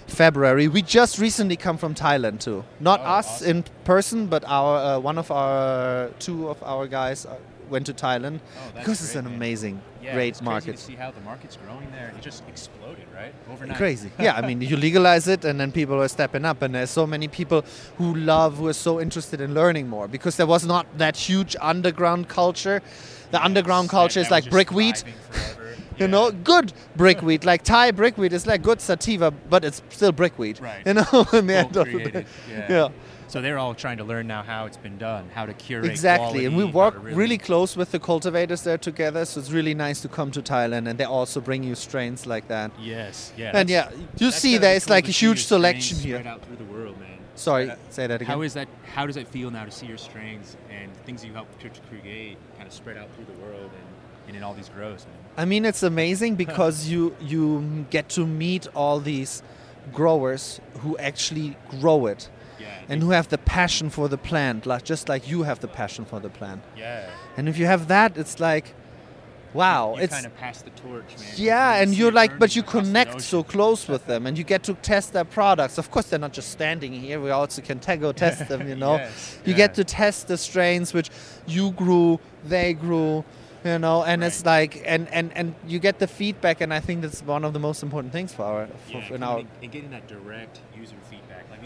February. 0.06 0.68
We 0.68 0.82
just 0.82 1.18
recently 1.18 1.56
come 1.56 1.78
from 1.78 1.94
Thailand 1.94 2.40
too. 2.40 2.64
Not 2.80 3.00
Oh, 3.00 3.18
us 3.18 3.26
awesome. 3.42 3.48
in 3.50 3.64
person, 3.84 4.26
but 4.26 4.42
our 4.46 4.76
uh, 4.96 4.98
one 4.98 5.18
of 5.18 5.30
our 5.30 6.08
two 6.18 6.48
of 6.48 6.62
our 6.62 6.86
guys 6.88 7.24
uh, 7.26 7.36
went 7.72 7.86
to 7.86 7.94
Thailand 7.94 8.38
Oh, 8.38 8.78
because 8.78 9.02
it's 9.02 9.16
an 9.16 9.26
amazing, 9.26 9.80
yeah, 10.02 10.14
great 10.14 10.28
it's 10.34 10.42
market. 10.42 10.76
to 10.76 10.82
see 10.82 10.94
how 10.94 11.10
the 11.10 11.20
market's 11.22 11.56
growing 11.64 11.90
there. 11.90 12.12
It 12.16 12.22
just 12.22 12.42
exploded, 12.48 13.06
right? 13.14 13.34
Overnight. 13.50 13.76
Crazy. 13.78 14.10
Yeah, 14.26 14.34
I 14.36 14.42
mean, 14.46 14.60
you 14.60 14.76
legalize 14.76 15.26
it, 15.26 15.44
and 15.44 15.58
then 15.58 15.72
people 15.72 16.00
are 16.00 16.08
stepping 16.08 16.44
up, 16.44 16.62
and 16.62 16.74
there's 16.74 16.90
so 16.90 17.06
many 17.06 17.26
people 17.28 17.64
who 17.98 18.14
love, 18.14 18.58
who 18.58 18.68
are 18.68 18.72
so 18.88 19.00
interested 19.00 19.40
in 19.40 19.54
learning 19.54 19.88
more 19.88 20.06
because 20.06 20.36
there 20.36 20.46
was 20.46 20.64
not 20.64 20.86
that 20.98 21.16
huge 21.16 21.56
underground 21.60 22.28
culture. 22.28 22.80
The 23.32 23.42
underground 23.42 23.86
Yes, 23.86 23.90
culture 23.90 24.20
that- 24.20 24.26
is 24.26 24.30
like 24.30 24.50
brickweed. 24.50 25.02
You 25.98 26.08
know, 26.08 26.32
good 26.32 26.72
brickweed, 26.96 27.44
like 27.50 27.62
Thai 27.64 27.90
brickweed 27.92 28.32
is 28.32 28.46
like 28.46 28.62
good 28.62 28.80
sativa, 28.80 29.30
but 29.30 29.62
it's 29.64 29.82
still 29.90 30.10
brickweed. 30.10 30.58
Right. 30.58 30.82
You 30.86 30.94
know, 30.94 31.26
in 31.34 31.46
the 31.46 31.52
Well 31.54 31.66
end 31.66 31.76
of 31.76 31.86
the 31.92 32.10
day. 32.10 32.24
yeah. 32.50 32.66
Yeah. 32.76 32.88
So 33.32 33.40
they're 33.40 33.58
all 33.58 33.74
trying 33.74 33.96
to 33.96 34.04
learn 34.04 34.26
now 34.26 34.42
how 34.42 34.66
it's 34.66 34.76
been 34.76 34.98
done, 34.98 35.30
how 35.32 35.46
to 35.46 35.54
curate 35.54 35.86
Exactly, 35.86 36.44
and 36.44 36.54
we 36.54 36.64
work 36.64 36.92
to 36.92 37.00
really, 37.00 37.38
close 37.38 37.78
with 37.78 37.90
the 37.90 37.98
cultivators 37.98 38.60
there 38.60 38.76
together. 38.76 39.24
So 39.24 39.40
it's 39.40 39.50
really 39.50 39.72
nice 39.72 40.02
to 40.02 40.08
come 40.08 40.30
to 40.32 40.42
Thailand, 40.42 40.86
and 40.86 40.98
they 40.98 41.04
also 41.04 41.40
bring 41.40 41.62
you 41.62 41.74
strains 41.74 42.26
like 42.26 42.48
that. 42.48 42.70
Yes, 42.78 43.32
yeah. 43.38 43.52
and 43.54 43.70
yeah, 43.70 43.90
you 44.18 44.32
see 44.32 44.58
there 44.58 44.78
cool 44.78 44.90
like 44.90 45.08
a 45.08 45.12
huge 45.12 45.46
selection 45.46 45.96
here. 45.96 46.22
Out 46.26 46.44
through 46.44 46.56
the 46.56 46.64
world, 46.64 47.00
man. 47.00 47.08
Sorry, 47.34 47.70
Uh, 47.70 47.76
say 47.88 48.06
that 48.06 48.20
again. 48.20 48.26
How 48.26 48.42
is 48.42 48.52
that? 48.52 48.68
How 48.94 49.06
does 49.06 49.16
it 49.16 49.26
feel 49.28 49.50
now 49.50 49.64
to 49.64 49.70
see 49.70 49.86
your 49.86 49.96
strains 49.96 50.58
and 50.68 50.94
things 51.06 51.24
you 51.24 51.32
helped 51.32 51.58
to 51.62 51.70
create 51.88 52.36
kind 52.58 52.66
of 52.66 52.74
spread 52.74 52.98
out 52.98 53.08
through 53.14 53.24
the 53.24 53.38
world 53.42 53.70
and, 53.78 54.28
and 54.28 54.36
in 54.36 54.42
all 54.42 54.52
these 54.52 54.68
grows, 54.68 55.06
man? 55.06 55.16
I 55.38 55.46
mean, 55.46 55.64
it's 55.64 55.82
amazing 55.82 56.34
because 56.34 56.86
you 56.92 57.16
you 57.18 57.86
get 57.88 58.10
to 58.10 58.26
meet 58.26 58.66
all 58.74 59.00
these 59.00 59.42
growers 59.90 60.60
who 60.80 60.98
actually 60.98 61.56
grow 61.80 62.04
it. 62.04 62.28
And 62.88 63.02
who 63.02 63.10
have 63.10 63.28
the 63.28 63.38
passion 63.38 63.90
for 63.90 64.08
the 64.08 64.18
plant, 64.18 64.66
like 64.66 64.84
just 64.84 65.08
like 65.08 65.28
you 65.28 65.42
have 65.44 65.60
the 65.60 65.68
passion 65.68 66.04
for 66.04 66.20
the 66.20 66.30
plant. 66.30 66.62
yeah. 66.76 67.08
And 67.36 67.48
if 67.48 67.56
you 67.58 67.66
have 67.66 67.88
that, 67.88 68.16
it's 68.18 68.38
like, 68.40 68.74
wow, 69.54 69.94
you 69.96 70.02
it's 70.02 70.14
kind 70.14 70.26
of 70.26 70.34
pass 70.36 70.62
the 70.62 70.70
torch, 70.70 71.04
man. 71.18 71.28
yeah, 71.36 71.76
You 71.76 71.82
and 71.82 71.94
you're 71.94 72.12
like, 72.12 72.38
but 72.38 72.56
you 72.56 72.62
connect 72.62 73.20
so 73.20 73.42
close 73.42 73.86
with 73.88 74.06
them, 74.06 74.26
and 74.26 74.36
you 74.38 74.44
get 74.44 74.62
to 74.64 74.74
test 74.74 75.12
their 75.12 75.24
products. 75.24 75.78
Of 75.78 75.90
course, 75.90 76.06
they're 76.08 76.18
not 76.18 76.32
just 76.32 76.50
standing 76.50 76.92
here. 76.92 77.20
We 77.20 77.30
also 77.30 77.62
can 77.62 77.78
go 78.00 78.12
test 78.12 78.48
them. 78.50 78.68
You 78.68 78.76
know, 78.76 78.96
Yes, 78.96 79.38
you 79.44 79.52
yeah. 79.52 79.56
get 79.58 79.74
to 79.74 79.84
test 79.84 80.28
the 80.28 80.36
strains 80.36 80.92
which 80.94 81.10
you 81.46 81.70
grew, 81.72 82.18
they 82.44 82.72
grew. 82.74 83.24
You 83.64 83.78
know, 83.78 84.02
and 84.02 84.24
it's 84.24 84.44
like, 84.44 84.82
and, 84.84 85.06
and, 85.10 85.30
and 85.36 85.54
you 85.68 85.78
get 85.78 86.00
the 86.00 86.08
feedback, 86.08 86.60
and 86.60 86.74
I 86.74 86.80
think 86.80 87.02
that's 87.02 87.22
one 87.22 87.44
of 87.44 87.52
the 87.52 87.60
most 87.60 87.84
important 87.84 88.12
things 88.12 88.34
for 88.34 88.42
our, 88.42 88.66
for, 88.66 88.92
Yeah, 88.94 89.14
in 89.14 89.22
our 89.22 89.38
and, 89.38 89.70
getting 89.70 89.90
that 89.92 90.08
direct 90.08 90.58
user 90.76 90.96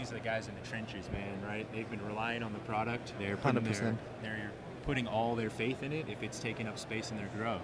these 0.07 0.13
are 0.13 0.21
the 0.21 0.25
guys 0.25 0.47
in 0.47 0.55
the 0.61 0.67
trenches, 0.67 1.09
man. 1.11 1.41
Right? 1.45 1.69
They've 1.73 1.89
been 1.89 2.05
relying 2.05 2.43
on 2.43 2.53
the 2.53 2.59
product. 2.59 3.13
They're 3.19 3.37
putting 3.37 3.61
100%. 3.61 3.97
they're 4.21 4.51
putting 4.83 5.07
all 5.07 5.35
their 5.35 5.49
faith 5.49 5.83
in 5.83 5.91
it. 5.91 6.07
If 6.09 6.23
it's 6.23 6.39
taking 6.39 6.67
up 6.67 6.77
space 6.79 7.11
in 7.11 7.17
their 7.17 7.29
grow. 7.37 7.59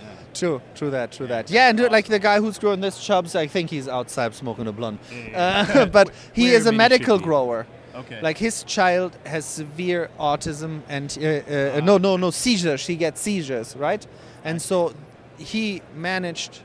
Yeah. 0.00 0.08
True, 0.32 0.62
true 0.74 0.90
that, 0.90 1.12
true 1.12 1.26
Yeah, 1.26 1.42
that. 1.42 1.50
Yeah, 1.50 1.68
and 1.68 1.78
that's 1.78 1.92
like 1.92 2.06
the 2.06 2.18
guy 2.18 2.40
who's 2.40 2.58
growing 2.58 2.80
this 2.80 3.04
chubs, 3.04 3.34
I 3.34 3.46
think 3.46 3.70
he's 3.70 3.88
outside 3.88 4.34
smoking 4.34 4.66
a 4.66 4.72
blunt. 4.72 5.00
Yeah. 5.12 5.66
Uh, 5.68 5.86
but 5.98 6.10
he 6.32 6.44
Where 6.44 6.54
is 6.56 6.66
a 6.66 6.72
medical 6.72 7.18
grower. 7.18 7.66
Okay. 7.94 8.20
Like 8.22 8.38
his 8.38 8.62
child 8.62 9.16
has 9.26 9.44
severe 9.44 10.10
autism 10.18 10.82
and 10.88 11.18
uh, 11.20 11.26
uh, 11.26 11.72
Ah. 11.76 11.80
no, 11.84 11.98
no, 11.98 12.16
no 12.16 12.30
seizures. 12.30 12.86
He 12.86 12.94
gets 12.96 13.20
seizures, 13.20 13.76
right? 13.76 14.06
And 14.44 14.62
so 14.62 14.94
he 15.38 15.82
managed 15.94 16.60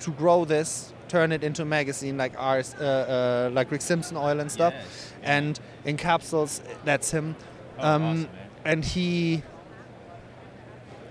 to 0.00 0.12
grow 0.12 0.44
this, 0.44 0.92
turn 1.10 1.32
it 1.32 1.42
into 1.44 1.62
a 1.62 1.64
magazine 1.64 2.16
like 2.16 2.34
ours, 2.38 2.74
uh, 2.80 2.84
uh, 2.84 3.50
like 3.52 3.70
Rick 3.70 3.82
Simpson 3.82 4.16
oil 4.16 4.40
and 4.40 4.50
stuff, 4.50 4.72
Yes, 4.74 5.12
yeah. 5.22 5.36
and 5.36 5.60
in 5.84 5.96
capsules. 5.96 6.62
That's 6.84 7.10
him. 7.10 7.34
Oh, 7.78 7.88
um, 7.88 8.02
awesome, 8.02 8.28
and 8.64 8.84
he 8.84 9.42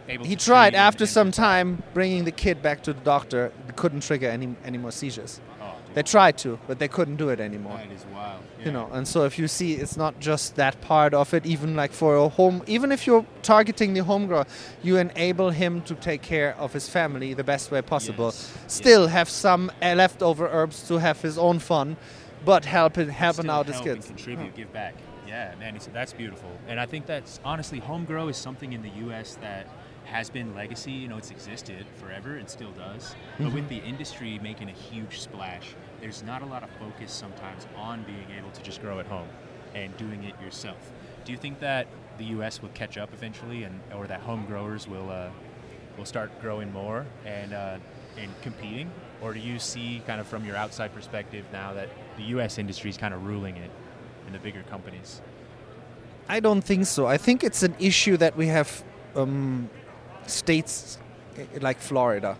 Able 0.07 0.25
he 0.25 0.35
tried 0.35 0.73
after 0.75 1.03
and- 1.03 1.09
some 1.09 1.31
time 1.31 1.83
bringing 1.93 2.23
the 2.25 2.31
kid 2.31 2.61
back 2.61 2.81
to 2.83 2.93
the 2.93 3.01
doctor. 3.01 3.51
Couldn't 3.75 4.01
trigger 4.03 4.29
any 4.29 4.55
any 4.65 4.77
more 4.77 4.91
seizures. 4.91 5.39
They 5.93 6.03
tried 6.03 6.37
to, 6.39 6.59
but 6.67 6.79
they 6.79 6.87
couldn't 6.87 7.15
do 7.15 7.29
it 7.29 7.39
anymore. 7.39 7.77
That 7.77 7.91
is 7.91 8.05
wild. 8.13 8.41
You 8.63 8.71
know, 8.71 8.89
and 8.91 9.07
so 9.07 9.23
if 9.23 9.39
you 9.39 9.47
see, 9.47 9.73
it's 9.73 9.97
not 9.97 10.19
just 10.19 10.55
that 10.55 10.79
part 10.81 11.13
of 11.13 11.33
it. 11.33 11.45
Even 11.45 11.75
like 11.75 11.91
for 11.91 12.15
a 12.15 12.29
home, 12.29 12.61
even 12.67 12.91
if 12.91 13.07
you're 13.07 13.25
targeting 13.41 13.93
the 13.93 14.03
home 14.03 14.27
grower, 14.27 14.45
you 14.83 14.97
enable 14.97 15.49
him 15.49 15.81
to 15.83 15.95
take 15.95 16.21
care 16.21 16.55
of 16.57 16.73
his 16.73 16.89
family 16.89 17.33
the 17.33 17.43
best 17.43 17.71
way 17.71 17.81
possible. 17.81 18.25
Yes, 18.25 18.53
Still 18.67 19.07
have 19.07 19.29
some 19.29 19.71
uh, 19.81 19.95
leftover 19.95 20.47
herbs 20.47 20.87
to 20.89 20.97
have 20.99 21.21
his 21.21 21.37
own 21.37 21.59
fun, 21.59 21.97
but 22.45 22.65
helping 22.65 23.09
helping 23.09 23.43
Still 23.45 23.51
out 23.51 23.67
his 23.67 23.75
help 23.75 23.85
kids. 23.85 24.07
And 24.07 24.17
contribute, 24.17 24.55
give 24.55 24.71
back. 24.73 24.95
Yeah, 25.27 25.53
man, 25.59 25.75
it's, 25.75 25.85
that's 25.87 26.13
beautiful. 26.13 26.49
And 26.67 26.79
I 26.79 26.85
think 26.85 27.05
that's 27.05 27.39
honestly, 27.45 27.79
home 27.79 28.05
grow 28.05 28.27
is 28.29 28.37
something 28.37 28.73
in 28.73 28.81
the 28.81 28.89
U.S. 29.05 29.37
that 29.41 29.67
has 30.09 30.29
been 30.29 30.53
legacy. 30.53 30.91
You 30.91 31.07
know, 31.07 31.17
it's 31.17 31.31
existed 31.31 31.85
forever 31.95 32.35
and 32.35 32.49
still 32.49 32.71
does. 32.71 33.15
But 33.37 33.45
Mm-hmm. 33.47 33.55
with 33.55 33.69
the 33.69 33.77
industry 33.77 34.39
making 34.43 34.69
a 34.69 34.73
huge 34.73 35.19
splash, 35.19 35.75
there's 36.01 36.23
not 36.23 36.41
a 36.41 36.45
lot 36.45 36.63
of 36.63 36.69
focus 36.79 37.11
sometimes 37.11 37.67
on 37.75 38.03
being 38.03 38.27
able 38.37 38.51
to 38.51 38.61
just 38.61 38.81
grow 38.81 38.99
at 38.99 39.05
home 39.05 39.27
and 39.73 39.95
doing 39.97 40.23
it 40.23 40.33
yourself. 40.41 40.91
Do 41.25 41.31
you 41.31 41.37
think 41.37 41.59
that 41.59 41.87
the 42.17 42.25
U.S. 42.25 42.61
will 42.61 42.69
catch 42.69 42.97
up 42.97 43.13
eventually, 43.13 43.63
and 43.63 43.79
or 43.95 44.07
that 44.07 44.19
home 44.21 44.45
growers 44.45 44.87
will 44.87 45.09
uh, 45.09 45.29
will 45.97 46.05
start 46.05 46.29
growing 46.41 46.71
more 46.73 47.05
and 47.25 47.53
uh, 47.53 47.77
and 48.17 48.29
competing, 48.41 48.91
or 49.21 49.33
do 49.33 49.39
you 49.39 49.59
see 49.59 50.01
kind 50.07 50.19
of 50.19 50.27
from 50.27 50.43
your 50.45 50.55
outside 50.55 50.93
perspective 50.93 51.45
now 51.53 51.73
that 51.73 51.89
the 52.17 52.23
U.S. 52.35 52.57
industry 52.57 52.89
is 52.89 52.97
kind 52.97 53.13
of 53.13 53.25
ruling 53.25 53.55
it? 53.57 53.71
in 54.27 54.33
the 54.33 54.39
bigger 54.39 54.61
companies. 54.69 55.21
I 56.27 56.39
don't 56.39 56.61
think 56.61 56.85
so. 56.85 57.07
I 57.07 57.17
think 57.17 57.43
it's 57.43 57.63
an 57.63 57.75
issue 57.79 58.15
that 58.17 58.37
we 58.37 58.45
have 58.45 58.83
um, 59.15 59.71
states 60.29 60.97
eh, 61.37 61.43
like 61.61 61.79
Florida, 61.79 62.37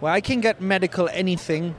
where 0.00 0.12
I 0.12 0.20
can 0.20 0.40
get 0.40 0.60
medical 0.60 1.08
anything. 1.12 1.74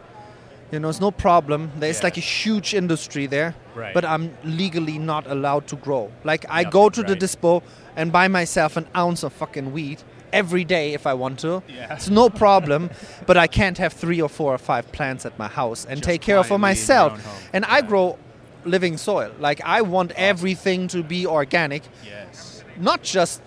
You 0.72 0.80
know, 0.80 0.88
it's 0.90 1.02
no 1.02 1.12
problem. 1.12 1.72
There's 1.80 1.98
Yeah. 2.00 2.04
like 2.06 2.18
a 2.18 2.22
huge 2.22 2.74
industry 2.74 3.28
there, 3.28 3.56
Right. 3.76 3.94
but 3.94 4.06
I'm 4.06 4.38
legally 4.44 4.98
not 5.00 5.28
allowed 5.28 5.68
to 5.68 5.76
grow. 5.76 6.12
Like 6.24 6.46
I 6.50 6.64
go 6.64 6.90
to 6.90 7.04
the 7.04 7.16
dispo 7.16 7.62
and 7.98 8.12
buy 8.12 8.28
myself 8.30 8.78
an 8.78 8.88
ounce 8.96 9.24
of 9.24 9.34
fucking 9.34 9.74
weed 9.74 10.02
every 10.32 10.64
day 10.64 10.94
if 10.94 11.06
I 11.06 11.14
want 11.14 11.40
to. 11.40 11.62
Yeah. 11.68 11.94
It's 11.94 12.10
no 12.10 12.30
problem, 12.30 12.90
but 13.28 13.36
I 13.36 13.48
can't 13.48 13.78
have 13.80 13.92
three 13.92 14.22
or 14.22 14.30
four 14.30 14.54
or 14.54 14.58
five 14.58 14.90
plants 14.94 15.26
at 15.26 15.38
my 15.38 15.50
house 15.50 15.84
and 15.84 15.98
Just 15.98 16.04
take 16.10 16.22
care 16.22 16.38
of 16.38 16.46
for 16.48 16.58
quietly 16.58 16.82
in 16.82 16.88
your 16.88 17.10
myself. 17.10 17.50
And 17.54 17.66
I 17.66 17.82
grow 17.82 18.18
living 18.64 18.96
soil. 18.96 19.32
Like 19.42 19.60
I 19.66 19.82
want 19.82 20.14
everything 20.16 20.88
to 20.90 21.04
be 21.04 21.28
organic 21.28 21.84
Yes. 22.06 22.64
not 22.80 23.04
just 23.04 23.42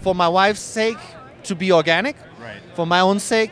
for 0.00 0.14
my 0.14 0.28
wife's 0.28 0.60
sake 0.60 0.96
to 1.44 1.54
be 1.54 1.72
organic, 1.72 2.16
Right. 2.40 2.60
for 2.74 2.86
my 2.86 3.00
own 3.00 3.18
sake, 3.20 3.50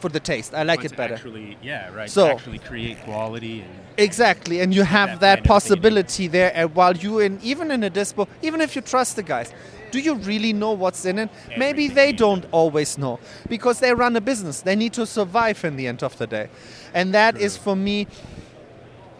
for 0.00 0.08
the 0.08 0.20
taste. 0.20 0.54
I 0.54 0.62
like 0.62 0.82
But 0.82 0.92
it 0.92 0.96
better. 0.96 1.14
Actually, 1.14 1.56
yeah, 1.62 1.90
right. 1.94 2.10
So- 2.10 2.28
actually 2.30 2.58
create 2.58 3.02
quality 3.04 3.60
and 3.62 3.70
Exactly, 4.00 4.60
and 4.60 4.72
you 4.72 4.84
have 4.84 5.18
that 5.18 5.20
that 5.20 5.44
possibility 5.44 6.28
there. 6.28 6.52
And 6.54 6.72
while 6.76 6.96
you 6.96 7.18
in 7.18 7.40
even 7.42 7.72
in 7.72 7.82
a 7.82 7.90
dispo, 7.90 8.28
even 8.42 8.60
if 8.60 8.76
you 8.76 8.82
trust 8.82 9.16
the 9.16 9.24
guys, 9.24 9.52
do 9.90 9.98
you 9.98 10.14
really 10.14 10.52
know 10.52 10.70
what's 10.70 11.04
in 11.04 11.18
it? 11.18 11.28
Maybe 11.56 11.88
they 11.88 12.12
don't 12.12 12.44
always 12.52 12.96
know 12.96 13.18
because 13.48 13.80
they 13.80 13.92
run 13.92 14.14
a 14.14 14.20
business. 14.20 14.60
They 14.60 14.76
need 14.76 14.92
to 14.92 15.04
survive 15.04 15.64
in 15.64 15.74
the 15.76 15.88
end 15.88 16.04
of 16.04 16.16
the 16.16 16.28
day, 16.28 16.48
and 16.94 17.12
that 17.12 17.36
is 17.36 17.54
True. 17.56 17.62
for 17.64 17.76
me. 17.76 18.06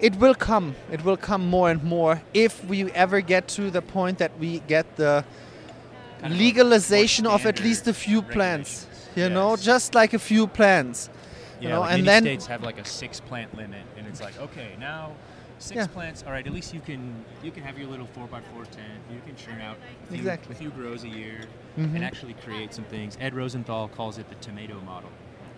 It 0.00 0.14
will 0.20 0.34
come. 0.34 0.76
It 0.92 1.04
will 1.04 1.16
come 1.16 1.44
more 1.50 1.70
and 1.70 1.82
more 1.82 2.22
if 2.32 2.64
we 2.64 2.84
ever 2.92 3.20
get 3.20 3.48
to 3.56 3.68
the 3.70 3.82
point 3.82 4.18
that 4.18 4.30
we 4.38 4.60
get 4.68 4.86
the 4.96 5.24
kind 5.24 5.24
of 5.24 5.24
a 5.24 5.47
legalization 6.26 7.26
of 7.26 7.46
at 7.46 7.60
least 7.60 7.86
a 7.88 7.94
few 7.94 8.22
plants. 8.22 8.86
You 9.16 9.28
know, 9.28 9.56
just 9.56 9.94
like 9.94 10.14
a 10.14 10.18
few 10.18 10.46
plants. 10.46 11.10
Yeah, 11.60 11.70
know, 11.70 11.80
like 11.80 11.94
and 11.94 12.04
many 12.04 12.06
then- 12.06 12.22
states 12.22 12.46
have 12.46 12.62
like 12.62 12.78
a 12.78 12.84
six 12.84 13.18
plant 13.20 13.56
limit, 13.56 13.82
and 13.96 14.06
it's 14.06 14.20
like 14.20 14.38
okay, 14.40 14.76
now 14.78 15.12
six 15.58 15.76
Yeah. 15.76 15.86
plants. 15.88 16.22
All 16.24 16.30
right, 16.30 16.46
at 16.46 16.52
least 16.52 16.72
you 16.72 16.80
can 16.80 17.24
you 17.42 17.50
can 17.50 17.64
have 17.64 17.76
your 17.78 17.88
little 17.88 18.06
four 18.06 18.28
by 18.28 18.40
four 18.52 18.64
tent. 18.64 19.00
You 19.10 19.20
can 19.26 19.34
churn 19.34 19.60
out 19.60 19.76
a 20.04 20.06
few, 20.06 20.18
Exactly. 20.18 20.54
a 20.54 20.58
few 20.58 20.70
grows 20.70 21.02
a 21.02 21.08
year 21.08 21.40
Mhm. 21.76 21.96
and 21.96 22.04
actually 22.04 22.34
create 22.34 22.72
some 22.72 22.84
things. 22.84 23.16
Ed 23.20 23.34
Rosenthal 23.34 23.88
calls 23.88 24.18
it 24.18 24.28
the 24.28 24.36
tomato 24.36 24.80
model. 24.82 25.10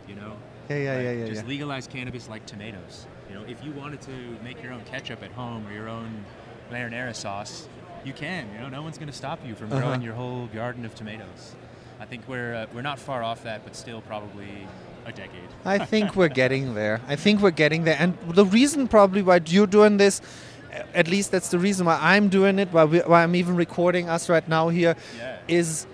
You 0.09 0.15
know, 0.17 0.33
Yeah, 0.71 0.77
yeah, 0.77 0.95
Like, 0.95 1.05
yeah, 1.05 1.11
yeah, 1.13 1.27
Just 1.27 1.43
yeah. 1.43 1.49
legalize 1.49 1.87
cannabis 1.87 2.29
like 2.29 2.47
tomatoes. 2.47 3.07
You 3.29 3.35
know, 3.35 3.45
if 3.47 3.63
you 3.65 3.73
wanted 3.73 4.01
to 4.03 4.13
make 4.43 4.63
your 4.63 4.73
own 4.73 4.83
ketchup 4.85 5.23
at 5.23 5.33
home 5.33 5.67
or 5.67 5.73
your 5.73 5.89
own 5.89 6.25
marinara 6.73 7.15
sauce, 7.15 7.69
you 8.05 8.13
can. 8.13 8.47
You 8.55 8.61
know, 8.61 8.69
no 8.69 8.83
one's 8.83 8.99
going 8.99 9.09
to 9.11 9.17
stop 9.17 9.41
you 9.47 9.55
from 9.55 9.73
Uh-huh. 9.73 9.81
growing 9.81 10.03
your 10.03 10.15
whole 10.15 10.47
garden 10.55 10.85
of 10.85 10.95
tomatoes. 10.95 11.55
I 12.01 12.07
think 12.07 12.23
we're 12.29 12.55
uh, 12.55 12.67
we're 12.75 12.83
not 12.83 12.99
far 12.99 13.23
off 13.23 13.43
that, 13.45 13.63
but 13.65 13.77
still 13.77 14.01
probably 14.01 14.67
a 15.07 15.13
decade. 15.13 15.49
I 15.65 15.85
think 15.85 16.17
we're 16.19 16.29
getting 16.29 16.75
there. 16.75 17.01
I 17.09 17.17
think 17.17 17.41
we're 17.41 17.51
getting 17.51 17.85
there. 17.85 17.97
And 17.99 18.17
the 18.29 18.45
reason 18.47 18.89
probably 18.89 19.23
why 19.23 19.41
you're 19.47 19.67
doing 19.67 19.99
this, 19.99 20.21
at 20.95 21.09
least 21.09 21.31
that's 21.31 21.49
the 21.51 21.59
reason 21.59 21.87
why 21.87 21.99
I'm 22.01 22.29
doing 22.29 22.59
it, 22.59 22.69
why, 22.73 22.85
we, 22.85 22.99
why 23.01 23.23
I'm 23.23 23.35
even 23.35 23.55
recording 23.57 24.09
us 24.09 24.29
right 24.31 24.47
now 24.49 24.69
here, 24.71 24.97
Yeah. 25.19 25.37
is 25.49 25.87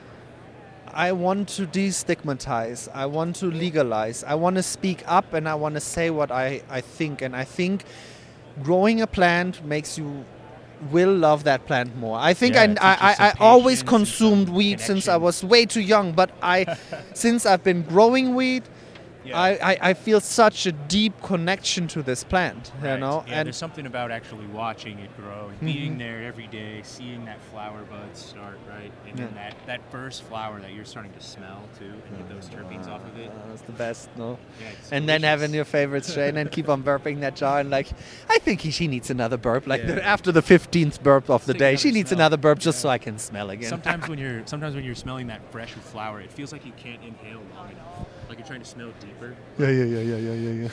I 0.92 1.12
want 1.12 1.48
to 1.56 1.66
destigmatize. 1.66 2.88
I 2.94 3.06
want 3.06 3.36
to 3.36 3.46
legalize. 3.46 4.22
I 4.24 4.34
want 4.34 4.56
to 4.56 4.62
speak 4.62 5.02
up 5.06 5.34
and 5.34 5.48
I 5.48 5.54
want 5.54 5.74
to 5.74 5.80
say 5.80 6.10
what 6.10 6.30
I, 6.30 6.62
I 6.70 6.80
think. 6.80 7.20
And 7.22 7.34
I 7.36 7.44
think 7.44 7.84
growing 8.62 9.00
a 9.02 9.06
plant 9.06 9.64
makes 9.64 9.98
you 9.98 10.24
will 10.90 11.12
love 11.14 11.44
that 11.44 11.66
plant 11.66 11.96
more. 11.96 12.18
I 12.18 12.34
think 12.34 12.54
Yeah, 12.54 12.74
I, 12.80 12.92
I, 12.92 12.96
I, 13.18 13.28
I 13.28 13.32
always 13.40 13.82
consumed 13.82 14.48
weed 14.48 14.80
since 14.80 15.08
I 15.08 15.16
was 15.16 15.42
way 15.44 15.66
too 15.66 15.80
young, 15.80 16.12
but 16.12 16.30
I 16.42 16.76
since 17.14 17.46
I've 17.46 17.64
been 17.64 17.82
growing 17.82 18.34
weed, 18.34 18.62
Yeah. 19.26 19.38
I, 19.38 19.72
I, 19.72 19.78
I 19.90 19.94
feel 19.94 20.20
such 20.20 20.66
a 20.66 20.72
deep 20.72 21.20
connection 21.22 21.88
to 21.88 22.02
this 22.02 22.22
plant, 22.24 22.72
you 22.80 22.96
know, 22.98 23.24
Yeah, 23.26 23.34
and 23.40 23.46
there's 23.46 23.56
something 23.56 23.86
about 23.86 24.10
actually 24.10 24.46
watching 24.46 24.98
it 25.00 25.10
grow 25.16 25.48
and 25.48 25.60
being 25.60 25.98
there 25.98 26.22
every 26.24 26.46
day, 26.46 26.80
seeing 26.84 27.24
that 27.24 27.40
flower 27.50 27.82
bud 27.90 28.16
start, 28.16 28.58
right? 28.68 28.92
And 29.08 29.18
then 29.18 29.34
that, 29.34 29.54
that 29.66 29.80
first 29.90 30.22
flower 30.22 30.60
that 30.60 30.72
you're 30.72 30.84
starting 30.84 31.12
to 31.12 31.20
smell 31.20 31.68
too 31.78 31.92
and 32.08 32.18
get 32.18 32.28
those 32.28 32.48
terpenes 32.48 32.88
off 32.88 33.04
of 33.04 33.18
it. 33.18 33.30
Uh, 33.30 33.52
it's 33.52 33.62
the 33.62 33.72
best, 33.72 34.08
no. 34.16 34.38
Yeah, 34.60 34.68
And 34.92 35.08
then 35.08 35.22
having 35.22 35.52
your 35.52 35.64
favorite 35.64 36.04
strain 36.04 36.36
and 36.36 36.50
keep 36.50 36.68
on 36.68 36.82
burping 36.82 37.20
that 37.20 37.36
jar 37.36 37.60
and 37.60 37.70
like, 37.70 37.88
I 38.30 38.38
think 38.38 38.60
he, 38.60 38.70
she 38.70 38.86
needs 38.86 39.10
another 39.10 39.36
burp. 39.36 39.66
Like 39.66 39.80
Yeah. 39.80 39.86
the, 39.96 40.04
after 40.04 40.30
the 40.32 40.42
fifteenth 40.42 41.02
burp 41.02 41.28
of 41.30 41.44
the 41.46 41.54
day, 41.54 41.76
she 41.76 41.90
needs 41.90 42.10
smell. 42.10 42.20
another 42.20 42.36
burp 42.36 42.58
just 42.58 42.78
Yeah. 42.78 42.82
so 42.82 42.88
I 42.90 42.98
can 42.98 43.18
smell 43.18 43.50
again. 43.50 43.68
Sometimes 43.68 44.08
when 44.08 44.18
you're 44.22 44.42
sometimes 44.46 44.74
when 44.74 44.84
you're 44.84 44.94
smelling 44.94 45.26
that 45.28 45.40
fresh 45.50 45.72
flower, 45.72 46.20
it 46.20 46.30
feels 46.30 46.52
like 46.52 46.64
you 46.64 46.72
can't 46.76 47.02
inhale 47.02 47.42
long 47.54 47.70
enough. 47.70 48.06
Like 48.28 48.38
you're 48.38 48.46
trying 48.46 48.60
to 48.60 48.66
smell 48.66 48.90
deeper. 49.00 49.36
yeah, 49.58 49.68
yeah, 49.68 49.84
yeah, 49.84 50.00
yeah, 50.00 50.16
yeah, 50.16 50.32
yeah, 50.32 50.68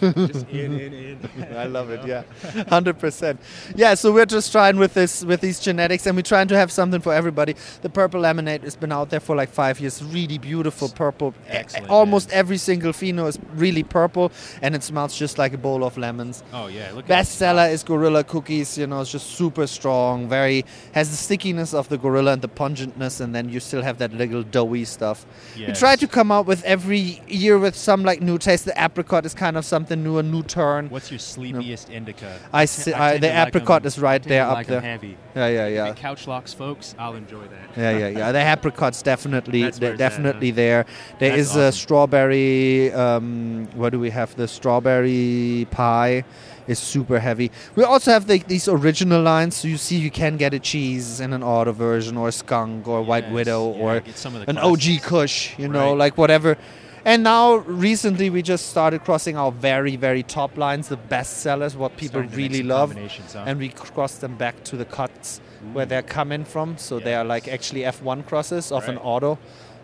yeah. 0.00 0.26
Just 0.26 0.48
in, 0.48 0.80
in, 0.80 0.92
in. 0.94 1.56
I 1.56 1.64
love 1.64 1.90
it. 1.90 2.04
Yeah, 2.06 2.22
hundred 2.68 2.98
percent. 2.98 3.40
Yeah, 3.76 3.94
so 3.94 4.12
we're 4.12 4.26
just 4.26 4.50
trying 4.50 4.78
with 4.78 4.94
this 4.94 5.24
with 5.24 5.40
these 5.40 5.60
genetics, 5.60 6.06
and 6.06 6.16
we're 6.16 6.22
trying 6.22 6.48
to 6.48 6.56
have 6.56 6.72
something 6.72 7.00
for 7.00 7.14
everybody. 7.14 7.54
The 7.82 7.88
purple 7.88 8.20
lemonade 8.20 8.62
has 8.64 8.74
been 8.76 8.90
out 8.92 9.10
there 9.10 9.20
for 9.20 9.36
like 9.36 9.48
five 9.48 9.78
years. 9.80 10.02
Really 10.02 10.38
beautiful 10.38 10.88
purple. 10.88 11.34
Excellent, 11.46 11.88
Almost 11.88 12.28
man. 12.30 12.38
every 12.38 12.58
single 12.58 12.92
pheno 12.92 13.28
is 13.28 13.38
really 13.54 13.84
purple, 13.84 14.32
and 14.60 14.74
it 14.74 14.82
smells 14.82 15.16
just 15.16 15.38
like 15.38 15.52
a 15.52 15.58
bowl 15.58 15.84
of 15.84 15.96
lemons. 15.96 16.42
Oh 16.52 16.66
yeah, 16.66 16.90
look 16.92 17.06
Bestseller 17.06 17.70
is 17.70 17.82
Gorilla 17.84 18.24
Cookies. 18.24 18.76
You 18.76 18.86
know, 18.88 19.00
it's 19.02 19.12
just 19.12 19.26
super 19.36 19.66
strong. 19.68 20.28
Very 20.28 20.64
has 20.92 21.10
the 21.10 21.16
stickiness 21.16 21.74
of 21.74 21.88
the 21.88 21.96
Gorilla 21.98 22.32
and 22.32 22.42
the 22.42 22.48
pungentness, 22.48 23.20
and 23.20 23.34
then 23.34 23.48
you 23.48 23.60
still 23.60 23.82
have 23.82 23.98
that 23.98 24.12
little 24.12 24.42
doughy 24.42 24.84
stuff. 24.84 25.24
We 25.56 25.72
try 25.72 25.96
to 25.96 26.08
come 26.08 26.32
out 26.32 26.46
with 26.46 26.64
every 26.64 26.97
year 26.98 27.58
with 27.58 27.74
some 27.76 28.02
like 28.04 28.20
new 28.20 28.38
taste. 28.38 28.64
The 28.64 28.74
apricot 28.84 29.24
is 29.26 29.34
kind 29.34 29.56
of 29.56 29.64
something 29.64 30.02
new, 30.02 30.18
a 30.18 30.22
new 30.22 30.42
turn. 30.42 30.88
What's 30.90 31.10
your 31.10 31.18
sleepiest 31.18 31.90
indica? 31.90 32.38
I 32.52 32.64
see- 32.66 32.92
I- 32.92 33.14
the 33.18 33.20
to 33.20 33.26
like 33.26 33.34
'em- 33.36 33.48
apricot 33.48 33.86
is 33.86 33.98
right 33.98 34.14
I 34.14 34.18
tend 34.18 34.22
to 34.24 34.28
there 34.28 34.44
up 34.46 34.54
like 34.54 34.66
there. 34.66 34.80
Heavy. 34.80 35.16
Yeah, 35.34 35.46
yeah, 35.48 35.66
yeah. 35.68 35.92
couch 35.94 36.26
locks, 36.26 36.52
folks. 36.52 36.94
I'll 36.98 37.14
enjoy 37.14 37.42
that. 37.42 37.80
Yeah, 37.80 37.96
yeah, 37.98 38.08
yeah. 38.08 38.32
The 38.32 38.40
apricot's 38.52 39.02
definitely 39.02 39.62
de- 39.62 39.68
it's 39.68 39.78
at, 39.80 39.90
huh? 39.92 39.96
definitely 39.96 40.50
there. 40.50 40.84
There 41.18 41.36
That's 41.36 41.50
is 41.50 41.56
a 41.56 41.70
strawberry. 41.72 42.92
Um, 42.92 43.68
what 43.74 43.90
do 43.90 44.00
we 44.00 44.10
have? 44.10 44.34
The 44.36 44.48
strawberry 44.48 45.66
pie 45.70 46.24
is 46.66 46.78
super 46.78 47.18
heavy. 47.18 47.50
We 47.76 47.84
also 47.84 48.10
have 48.10 48.26
the, 48.26 48.38
these 48.46 48.68
original 48.68 49.22
lines. 49.22 49.56
So 49.56 49.68
you 49.68 49.76
see, 49.78 49.96
you 49.96 50.10
can 50.10 50.36
get 50.36 50.52
a 50.54 50.58
cheese 50.58 51.20
in 51.20 51.32
an 51.32 51.42
auto 51.42 51.72
version, 51.72 52.16
or 52.16 52.28
a 52.28 52.32
skunk, 52.32 52.86
or 52.88 52.98
a 52.98 53.02
white 53.02 53.30
widow, 53.30 53.74
yeah, 53.74 53.82
or 53.82 54.02
an 54.46 54.58
OG. 54.58 54.98
Kush. 55.02 55.58
You 55.58 55.68
know, 55.68 55.90
Right. 55.90 55.98
like 55.98 56.18
whatever. 56.18 56.56
And 57.04 57.22
now 57.22 57.56
recently 57.56 58.30
we 58.30 58.42
just 58.42 58.68
started 58.68 59.04
crossing 59.04 59.36
our 59.36 59.52
very 59.52 59.96
very 59.96 60.22
top 60.22 60.56
lines, 60.56 60.88
the 60.88 60.96
best 60.96 61.38
sellers, 61.38 61.76
what 61.76 61.96
people 61.96 62.22
really 62.22 62.62
love, 62.62 62.94
huh? 62.96 63.44
and 63.46 63.58
we 63.58 63.68
cross 63.70 64.16
them 64.18 64.36
back 64.36 64.62
to 64.64 64.76
the 64.76 64.84
cuts 64.84 65.40
where 65.72 65.86
they're 65.86 66.02
coming 66.02 66.44
from. 66.44 66.76
So 66.78 66.98
they 67.00 67.14
are 67.14 67.24
like 67.24 67.48
actually 67.48 67.82
F1 67.82 68.26
crosses 68.26 68.70
of 68.72 68.88
an 68.88 68.96
Right. 68.96 69.04
auto 69.04 69.38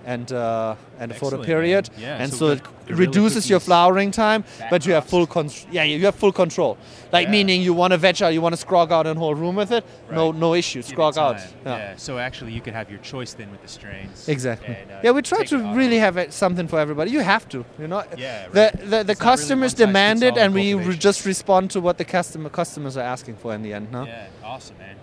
and 0.06 0.32
uh, 0.32 0.74
and 1.01 1.10
a 1.10 1.14
photo 1.14 1.43
period. 1.43 1.89
Yeah, 1.98 2.22
and 2.22 2.31
so 2.32 2.36
so, 2.39 2.48
it 2.52 2.62
reduces 2.89 3.48
your 3.51 3.60
flowering 3.60 4.10
time, 4.10 4.44
but 4.70 4.85
you 4.86 4.93
have 4.94 5.06
full 5.06 5.26
con- 5.26 5.51
yeah 5.72 5.82
you 5.85 6.05
have 6.05 6.14
full 6.14 6.32
control. 6.32 6.76
Like 7.12 7.26
Yeah. 7.26 7.32
meaning 7.32 7.62
you 7.62 7.74
want 7.74 7.93
to 7.93 7.98
veg 7.98 8.22
out, 8.22 8.32
you 8.35 8.40
want 8.43 8.55
to 8.59 8.66
scrog 8.66 8.90
out 8.90 9.06
a 9.06 9.14
whole 9.14 9.35
room 9.35 9.56
with 9.56 9.70
it. 9.72 9.85
No 10.10 10.31
Right. 10.31 10.40
no 10.40 10.55
issue, 10.55 10.82
scrog 10.82 11.16
out. 11.16 11.36
Yeah. 11.36 11.76
Yeah. 11.76 11.97
So 11.97 12.18
actually, 12.18 12.52
you 12.52 12.60
could 12.60 12.74
have 12.74 12.90
your 12.90 13.01
choice 13.01 13.32
then 13.35 13.51
with 13.51 13.62
the 13.62 13.68
strains. 13.68 14.28
Exactly. 14.28 14.76
And, 14.76 14.90
uh, 14.90 15.01
yeah, 15.05 15.12
we 15.12 15.22
try 15.22 15.44
to 15.44 15.56
really 15.74 15.98
have 15.98 16.16
it, 16.16 16.32
something 16.32 16.68
for 16.68 16.78
everybody. 16.78 17.10
You 17.10 17.20
have 17.20 17.48
to, 17.51 17.64
you 17.78 17.89
know. 17.89 18.02
Yeah, 18.16 18.48
The 18.52 18.60
right. 18.60 18.72
the, 18.72 18.86
the 18.86 18.86
It's 18.86 18.90
not 18.90 19.09
really 19.09 19.14
customers 19.36 19.74
demand 19.74 20.22
it, 20.22 20.36
and 20.36 20.52
we 20.55 20.74
re- 20.74 20.97
just 20.97 21.24
respond 21.24 21.70
to 21.70 21.81
what 21.81 21.97
the 21.98 22.05
customer 22.05 22.51
customers 22.51 22.97
are 22.97 23.06
asking 23.14 23.36
for 23.36 23.55
in 23.55 23.62
the 23.62 23.72
end. 23.72 23.90
No. 23.93 24.05
Yeah, 24.05 24.26
awesome, 24.44 24.76
man. 24.78 24.97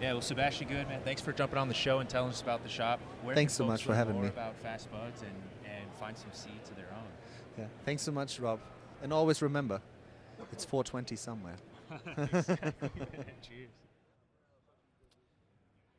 Yeah, 0.00 0.12
well, 0.12 0.22
Sebastian, 0.22 0.66
good 0.66 0.88
man. 0.88 1.02
Thanks 1.04 1.20
for 1.20 1.30
jumping 1.30 1.58
on 1.58 1.68
the 1.68 1.74
show 1.74 1.98
and 1.98 2.08
telling 2.08 2.30
us 2.30 2.40
about 2.40 2.62
the 2.62 2.70
shop. 2.70 3.00
Where 3.22 3.34
Thanks 3.34 3.52
so 3.52 3.66
much 3.66 3.84
for 3.84 3.94
having 3.94 4.14
more 4.14 4.22
me. 4.22 4.28
About 4.30 4.56
Fast 4.56 4.90
Buds 4.90 5.20
and, 5.20 5.30
and 5.66 5.84
find 5.98 6.16
some 6.16 6.30
seeds 6.32 6.70
of 6.70 6.76
their 6.76 6.88
own. 6.96 7.04
Yeah. 7.58 7.66
Thanks 7.84 8.02
so 8.02 8.10
much, 8.10 8.40
Rob. 8.40 8.60
And 9.02 9.12
always 9.12 9.42
remember, 9.42 9.82
it's 10.52 10.64
420 10.64 11.16
somewhere. 11.16 11.56
Cheers. 13.42 13.68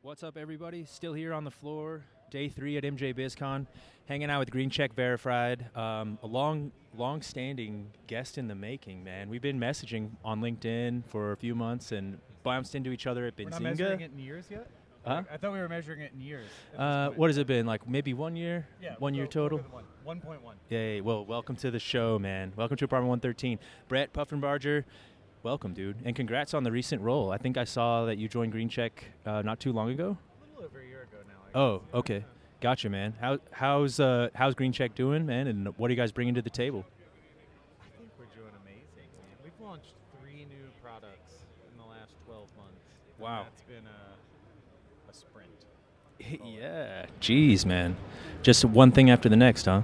What's 0.00 0.24
up, 0.24 0.36
everybody? 0.36 0.84
Still 0.84 1.12
here 1.12 1.32
on 1.32 1.44
the 1.44 1.52
floor, 1.52 2.02
day 2.28 2.48
three 2.48 2.76
at 2.76 2.82
MJ 2.82 3.14
BizCon, 3.14 3.68
hanging 4.06 4.30
out 4.30 4.40
with 4.40 4.50
Green 4.50 4.68
Check 4.68 4.94
Verified, 4.94 5.64
um, 5.76 6.18
a 6.24 6.26
long, 6.26 6.72
long-standing 6.96 7.92
guest 8.08 8.36
in 8.36 8.48
the 8.48 8.56
making. 8.56 9.04
Man, 9.04 9.28
we've 9.28 9.40
been 9.40 9.60
messaging 9.60 10.10
on 10.24 10.40
LinkedIn 10.40 11.06
for 11.06 11.30
a 11.30 11.36
few 11.36 11.54
months 11.54 11.92
and 11.92 12.18
bounced 12.42 12.74
into 12.74 12.90
each 12.90 13.06
other 13.06 13.26
at 13.26 13.36
Benzinga. 13.36 13.44
We're 13.44 13.50
not 13.50 13.62
measuring 13.62 14.00
it 14.00 14.10
in 14.12 14.18
years 14.18 14.46
yet. 14.50 14.68
Huh? 15.04 15.22
I 15.32 15.36
thought 15.36 15.52
we 15.52 15.58
were 15.58 15.68
measuring 15.68 16.00
it 16.00 16.12
in 16.14 16.20
years. 16.20 16.46
Uh, 16.76 17.08
what 17.10 17.28
has 17.28 17.36
it 17.36 17.46
been? 17.46 17.66
Like 17.66 17.88
maybe 17.88 18.14
one 18.14 18.36
year? 18.36 18.68
Yeah, 18.80 18.94
one 18.98 19.14
year 19.14 19.26
go- 19.26 19.40
we'll 19.40 19.48
go 19.48 19.58
total? 19.58 19.82
1.1. 20.06 20.54
Yay. 20.68 21.00
Well, 21.00 21.24
welcome 21.24 21.56
to 21.56 21.70
the 21.72 21.80
show, 21.80 22.18
man. 22.20 22.52
Welcome 22.56 22.76
to 22.76 22.84
Apartment 22.84 23.08
113. 23.08 23.58
Brett 23.88 24.12
Puffenbarger, 24.12 24.84
Welcome, 25.42 25.74
dude, 25.74 25.96
and 26.04 26.14
congrats 26.14 26.54
on 26.54 26.62
the 26.62 26.70
recent 26.70 27.02
role. 27.02 27.32
I 27.32 27.36
think 27.36 27.58
I 27.58 27.64
saw 27.64 28.04
that 28.04 28.16
you 28.16 28.28
joined 28.28 28.52
Green 28.52 28.68
Check 28.68 29.06
uh, 29.26 29.42
not 29.42 29.58
too 29.58 29.72
long 29.72 29.90
ago. 29.90 30.16
A 30.16 30.54
little 30.54 30.64
over 30.70 30.80
a 30.80 30.86
year 30.86 31.02
ago 31.02 31.18
now. 31.26 31.60
I 31.60 31.64
Oh, 31.64 31.82
okay, 31.98 32.24
gotcha, 32.60 32.88
man. 32.88 33.14
How 33.20 33.38
how's 33.50 33.98
uh, 33.98 34.28
how's 34.36 34.54
Green 34.54 34.70
Check 34.70 34.94
doing, 34.94 35.26
man? 35.26 35.48
And 35.48 35.76
what 35.78 35.88
are 35.88 35.92
you 35.92 35.96
guys 35.96 36.12
bringing 36.12 36.34
to 36.34 36.42
the 36.42 36.50
table? 36.50 36.84
I 37.80 37.98
think 37.98 38.08
we're 38.20 38.26
doing 38.26 38.52
amazing. 38.62 39.10
Man. 39.18 39.36
We've 39.42 39.66
launched 39.66 39.94
three 40.20 40.46
new 40.48 40.70
products 40.80 41.32
the 41.82 41.90
last 41.90 42.14
12 42.26 42.48
months. 42.56 42.84
Wow. 43.18 43.44
That's 43.44 43.62
been 43.62 43.86
a, 43.86 45.10
a 45.10 45.14
sprint. 45.14 45.50
yeah. 46.44 47.06
Jeez, 47.20 47.64
man. 47.66 47.96
Just 48.42 48.64
one 48.64 48.92
thing 48.92 49.10
after 49.10 49.28
the 49.28 49.36
next, 49.36 49.66
huh? 49.66 49.82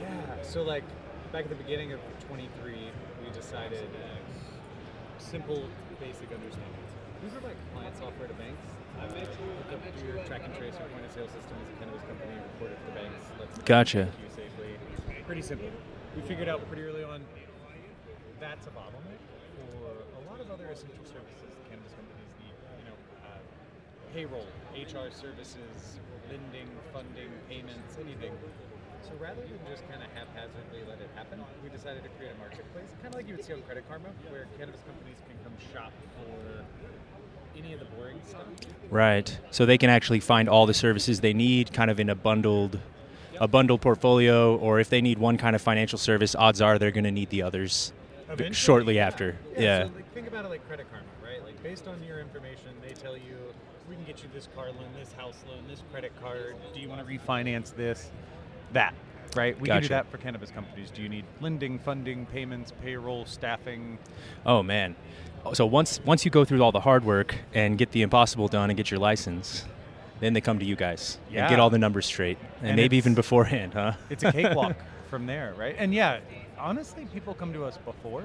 Yeah. 0.00 0.42
So 0.42 0.62
like 0.62 0.84
back 1.32 1.44
at 1.44 1.50
the 1.50 1.56
beginning 1.56 1.92
of 1.92 2.00
23, 2.28 2.72
we 2.72 3.30
decided 3.34 3.88
uh, 3.94 5.18
simple, 5.18 5.64
basic 6.00 6.32
understanding. 6.32 6.72
We 7.22 7.28
provide 7.30 7.56
client 7.74 7.96
software 7.96 8.28
to 8.28 8.34
banks. 8.34 8.68
Uh, 8.96 9.08
hook 9.08 9.72
up 9.72 9.80
your 10.06 10.24
track 10.24 10.42
and 10.44 10.54
trace 10.56 10.72
your 10.78 10.88
point 10.88 11.04
of 11.04 11.12
sale 11.12 11.26
system 11.28 11.56
as 11.60 11.68
a 11.68 11.78
cannabis 11.80 12.02
company, 12.02 12.32
report 12.54 12.72
it 12.72 12.80
to 12.80 12.86
the 12.86 12.98
banks. 12.98 13.26
Let 13.38 13.54
them 13.54 13.62
Gotcha. 13.66 14.08
safely. 14.34 14.76
Pretty 15.26 15.42
simple. 15.42 15.68
We 16.14 16.22
figured 16.22 16.48
out 16.48 16.66
pretty 16.68 16.84
early 16.84 17.04
on 17.04 17.20
that's 18.40 18.66
a 18.66 18.70
bottleneck 18.70 19.20
for 19.80 19.88
a 19.88 20.30
lot 20.30 20.40
of 20.40 20.44
other 20.56 20.72
essential 20.72 21.04
services 21.04 21.52
cannabis 21.68 21.92
companies 21.92 22.32
need. 22.40 22.56
You 22.80 22.86
know, 22.88 22.98
uh, 23.28 23.36
payroll, 24.16 24.48
HR 24.72 25.12
services, 25.12 26.00
lending, 26.32 26.68
funding, 26.96 27.28
payments, 27.48 28.00
anything. 28.00 28.32
So 29.04 29.12
rather 29.20 29.44
than 29.44 29.60
just 29.68 29.86
kind 29.88 30.00
of 30.00 30.08
haphazardly 30.16 30.80
let 30.88 30.98
it 31.04 31.10
happen, 31.14 31.44
we 31.62 31.68
decided 31.68 32.02
to 32.02 32.08
create 32.16 32.32
a 32.32 32.38
marketplace, 32.40 32.88
kind 33.02 33.12
of 33.12 33.20
like 33.20 33.28
you 33.28 33.36
would 33.36 33.44
see 33.44 33.52
on 33.52 33.62
Credit 33.62 33.84
Karma, 33.86 34.08
where 34.30 34.48
cannabis 34.58 34.80
companies 34.88 35.20
can 35.28 35.36
come 35.44 35.54
shop 35.72 35.92
for 36.16 36.64
any 37.56 37.72
of 37.72 37.80
the 37.80 37.86
boring 37.96 38.18
stuff. 38.26 38.46
Right. 38.90 39.38
So 39.50 39.66
they 39.66 39.78
can 39.78 39.90
actually 39.90 40.20
find 40.20 40.48
all 40.48 40.66
the 40.66 40.74
services 40.74 41.20
they 41.20 41.34
need, 41.34 41.72
kind 41.72 41.90
of 41.90 42.00
in 42.00 42.08
a 42.08 42.14
bundled, 42.14 42.80
a 43.38 43.46
bundled 43.46 43.82
portfolio. 43.82 44.56
Or 44.56 44.80
if 44.80 44.88
they 44.88 45.00
need 45.00 45.18
one 45.18 45.36
kind 45.36 45.54
of 45.54 45.62
financial 45.62 45.98
service, 45.98 46.34
odds 46.34 46.60
are 46.60 46.78
they're 46.78 46.90
going 46.90 47.04
to 47.04 47.12
need 47.12 47.30
the 47.30 47.42
others 47.42 47.92
Eventually, 48.28 48.54
shortly 48.54 48.96
yeah. 48.96 49.06
after. 49.06 49.36
Yeah. 49.54 49.60
Yeah. 49.60 49.86
So 49.86 49.94
like, 49.94 50.14
think 50.14 50.26
about 50.26 50.44
it 50.44 50.48
like 50.48 50.66
Credit 50.66 50.86
Karma, 50.90 51.06
right? 51.22 51.44
Like 51.44 51.62
based 51.62 51.86
on 51.86 52.02
your 52.02 52.20
information, 52.20 52.70
they 52.82 52.92
tell 52.92 53.16
you 53.16 53.36
we 53.88 53.94
can 53.94 54.04
get 54.04 54.22
you 54.22 54.28
this 54.34 54.48
car 54.54 54.66
loan, 54.66 54.88
this 54.98 55.12
house 55.12 55.36
loan, 55.48 55.62
this 55.68 55.82
credit 55.92 56.12
card. 56.20 56.56
Do 56.74 56.80
you 56.80 56.88
want 56.88 57.06
to 57.06 57.12
refinance 57.12 57.74
this? 57.74 58.10
That. 58.72 58.94
Right? 59.34 59.58
We 59.60 59.68
can 59.68 59.82
do 59.82 59.88
that 59.88 60.10
for 60.10 60.18
cannabis 60.18 60.50
companies. 60.50 60.90
Do 60.90 61.02
you 61.02 61.08
need 61.08 61.24
lending, 61.40 61.78
funding, 61.78 62.26
payments, 62.26 62.72
payroll, 62.82 63.26
staffing? 63.26 63.98
Oh 64.46 64.62
man. 64.62 64.96
So 65.52 65.66
once 65.66 66.00
once 66.04 66.24
you 66.24 66.30
go 66.30 66.44
through 66.44 66.62
all 66.62 66.72
the 66.72 66.80
hard 66.80 67.04
work 67.04 67.36
and 67.52 67.76
get 67.76 67.90
the 67.92 68.02
impossible 68.02 68.48
done 68.48 68.70
and 68.70 68.76
get 68.76 68.90
your 68.90 68.98
license, 68.98 69.64
then 70.20 70.32
they 70.32 70.40
come 70.40 70.58
to 70.58 70.64
you 70.64 70.74
guys 70.74 71.18
and 71.28 71.48
get 71.48 71.60
all 71.60 71.70
the 71.70 71.78
numbers 71.78 72.06
straight, 72.06 72.38
and, 72.60 72.68
And 72.68 72.76
maybe 72.76 72.96
even 72.96 73.14
beforehand, 73.14 73.74
huh? 73.74 73.92
It's 74.08 74.24
a 74.24 74.32
cakewalk 74.32 74.76
from 75.10 75.26
there, 75.26 75.54
right? 75.56 75.76
And 75.78 75.92
yeah, 75.92 76.20
honestly, 76.58 77.06
people 77.12 77.34
come 77.34 77.52
to 77.52 77.64
us 77.64 77.76
before 77.78 78.24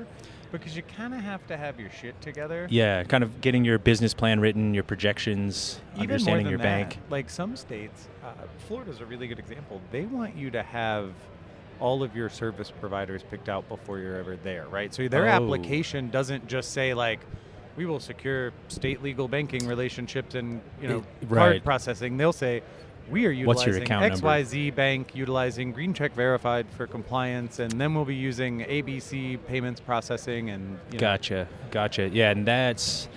because 0.52 0.76
you 0.76 0.84
kind 0.84 1.14
of 1.14 1.22
have 1.22 1.46
to 1.48 1.58
have 1.58 1.80
your 1.80 1.90
shit 1.90 2.20
together. 2.22 2.68
Yeah, 2.70 3.04
kind 3.04 3.24
of 3.24 3.42
getting 3.42 3.64
your 3.66 3.80
business 3.80 4.14
plan 4.14 4.40
written, 4.40 4.74
your 4.74 4.84
projections, 4.84 5.80
Even 5.96 6.04
understanding 6.12 6.48
your 6.48 6.58
that, 6.58 6.64
bank. 6.64 6.98
Like 7.10 7.30
some 7.30 7.56
states, 7.56 8.08
uh, 8.24 8.32
Florida's 8.68 9.02
a 9.02 9.06
really 9.06 9.28
good 9.28 9.40
example. 9.40 9.82
They 9.92 10.02
want 10.06 10.36
you 10.36 10.52
to 10.52 10.64
have 10.64 11.12
all 11.80 12.04
of 12.04 12.16
your 12.16 12.30
service 12.30 12.72
providers 12.80 13.24
picked 13.30 13.50
out 13.50 13.68
before 13.68 14.00
you're 14.00 14.18
ever 14.18 14.36
there, 14.36 14.68
right? 14.68 14.94
So 14.94 15.08
their 15.08 15.26
Oh. 15.26 15.30
application 15.30 16.10
doesn't 16.10 16.48
just 16.48 16.72
say 16.74 16.94
like, 16.94 17.20
we 17.78 17.86
will 17.86 18.02
secure 18.02 18.52
state 18.68 19.02
legal 19.02 19.28
banking 19.30 19.66
relationships 19.66 20.36
and 20.36 20.62
you 20.82 20.90
know 20.90 21.04
It- 21.22 21.30
card 21.30 21.64
processing. 21.64 22.18
They'll 22.18 22.34
say. 22.34 22.62
We 23.12 23.26
are 23.26 23.46
What's 23.46 23.66
utilizing 23.66 23.74
your 23.74 23.84
account 23.84 24.02
number? 24.14 24.28
XYZ 24.28 24.74
Bank, 24.76 25.12
utilizing 25.16 25.72
Green 25.74 25.94
Check 25.94 26.14
Verified 26.14 26.66
for 26.78 26.88
compliance, 26.88 27.60
and 27.60 27.72
then 27.74 27.94
we'll 27.94 28.06
be 28.06 28.16
using 28.16 28.62
ABC 28.62 29.38
payments 29.48 29.82
processing 29.82 30.50
and 30.50 30.80
you 30.88 30.94
know, 30.94 31.00
Gotcha, 31.00 31.48
gotcha. 31.72 32.10
Yeah, 32.10 32.32
and 32.32 32.48
that's 32.48 33.10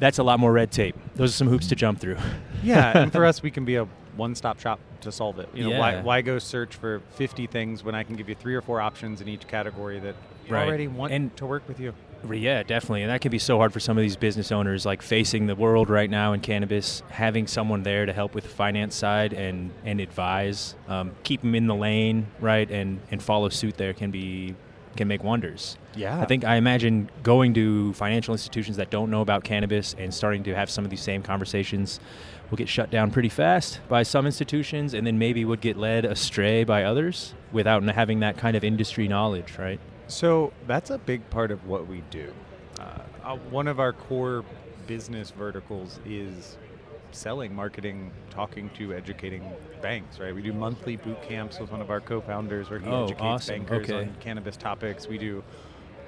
that's 0.00 0.18
a 0.18 0.22
lot 0.22 0.40
more 0.40 0.52
red 0.52 0.70
tape. 0.72 0.96
Those 1.14 1.30
are 1.30 1.36
some 1.36 1.46
hoops 1.48 1.68
to 1.68 1.76
jump 1.76 2.00
through. 2.00 2.16
Yeah, 2.62 2.98
and 2.98 3.10
for 3.10 3.24
us, 3.24 3.42
we 3.44 3.50
can 3.50 3.64
be 3.64 3.76
a 3.76 3.84
one-stop 4.16 4.60
shop 4.60 4.80
to 5.00 5.10
solve 5.10 5.38
it. 5.38 5.48
You 5.54 5.70
know, 5.70 5.78
why, 5.78 6.02
why 6.02 6.20
go 6.20 6.38
search 6.38 6.76
for 6.76 7.00
50 7.14 7.46
things 7.46 7.82
when 7.82 7.94
I 7.94 8.02
can 8.02 8.16
give 8.16 8.28
you 8.28 8.34
three 8.34 8.54
or 8.54 8.60
four 8.60 8.82
options 8.82 9.22
in 9.22 9.28
each 9.28 9.46
category 9.46 9.98
that 10.00 10.14
Right. 10.46 10.68
already 10.68 10.86
want 10.88 11.14
And- 11.14 11.34
to 11.38 11.46
work 11.46 11.66
with 11.66 11.80
you? 11.80 11.94
Yeah, 12.28 12.62
definitely. 12.62 13.02
And 13.02 13.10
that 13.10 13.20
can 13.20 13.30
be 13.30 13.38
so 13.38 13.58
hard 13.58 13.72
for 13.72 13.80
some 13.80 13.96
of 13.96 14.02
these 14.02 14.16
business 14.16 14.52
owners, 14.52 14.84
like 14.84 15.02
facing 15.02 15.46
the 15.46 15.54
world 15.54 15.88
right 15.90 16.10
now 16.10 16.32
in 16.32 16.40
cannabis, 16.40 17.02
having 17.10 17.46
someone 17.46 17.82
there 17.82 18.06
to 18.06 18.12
help 18.12 18.34
with 18.34 18.44
the 18.44 18.50
finance 18.50 18.94
side 18.94 19.32
and, 19.32 19.70
and 19.84 20.00
advise, 20.00 20.74
um, 20.88 21.12
keep 21.22 21.40
them 21.40 21.54
in 21.54 21.66
the 21.66 21.74
lane, 21.74 22.26
right, 22.40 22.70
and, 22.70 23.00
and 23.10 23.22
follow 23.22 23.48
suit 23.48 23.76
there 23.76 23.92
can 23.92 24.10
be 24.10 24.54
can 24.96 25.06
make 25.06 25.22
wonders. 25.22 25.78
Yeah. 25.94 26.20
I 26.20 26.24
think 26.24 26.44
I 26.44 26.56
imagine 26.56 27.10
going 27.22 27.54
to 27.54 27.92
financial 27.92 28.34
institutions 28.34 28.76
that 28.78 28.90
don't 28.90 29.08
know 29.08 29.20
about 29.20 29.44
cannabis 29.44 29.94
and 29.96 30.12
starting 30.12 30.42
to 30.44 30.54
have 30.54 30.68
some 30.68 30.84
of 30.84 30.90
these 30.90 31.00
same 31.00 31.22
conversations 31.22 32.00
will 32.50 32.56
get 32.56 32.68
shut 32.68 32.90
down 32.90 33.10
pretty 33.10 33.28
fast 33.28 33.80
by 33.88 34.02
some 34.02 34.26
institutions 34.26 34.92
and 34.92 35.06
then 35.06 35.18
maybe 35.18 35.44
would 35.44 35.60
get 35.60 35.76
led 35.76 36.04
astray 36.04 36.64
by 36.64 36.82
others 36.82 37.34
without 37.52 37.82
having 37.84 38.20
that 38.20 38.36
kind 38.36 38.56
of 38.56 38.64
industry 38.64 39.06
knowledge, 39.06 39.56
right? 39.58 39.78
So 40.10 40.52
that's 40.66 40.90
a 40.90 40.98
big 40.98 41.28
part 41.30 41.50
of 41.50 41.66
what 41.66 41.86
we 41.86 42.02
do. 42.10 42.32
Uh, 42.78 42.82
uh, 43.24 43.36
one 43.50 43.68
of 43.68 43.78
our 43.78 43.92
core 43.92 44.44
business 44.86 45.30
verticals 45.30 46.00
is 46.04 46.56
selling, 47.12 47.54
marketing, 47.54 48.10
talking 48.30 48.70
to, 48.76 48.92
educating 48.92 49.42
banks. 49.80 50.18
Right? 50.18 50.34
We 50.34 50.42
do 50.42 50.52
monthly 50.52 50.96
boot 50.96 51.22
camps 51.22 51.60
with 51.60 51.70
one 51.70 51.80
of 51.80 51.90
our 51.90 52.00
co-founders, 52.00 52.70
where 52.70 52.80
he 52.80 52.88
Oh, 52.88 53.04
educates 53.04 53.20
awesome. 53.22 53.58
bankers 53.60 53.90
Okay. 53.90 53.94
on 54.08 54.16
cannabis 54.20 54.56
topics. 54.56 55.06
We 55.08 55.18
do 55.18 55.44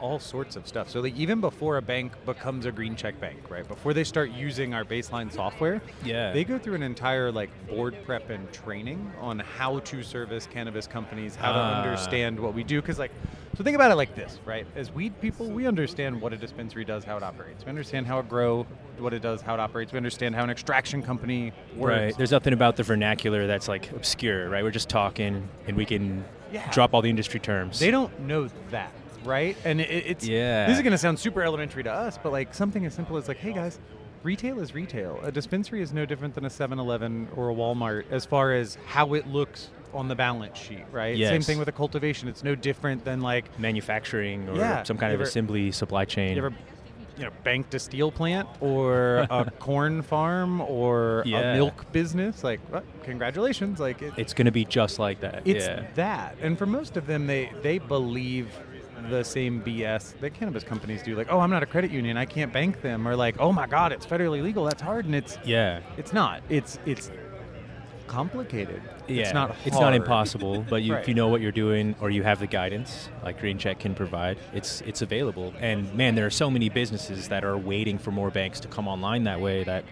all 0.01 0.19
sorts 0.19 0.57
of 0.57 0.67
stuff. 0.67 0.91
So 0.91 1.01
like 1.01 1.15
even 1.15 1.41
before 1.41 1.77
a 1.77 1.83
bank 1.83 2.13
becomes 2.27 2.67
a 2.67 2.73
green 2.73 2.97
check 2.97 3.21
bank, 3.21 3.39
right? 3.49 3.67
Before 3.69 3.95
they 3.95 4.03
start 4.03 4.33
using 4.33 4.75
our 4.75 4.85
baseline 4.85 5.33
software, 5.33 5.81
Yeah. 6.05 6.33
they 6.33 6.43
go 6.43 6.59
through 6.59 6.75
an 6.75 6.83
entire 6.83 7.31
like 7.31 7.51
board 7.69 7.95
prep 8.05 8.29
and 8.29 8.51
training 8.53 9.13
on 9.21 9.39
how 9.39 9.79
to 9.79 10.03
service 10.03 10.49
cannabis 10.51 10.89
companies, 10.89 11.37
how 11.37 11.53
to 11.53 11.59
Ah. 11.59 11.77
understand 11.77 12.41
what 12.41 12.53
we 12.53 12.65
do. 12.65 12.81
Because 12.81 12.99
like, 12.99 13.13
so 13.57 13.63
think 13.63 13.75
about 13.75 13.91
it 13.91 13.97
like 13.97 14.15
this, 14.15 14.39
right? 14.47 14.67
As 14.75 14.91
weed 14.93 15.21
people, 15.21 15.49
we 15.51 15.67
understand 15.67 16.21
what 16.21 16.33
a 16.33 16.37
dispensary 16.37 16.85
does, 16.85 17.05
how 17.05 17.17
it 17.19 17.23
operates. 17.23 17.65
We 17.65 17.69
understand 17.69 18.07
how 18.07 18.19
it 18.19 18.29
grow, 18.29 18.67
what 18.99 19.13
it 19.13 19.21
does, 19.21 19.43
how 19.43 19.55
it 19.55 19.61
operates. 19.61 19.93
We 19.93 19.99
understand 19.99 20.35
how 20.35 20.43
an 20.43 20.51
extraction 20.51 21.03
company 21.03 21.53
works. 21.77 21.91
Right. 21.91 22.17
There's 22.17 22.31
nothing 22.31 22.55
about 22.55 22.77
the 22.77 22.83
vernacular 22.83 23.47
that's 23.47 23.69
like 23.69 23.91
obscure, 23.93 24.49
right? 24.49 24.65
We're 24.65 24.71
just 24.71 24.89
talking 24.89 25.49
and 25.67 25.77
we 25.77 25.85
can 25.85 26.25
Yeah. 26.51 26.71
drop 26.71 26.95
all 26.95 27.03
the 27.03 27.11
industry 27.11 27.41
terms. 27.41 27.79
They 27.79 27.91
don't 27.91 28.21
know 28.21 28.49
that, 28.71 28.93
right? 29.25 29.57
And 29.65 29.81
it, 29.81 29.91
it's 29.91 30.27
Yeah. 30.27 30.67
This 30.67 30.77
is 30.77 30.83
going 30.83 30.93
to 30.93 30.99
sound 30.99 31.19
super 31.19 31.43
elementary 31.43 31.83
to 31.83 31.93
us, 31.93 32.19
but 32.23 32.33
like 32.33 32.55
something 32.55 32.87
as 32.87 32.95
simple 32.95 33.17
as 33.19 33.29
like, 33.29 33.37
hey 33.39 33.53
guys, 33.53 33.79
retail 34.23 34.61
is 34.61 34.75
retail. 34.75 35.21
A 35.23 35.31
dispensary 35.31 35.83
is 35.83 35.93
no 35.93 36.07
different 36.07 36.35
than 36.35 36.45
a 36.47 36.49
7-Eleven 36.51 37.29
or 37.37 37.51
a 37.51 37.55
Walmart 37.55 38.05
as 38.11 38.25
far 38.25 38.55
as 38.55 38.79
how 38.87 39.13
it 39.13 39.27
looks 39.27 39.71
on 39.95 40.09
the 40.09 40.15
balance 40.15 40.59
sheet, 40.59 40.85
right? 40.93 41.17
Same 41.19 41.43
thing 41.43 41.59
with 41.59 41.69
a 41.69 41.73
cultivation. 41.73 42.29
It's 42.29 42.43
no 42.45 42.55
different 42.55 43.05
than 43.05 43.21
like 43.21 43.59
manufacturing 43.59 44.49
or 44.49 44.57
Yeah. 44.57 44.83
some 44.83 44.97
kind 44.99 45.13
of 45.15 45.21
assembly 45.21 45.73
supply 45.73 46.05
chain. 46.05 46.37
you 46.37 46.45
ever 46.45 46.55
you 47.19 47.25
know 47.25 47.31
banked 47.45 47.75
a 47.75 47.79
steel 47.79 48.11
plant 48.11 48.49
or 48.61 49.27
a 49.31 49.51
corn 49.59 50.01
farm 50.01 50.63
or 50.63 51.23
Yeah. 51.27 51.53
a 51.53 51.57
milk 51.57 51.93
business 51.93 52.43
like 52.43 52.59
what? 52.73 52.85
congratulations 53.03 53.79
like 53.81 54.01
it, 54.01 54.15
it's 54.17 54.33
going 54.33 54.47
to 54.47 54.51
be 54.51 54.65
just 54.65 54.99
like 54.99 55.21
that. 55.21 55.43
it's 55.45 55.67
yeah. 55.67 55.85
that 55.95 56.37
and 56.41 56.57
for 56.57 56.65
most 56.65 56.97
of 56.97 57.07
them 57.07 57.27
they 57.27 57.51
they 57.63 57.77
believe 57.79 58.49
the 59.11 59.23
same 59.23 59.61
bs 59.63 60.19
that 60.21 60.33
cannabis 60.33 60.65
companies 60.65 61.03
do 61.03 61.15
like 61.15 61.27
oh 61.31 61.39
i'm 61.41 61.51
not 61.51 61.63
a 61.63 61.67
credit 61.67 61.91
union 61.91 62.17
i 62.17 62.25
can't 62.25 62.51
bank 62.53 62.81
them 62.81 63.07
or 63.07 63.15
like 63.15 63.37
oh 63.41 63.53
my 63.53 63.67
god 63.67 63.93
it's 63.93 64.07
federally 64.07 64.43
legal 64.43 64.65
that's 64.65 64.81
hard 64.81 65.05
and 65.05 65.15
it's 65.15 65.37
Yeah. 65.45 65.81
it's 65.99 66.15
not 66.15 66.41
it's 66.49 66.79
it's 66.87 67.11
complicated 68.13 68.83
Yeah, 69.09 69.23
it's 69.23 69.33
not 69.33 69.57
it's 69.65 69.81
not 69.81 69.95
impossible, 69.95 70.65
but 70.69 70.83
you, 70.83 70.95
if 70.95 71.09
you 71.09 71.15
know 71.15 71.29
what 71.29 71.41
you're 71.41 71.51
doing 71.51 71.97
or 72.01 72.11
you 72.11 72.23
have 72.23 72.41
the 72.41 72.47
guidance, 72.47 73.09
like 73.25 73.41
Green 73.41 73.59
Check 73.59 73.79
can 73.79 73.95
provide, 73.95 74.39
it's 74.53 74.83
it's 74.83 75.01
available. 75.01 75.55
And 75.59 75.93
man, 75.95 76.15
there 76.15 76.27
are 76.27 76.31
so 76.31 76.51
many 76.51 76.69
businesses 76.69 77.29
that 77.29 77.43
are 77.45 77.57
waiting 77.57 77.99
for 77.99 78.11
more 78.11 78.31
banks 78.31 78.61
to 78.61 78.69
come 78.69 78.87
online 78.87 79.25
that 79.25 79.41
way. 79.41 79.65
That 79.65 79.85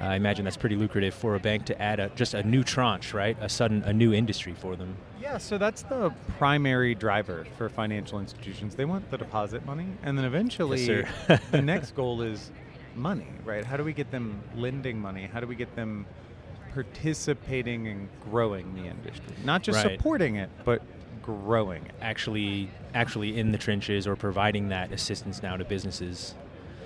uh, 0.00 0.04
I 0.04 0.16
imagine 0.16 0.44
that's 0.44 0.56
pretty 0.56 0.76
lucrative 0.76 1.14
for 1.14 1.36
a 1.36 1.40
bank 1.40 1.64
to 1.66 1.80
add 1.80 2.00
a, 2.00 2.08
just 2.16 2.34
a 2.34 2.42
new 2.42 2.64
tranche, 2.64 3.14
right? 3.14 3.36
A 3.40 3.48
sudden 3.48 3.82
a 3.84 3.92
new 3.92 4.12
industry 4.12 4.54
for 4.54 4.74
them. 4.74 4.96
Yeah, 5.20 5.38
so 5.38 5.56
that's 5.56 5.82
the 5.82 6.12
primary 6.38 6.94
driver 6.94 7.46
for 7.56 7.68
financial 7.68 8.18
institutions. 8.18 8.74
They 8.74 8.84
want 8.84 9.08
the 9.10 9.18
deposit 9.18 9.64
money, 9.64 9.86
and 10.02 10.18
then 10.18 10.24
eventually 10.24 10.84
Yes, 10.84 11.40
the 11.50 11.62
next 11.62 11.94
goal 11.94 12.22
is 12.22 12.50
money, 12.96 13.28
right? 13.44 13.64
How 13.64 13.76
do 13.76 13.84
we 13.84 13.92
get 13.92 14.10
them 14.10 14.40
lending 14.56 14.98
money? 14.98 15.28
How 15.32 15.38
do 15.38 15.46
we 15.46 15.54
get 15.54 15.76
them 15.76 16.06
participating 16.72 17.86
and 17.88 18.08
growing 18.30 18.74
the 18.74 18.82
industry? 18.88 19.34
Not 19.44 19.62
just 19.62 19.84
Right. 19.84 19.96
supporting 19.98 20.36
it, 20.36 20.50
but 20.64 20.82
growing. 21.22 21.82
actually 22.00 22.70
actually 22.94 23.38
in 23.38 23.52
the 23.52 23.58
trenches 23.58 24.06
or 24.06 24.16
providing 24.16 24.68
that 24.70 24.90
assistance 24.92 25.42
now 25.42 25.56
to 25.56 25.64
businesses. 25.64 26.34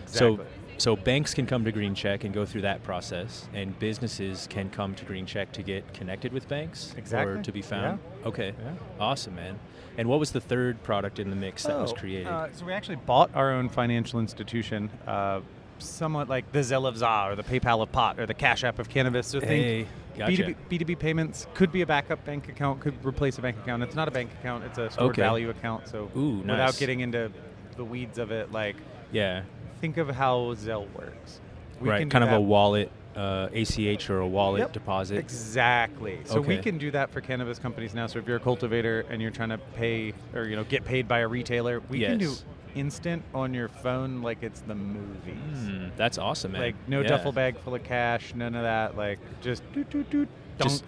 Exactly. 0.03 0.37
So 0.39 0.45
so 0.77 0.97
banks 0.97 1.33
can 1.35 1.47
come 1.47 1.65
to 1.65 1.71
Green 1.73 1.95
Check 1.95 2.25
and 2.25 2.35
go 2.35 2.45
through 2.45 2.63
that 2.63 2.83
process, 2.83 3.49
and 3.55 3.79
businesses 3.79 4.49
can 4.51 4.71
come 4.71 4.95
to 4.97 5.05
Green 5.05 5.25
Check 5.25 5.53
to 5.53 5.63
get 5.63 5.95
connected 5.95 6.33
with 6.33 6.49
banks 6.49 6.93
Exactly. 6.99 7.35
or 7.35 7.43
to 7.43 7.53
be 7.53 7.63
found. 7.63 8.01
Okay, 8.27 8.49
Yeah. 8.61 8.73
awesome, 8.99 9.37
man. 9.37 9.61
And 9.97 10.09
what 10.09 10.19
was 10.19 10.33
the 10.33 10.41
third 10.41 10.83
product 10.83 11.21
in 11.21 11.31
the 11.31 11.37
mix 11.37 11.63
that 11.63 11.79
was 11.79 11.93
Oh, 11.93 11.95
created? 11.97 12.27
Uh, 12.27 12.49
so 12.53 12.67
we 12.67 12.73
actually 12.73 12.97
bought 12.97 13.31
our 13.37 13.53
own 13.53 13.69
financial 13.69 14.19
institution, 14.19 14.91
uh, 15.07 15.41
somewhat 15.79 16.29
like 16.29 16.51
the 16.53 16.61
Zelle 16.61 16.87
of 16.87 16.97
ZA 16.97 17.27
or 17.29 17.37
the 17.37 17.43
PayPal 17.43 17.83
of 17.83 17.91
pot 17.93 18.19
or 18.19 18.27
the 18.27 18.35
Cash 18.35 18.65
App 18.65 18.79
of 18.79 18.89
cannabis. 18.89 19.27
So 19.29 19.41
Hey, 19.41 19.85
think 19.85 20.19
gotcha. 20.19 20.55
B2B, 20.71 20.85
B2B 20.85 20.99
payments 20.99 21.47
could 21.55 21.73
be 21.73 21.83
a 21.83 21.87
backup 21.87 22.25
bank 22.25 22.49
account, 22.49 22.81
could 22.81 23.05
replace 23.05 23.39
a 23.39 23.43
bank 23.43 23.57
account. 23.59 23.83
It's 23.83 23.95
not 23.95 24.09
a 24.09 24.11
bank 24.11 24.31
account; 24.41 24.65
it's 24.65 24.79
a 24.79 24.91
stored 24.91 25.11
Okay. 25.13 25.23
value 25.23 25.51
account. 25.51 25.89
So 25.89 26.11
Ooh, 26.17 26.39
without 26.41 26.77
getting 26.79 27.01
into 27.01 27.31
the 27.77 27.85
weeds 27.85 28.19
of 28.19 28.31
it, 28.31 28.53
like 28.53 28.77
yeah, 29.11 29.43
think 29.81 29.97
of 29.97 30.09
how 30.11 30.55
Zelle 30.55 30.93
works. 30.95 31.41
We 31.81 31.89
right. 31.91 32.09
Kind 32.09 32.25
of 32.25 32.31
a 32.33 32.41
wallet, 32.41 32.91
uh, 33.17 33.49
ACH 33.53 34.09
or 34.09 34.21
a 34.21 34.27
wallet 34.29 34.61
Yep. 34.61 34.73
deposit. 34.73 35.19
Exactly. 35.19 36.21
So 36.25 36.41
we 36.41 36.59
can 36.59 36.79
do 36.79 36.91
that 36.93 37.11
for 37.11 37.21
cannabis 37.21 37.59
companies 37.59 37.95
now. 37.95 38.07
So 38.07 38.19
if 38.19 38.27
you're 38.29 38.37
a 38.37 38.41
cultivator 38.41 39.05
and 39.11 39.21
you're 39.21 39.31
trying 39.33 39.51
to 39.51 39.59
pay 39.59 40.15
or 40.35 40.45
you 40.45 40.57
know 40.57 40.65
get 40.65 40.85
paid 40.85 41.09
by 41.09 41.19
a 41.21 41.29
retailer, 41.29 41.81
we 41.89 42.01
can 42.01 42.19
do 42.19 42.31
Yes. 42.31 42.45
Instant 42.75 43.23
on 43.35 43.55
your 43.55 43.69
phone 43.69 44.23
like 44.23 44.43
it's 44.43 44.61
the 44.61 44.75
movies. 44.75 45.35
Hmm, 45.69 45.89
that's 45.97 46.19
awesome, 46.19 46.53
man. 46.53 46.61
Like 46.61 46.75
no 46.87 47.01
Yeah. 47.01 47.09
duffel 47.09 47.33
bag 47.33 47.57
full 47.59 47.75
of 47.75 47.83
cash, 47.85 48.35
none 48.35 48.55
of 48.55 48.63
that. 48.63 48.97
Like 48.97 49.19
just 49.41 49.63
doot 49.73 49.91
doot 49.91 50.11
doot. 50.11 50.29
Just 50.61 50.85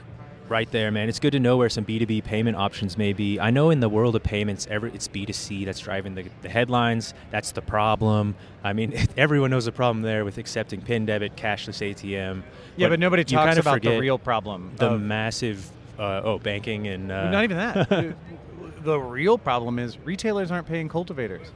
right 0.48 0.70
there, 0.70 0.90
man. 0.90 1.08
It's 1.08 1.18
good 1.18 1.32
to 1.32 1.40
know 1.40 1.56
where 1.56 1.68
some 1.68 1.84
B2B 1.84 2.22
payment 2.24 2.56
options 2.56 2.96
may 2.96 3.12
be. 3.12 3.40
I 3.40 3.50
know 3.50 3.70
in 3.70 3.80
the 3.80 3.88
world 3.88 4.14
of 4.14 4.22
payments, 4.22 4.66
every, 4.70 4.92
it's 4.92 5.08
B2C 5.08 5.64
that's 5.64 5.80
driving 5.80 6.14
the, 6.14 6.24
the 6.42 6.48
headlines. 6.48 7.14
That's 7.30 7.52
the 7.52 7.62
problem. 7.62 8.36
I 8.62 8.72
mean, 8.72 8.94
everyone 9.16 9.50
knows 9.50 9.64
the 9.64 9.72
problem 9.72 10.02
there 10.02 10.24
with 10.24 10.38
accepting 10.38 10.80
PIN 10.80 11.06
debit, 11.06 11.36
cashless 11.36 11.82
ATM. 11.82 12.42
Yeah, 12.76 12.88
but 12.88 13.00
nobody 13.00 13.24
talks 13.24 13.56
about 13.58 13.82
the 13.82 13.98
real 13.98 14.18
problem 14.18 14.72
The 14.76 14.96
massive, 14.98 15.68
uh, 15.98 16.20
oh, 16.24 16.38
banking 16.38 16.86
and. 16.86 17.10
Uh, 17.10 17.30
Not 17.30 17.44
even 17.44 17.56
that. 17.56 18.16
the, 18.86 18.98
real 18.98 19.36
problem 19.38 19.78
is 19.78 19.98
retailers 19.98 20.50
aren't 20.50 20.66
paying 20.66 20.88
cultivators. 20.88 21.48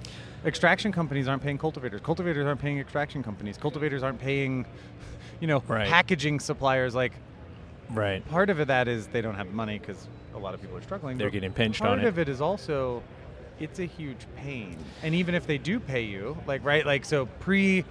Extraction 0.44 0.92
companies 0.92 1.28
aren't 1.28 1.42
paying 1.42 1.58
cultivators. 1.58 2.00
Cultivators 2.02 2.46
aren't 2.46 2.60
paying 2.60 2.78
extraction 2.78 3.22
companies. 3.22 3.56
Cultivators 3.56 4.02
aren't 4.02 4.18
paying, 4.20 4.66
you 5.40 5.46
know, 5.46 5.62
Right. 5.66 5.88
packaging 5.88 6.40
suppliers. 6.40 6.94
Like 6.94 7.12
right. 7.90 8.26
part 8.28 8.50
of 8.50 8.60
it 8.60 8.68
that 8.68 8.88
is 8.88 9.06
they 9.08 9.20
don't 9.20 9.34
have 9.34 9.48
the 9.48 9.54
money 9.54 9.78
because 9.78 10.08
a 10.34 10.38
lot 10.38 10.54
of 10.54 10.60
people 10.60 10.76
are 10.76 10.82
struggling. 10.82 11.18
They're 11.18 11.30
getting 11.30 11.52
pinched 11.52 11.82
on 11.82 11.86
it. 11.88 12.02
Part 12.02 12.04
of 12.04 12.18
it 12.18 12.28
is 12.28 12.40
also 12.40 13.02
it's 13.58 13.78
a 13.78 13.84
huge 13.84 14.26
pain. 14.36 14.76
And 15.02 15.14
even 15.14 15.34
if 15.34 15.46
they 15.46 15.58
do 15.58 15.78
pay 15.80 16.02
you, 16.02 16.36
like 16.46 16.64
right, 16.64 16.84
like 16.86 17.04
so 17.04 17.26
pre 17.40 17.84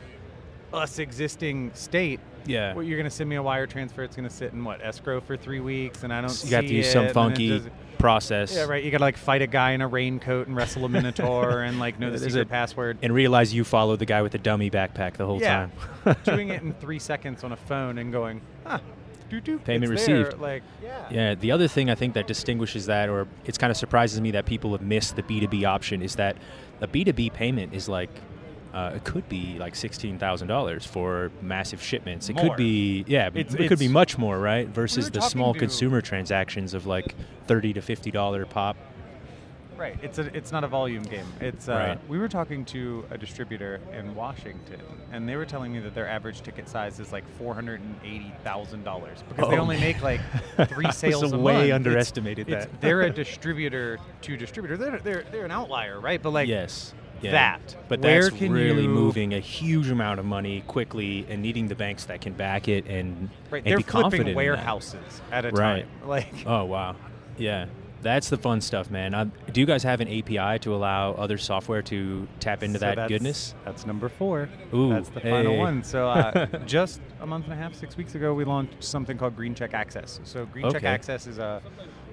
us 0.74 0.99
existing 0.99 1.72
state, 1.74 2.20
Yeah. 2.45 2.74
well, 2.74 2.84
you're 2.84 2.98
going 2.98 3.10
to 3.10 3.16
send 3.16 3.30
me 3.30 3.36
a 3.36 3.44
wire 3.44 3.68
transfer. 3.68 4.03
It's 4.03 4.16
going 4.16 4.28
to 4.28 4.34
sit 4.34 4.53
in 4.53 4.64
what 4.64 4.82
escrow 4.84 5.20
for 5.22 5.38
three 5.38 5.60
weeks, 5.60 6.03
and 6.03 6.11
I 6.14 6.22
don't. 6.22 6.30
So 6.30 6.48
you 6.48 6.56
have 6.56 6.66
to 6.66 6.74
use 6.74 6.91
some 6.91 7.10
funky 7.10 7.61
process. 7.99 8.55
yeah, 8.55 8.63
right. 8.63 8.84
You 8.84 8.89
got 8.89 8.97
to 8.99 9.03
like 9.03 9.17
fight 9.17 9.41
a 9.41 9.47
guy 9.47 9.71
in 9.71 9.81
a 9.81 9.88
raincoat 9.88 10.47
and 10.47 10.55
wrestle 10.55 10.85
a 10.85 10.89
minotaur 10.89 11.61
and 11.61 11.80
like 11.80 11.99
know 11.99 12.09
the 12.11 12.17
secret 12.19 12.41
a- 12.41 12.45
password. 12.45 12.97
And 13.01 13.13
realize 13.13 13.53
you 13.53 13.63
followed 13.63 13.99
the 13.99 14.05
guy 14.05 14.21
with 14.21 14.31
the 14.31 14.38
dummy 14.39 14.71
backpack 14.71 15.13
the 15.17 15.26
whole 15.26 15.39
yeah, 15.39 15.67
time. 16.05 16.15
doing 16.23 16.49
it 16.49 16.63
in 16.63 16.73
three 16.81 16.99
seconds 16.99 17.43
on 17.43 17.51
a 17.51 17.57
phone 17.57 17.99
and 17.99 18.11
going, 18.11 18.41
ah, 18.65 18.81
doo 19.30 19.39
doo, 19.39 19.59
Payment 19.59 19.91
it's 19.91 20.05
there," 20.05 20.17
received. 20.23 20.41
Like, 20.41 20.63
yeah, 20.81 21.05
Yeah, 21.11 21.35
the 21.35 21.51
other 21.51 21.67
thing 21.67 21.89
I 21.89 21.95
think 21.95 22.15
that 22.15 22.26
distinguishes 22.26 22.88
that, 22.88 23.09
or 23.09 23.27
it's 23.45 23.57
kind 23.57 23.69
of 23.69 23.77
surprises 23.77 24.19
me 24.19 24.31
that 24.31 24.45
people 24.45 24.71
have 24.71 24.81
missed 24.81 25.15
the 25.15 25.23
B2B 25.23 25.65
option, 25.65 26.01
is 26.01 26.15
that 26.15 26.35
a 26.81 26.88
B2B 26.88 27.34
payment 27.34 27.73
is 27.73 27.88
like, 27.88 28.09
uh, 28.74 28.91
it 28.96 29.04
could 29.04 29.28
be 29.30 29.58
like 29.60 29.74
$16,000 29.74 30.86
for 30.88 31.32
massive 31.41 31.82
shipments. 31.82 32.30
It 32.30 32.36
More. 32.36 32.50
could 32.50 32.58
be, 32.58 33.04
yeah, 33.08 33.28
It's- 33.34 33.54
it 33.56 33.68
could 33.68 33.80
be 33.80 33.88
much 33.88 34.18
more, 34.18 34.38
right? 34.40 34.68
Versus 34.68 35.06
were 35.06 35.12
the 35.12 35.22
small 35.22 35.54
to- 35.54 35.60
consumer 35.60 36.02
transactions 36.02 36.74
of 36.74 36.86
like 36.86 37.16
30 37.48 37.74
to 37.74 37.82
$50 37.82 38.46
pop. 38.50 38.78
Right. 39.76 39.98
It's 40.04 40.20
a 40.20 40.24
it's 40.36 40.52
not 40.52 40.66
a 40.66 40.68
volume 40.68 41.04
game. 41.04 41.26
It's 41.40 41.70
uh, 41.70 41.72
Right. 41.72 42.10
we 42.10 42.18
were 42.20 42.28
talking 42.28 42.66
to 42.66 43.06
a 43.12 43.18
distributor 43.18 43.80
in 43.98 44.14
Washington, 44.14 44.82
and 45.14 45.28
they 45.28 45.38
were 45.38 45.46
telling 45.46 45.72
me 45.72 45.80
that 45.80 45.96
their 45.96 46.06
average 46.06 46.41
ticket 46.41 46.68
size 46.68 47.00
is 47.00 47.14
like 47.14 47.24
four 47.38 47.56
hundred 47.56 47.80
and 47.80 47.96
eighty 48.04 48.34
thousand 48.44 48.84
dollars 48.84 49.24
because 49.30 49.50
they 49.50 49.56
Oh, 49.56 49.62
only 49.62 49.80
make 49.80 50.02
like 50.04 50.20
three 50.68 50.91
sales 50.91 51.32
a 51.32 51.38
way 51.40 51.54
month. 51.54 51.64
It's- 51.64 51.76
underestimated 51.78 52.50
it's- 52.50 52.66
that. 52.66 52.82
they're 52.82 53.04
a 53.04 53.10
distributor 53.24 54.00
to 54.24 54.36
distributor. 54.36 54.76
They're, 54.76 55.00
they're 55.00 55.24
they're 55.32 55.46
an 55.46 55.52
outlier, 55.52 55.98
right? 56.02 56.22
But 56.22 56.32
like 56.32 56.50
yes. 56.50 56.94
Yeah. 57.22 57.32
that. 57.32 57.76
But 57.88 58.02
that's 58.02 58.32
really 58.32 58.84
you- 58.84 58.90
moving 58.90 59.34
a 59.34 59.40
huge 59.40 59.90
amount 59.90 60.20
of 60.20 60.26
money 60.26 60.64
quickly 60.68 61.26
and 61.30 61.41
needing 61.41 61.68
the 61.68 61.76
banks 61.76 62.06
that 62.06 62.22
can 62.22 62.34
back 62.34 62.68
it 62.68 62.86
and, 62.88 63.30
right, 63.50 63.60
and 63.60 63.68
they're 63.72 63.78
be 63.78 63.84
confident 63.84 64.12
flipping 64.28 64.36
warehouses 64.36 65.22
at 65.32 65.46
a 65.46 65.50
Right. 65.52 65.86
time. 66.02 66.08
Like 66.10 66.44
Oh 66.46 66.66
wow, 66.66 66.96
yeah, 67.38 67.66
that's 68.02 68.30
the 68.30 68.38
fun 68.38 68.62
stuff, 68.62 68.90
man. 68.90 69.14
Uh, 69.14 69.26
do 69.52 69.60
you 69.60 69.66
guys 69.68 69.84
have 69.84 70.00
an 70.02 70.08
API 70.08 70.58
to 70.60 70.74
allow 70.74 71.12
other 71.14 71.38
software 71.38 71.82
to 71.84 72.28
tap 72.40 72.64
into 72.64 72.80
So 72.80 72.86
that 72.86 72.96
that's- 72.96 73.10
goodness? 73.10 73.56
That's 73.66 73.86
number 73.86 74.08
four. 74.10 74.48
Ooh, 74.74 74.90
that's 74.90 75.10
the 75.10 75.20
final 75.20 75.58
one. 75.58 75.84
So 75.84 76.08
uh, 76.08 76.46
just 76.66 77.02
a 77.20 77.28
month 77.28 77.46
and 77.46 77.54
a 77.54 77.58
half, 77.58 77.76
six 77.76 77.98
weeks 77.98 78.16
ago, 78.16 78.34
we 78.34 78.46
launched 78.46 78.82
something 78.84 79.18
called 79.18 79.36
Green 79.36 79.54
Check 79.54 79.74
Access. 79.74 80.20
So 80.24 80.46
Green 80.46 80.72
Check 80.72 80.84
Access 80.86 81.28
is 81.28 81.38
a 81.40 81.62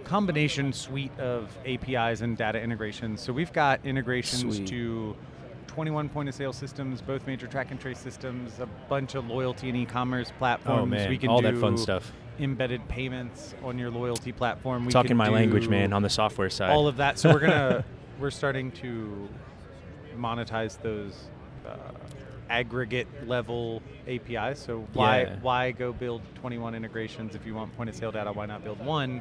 combination 0.07 0.73
suite 0.73 1.11
of 1.19 1.57
APIs 1.67 2.21
and 2.21 2.37
data 2.37 2.61
integrations. 2.63 3.21
So 3.21 3.33
we've 3.33 3.53
got 3.53 3.81
integrations 3.85 4.57
Sweet. 4.57 4.69
to 4.69 5.17
21 5.67 6.09
point 6.09 6.29
of 6.29 6.35
sale 6.35 6.53
systems, 6.53 7.03
both 7.03 7.27
major 7.27 7.49
track 7.49 7.73
and 7.73 7.81
trace 7.81 7.99
systems, 7.99 8.61
a 8.61 8.67
bunch 8.89 9.17
of 9.17 9.27
loyalty 9.27 9.69
and 9.69 9.77
e-commerce 9.77 10.33
platforms. 10.39 10.83
Oh 10.83 10.87
man, 10.87 11.09
we 11.11 11.19
can 11.19 11.29
all 11.29 11.41
do 11.43 11.51
that 11.53 11.61
fun 11.61 11.77
stuff. 11.77 12.13
Embedded 12.39 12.87
payments 12.89 13.55
on 13.65 13.79
your 13.79 13.91
loyalty 13.91 14.31
platform. 14.31 14.85
We 14.85 14.93
Talking 14.93 15.17
my 15.17 15.29
language, 15.29 15.69
man, 15.69 15.93
on 15.93 16.03
the 16.03 16.11
software 16.11 16.51
side. 16.51 16.71
all 16.71 16.87
of 16.87 16.99
that. 16.99 17.19
So 17.19 17.33
we're 17.33 17.41
gonna 17.41 17.85
we're 18.21 18.31
starting 18.31 18.71
to 18.73 19.29
monetize 20.17 20.81
those 20.81 21.29
uh, 21.67 21.77
aggregate 22.49 23.09
level 23.27 23.83
APIs. 24.07 24.61
So 24.61 24.87
why 24.93 25.23
Yeah. 25.23 25.37
why 25.43 25.73
go 25.73 25.93
build 25.93 26.23
21 26.37 26.77
integrations 26.77 27.35
if 27.35 27.45
you 27.45 27.55
want 27.57 27.77
point 27.77 27.91
of 27.91 27.97
sale 27.97 28.13
data? 28.13 28.33
Why 28.33 28.47
not 28.47 28.63
build 28.63 28.79
one? 28.85 29.21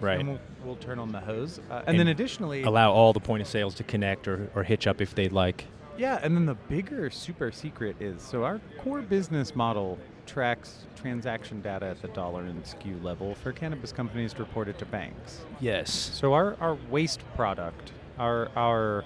Right. 0.00 0.18
And 0.20 0.28
we'll, 0.28 0.38
we'll 0.64 0.76
turn 0.76 0.98
on 0.98 1.12
the 1.12 1.20
hose. 1.20 1.58
Uh, 1.70 1.74
and, 1.78 1.88
And 1.90 1.98
then 2.00 2.08
additionally, 2.08 2.62
allow 2.62 2.92
all 2.92 3.12
the 3.12 3.20
point 3.20 3.42
of 3.42 3.48
sales 3.48 3.74
to 3.76 3.84
connect 3.84 4.28
or, 4.28 4.50
or 4.54 4.62
hitch 4.62 4.86
up 4.86 5.00
if 5.00 5.14
they'd 5.14 5.32
like. 5.32 5.64
yeah. 5.96 6.18
And 6.22 6.36
then 6.36 6.46
the 6.46 6.54
bigger 6.54 7.10
super 7.10 7.50
secret 7.52 7.96
is 8.00 8.20
so 8.22 8.44
our 8.44 8.60
core 8.82 9.00
business 9.02 9.54
model 9.56 9.98
tracks 10.26 10.86
transaction 10.96 11.60
data 11.62 11.86
at 11.86 12.02
the 12.02 12.08
dollar 12.08 12.42
and 12.42 12.62
SKU 12.64 13.02
level 13.02 13.34
for 13.36 13.52
cannabis 13.52 13.92
companies 13.92 14.32
to 14.34 14.40
report 14.40 14.66
it 14.68 14.76
to 14.80 14.84
banks. 14.86 15.42
Yes. 15.60 15.92
So 15.92 16.32
our, 16.34 16.56
our 16.60 16.76
waste 16.90 17.20
product, 17.36 17.92
our 18.18 18.48
our 18.56 19.04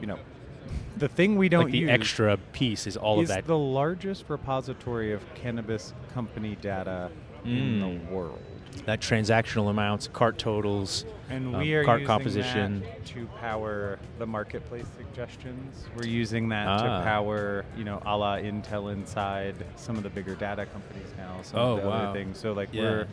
you 0.00 0.06
know, 0.06 0.18
the 0.96 1.08
thing 1.08 1.36
we 1.36 1.48
don't 1.50 1.64
like 1.64 1.72
the 1.72 1.90
extra 1.90 2.36
piece 2.52 2.86
is 2.86 2.96
all 2.96 3.20
is 3.20 3.28
of 3.30 3.36
that. 3.36 3.46
the 3.46 3.58
largest 3.58 4.24
repository 4.28 5.12
of 5.12 5.22
cannabis 5.34 5.92
company 6.14 6.56
data 6.60 7.10
in 7.44 7.50
Mm. 7.50 7.80
the 8.08 8.14
world. 8.14 8.38
That 8.86 9.00
transactional 9.00 9.70
amounts, 9.70 10.08
cart 10.08 10.38
totals, 10.38 11.04
And 11.28 11.54
um, 11.54 11.60
we 11.60 11.74
are 11.74 11.84
cart 11.84 12.00
using 12.00 12.06
composition. 12.06 12.80
that 12.80 13.06
to 13.06 13.26
power 13.40 13.98
the 14.18 14.26
marketplace 14.26 14.86
suggestions. 14.96 15.84
We're 15.96 16.06
using 16.06 16.48
that 16.50 16.66
Ah. 16.66 16.98
to 16.98 17.04
power, 17.04 17.64
you 17.76 17.84
know, 17.84 18.02
a 18.06 18.16
la 18.16 18.36
Intel 18.38 18.92
Inside, 18.92 19.54
some 19.76 19.96
of 19.96 20.02
the 20.02 20.10
bigger 20.10 20.34
data 20.34 20.66
companies 20.66 21.08
now, 21.16 21.36
some 21.42 21.60
Oh, 21.60 21.76
of 21.76 21.82
the 21.82 21.88
wow. 21.88 21.94
other 22.10 22.18
things. 22.18 22.38
So 22.38 22.52
like 22.52 22.70
Yeah. 22.72 22.82
we're 22.82 23.06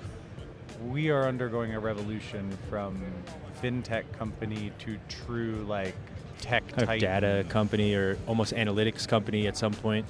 we 0.87 1.09
are 1.09 1.27
undergoing 1.27 1.73
a 1.73 1.79
revolution 1.79 2.55
from 2.69 3.01
fintech 3.63 4.03
company 4.17 4.71
to 4.79 4.97
true 5.09 5.65
like 5.67 5.95
tech 6.39 6.67
kind 6.67 6.83
of 6.83 6.87
type 6.89 6.99
data 7.01 7.43
company 7.49 7.95
or 7.95 8.15
almost 8.27 8.53
analytics 8.53 9.07
company 9.07 9.47
at 9.47 9.57
some 9.57 9.73
point. 9.73 10.05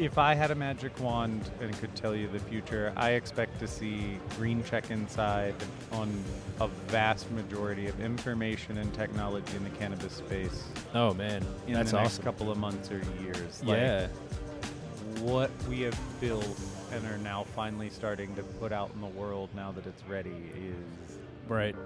If 0.00 0.16
I 0.16 0.32
had 0.32 0.50
a 0.50 0.54
magic 0.54 0.98
wand 0.98 1.50
and 1.60 1.78
could 1.78 1.94
tell 1.94 2.16
you 2.16 2.26
the 2.26 2.38
future, 2.38 2.90
I 2.96 3.10
expect 3.10 3.58
to 3.60 3.66
see 3.66 4.18
Green 4.38 4.64
Check 4.64 4.90
Inside 4.90 5.54
on 5.92 6.10
a 6.58 6.68
vast 6.88 7.30
majority 7.32 7.86
of 7.86 8.00
information 8.00 8.78
and 8.78 8.94
technology 8.94 9.54
in 9.58 9.62
the 9.62 9.68
cannabis 9.70 10.14
space 10.14 10.64
Oh 10.94 11.12
man, 11.12 11.44
in 11.66 11.74
that's 11.74 11.90
the 11.90 11.98
next 11.98 12.14
awesome. 12.14 12.24
couple 12.24 12.50
of 12.50 12.56
months 12.56 12.90
or 12.90 13.02
years. 13.22 13.62
Yeah. 13.62 14.08
Like, 14.08 15.18
what 15.20 15.50
we 15.68 15.82
have 15.82 15.98
built 16.18 16.48
and 16.92 17.04
are 17.04 17.18
now 17.18 17.44
finally 17.54 17.90
starting 17.90 18.34
to 18.36 18.42
put 18.42 18.72
out 18.72 18.90
in 18.94 19.02
the 19.02 19.06
world 19.06 19.50
now 19.54 19.70
that 19.70 19.86
it's 19.86 20.02
ready 20.08 20.50
is 20.56 21.18
Right. 21.46 21.76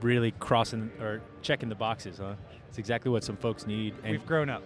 Really 0.00 0.30
crossing 0.38 0.90
or 0.98 1.20
checking 1.42 1.68
the 1.68 1.74
boxes, 1.74 2.16
huh? 2.16 2.36
It's 2.70 2.78
exactly 2.78 3.10
what 3.10 3.22
some 3.22 3.36
folks 3.36 3.66
need. 3.66 3.92
And 4.02 4.12
we've 4.12 4.24
grown 4.24 4.48
up. 4.48 4.62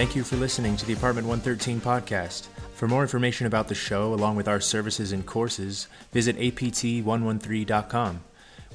Thank 0.00 0.16
you 0.16 0.24
for 0.24 0.36
listening 0.36 0.78
to 0.78 0.86
the 0.86 0.94
Apartment 0.94 1.26
113 1.26 1.78
podcast. 1.78 2.46
For 2.72 2.88
more 2.88 3.02
information 3.02 3.46
about 3.46 3.68
the 3.68 3.74
show, 3.74 4.14
along 4.14 4.34
with 4.34 4.48
our 4.48 4.58
services 4.58 5.12
and 5.12 5.26
courses, 5.26 5.88
visit 6.10 6.38
apt113.com. 6.38 8.24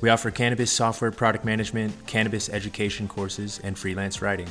We 0.01 0.09
offer 0.09 0.29
cannabis 0.29 0.71
software 0.71 1.09
product 1.09 1.43
management, 1.43 2.05
cannabis 2.05 2.47
education 2.47 3.07
courses, 3.07 3.59
and 3.63 3.75
freelance 3.75 4.21
writing. 4.21 4.49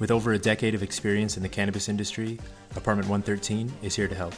With 0.00 0.10
over 0.10 0.32
a 0.32 0.38
decade 0.38 0.74
of 0.74 0.82
experience 0.82 1.36
in 1.36 1.44
the 1.44 1.48
cannabis 1.48 1.88
industry, 1.88 2.40
Apartment 2.74 3.08
113 3.08 3.72
is 3.80 3.94
here 3.94 4.08
to 4.08 4.16
help. 4.16 4.34